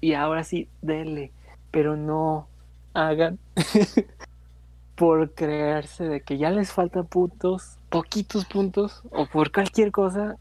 Y 0.03 0.13
ahora 0.13 0.45
sí, 0.45 0.69
denle. 0.83 1.33
Pero 1.71 1.97
no 1.97 2.49
hagan 2.93 3.39
por 4.95 5.33
creerse 5.33 6.05
de 6.05 6.21
que 6.21 6.37
ya 6.37 6.51
les 6.51 6.71
faltan 6.71 7.07
puntos, 7.07 7.79
poquitos 7.89 8.45
puntos, 8.45 9.03
o 9.11 9.25
por 9.25 9.53
cualquier 9.53 9.91
cosa, 9.91 10.37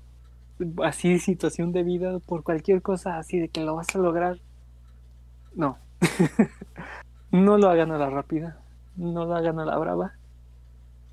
así 0.84 1.20
situación 1.20 1.72
de 1.72 1.84
vida, 1.84 2.20
por 2.20 2.44
cualquier 2.44 2.82
cosa 2.82 3.18
así 3.18 3.40
de 3.40 3.48
que 3.48 3.62
lo 3.62 3.76
vas 3.76 3.96
a 3.96 4.00
lograr. 4.00 4.40
No. 5.56 5.78
no 7.32 7.58
lo 7.58 7.70
hagan 7.70 7.92
a 7.92 7.98
la 7.98 8.10
rápida, 8.10 8.58
no 8.98 9.26
lo 9.26 9.36
hagan 9.36 9.60
a 9.60 9.66
la 9.66 9.78
brava, 9.78 10.14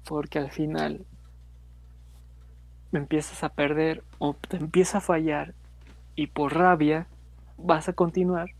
porque 0.05 0.39
al 0.39 0.51
final 0.51 1.05
empiezas 2.93 3.43
a 3.43 3.49
perder 3.49 4.03
o 4.19 4.35
te 4.35 4.57
empieza 4.57 4.99
a 4.99 5.01
fallar 5.01 5.55
y 6.15 6.29
por 6.29 6.55
rabia 6.55 7.07
vas 7.57 7.89
a 7.89 7.93
continuar 7.93 8.51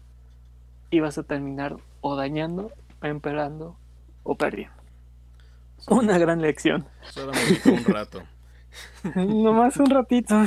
y 0.91 1.01
vas 1.01 1.19
a 1.19 1.23
terminar 1.23 1.77
o 2.01 2.17
dañando, 2.17 2.73
empeorando 3.03 3.77
o 4.23 4.35
perdiendo. 4.37 4.75
Una 5.89 6.19
gran 6.19 6.41
lección. 6.41 6.87
Solamente 7.03 7.71
un 7.71 7.85
rato. 7.85 8.23
Nomás 9.15 9.77
un 9.79 9.91
ratito. 9.91 10.41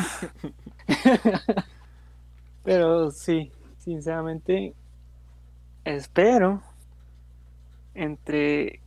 Pero 2.63 3.11
sí, 3.11 3.51
sinceramente, 3.79 4.73
espero 5.83 6.63
entre 7.95 8.79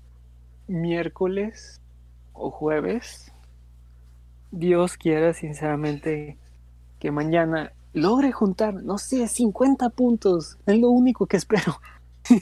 miércoles 0.69 1.81
o 2.33 2.51
jueves, 2.51 3.33
Dios 4.51 4.97
quiera 4.97 5.33
sinceramente 5.35 6.39
que 7.01 7.11
mañana 7.11 7.73
logre 7.93 8.33
juntar, 8.33 8.75
no 8.75 8.99
sé, 8.99 9.27
50 9.27 9.91
puntos. 9.91 10.59
Es 10.67 10.79
lo 10.79 10.91
único 10.91 11.27
que 11.27 11.37
espero. 11.37 11.81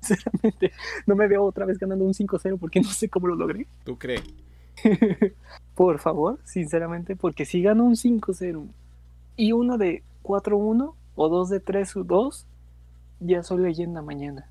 Sinceramente, 0.00 0.72
no 1.06 1.16
me 1.16 1.26
veo 1.26 1.44
otra 1.44 1.66
vez 1.66 1.78
ganando 1.78 2.04
un 2.04 2.14
5-0 2.14 2.58
porque 2.58 2.80
no 2.80 2.88
sé 2.88 3.08
cómo 3.08 3.26
lo 3.26 3.34
logré. 3.34 3.66
¿Tú 3.84 3.98
crees? 3.98 4.22
Por 5.74 5.98
favor, 5.98 6.38
sinceramente, 6.44 7.16
porque 7.16 7.44
si 7.44 7.62
gano 7.62 7.84
un 7.84 7.94
5-0 7.94 8.64
y 9.36 9.52
uno 9.52 9.76
de 9.76 10.02
4-1 10.22 10.94
o 11.16 11.28
dos 11.28 11.48
de 11.48 11.64
3-2, 11.64 12.44
ya 13.20 13.42
soy 13.42 13.62
leyenda 13.62 14.02
mañana. 14.02 14.48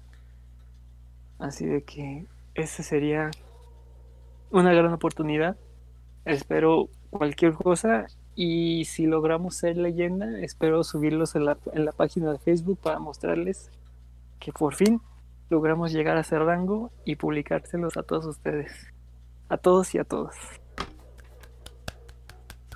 Así 1.40 1.66
de 1.66 1.84
que 1.84 2.26
esa 2.56 2.84
sería 2.84 3.32
una 4.52 4.74
gran 4.74 4.92
oportunidad. 4.94 5.58
Espero 6.26 6.90
cualquier 7.10 7.54
cosa 7.54 8.08
y 8.36 8.86
si 8.86 9.06
logramos 9.06 9.56
ser 9.56 9.78
leyenda, 9.78 10.40
espero 10.40 10.84
subirlos 10.84 11.36
en 11.36 11.46
la, 11.46 11.58
en 11.74 11.86
la 11.86 11.92
página 11.92 12.32
de 12.32 12.40
Facebook 12.40 12.80
para 12.80 13.00
mostrarles 13.00 13.72
que 14.40 14.52
por 14.52 14.76
fin 14.76 15.02
logramos 15.50 15.92
llegar 15.92 16.18
a 16.18 16.24
ser 16.24 16.42
rango 16.42 16.92
y 17.06 17.16
publicárselos 17.16 17.98
a 17.98 18.04
todos 18.04 18.26
ustedes. 18.26 18.72
A 19.50 19.58
todos 19.58 19.96
y 19.96 19.98
a 19.98 20.04
todas. 20.04 20.36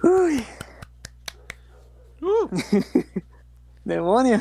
Uy. 0.04 0.44
Demonio. 3.84 4.40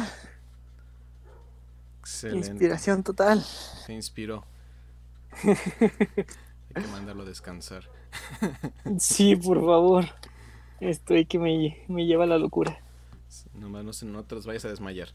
Excelente. 2.10 2.48
Inspiración 2.48 3.04
total. 3.04 3.40
Se 3.40 3.92
inspiró. 3.92 4.44
Hay 5.44 6.82
que 6.82 6.88
mandarlo 6.90 7.22
a 7.22 7.26
descansar. 7.26 7.88
Sí, 8.98 9.36
por 9.36 9.60
favor. 9.60 10.06
Estoy 10.80 11.26
que 11.26 11.38
me, 11.38 11.84
me 11.88 12.06
lleva 12.06 12.24
a 12.24 12.26
la 12.26 12.38
locura. 12.38 12.80
Nomás 13.54 13.84
no, 13.84 13.92
se, 13.92 14.06
no 14.06 14.24
te 14.24 14.34
los 14.34 14.44
vayas 14.44 14.64
a 14.64 14.68
desmayar. 14.68 15.10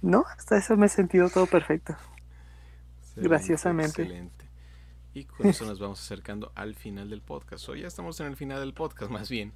No, 0.00 0.24
hasta 0.36 0.56
eso 0.56 0.76
me 0.76 0.86
he 0.86 0.88
sentido 0.88 1.28
todo 1.28 1.46
perfecto. 1.46 1.94
Excelente, 3.00 3.28
Graciosamente. 3.28 4.02
Excelente. 4.02 4.46
Y 5.14 5.24
con 5.24 5.46
eso 5.46 5.66
nos 5.66 5.78
vamos 5.78 6.00
acercando 6.00 6.50
al 6.54 6.74
final 6.74 7.10
del 7.10 7.20
podcast. 7.20 7.68
O 7.68 7.76
ya 7.76 7.88
estamos 7.88 8.18
en 8.20 8.28
el 8.28 8.36
final 8.36 8.60
del 8.60 8.72
podcast, 8.72 9.10
más 9.10 9.28
bien. 9.28 9.52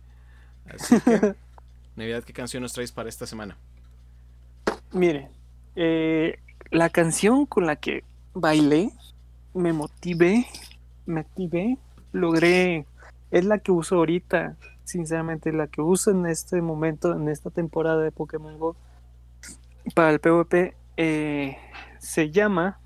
Así 0.67 1.01
que, 1.01 1.37
Navidad, 1.97 2.23
¿qué 2.23 2.35
canción 2.35 2.63
nos 2.63 2.75
traes 2.75 2.93
para 2.93 3.09
esta 3.09 3.27
semana? 3.27 3.57
Mire, 4.93 5.31
eh, 5.77 6.39
la 6.71 6.91
canción 6.91 7.47
con 7.47 7.67
la 7.67 7.77
que 7.77 8.03
bailé, 8.35 8.91
me 9.55 9.73
motivé, 9.73 10.47
me 11.07 11.21
activé, 11.21 11.79
logré, 12.13 12.87
es 13.31 13.45
la 13.45 13.59
que 13.59 13.73
uso 13.73 13.97
ahorita, 13.97 14.57
sinceramente, 14.85 15.53
la 15.53 15.67
que 15.69 15.83
uso 15.83 16.11
en 16.11 16.27
este 16.27 16.61
momento, 16.61 17.13
en 17.13 17.29
esta 17.29 17.51
temporada 17.51 18.03
de 18.03 18.11
Pokémon 18.11 18.59
Go, 18.59 18.77
para 19.95 20.11
el 20.11 20.21
PvP, 20.21 20.75
eh, 20.97 21.57
se 21.99 22.31
llama 22.31 22.81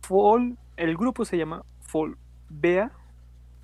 Fall, 0.00 0.56
el 0.76 0.96
grupo 0.96 1.24
se 1.24 1.36
llama 1.36 1.64
Fall 1.80 2.16
Bea, 2.48 2.90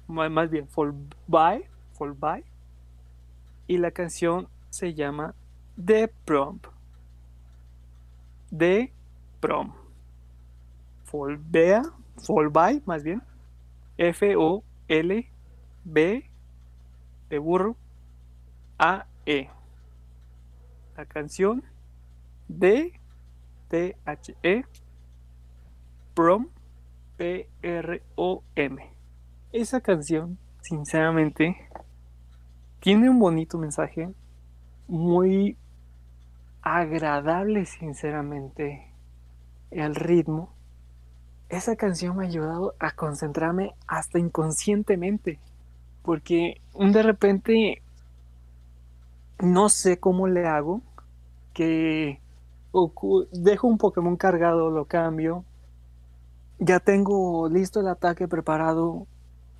más 0.06 0.50
bien 0.50 0.68
Fall 0.68 0.94
By, 1.26 1.64
Fall 1.94 2.44
y 3.66 3.78
la 3.78 3.90
canción 3.90 4.48
se 4.70 4.94
llama 4.94 5.34
The 5.84 6.08
Prompt. 6.24 6.77
D. 8.50 8.92
Prom. 9.40 9.72
Folbea, 11.04 11.82
Folby, 12.16 12.82
más 12.84 13.02
bien. 13.02 13.22
F 13.96 14.36
O 14.36 14.62
L 14.88 15.30
B 15.84 16.30
de 17.28 17.38
burro 17.38 17.76
A 18.78 19.06
E. 19.26 19.48
La 20.96 21.06
canción 21.06 21.62
D 22.48 22.92
T 23.68 23.96
H 24.04 24.34
E 24.42 24.64
Prom 26.14 26.48
P 27.16 27.48
R 27.62 28.02
O 28.16 28.42
M. 28.54 28.82
Esa 29.52 29.80
canción, 29.80 30.38
sinceramente, 30.60 31.56
tiene 32.80 33.08
un 33.08 33.18
bonito 33.18 33.58
mensaje 33.58 34.12
muy 34.86 35.56
agradable, 36.62 37.66
sinceramente, 37.66 38.92
el 39.70 39.94
ritmo. 39.94 40.52
Esa 41.48 41.76
canción 41.76 42.16
me 42.16 42.24
ha 42.24 42.28
ayudado 42.28 42.74
a 42.78 42.90
concentrarme 42.92 43.74
hasta 43.86 44.18
inconscientemente, 44.18 45.38
porque 46.02 46.60
de 46.74 47.02
repente 47.02 47.82
no 49.38 49.68
sé 49.68 49.98
cómo 49.98 50.26
le 50.26 50.46
hago, 50.46 50.82
que 51.54 52.20
dejo 53.32 53.66
un 53.66 53.78
Pokémon 53.78 54.16
cargado, 54.16 54.70
lo 54.70 54.84
cambio, 54.84 55.44
ya 56.58 56.80
tengo 56.80 57.48
listo 57.48 57.80
el 57.80 57.88
ataque 57.88 58.28
preparado, 58.28 59.06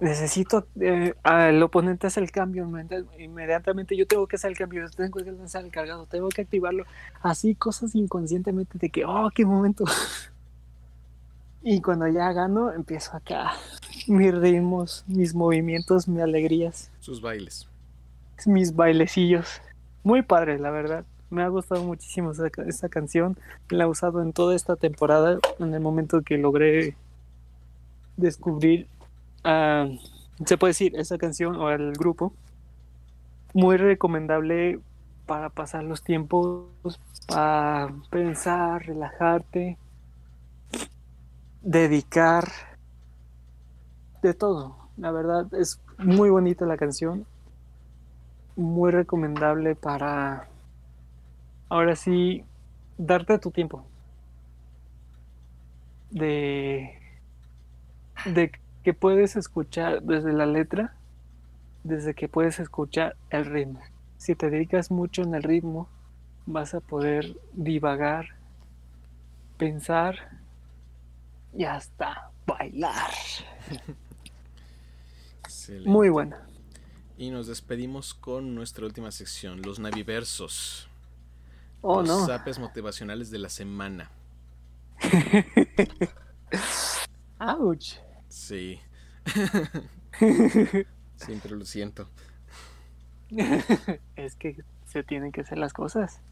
necesito, 0.01 0.67
eh, 0.81 1.15
el 1.25 1.63
oponente 1.63 2.07
hace 2.07 2.21
el 2.21 2.31
cambio, 2.31 2.69
inmediatamente 3.19 3.97
yo 3.97 4.07
tengo 4.07 4.27
que 4.27 4.37
hacer 4.37 4.51
el 4.51 4.57
cambio, 4.57 4.89
tengo 4.91 5.23
que 5.23 5.33
lanzar 5.33 5.65
el 5.65 5.71
cargado, 5.71 6.07
tengo 6.07 6.29
que 6.29 6.43
activarlo, 6.43 6.85
así 7.21 7.55
cosas 7.55 7.95
inconscientemente 7.95 8.79
de 8.79 8.91
que, 8.91 9.05
oh, 9.05 9.31
qué 9.35 9.45
momento. 9.45 9.85
y 11.63 11.81
cuando 11.81 12.07
ya 12.07 12.33
gano, 12.33 12.73
empiezo 12.73 13.17
acá, 13.17 13.53
mis 14.07 14.35
ritmos, 14.35 15.05
mis 15.09 15.35
movimientos, 15.35 16.07
mis 16.07 16.23
alegrías. 16.23 16.91
Sus 17.01 17.21
bailes. 17.21 17.69
Mis 18.47 18.75
bailecillos. 18.75 19.61
Muy 20.05 20.23
padre, 20.23 20.59
la 20.59 20.71
verdad. 20.71 21.05
Me 21.29 21.43
ha 21.43 21.49
gustado 21.49 21.83
muchísimo 21.83 22.33
esta, 22.33 22.89
canción. 22.89 23.37
La 23.69 23.85
he 23.85 23.87
usado 23.87 24.23
en 24.23 24.33
toda 24.33 24.55
esta 24.55 24.77
temporada, 24.77 25.39
en 25.59 25.75
el 25.75 25.81
momento 25.81 26.23
que 26.23 26.39
logré 26.39 26.97
descubrir 28.17 28.87
Ah, 29.51 29.89
se 30.45 30.59
puede 30.59 30.73
decir, 30.73 30.95
esa 30.97 31.17
canción 31.17 31.57
o 31.57 31.71
el 31.71 31.95
grupo, 31.95 32.35
muy 33.55 33.79
recomendable 33.79 34.79
para 35.25 35.49
pasar 35.49 35.85
los 35.85 36.03
tiempos, 36.03 36.67
para 37.27 37.89
pensar, 38.11 38.85
relajarte, 38.85 39.79
dedicar, 41.63 42.47
de 44.21 44.35
todo. 44.35 44.77
La 44.99 45.13
verdad 45.13 45.47
es 45.55 45.81
muy 45.97 46.29
bonita 46.29 46.67
la 46.67 46.77
canción, 46.77 47.25
muy 48.55 48.91
recomendable 48.91 49.77
para, 49.77 50.47
ahora 51.71 51.97
sí, 51.97 52.45
darte 52.99 53.39
tu 53.39 53.51
tiempo 53.51 53.83
de, 56.11 56.99
de 58.27 58.51
que 58.89 58.95
puedes 58.95 59.37
escuchar 59.37 60.03
desde 60.03 60.33
la 60.33 60.47
letra, 60.47 60.95
desde 61.85 62.15
que 62.15 62.27
puedes 62.27 62.59
escuchar 62.59 63.17
el 63.29 63.45
ritmo. 63.45 63.83
Si 64.17 64.35
te 64.35 64.49
dedicas 64.49 64.91
mucho 64.91 65.21
en 65.21 65.35
el 65.35 65.43
ritmo, 65.43 65.91
vas 66.47 66.73
a 66.73 66.81
poder 66.81 67.39
divagar, 67.53 68.29
pensar 69.59 70.41
y 71.55 71.65
hasta 71.65 72.31
bailar. 72.47 73.11
Muy 75.85 76.09
buena. 76.09 76.49
Y 77.19 77.29
nos 77.29 77.47
despedimos 77.47 78.15
con 78.15 78.55
nuestra 78.55 78.87
última 78.87 79.11
sección, 79.11 79.61
los 79.61 79.79
naviversos. 79.79 80.89
Oh, 81.83 82.01
los 82.01 82.09
no. 82.09 82.27
zapes 82.27 82.59
motivacionales 82.59 83.31
de 83.31 83.39
la 83.39 83.51
semana. 83.51 84.11
Ouch. 87.39 88.08
Sí. 88.49 88.81
Siempre 91.17 91.51
lo 91.55 91.67
siento. 91.67 92.09
es 94.17 94.37
que 94.37 94.65
se 94.87 95.03
tienen 95.03 95.33
que 95.33 95.43
hacer 95.43 95.59
las 95.59 95.75
cosas. 95.75 96.23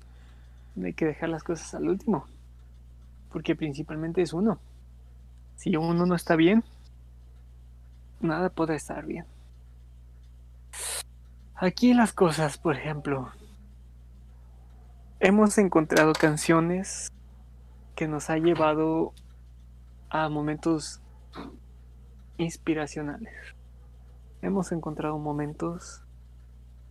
No 0.76 0.86
hay 0.86 0.94
que 0.94 1.04
dejar 1.04 1.28
las 1.28 1.42
cosas 1.42 1.74
al 1.74 1.90
último. 1.90 2.26
Porque 3.30 3.54
principalmente 3.54 4.22
es 4.22 4.32
uno. 4.32 4.58
Si 5.56 5.76
uno 5.76 6.06
no 6.06 6.14
está 6.14 6.36
bien, 6.36 6.64
nada 8.20 8.48
puede 8.48 8.76
estar 8.76 9.04
bien. 9.04 9.26
Aquí 11.54 11.92
las 11.92 12.14
cosas, 12.14 12.56
por 12.56 12.76
ejemplo, 12.76 13.30
hemos 15.20 15.58
encontrado 15.58 16.14
canciones 16.14 17.12
que 17.94 18.08
nos 18.08 18.30
ha 18.30 18.38
llevado 18.38 19.12
a 20.08 20.30
momentos 20.30 21.02
inspiracionales. 22.38 23.32
Hemos 24.42 24.72
encontrado 24.72 25.18
momentos 25.18 26.02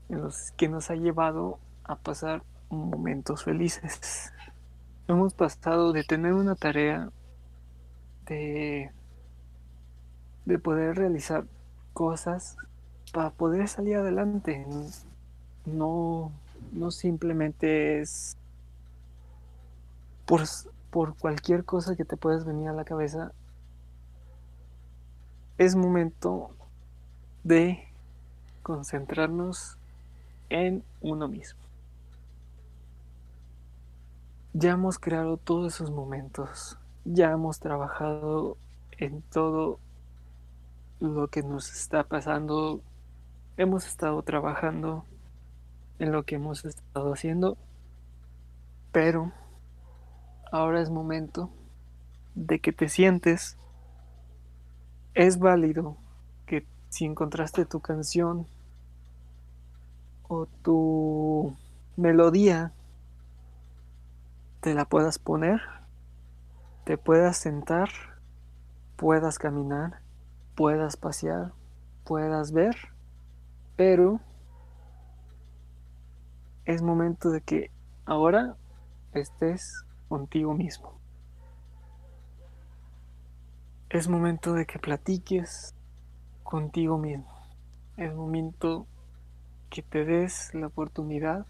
en 0.10 0.22
los 0.22 0.52
que 0.52 0.68
nos 0.68 0.90
ha 0.90 0.96
llevado 0.96 1.60
a 1.84 1.96
pasar 1.96 2.44
momentos 2.70 3.44
felices. 3.44 4.32
Hemos 5.08 5.34
pasado 5.34 5.94
de 5.94 6.04
tener 6.04 6.34
una 6.34 6.56
tarea 6.56 7.10
de, 8.26 8.92
de 10.46 10.60
poder 10.60 10.96
realizar 10.96 11.46
cosas 11.94 12.58
para 13.14 13.30
poder 13.30 13.68
salir 13.68 13.98
adelante. 13.98 14.66
No, 15.66 16.32
no 16.72 16.92
simplemente 16.92 18.02
es 18.02 18.38
por, 20.26 20.42
por 20.90 21.16
cualquier 21.18 21.66
cosa 21.66 21.96
que 21.96 22.06
te 22.06 22.18
puedas 22.18 22.46
venir 22.46 22.68
a 22.70 22.74
la 22.74 22.84
cabeza 22.84 23.32
es 25.57 25.76
momento 25.76 26.49
de 27.44 27.88
concentrarnos 28.61 29.77
en 30.49 30.84
uno 31.02 31.27
mismo. 31.27 31.60
Ya 34.53 34.72
hemos 34.72 34.99
creado 34.99 35.38
todos 35.38 35.76
esos 35.76 35.91
momentos, 35.91 36.77
ya 37.03 37.32
hemos 37.32 37.60
trabajado 37.60 38.57
en 38.98 39.22
todo 39.22 39.80
lo 40.99 41.27
que 41.27 41.44
nos 41.44 41.72
está 41.72 42.03
pasando, 42.03 42.82
hemos 43.57 43.86
estado 43.86 44.22
trabajando 44.23 45.06
en 45.99 46.11
lo 46.11 46.23
que 46.23 46.36
hemos 46.36 46.65
estado 46.65 47.14
haciendo, 47.14 47.57
pero 48.91 49.32
ahora 50.52 50.82
es 50.82 50.90
momento 50.90 51.49
de 52.34 52.60
que 52.60 52.72
te 52.72 52.90
sientes 52.90 53.57
es 55.16 55.40
válido 55.40 55.98
que 56.46 56.68
si 56.90 57.06
encontraste 57.06 57.66
tu 57.66 57.80
canción 57.80 58.46
o 60.28 60.46
tu 60.46 61.56
melodía, 61.96 62.74
te 64.60 64.74
la 64.74 64.86
puedas 64.86 65.18
poner, 65.18 65.62
te 66.84 66.98
puedas 66.98 67.38
sentar, 67.38 67.90
puedas 68.98 69.40
caminar, 69.40 70.02
puedas 70.56 70.98
pasear, 70.98 71.54
puedas 72.04 72.52
ver, 72.52 72.76
pero 73.78 74.20
es 76.66 76.82
momento 76.82 77.30
de 77.30 77.42
que 77.42 77.72
ahora 78.06 78.58
estés 79.14 79.86
contigo 80.10 80.54
mismo. 80.54 81.05
Es 83.96 84.10
momento 84.10 84.52
de 84.52 84.66
que 84.66 84.78
platiques 84.78 85.74
contigo 86.44 86.98
mismo. 86.98 87.34
Es 87.96 88.14
momento 88.14 88.88
que 89.70 89.84
te 89.84 90.04
des 90.04 90.54
la 90.54 90.68
oportunidad 90.68 91.46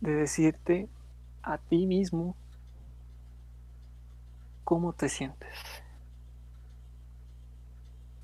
de 0.00 0.10
decirte 0.10 0.88
a 1.44 1.58
ti 1.58 1.86
mismo 1.86 2.34
cómo 4.64 4.92
te 4.92 5.08
sientes. 5.08 5.54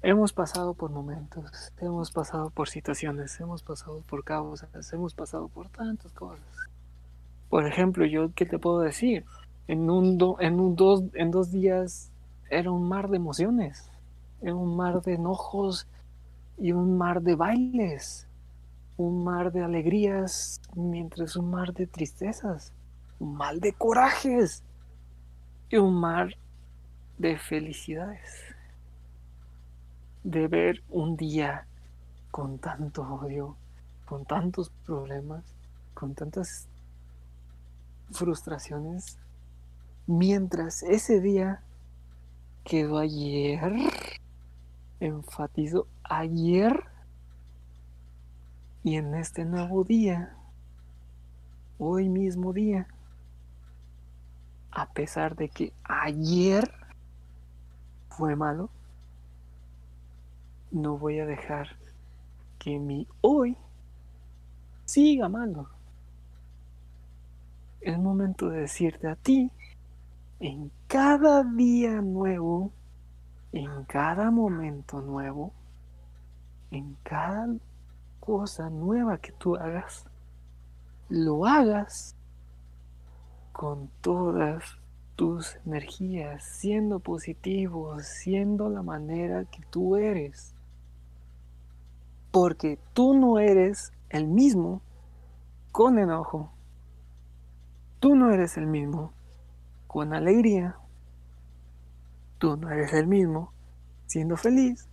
Hemos 0.03 0.33
pasado 0.33 0.75
por 0.75 0.91
momentos, 0.91 1.73
hemos 1.79 2.11
pasado 2.11 2.51
por 2.51 2.69
situaciones, 2.69 3.39
hemos 3.39 3.63
pasado 3.63 4.01
por 4.01 4.25
causas, 4.25 4.93
hemos 4.93 5.15
pasado 5.15 5.47
por 5.47 5.69
tantas 5.69 6.11
cosas. 6.11 6.57
Por 7.49 7.69
ejemplo, 7.69 8.05
yo 8.05 8.35
qué 8.35 8.47
te 8.47 8.59
puedo 8.59 8.81
decir? 8.81 9.25
En 9.69 9.89
un, 9.89 10.19
do, 10.19 10.39
en 10.41 10.59
un 10.59 10.75
dos, 10.75 11.05
en 11.15 11.31
dos 11.31 11.53
días 11.53 12.11
era 12.51 12.71
un 12.71 12.89
mar 12.89 13.09
de 13.09 13.17
emociones, 13.17 13.91
era 14.41 14.55
un 14.55 14.77
mar 14.77 15.03
de 15.03 15.15
enojos 15.15 15.87
y 16.59 16.73
un 16.73 16.97
mar 16.97 17.23
de 17.23 17.35
bailes, 17.35 18.27
un 18.97 19.25
mar 19.25 19.53
de 19.53 19.63
alegrías 19.63 20.61
mientras 20.75 21.37
un 21.37 21.51
mar 21.51 21.73
de 21.75 21.87
tristezas. 21.87 22.73
un 23.21 23.37
mal 23.37 23.61
de 23.61 23.73
corajes 23.73 24.63
y 25.71 25.77
un 25.77 25.95
mar 25.95 26.35
de 27.17 27.39
felicidades. 27.39 28.43
De 30.25 30.49
ver 30.49 30.83
un 30.91 31.17
día 31.17 31.67
con 32.31 32.59
tanto 32.59 33.03
odio, 33.03 33.57
con 34.05 34.25
tantos 34.25 34.71
problemas, 34.85 35.45
con 35.95 36.15
tantas 36.15 36.67
frustraciones, 38.11 39.17
mientras 40.07 40.83
ese 40.83 41.21
día 41.21 41.63
quedó 42.65 42.99
ayer, 42.99 43.73
enfatizo 45.01 45.87
ayer, 46.03 46.85
y 48.83 48.97
en 48.97 49.15
este 49.15 49.45
nuevo 49.45 49.85
día, 49.85 50.37
hoy 51.79 52.09
mismo 52.09 52.53
día, 52.53 52.87
a 54.71 54.93
pesar 54.93 55.37
de 55.37 55.49
que 55.49 55.73
ayer 55.85 56.71
fue 58.11 58.37
malo, 58.37 58.71
no 60.71 60.99
voy 60.99 61.21
a 61.21 61.27
dejar 61.27 61.77
que 62.59 62.79
mi 62.79 63.07
hoy 63.21 63.57
siga 64.85 65.29
malo. 65.29 65.69
Es 67.81 67.99
momento 67.99 68.49
de 68.49 68.63
decirte 68.63 69.09
a 69.09 69.17
ti, 69.17 69.51
en 70.45 70.71
cada 70.89 71.43
día 71.43 72.03
nuevo, 72.03 72.71
en 73.53 73.85
cada 73.85 74.31
momento 74.31 75.01
nuevo, 75.01 75.55
en 76.71 76.99
cada 77.03 77.49
cosa 78.21 78.69
nueva 78.69 79.17
que 79.17 79.33
tú 79.33 79.57
hagas, 79.57 80.05
lo 81.09 81.47
hagas 81.47 82.15
con 83.53 83.89
todas 84.03 84.63
tus 85.17 85.57
energías, 85.65 86.45
siendo 86.45 86.99
positivo, 86.99 87.99
siendo 88.01 88.69
la 88.69 88.83
manera 88.83 89.47
que 89.47 89.63
tú 89.71 89.97
eres. 89.97 90.55
Porque 92.31 92.79
tú 92.93 93.15
no 93.15 93.39
eres 93.39 93.95
el 94.11 94.27
mismo 94.27 94.83
con 95.73 95.99
enojo. 95.99 96.53
Tú 97.99 98.15
no 98.15 98.31
eres 98.31 98.59
el 98.59 98.67
mismo 98.67 99.15
con 99.95 100.13
alegría. 100.13 100.77
Tú 102.39 102.57
no 102.57 102.69
eres 102.69 102.93
el 102.95 103.07
mismo 103.07 103.53
siendo 104.07 104.37
feliz. 104.37 104.89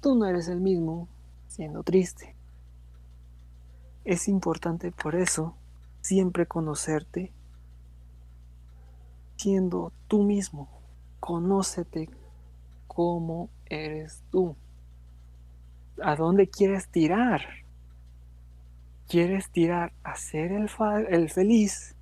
Tú 0.00 0.14
no 0.14 0.24
eres 0.24 0.48
el 0.48 0.62
mismo 0.62 1.06
siendo 1.48 1.82
triste. 1.82 2.34
Es 4.06 4.26
importante 4.26 4.90
por 4.90 5.16
eso 5.16 5.54
siempre 6.00 6.46
conocerte 6.46 7.30
siendo 9.36 9.92
tú 10.06 10.22
mismo. 10.22 10.70
Conócete 11.20 12.08
cómo 12.86 13.50
eres 13.66 14.22
tú. 14.30 14.56
¿A 16.02 16.16
dónde 16.16 16.48
quieres 16.48 16.88
tirar? 16.88 17.42
¿Quieres 19.08 19.50
tirar 19.50 19.92
a 20.02 20.16
ser 20.16 20.52
el, 20.52 20.70
el 21.10 21.28
feliz 21.28 21.97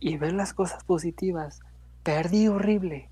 y 0.00 0.16
ver 0.16 0.32
las 0.32 0.54
cosas 0.54 0.82
positivas? 0.84 1.60
Perdí 2.02 2.48
horrible. 2.48 3.08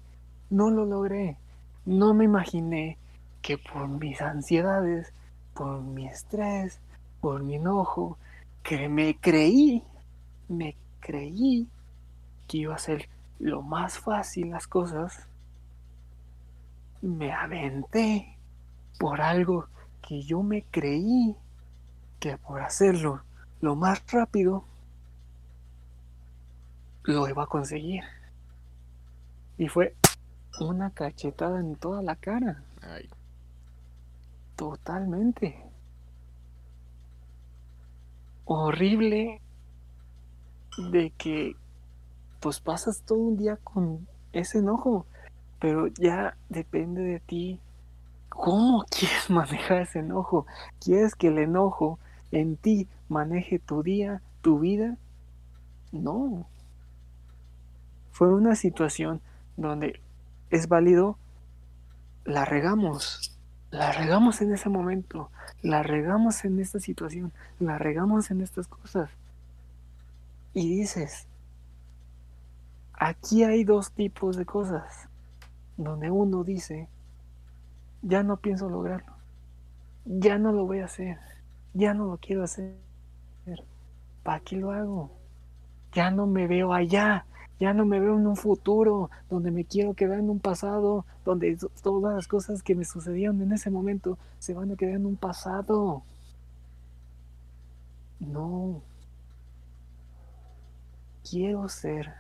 No 0.51 0.71
lo 0.71 0.87
logré. 0.87 1.37
No 1.85 2.15
me 2.15 2.25
imaginé 2.25 2.97
que 3.43 3.59
por 3.59 3.89
mis 3.89 4.21
ansiedades, 4.21 5.13
por 5.55 5.83
mi 5.83 6.07
estrés, 6.07 6.81
por 7.21 7.43
mi 7.43 7.57
enojo, 7.57 8.19
que 8.63 8.89
me 8.89 9.17
creí, 9.17 9.83
me 10.49 10.77
creí 11.01 11.69
que 12.47 12.59
iba 12.59 12.75
a 12.75 12.79
ser 12.79 13.09
lo 13.39 13.63
más 13.63 13.99
fácil 13.99 14.51
las 14.51 14.67
cosas, 14.67 15.29
me 17.01 17.33
aventé 17.33 18.37
por 18.99 19.21
algo 19.21 19.67
que 20.07 20.23
yo 20.23 20.43
me 20.43 20.65
creí 20.71 21.37
que 22.19 22.37
por 22.37 22.61
hacerlo 22.61 23.23
lo 23.61 23.77
más 23.77 24.03
rápido 24.11 24.65
lo 27.09 27.27
iba 27.27 27.45
a 27.45 27.47
conseguir. 27.47 28.03
Y 29.57 29.69
fue 29.69 29.95
una 30.61 30.91
cachetada 30.91 31.59
en 31.59 31.75
toda 31.77 32.03
la 32.03 32.17
cara. 32.17 32.63
Totalmente. 34.57 35.59
Horrible 38.45 39.41
de 40.91 41.11
que 41.17 41.57
pues 42.41 42.61
pasas 42.61 43.03
todo 43.03 43.19
un 43.19 43.37
día 43.37 43.57
con 43.57 44.07
ese 44.33 44.59
enojo, 44.59 45.07
pero 45.59 45.89
ya 45.89 46.37
depende 46.49 47.03
de 47.03 47.21
ti 47.21 47.59
cómo 48.29 48.85
quieres 48.91 49.31
manejar 49.31 49.83
ese 49.83 50.01
enojo. 50.01 50.47
¿Quieres 50.79 51.15
que 51.15 51.29
el 51.29 51.39
enojo 51.39 51.99
en 52.33 52.57
ti 52.57 52.87
maneje 53.09 53.59
tu 53.59 53.83
día, 53.83 54.21
tu 54.43 54.59
vida? 54.59 54.99
No. 55.91 56.47
Fue 58.19 58.35
una 58.35 58.57
situación 58.57 59.21
donde 59.57 60.01
es 60.51 60.67
válido, 60.67 61.17
la 62.25 62.45
regamos, 62.45 63.39
la 63.71 63.93
regamos 63.93 64.43
en 64.43 64.53
ese 64.53 64.69
momento, 64.69 65.31
la 65.63 65.85
regamos 65.85 66.45
en 66.45 66.59
esta 66.59 66.81
situación, 66.81 67.33
la 67.61 67.79
regamos 67.79 68.33
en 68.33 68.41
estas 68.41 68.67
cosas. 68.67 69.09
Y 70.53 70.81
dices, 70.81 71.29
Aquí 72.95 73.45
hay 73.45 73.63
dos 73.63 73.93
tipos 73.93 74.37
de 74.37 74.45
cosas, 74.45 75.09
donde 75.77 76.11
uno 76.11 76.43
dice, 76.43 76.89
ya 78.03 78.25
no 78.25 78.39
pienso 78.39 78.69
lograrlo, 78.69 79.13
ya 80.05 80.39
no 80.39 80.51
lo 80.51 80.67
voy 80.67 80.81
a 80.81 80.87
hacer, 80.87 81.19
ya 81.73 81.95
no 81.95 82.07
lo 82.07 82.17
quiero 82.17 82.43
hacer, 82.43 82.75
¿para 84.25 84.41
qué 84.41 84.57
lo 84.57 84.73
hago? 84.73 85.13
Ya 85.93 86.11
no 86.11 86.27
me 86.27 86.49
veo 86.49 86.75
allá, 86.75 87.25
ya 87.61 87.75
no 87.75 87.85
me 87.85 88.01
veo 88.01 88.17
en 88.17 88.27
un 88.27 88.37
futuro 88.37 89.11
donde 89.29 89.51
me 89.51 89.65
quiero 89.65 89.95
quedar 89.95 90.21
en 90.21 90.31
un 90.31 90.39
pasado, 90.39 91.05
donde 91.25 91.59
todas 91.83 92.15
las 92.15 92.29
cosas 92.29 92.63
que 92.63 92.75
me 92.75 92.85
sucedieron 92.85 93.43
en 93.43 93.53
ese 93.53 93.71
momento 93.71 94.17
se 94.39 94.55
van 94.55 94.71
a 94.71 94.77
quedar 94.77 94.95
en 94.97 95.07
un 95.07 95.17
pasado. 95.17 96.03
No. 98.21 98.81
Quiero 101.29 101.69
ser 101.69 102.13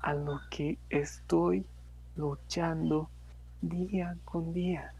a 0.00 0.14
lo 0.14 0.40
que 0.50 0.78
estoy 0.90 1.66
luchando 2.16 3.10
día 3.60 4.16
con 4.24 4.52
día. 4.52 4.92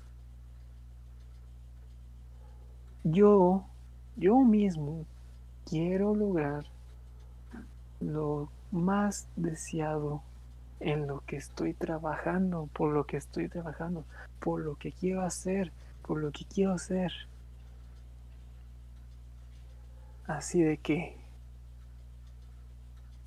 Yo, 3.04 3.64
yo 4.16 4.40
mismo 4.40 5.06
quiero 5.64 6.14
lograr 6.14 6.66
lo 8.00 8.48
más 8.70 9.28
deseado 9.36 10.22
en 10.80 11.06
lo 11.06 11.20
que 11.26 11.36
estoy 11.36 11.74
trabajando, 11.74 12.68
por 12.72 12.92
lo 12.92 13.04
que 13.04 13.16
estoy 13.16 13.48
trabajando, 13.48 14.04
por 14.40 14.60
lo 14.60 14.76
que 14.76 14.92
quiero 14.92 15.22
hacer, 15.22 15.72
por 16.06 16.20
lo 16.20 16.30
que 16.30 16.44
quiero 16.44 16.72
hacer. 16.72 17.12
Así 20.26 20.62
de 20.62 20.76
que 20.76 21.16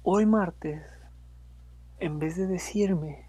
hoy 0.04 0.26
martes 0.26 0.82
en 2.00 2.18
vez 2.18 2.36
de 2.36 2.48
decirme, 2.48 3.26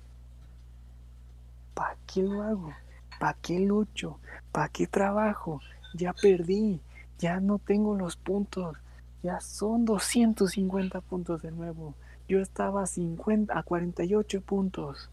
¿para 1.74 1.96
qué 2.06 2.22
lo 2.22 2.42
hago? 2.42 2.72
¿Para 3.20 3.34
qué 3.34 3.60
lucho? 3.60 4.18
¿Para 4.50 4.70
qué 4.70 4.86
trabajo? 4.86 5.60
Ya 5.94 6.14
perdí, 6.14 6.80
ya 7.18 7.38
no 7.38 7.58
tengo 7.58 7.94
los 7.94 8.16
puntos, 8.16 8.78
ya 9.22 9.40
son 9.40 9.84
250 9.84 11.00
puntos 11.00 11.42
de 11.42 11.50
nuevo. 11.50 11.94
Yo 12.28 12.40
estaba 12.40 12.82
a, 12.82 12.86
50, 12.86 13.56
a 13.56 13.62
48 13.62 14.40
puntos. 14.42 15.10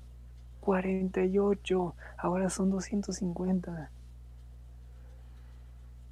48, 0.61 1.95
ahora 2.18 2.49
son 2.49 2.69
250. 2.72 3.91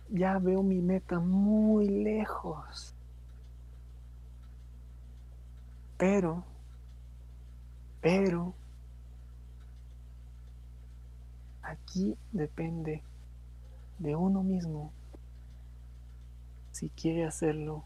Ya 0.10 0.40
veo 0.40 0.64
mi 0.64 0.82
meta 0.82 1.20
muy 1.20 1.88
lejos. 1.90 2.94
Pero 5.98 6.44
pero 8.02 8.54
aquí 11.62 12.16
depende 12.32 13.04
de 14.00 14.16
uno 14.16 14.44
mismo 14.44 14.94
si 16.78 16.90
quiere 16.90 17.26
hacerlo 17.26 17.84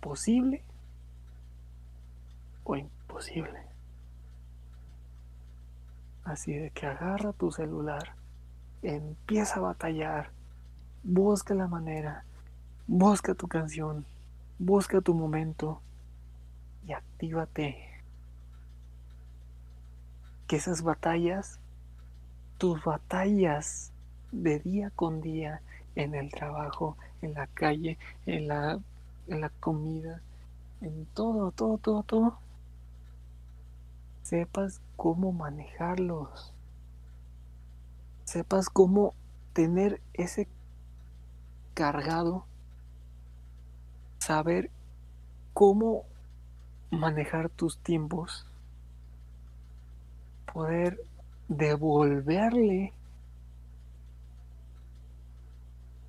posible 0.00 0.64
o 2.64 2.74
imposible. 2.74 3.60
Así 6.24 6.52
de 6.52 6.70
que 6.70 6.86
agarra 6.86 7.32
tu 7.32 7.52
celular, 7.52 8.16
empieza 8.82 9.60
a 9.60 9.60
batallar, 9.60 10.30
busca 11.04 11.54
la 11.54 11.68
manera, 11.68 12.24
busca 12.88 13.34
tu 13.34 13.46
canción, 13.46 14.04
busca 14.58 15.00
tu 15.00 15.14
momento 15.14 15.80
y 16.88 16.92
actívate. 16.92 17.88
Que 20.48 20.56
esas 20.56 20.82
batallas, 20.82 21.60
tus 22.58 22.82
batallas 22.82 23.92
de 24.32 24.58
día 24.58 24.90
con 24.90 25.20
día 25.20 25.62
en 25.96 26.14
el 26.14 26.30
trabajo, 26.30 26.96
en 27.22 27.34
la 27.34 27.46
calle, 27.46 27.98
en 28.26 28.48
la, 28.48 28.78
en 29.28 29.40
la 29.40 29.48
comida, 29.48 30.20
en 30.80 31.06
todo, 31.14 31.50
todo, 31.52 31.78
todo, 31.78 32.02
todo, 32.02 32.38
sepas 34.22 34.80
cómo 34.96 35.32
manejarlos. 35.32 36.52
Sepas 38.24 38.68
cómo 38.68 39.14
tener 39.52 40.00
ese 40.14 40.48
cargado, 41.74 42.44
saber 44.18 44.70
cómo 45.52 46.04
manejar 46.90 47.48
tus 47.50 47.78
tiempos, 47.78 48.46
poder 50.52 50.98
devolverle 51.48 52.92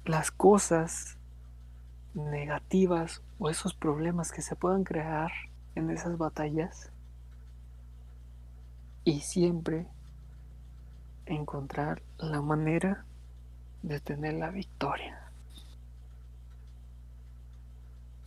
las 0.05 0.31
cosas 0.31 1.17
negativas 2.13 3.21
o 3.39 3.49
esos 3.49 3.73
problemas 3.73 4.31
que 4.31 4.41
se 4.41 4.55
puedan 4.55 4.83
crear 4.83 5.31
en 5.75 5.89
esas 5.89 6.17
batallas 6.17 6.91
y 9.03 9.19
siempre 9.21 9.87
encontrar 11.25 12.01
la 12.17 12.41
manera 12.41 13.03
de 13.83 13.99
tener 13.99 14.35
la 14.35 14.51
victoria. 14.51 15.21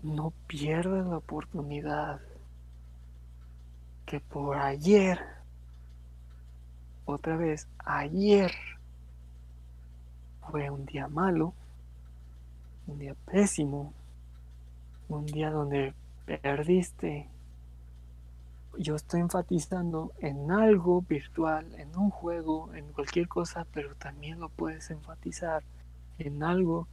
No 0.02 0.32
pierdas 0.46 1.06
la 1.06 1.16
oportunidad 1.16 2.20
que 4.06 4.20
por 4.20 4.56
ayer, 4.56 5.20
otra 7.05 7.36
vez, 7.36 7.66
ayer 7.84 8.52
fue 10.50 10.70
un 10.70 10.86
día 10.86 11.09
malo, 11.09 11.52
un 12.89 12.98
día 12.98 13.15
pésimo, 13.27 13.93
un 15.09 15.27
día 15.27 15.51
donde 15.51 15.94
perdiste. 16.24 17.28
Yo 18.78 18.97
estoy 18.97 19.20
enfatizando 19.20 20.12
en 20.20 20.51
algo 20.51 21.02
virtual, 21.02 21.66
en 21.77 21.97
un 21.97 22.10
juego, 22.10 22.73
en 22.74 22.93
cualquier 22.93 23.28
cosa, 23.28 23.66
pero 23.73 23.94
también 23.94 24.40
lo 24.40 24.48
puedes 24.48 24.90
enfatizar 24.90 25.62
en 26.19 26.43
algo 26.43 26.86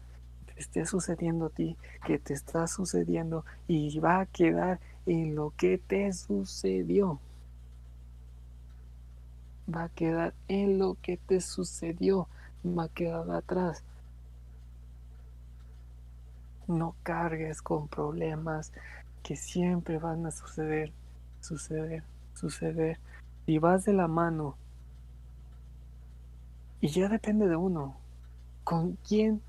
que 0.47 0.59
esté 0.59 0.85
sucediendo 0.85 1.47
a 1.47 1.49
ti, 1.49 1.77
que 2.05 2.19
te 2.19 2.33
está 2.33 2.67
sucediendo 2.67 3.45
y 3.67 3.97
va 3.99 4.21
a 4.21 4.25
quedar 4.25 4.79
en 5.05 5.35
lo 5.35 5.53
que 5.55 5.77
te 5.77 6.11
sucedió. 6.11 7.19
Va 9.73 9.85
a 9.85 9.89
quedar 9.89 10.33
en 10.47 10.77
lo 10.77 10.97
que 11.01 11.17
te 11.17 11.39
sucedió, 11.41 12.27
va 12.65 12.83
a 12.83 12.89
quedar 12.89 13.29
atrás. 13.31 13.83
No 16.67 16.95
cargues 17.03 17.61
con 17.61 17.87
problemas 17.87 18.71
que 19.23 19.35
siempre 19.35 19.97
van 19.97 20.25
a 20.25 20.31
suceder, 20.31 20.91
suceder, 21.41 22.03
suceder. 22.33 22.99
Y 23.45 23.59
vas 23.59 23.85
de 23.85 23.93
la 23.93 24.07
mano. 24.07 24.57
Y 26.81 26.87
ya 26.87 27.09
depende 27.09 27.47
de 27.47 27.55
uno. 27.55 27.97
¿Con 28.63 28.97
quién, 29.07 29.41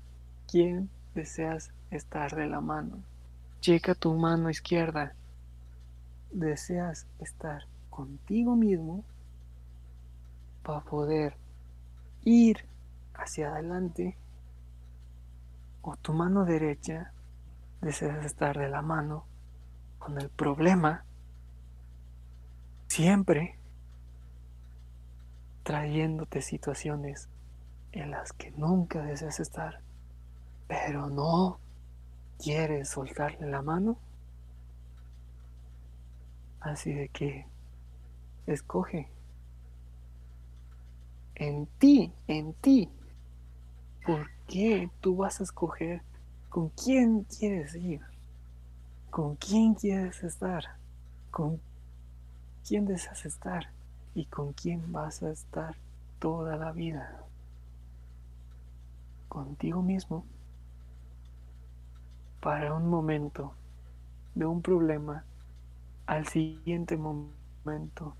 quién 0.47 0.89
deseas 1.15 1.71
estar 1.89 2.35
de 2.35 2.47
la 2.47 2.61
mano? 2.61 2.99
Checa 3.61 3.95
tu 3.95 4.13
mano 4.13 4.49
izquierda. 4.49 5.13
¿Deseas 6.31 7.07
estar 7.19 7.63
contigo 7.89 8.55
mismo 8.55 9.03
para 10.63 10.81
poder 10.81 11.35
ir 12.23 12.65
hacia 13.13 13.49
adelante 13.49 14.15
o 15.81 15.95
tu 15.97 16.13
mano 16.13 16.45
derecha 16.45 17.13
deseas 17.81 18.25
estar 18.25 18.57
de 18.57 18.69
la 18.69 18.81
mano 18.81 19.25
con 19.99 20.19
el 20.19 20.29
problema, 20.29 21.05
siempre 22.87 23.57
trayéndote 25.63 26.41
situaciones 26.41 27.29
en 27.91 28.11
las 28.11 28.33
que 28.33 28.51
nunca 28.51 29.01
deseas 29.01 29.39
estar, 29.39 29.81
pero 30.67 31.09
no 31.09 31.59
quieres 32.39 32.89
soltarle 32.89 33.49
la 33.49 33.61
mano. 33.61 33.97
Así 36.59 36.93
de 36.93 37.09
que 37.09 37.47
escoge 38.45 39.09
en 41.35 41.67
ti, 41.77 42.13
en 42.27 42.53
ti, 42.53 42.89
¿Por 44.07 44.29
qué 44.47 44.89
tú 45.01 45.15
vas 45.17 45.39
a 45.39 45.43
escoger 45.43 46.01
con 46.49 46.69
quién 46.69 47.23
quieres 47.23 47.75
ir? 47.75 48.01
¿Con 49.09 49.35
quién 49.35 49.73
quieres 49.73 50.23
estar? 50.23 50.63
¿Con 51.31 51.59
quién 52.67 52.85
deseas 52.85 53.25
estar? 53.25 53.69
¿Y 54.15 54.25
con 54.25 54.53
quién 54.53 54.91
vas 54.91 55.21
a 55.21 55.31
estar 55.31 55.75
toda 56.19 56.55
la 56.55 56.71
vida? 56.71 57.23
Contigo 59.27 59.81
mismo. 59.81 60.25
Para 62.41 62.73
un 62.73 62.89
momento 62.89 63.53
de 64.33 64.45
un 64.45 64.61
problema, 64.61 65.23
al 66.05 66.27
siguiente 66.27 66.95
momento, 66.95 68.15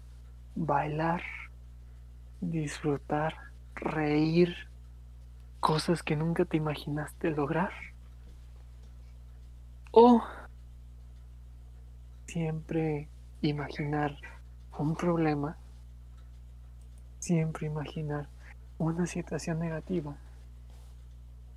bailar, 0.56 1.22
disfrutar, 2.42 3.36
reír 3.76 4.68
cosas 5.60 6.04
que 6.04 6.16
nunca 6.16 6.46
te 6.46 6.58
imaginaste 6.58 7.32
lograr. 7.32 7.72
O 9.92 10.22
siempre 12.26 13.08
imaginar 13.42 14.18
un 14.78 14.96
problema, 14.96 15.58
siempre 17.20 17.68
imaginar 17.68 18.28
una 18.78 19.08
situación 19.08 19.60
negativa, 19.60 20.16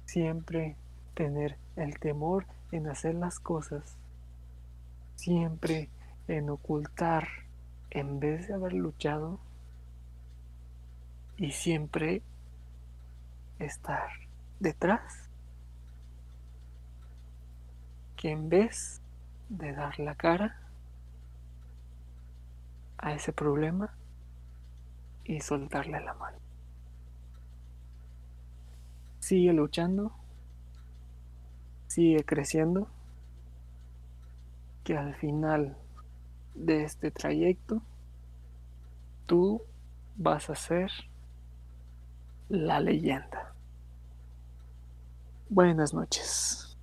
siempre 0.07 0.77
tener 1.15 1.57
el 1.77 1.99
temor 1.99 2.47
en 2.73 2.89
hacer 2.89 3.15
las 3.15 3.39
cosas, 3.39 3.97
siempre 5.17 5.91
en 6.29 6.49
ocultar 6.49 7.29
en 7.91 8.21
vez 8.21 8.49
de 8.49 8.55
haber 8.55 8.73
luchado 8.73 9.39
y 11.37 11.53
siempre 11.53 12.23
estar 13.61 14.11
detrás 14.59 15.29
que 18.17 18.31
en 18.31 18.49
vez 18.49 19.01
de 19.49 19.73
dar 19.73 19.99
la 19.99 20.15
cara 20.15 20.61
a 22.99 23.15
ese 23.15 23.33
problema 23.33 23.95
y 25.25 25.41
soltarle 25.41 26.01
la 26.01 26.15
mano. 26.15 26.39
Sigue 29.21 29.53
luchando, 29.53 30.13
sigue 31.87 32.25
creciendo, 32.25 32.89
que 34.85 34.97
al 34.97 35.15
final 35.15 35.77
de 36.55 36.85
este 36.85 37.11
trayecto 37.11 37.83
tú 39.27 39.63
vas 40.17 40.51
a 40.51 40.55
ser 40.55 40.91
la 42.49 42.81
leyenda. 42.81 43.50
Buenas 45.51 45.93
noches. 45.93 46.77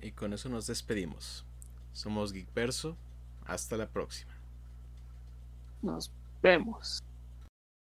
Y 0.00 0.12
con 0.12 0.32
eso 0.32 0.48
nos 0.48 0.68
despedimos. 0.68 1.44
Somos 1.92 2.32
Geek 2.32 2.54
Verso. 2.54 2.96
Hasta 3.44 3.76
la 3.76 3.88
próxima. 3.88 4.30
Nos 5.82 6.12
vemos. 6.40 7.02